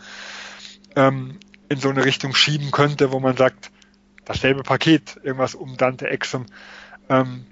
ähm, 0.96 1.38
in 1.68 1.78
so 1.78 1.88
eine 1.88 2.04
Richtung 2.04 2.34
schieben 2.34 2.70
könnte, 2.70 3.12
wo 3.12 3.20
man 3.20 3.36
sagt, 3.36 3.70
dasselbe 4.24 4.62
Paket, 4.62 5.20
irgendwas 5.22 5.54
um 5.54 5.76
Dante 5.76 6.08
Exum. 6.08 6.46
Ähm, 7.08 7.46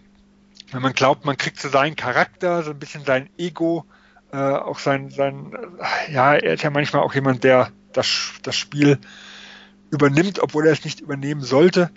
wenn 0.73 0.83
man 0.83 0.93
glaubt, 0.93 1.25
man 1.25 1.37
kriegt 1.37 1.61
so 1.61 1.69
seinen 1.69 1.97
Charakter, 1.97 2.63
so 2.63 2.71
ein 2.71 2.79
bisschen 2.79 3.05
sein 3.05 3.29
Ego, 3.39 3.85
äh, 4.33 4.37
auch 4.37 4.79
sein, 4.79 5.11
sein, 5.11 5.53
ja, 6.11 6.35
er 6.35 6.55
ist 6.55 6.63
ja 6.63 6.71
manchmal 6.71 7.03
auch 7.03 7.15
jemand, 7.15 7.43
der 7.43 7.71
das, 7.93 8.33
das 8.43 8.57
Spiel 8.57 8.99
übernimmt, 9.91 10.39
obwohl 10.39 10.67
er 10.67 10.73
es 10.73 10.85
nicht 10.85 11.01
übernehmen 11.01 11.43
sollte 11.43 11.91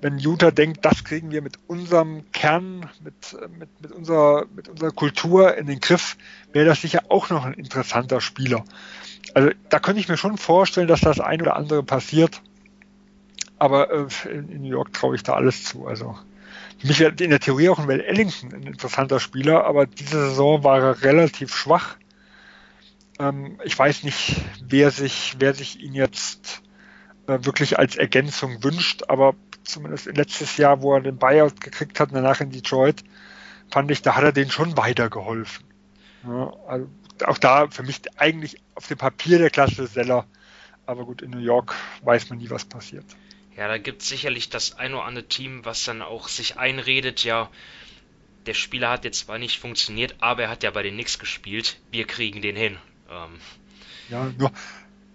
wenn 0.00 0.18
Utah 0.18 0.50
denkt, 0.50 0.84
das 0.84 1.04
kriegen 1.04 1.30
wir 1.30 1.42
mit 1.42 1.58
unserem 1.66 2.30
Kern, 2.32 2.88
mit, 3.02 3.36
mit, 3.58 3.82
mit, 3.82 3.92
unserer, 3.92 4.46
mit 4.54 4.68
unserer 4.68 4.92
Kultur 4.92 5.56
in 5.56 5.66
den 5.66 5.80
Griff, 5.80 6.16
wäre 6.52 6.66
das 6.66 6.82
sicher 6.82 7.04
auch 7.08 7.30
noch 7.30 7.44
ein 7.44 7.54
interessanter 7.54 8.20
Spieler. 8.20 8.64
Also 9.34 9.50
da 9.68 9.80
könnte 9.80 10.00
ich 10.00 10.08
mir 10.08 10.16
schon 10.16 10.38
vorstellen, 10.38 10.88
dass 10.88 11.00
das 11.00 11.20
ein 11.20 11.42
oder 11.42 11.56
andere 11.56 11.82
passiert. 11.82 12.42
Aber 13.58 13.90
äh, 13.90 14.28
in 14.28 14.62
New 14.62 14.68
York 14.68 14.92
traue 14.92 15.16
ich 15.16 15.22
da 15.22 15.34
alles 15.34 15.64
zu. 15.64 15.86
Also 15.86 16.16
mich 16.82 17.00
in 17.00 17.30
der 17.30 17.40
Theorie 17.40 17.68
auch 17.68 17.78
ein 17.78 17.88
Will 17.88 18.00
Ellington 18.00 18.54
ein 18.54 18.62
interessanter 18.62 19.18
Spieler, 19.20 19.64
aber 19.64 19.86
diese 19.86 20.28
Saison 20.28 20.62
war 20.62 20.78
er 20.78 21.02
relativ 21.02 21.54
schwach. 21.54 21.96
Ähm, 23.18 23.58
ich 23.64 23.76
weiß 23.76 24.04
nicht, 24.04 24.36
wer 24.62 24.90
sich, 24.90 25.36
wer 25.38 25.54
sich 25.54 25.80
ihn 25.80 25.94
jetzt 25.94 26.62
äh, 27.26 27.38
wirklich 27.42 27.78
als 27.78 27.96
Ergänzung 27.96 28.62
wünscht, 28.62 29.04
aber 29.08 29.34
zumindest 29.64 30.06
letztes 30.06 30.56
Jahr, 30.56 30.82
wo 30.82 30.94
er 30.94 31.00
den 31.00 31.18
Buyout 31.18 31.60
gekriegt 31.60 31.98
hat, 31.98 32.10
danach 32.12 32.40
in 32.40 32.50
Detroit, 32.50 33.02
fand 33.70 33.90
ich, 33.90 34.02
da 34.02 34.14
hat 34.14 34.24
er 34.24 34.32
denen 34.32 34.50
schon 34.50 34.76
weitergeholfen. 34.76 35.66
Ja, 36.26 36.52
also 36.66 36.88
auch 37.26 37.38
da 37.38 37.68
für 37.68 37.82
mich 37.82 38.00
eigentlich 38.16 38.60
auf 38.74 38.86
dem 38.86 38.98
Papier 38.98 39.38
der 39.38 39.50
Klasse 39.50 39.86
Seller, 39.86 40.26
aber 40.86 41.04
gut, 41.04 41.22
in 41.22 41.30
New 41.30 41.38
York 41.38 41.74
weiß 42.02 42.30
man 42.30 42.38
nie, 42.38 42.50
was 42.50 42.64
passiert. 42.64 43.04
Ja, 43.58 43.66
da 43.66 43.76
gibt 43.76 44.02
es 44.02 44.08
sicherlich 44.08 44.50
das 44.50 44.78
ein 44.78 44.94
oder 44.94 45.04
andere 45.04 45.26
Team, 45.26 45.64
was 45.64 45.84
dann 45.84 46.00
auch 46.00 46.28
sich 46.28 46.58
einredet, 46.58 47.24
ja, 47.24 47.50
der 48.46 48.54
Spieler 48.54 48.88
hat 48.88 49.04
jetzt 49.04 49.26
zwar 49.26 49.38
nicht 49.38 49.58
funktioniert, 49.58 50.14
aber 50.20 50.44
er 50.44 50.48
hat 50.48 50.62
ja 50.62 50.70
bei 50.70 50.84
den 50.84 50.94
Knicks 50.94 51.18
gespielt, 51.18 51.76
wir 51.90 52.06
kriegen 52.06 52.40
den 52.40 52.54
hin. 52.54 52.78
Ähm. 53.10 53.40
Ja, 54.10 54.32
nur 54.38 54.52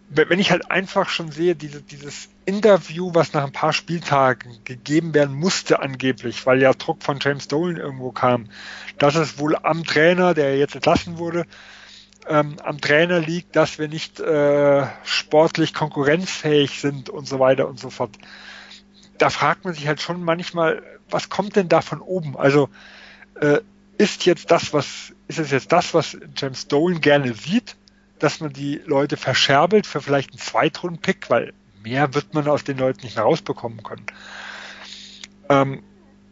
wenn 0.09 0.39
ich 0.39 0.51
halt 0.51 0.69
einfach 0.69 1.07
schon 1.07 1.31
sehe, 1.31 1.55
diese, 1.55 1.81
dieses 1.81 2.27
Interview, 2.45 3.11
was 3.13 3.31
nach 3.31 3.45
ein 3.45 3.53
paar 3.53 3.71
Spieltagen 3.71 4.59
gegeben 4.65 5.13
werden 5.13 5.33
musste 5.33 5.79
angeblich, 5.79 6.45
weil 6.45 6.61
ja 6.61 6.73
Druck 6.73 7.01
von 7.01 7.19
James 7.21 7.47
Dolan 7.47 7.77
irgendwo 7.77 8.11
kam, 8.11 8.49
dass 8.99 9.15
es 9.15 9.39
wohl 9.39 9.55
am 9.55 9.85
Trainer, 9.85 10.33
der 10.33 10.57
jetzt 10.57 10.75
entlassen 10.75 11.17
wurde, 11.17 11.45
ähm, 12.27 12.55
am 12.63 12.79
Trainer 12.79 13.19
liegt, 13.19 13.55
dass 13.55 13.79
wir 13.79 13.87
nicht 13.87 14.19
äh, 14.19 14.85
sportlich 15.03 15.73
konkurrenzfähig 15.73 16.79
sind 16.79 17.09
und 17.09 17.27
so 17.27 17.39
weiter 17.39 17.67
und 17.67 17.79
so 17.79 17.89
fort. 17.89 18.11
Da 19.17 19.29
fragt 19.29 19.65
man 19.65 19.73
sich 19.73 19.87
halt 19.87 20.01
schon 20.01 20.23
manchmal, 20.23 20.81
was 21.09 21.29
kommt 21.29 21.55
denn 21.55 21.69
da 21.69 21.81
von 21.81 22.01
oben? 22.01 22.37
Also 22.37 22.69
äh, 23.39 23.59
ist 23.97 24.25
jetzt 24.25 24.51
das, 24.51 24.73
was, 24.73 25.13
ist 25.27 25.39
es 25.39 25.51
jetzt 25.51 25.71
das, 25.71 25.93
was 25.93 26.17
James 26.35 26.67
Dolan 26.67 27.01
gerne 27.01 27.33
sieht, 27.33 27.75
dass 28.19 28.39
man 28.39 28.53
die 28.53 28.81
Leute 28.85 29.17
verscherbelt 29.17 29.85
für 29.85 30.01
vielleicht 30.01 30.31
einen 30.31 30.39
Zweitrunden-Pick, 30.39 31.29
weil 31.29 31.53
mehr 31.83 32.13
wird 32.13 32.33
man 32.33 32.47
aus 32.47 32.63
den 32.63 32.77
Leuten 32.77 33.01
nicht 33.03 33.15
mehr 33.15 33.25
rausbekommen 33.25 33.83
können. 33.83 34.05
Ähm, 35.49 35.83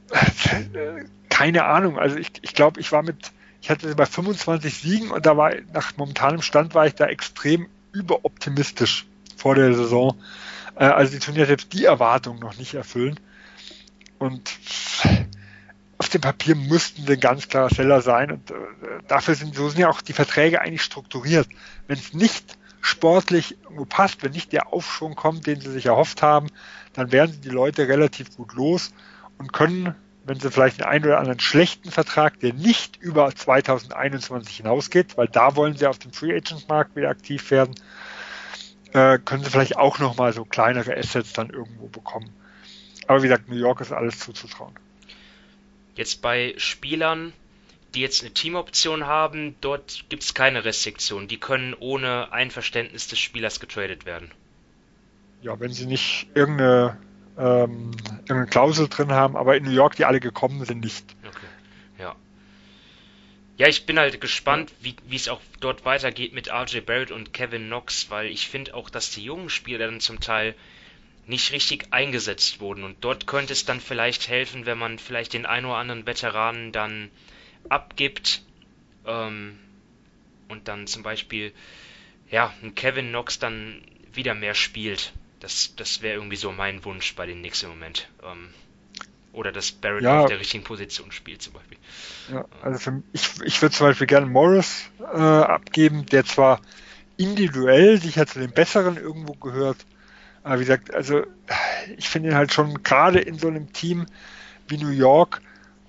keine 1.29 1.65
Ahnung. 1.65 1.99
Also 1.99 2.17
ich, 2.17 2.31
ich 2.41 2.53
glaube, 2.53 2.79
ich 2.79 2.91
war 2.91 3.03
mit, 3.03 3.31
ich 3.61 3.69
hatte 3.69 3.93
bei 3.95 4.05
25 4.05 4.75
Siegen 4.75 5.11
und 5.11 5.25
da 5.25 5.37
war 5.37 5.53
nach 5.73 5.95
momentanem 5.97 6.41
Stand 6.41 6.73
war 6.73 6.87
ich 6.87 6.95
da 6.95 7.05
extrem 7.05 7.67
überoptimistisch 7.93 9.05
vor 9.37 9.55
der 9.55 9.73
Saison. 9.73 10.17
Äh, 10.75 10.85
also 10.85 11.17
die 11.17 11.39
ja 11.39 11.45
selbst 11.45 11.71
die 11.73 11.85
Erwartungen 11.85 12.39
noch 12.39 12.57
nicht 12.57 12.73
erfüllen. 12.73 13.19
Und 14.17 14.51
auf 15.97 16.09
dem 16.09 16.21
Papier 16.21 16.55
müssten 16.55 17.05
sie 17.05 17.13
ein 17.13 17.19
ganz 17.19 17.47
klarer 17.47 17.69
Seller 17.69 18.01
sein. 18.01 18.31
Und 18.31 18.51
äh, 18.51 18.55
dafür 19.07 19.35
sind, 19.35 19.55
so 19.55 19.69
sind 19.69 19.79
ja 19.79 19.89
auch 19.89 20.01
die 20.01 20.13
Verträge 20.13 20.61
eigentlich 20.61 20.83
strukturiert. 20.83 21.47
Wenn 21.87 21.99
es 21.99 22.13
nicht 22.13 22.57
sportlich 22.81 23.57
irgendwo 23.63 23.85
passt, 23.85 24.23
wenn 24.23 24.31
nicht 24.31 24.53
der 24.53 24.73
Aufschwung 24.73 25.13
kommt, 25.13 25.45
den 25.45 25.61
sie 25.61 25.71
sich 25.71 25.85
erhofft 25.85 26.23
haben, 26.23 26.47
dann 26.93 27.11
werden 27.11 27.31
sie 27.31 27.41
die 27.41 27.49
Leute 27.49 27.87
relativ 27.87 28.35
gut 28.35 28.53
los 28.53 28.91
und 29.37 29.53
können, 29.53 29.95
wenn 30.23 30.39
sie 30.39 30.51
vielleicht 30.51 30.83
einen 30.83 31.05
oder 31.05 31.19
anderen 31.19 31.39
schlechten 31.39 31.91
Vertrag, 31.91 32.39
der 32.39 32.53
nicht 32.53 32.97
über 32.97 33.33
2021 33.33 34.57
hinausgeht, 34.57 35.17
weil 35.17 35.27
da 35.27 35.55
wollen 35.55 35.75
sie 35.75 35.87
auf 35.87 35.99
dem 35.99 36.13
Free 36.13 36.35
Agent 36.35 36.69
Markt 36.69 36.95
wieder 36.95 37.09
aktiv 37.09 37.49
werden, 37.51 37.75
äh, 38.93 39.17
können 39.19 39.43
sie 39.43 39.49
vielleicht 39.49 39.77
auch 39.77 39.99
nochmal 39.99 40.33
so 40.33 40.45
kleinere 40.45 40.95
Assets 40.95 41.33
dann 41.33 41.49
irgendwo 41.49 41.87
bekommen. 41.87 42.29
Aber 43.07 43.23
wie 43.23 43.27
gesagt, 43.27 43.49
New 43.49 43.55
York 43.55 43.81
ist 43.81 43.91
alles 43.91 44.19
zuzutrauen. 44.19 44.73
Jetzt 45.95 46.21
bei 46.21 46.53
Spielern, 46.57 47.33
die 47.93 48.01
jetzt 48.01 48.21
eine 48.21 48.33
Teamoption 48.33 49.05
haben, 49.05 49.55
dort 49.59 50.05
gibt 50.09 50.23
es 50.23 50.33
keine 50.33 50.63
Restriktion. 50.63 51.27
Die 51.27 51.37
können 51.37 51.73
ohne 51.73 52.31
Einverständnis 52.31 53.07
des 53.07 53.19
Spielers 53.19 53.59
getradet 53.59 54.05
werden. 54.05 54.31
Ja, 55.41 55.59
wenn 55.59 55.73
sie 55.73 55.87
nicht 55.87 56.27
irgendeine, 56.35 56.97
ähm, 57.37 57.91
irgendeine 58.21 58.47
Klausel 58.47 58.87
drin 58.87 59.11
haben, 59.11 59.35
aber 59.35 59.55
in 59.55 59.63
New 59.63 59.71
York, 59.71 59.95
die 59.95 60.05
alle 60.05 60.19
gekommen 60.19 60.63
sind, 60.65 60.83
nicht. 60.83 61.05
Okay, 61.27 61.47
ja. 61.99 62.15
Ja, 63.57 63.67
ich 63.67 63.85
bin 63.85 63.99
halt 63.99 64.19
gespannt, 64.21 64.71
wie 64.81 65.15
es 65.15 65.29
auch 65.29 65.41
dort 65.59 65.85
weitergeht 65.85 66.33
mit 66.33 66.49
RJ 66.49 66.81
Barrett 66.81 67.11
und 67.11 67.33
Kevin 67.33 67.67
Knox, 67.67 68.09
weil 68.09 68.27
ich 68.27 68.47
finde 68.47 68.73
auch, 68.73 68.89
dass 68.89 69.11
die 69.11 69.23
jungen 69.23 69.49
Spieler 69.49 69.85
dann 69.85 69.99
zum 69.99 70.19
Teil 70.19 70.55
nicht 71.27 71.51
richtig 71.51 71.87
eingesetzt 71.91 72.59
wurden. 72.59 72.83
Und 72.83 73.03
dort 73.03 73.27
könnte 73.27 73.53
es 73.53 73.65
dann 73.65 73.79
vielleicht 73.79 74.27
helfen, 74.27 74.65
wenn 74.65 74.77
man 74.77 74.99
vielleicht 74.99 75.33
den 75.33 75.45
ein 75.45 75.65
oder 75.65 75.75
anderen 75.75 76.05
Veteranen 76.05 76.71
dann 76.71 77.09
abgibt 77.69 78.41
ähm, 79.05 79.59
und 80.47 80.67
dann 80.67 80.87
zum 80.87 81.03
Beispiel 81.03 81.53
ja, 82.29 82.53
ein 82.63 82.75
Kevin 82.75 83.09
Knox 83.09 83.39
dann 83.39 83.81
wieder 84.13 84.33
mehr 84.33 84.55
spielt. 84.55 85.13
Das, 85.41 85.73
das 85.75 86.01
wäre 86.01 86.15
irgendwie 86.15 86.37
so 86.37 86.51
mein 86.51 86.85
Wunsch 86.85 87.15
bei 87.15 87.25
den 87.25 87.39
Knicks 87.39 87.63
im 87.63 87.69
Moment. 87.69 88.07
Ähm, 88.23 88.49
oder 89.33 89.51
dass 89.51 89.71
Barrett 89.71 90.03
ja. 90.03 90.21
auf 90.21 90.27
der 90.27 90.39
richtigen 90.39 90.63
Position 90.63 91.11
spielt 91.11 91.41
zum 91.41 91.53
Beispiel. 91.53 91.77
Ja, 92.31 92.45
also 92.61 92.79
für, 92.79 93.03
ich, 93.13 93.41
ich 93.43 93.61
würde 93.61 93.75
zum 93.75 93.87
Beispiel 93.87 94.07
gerne 94.07 94.25
Morris 94.25 94.89
äh, 94.99 95.17
abgeben, 95.17 96.05
der 96.05 96.25
zwar 96.25 96.61
individuell 97.17 97.99
sicher 97.99 98.27
zu 98.27 98.39
den 98.39 98.51
Besseren 98.51 98.97
irgendwo 98.97 99.33
gehört, 99.33 99.85
aber 100.43 100.55
wie 100.55 100.65
gesagt, 100.65 100.93
also 100.93 101.23
ich 101.97 102.09
finde 102.09 102.29
ihn 102.29 102.35
halt 102.35 102.53
schon 102.53 102.83
gerade 102.83 103.19
in 103.19 103.37
so 103.37 103.47
einem 103.47 103.71
Team 103.73 104.07
wie 104.67 104.77
New 104.77 104.89
York, 104.89 105.41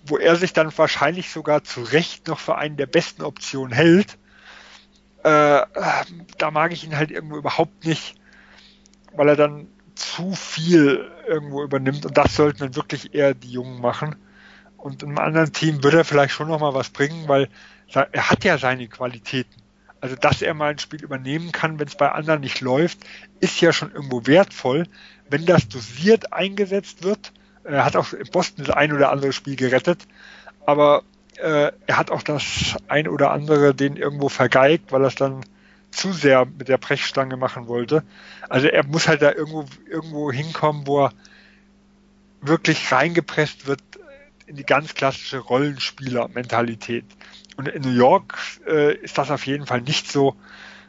wo 0.04 0.18
er 0.18 0.36
sich 0.36 0.52
dann 0.52 0.76
wahrscheinlich 0.76 1.30
sogar 1.30 1.64
zu 1.64 1.82
Recht 1.82 2.28
noch 2.28 2.38
für 2.38 2.56
einen 2.56 2.76
der 2.76 2.86
besten 2.86 3.22
Optionen 3.22 3.72
hält, 3.72 4.18
äh, 5.24 5.62
da 6.38 6.50
mag 6.50 6.72
ich 6.72 6.84
ihn 6.84 6.96
halt 6.96 7.10
irgendwo 7.10 7.36
überhaupt 7.36 7.84
nicht, 7.84 8.16
weil 9.16 9.28
er 9.28 9.36
dann 9.36 9.66
zu 9.94 10.34
viel 10.34 11.10
irgendwo 11.26 11.62
übernimmt 11.62 12.06
und 12.06 12.16
das 12.16 12.34
sollten 12.34 12.60
dann 12.60 12.76
wirklich 12.76 13.14
eher 13.14 13.34
die 13.34 13.50
Jungen 13.50 13.80
machen. 13.80 14.16
Und 14.76 15.04
einem 15.04 15.18
anderen 15.18 15.52
Team 15.52 15.84
würde 15.84 15.98
er 15.98 16.04
vielleicht 16.04 16.34
schon 16.34 16.48
noch 16.48 16.60
mal 16.60 16.74
was 16.74 16.90
bringen, 16.90 17.28
weil 17.28 17.48
er 17.92 18.30
hat 18.30 18.44
ja 18.44 18.58
seine 18.58 18.88
Qualitäten. 18.88 19.62
Also, 20.00 20.16
dass 20.16 20.42
er 20.42 20.54
mal 20.54 20.72
ein 20.72 20.78
Spiel 20.80 21.04
übernehmen 21.04 21.52
kann, 21.52 21.78
wenn 21.78 21.86
es 21.86 21.94
bei 21.94 22.10
anderen 22.10 22.40
nicht 22.40 22.60
läuft, 22.60 22.98
ist 23.38 23.60
ja 23.60 23.72
schon 23.72 23.92
irgendwo 23.92 24.26
wertvoll. 24.26 24.88
Wenn 25.30 25.46
das 25.46 25.68
dosiert 25.68 26.32
eingesetzt 26.32 27.04
wird, 27.04 27.32
er 27.62 27.84
hat 27.84 27.94
auch 27.94 28.12
in 28.12 28.28
Boston 28.32 28.64
das 28.64 28.74
ein 28.74 28.92
oder 28.92 29.12
andere 29.12 29.32
Spiel 29.32 29.54
gerettet, 29.54 30.08
aber 30.66 31.04
äh, 31.36 31.70
er 31.86 31.96
hat 31.96 32.10
auch 32.10 32.22
das 32.22 32.76
ein 32.88 33.06
oder 33.06 33.30
andere 33.30 33.74
den 33.74 33.96
irgendwo 33.96 34.28
vergeigt, 34.28 34.90
weil 34.90 35.02
er 35.02 35.08
es 35.08 35.14
dann 35.14 35.44
zu 35.92 36.12
sehr 36.12 36.46
mit 36.46 36.68
der 36.68 36.78
Brechstange 36.78 37.36
machen 37.36 37.68
wollte. 37.68 38.02
Also 38.48 38.66
er 38.66 38.84
muss 38.86 39.08
halt 39.08 39.22
da 39.22 39.32
irgendwo, 39.32 39.66
irgendwo 39.88 40.32
hinkommen, 40.32 40.86
wo 40.86 41.04
er 41.04 41.12
wirklich 42.40 42.90
reingepresst 42.90 43.66
wird 43.66 43.80
in 44.46 44.56
die 44.56 44.64
ganz 44.64 44.94
klassische 44.94 45.38
Rollenspieler-Mentalität. 45.38 47.04
Und 47.56 47.68
in 47.68 47.82
New 47.82 47.94
York 47.94 48.38
äh, 48.66 48.94
ist 48.96 49.18
das 49.18 49.30
auf 49.30 49.46
jeden 49.46 49.66
Fall 49.66 49.82
nicht 49.82 50.10
so, 50.10 50.36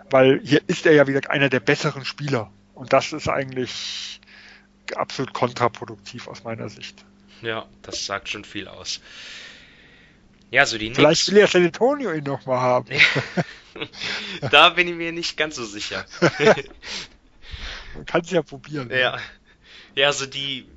weil 0.10 0.40
hier 0.44 0.62
ist 0.68 0.86
er 0.86 0.94
ja 0.94 1.08
wieder 1.08 1.30
einer 1.30 1.50
der 1.50 1.60
besseren 1.60 2.06
Spieler. 2.06 2.52
Und 2.74 2.94
das 2.94 3.14
ist 3.14 3.28
eigentlich 3.28 4.20
absolut 4.96 5.34
kontraproduktiv 5.34 6.28
aus 6.28 6.44
meiner 6.44 6.70
Sicht. 6.70 7.06
Ja, 7.42 7.66
das 7.82 8.06
sagt 8.06 8.30
schon 8.30 8.46
viel 8.46 8.68
aus. 8.68 9.02
Ja, 10.54 10.68
so 10.68 10.78
die 10.78 10.94
Vielleicht 10.94 11.24
Knicks. 11.24 11.32
will 11.32 11.40
ja 11.40 11.48
San 11.48 11.66
Antonio 11.66 12.14
ihn 12.14 12.26
nochmal 12.26 12.60
haben. 12.60 12.88
da 14.52 14.70
bin 14.70 14.88
ich 14.88 14.94
mir 14.94 15.12
nicht 15.12 15.36
ganz 15.36 15.56
so 15.56 15.66
sicher. 15.66 16.06
Man 17.96 18.06
kann 18.06 18.22
es 18.22 18.30
ja 18.30 18.44
probieren. 18.44 18.92
Ja. 18.92 19.20
Ja, 19.96 20.08
also 20.08 20.28
die, 20.28 20.68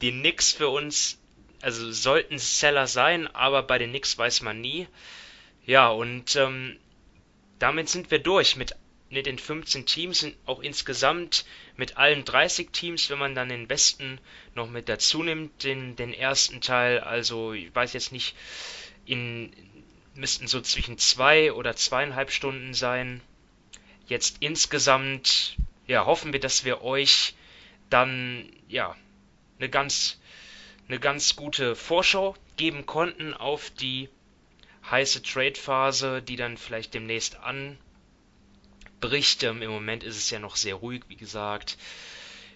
die 0.00 0.10
Knicks 0.10 0.52
für 0.52 0.70
uns, 0.70 1.18
also 1.60 1.92
sollten 1.92 2.38
Seller 2.38 2.86
sein, 2.86 3.26
aber 3.26 3.62
bei 3.62 3.76
den 3.76 3.90
Knicks 3.90 4.16
weiß 4.16 4.40
man 4.40 4.62
nie. 4.62 4.88
Ja, 5.66 5.88
und 5.88 6.34
ähm, 6.36 6.78
damit 7.58 7.90
sind 7.90 8.10
wir 8.10 8.20
durch 8.20 8.56
mit, 8.56 8.74
mit 9.10 9.26
den 9.26 9.38
15 9.38 9.84
Teams 9.84 10.22
und 10.22 10.34
auch 10.46 10.60
insgesamt 10.60 11.44
mit 11.76 11.98
allen 11.98 12.24
30 12.24 12.72
Teams, 12.72 13.10
wenn 13.10 13.18
man 13.18 13.34
dann 13.34 13.50
den 13.50 13.68
Westen 13.68 14.18
noch 14.54 14.70
mit 14.70 14.88
dazu 14.88 15.22
nimmt, 15.22 15.62
den, 15.62 15.94
den 15.94 16.14
ersten 16.14 16.62
Teil. 16.62 17.00
Also 17.00 17.52
ich 17.52 17.74
weiß 17.74 17.92
jetzt 17.92 18.12
nicht, 18.12 18.34
in 19.06 19.52
müssten 20.16 20.46
so 20.46 20.60
zwischen 20.60 20.98
zwei 20.98 21.52
oder 21.52 21.76
zweieinhalb 21.76 22.30
Stunden 22.30 22.74
sein. 22.74 23.20
Jetzt 24.06 24.38
insgesamt, 24.40 25.56
ja, 25.86 26.06
hoffen 26.06 26.32
wir, 26.32 26.40
dass 26.40 26.64
wir 26.64 26.82
euch 26.82 27.34
dann, 27.90 28.50
ja, 28.68 28.96
eine 29.58 29.68
ganz, 29.68 30.18
eine 30.88 30.98
ganz 30.98 31.36
gute 31.36 31.76
Vorschau 31.76 32.34
geben 32.56 32.86
konnten 32.86 33.34
auf 33.34 33.70
die 33.70 34.08
heiße 34.90 35.22
Trade-Phase, 35.22 36.22
die 36.22 36.36
dann 36.36 36.56
vielleicht 36.56 36.94
demnächst 36.94 37.38
anbricht. 37.40 37.78
Ähm, 39.42 39.62
Im 39.62 39.70
Moment 39.70 40.04
ist 40.04 40.16
es 40.16 40.30
ja 40.30 40.38
noch 40.38 40.56
sehr 40.56 40.76
ruhig, 40.76 41.02
wie 41.08 41.16
gesagt. 41.16 41.76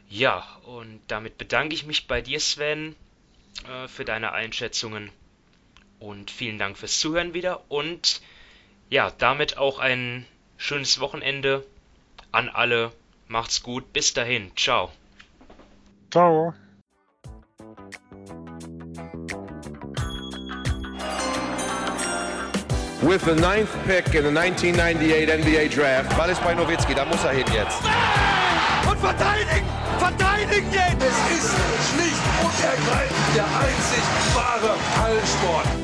Ja, 0.09 0.59
und 0.65 1.01
damit 1.09 1.39
bedanke 1.39 1.75
ich 1.75 1.87
mich 1.87 2.07
bei 2.07 2.21
dir, 2.21 2.41
Sven, 2.41 2.95
äh, 3.69 3.89
für 3.89 4.05
deine 4.05 4.33
Einschätzungen. 4.33 5.11
Und 6.01 6.31
vielen 6.31 6.59
Dank 6.59 6.77
fürs 6.77 6.99
Zuhören 6.99 7.35
wieder. 7.35 7.63
Und 7.69 8.21
ja, 8.89 9.13
damit 9.19 9.57
auch 9.59 9.79
ein 9.79 10.27
schönes 10.57 10.99
Wochenende 11.01 11.65
an 12.33 12.49
alle. 12.49 12.93
Macht's 13.29 13.63
gut. 13.63 13.93
Bis 13.93 14.13
dahin. 14.13 14.51
Ciao. 14.57 14.91
Ciao. 16.11 16.55
with 23.03 23.23
the 23.25 23.35
ninth 23.35 23.71
pick 23.87 24.15
in 24.15 24.23
the 24.23 24.31
1998 24.31 25.29
NBA 25.29 25.69
Draft. 25.75 26.17
Ball 26.17 26.31
ist 26.31 26.43
bei 26.45 26.55
Nowitzki, 26.55 26.95
da 26.95 27.05
muss 27.05 27.25
er 27.25 27.33
hin 27.33 27.47
jetzt. 27.53 27.81
Und 28.89 28.99
verteidigen! 28.99 29.67
Verteidigen 29.99 30.73
jetzt! 30.73 31.03
Es 31.03 31.39
ist 31.39 31.51
schlicht 31.91 32.23
und 32.45 32.55
ergreifend 32.63 33.37
der 33.37 33.45
einzig 33.45 34.05
wahre 34.35 34.77
Hallensport. 35.03 35.80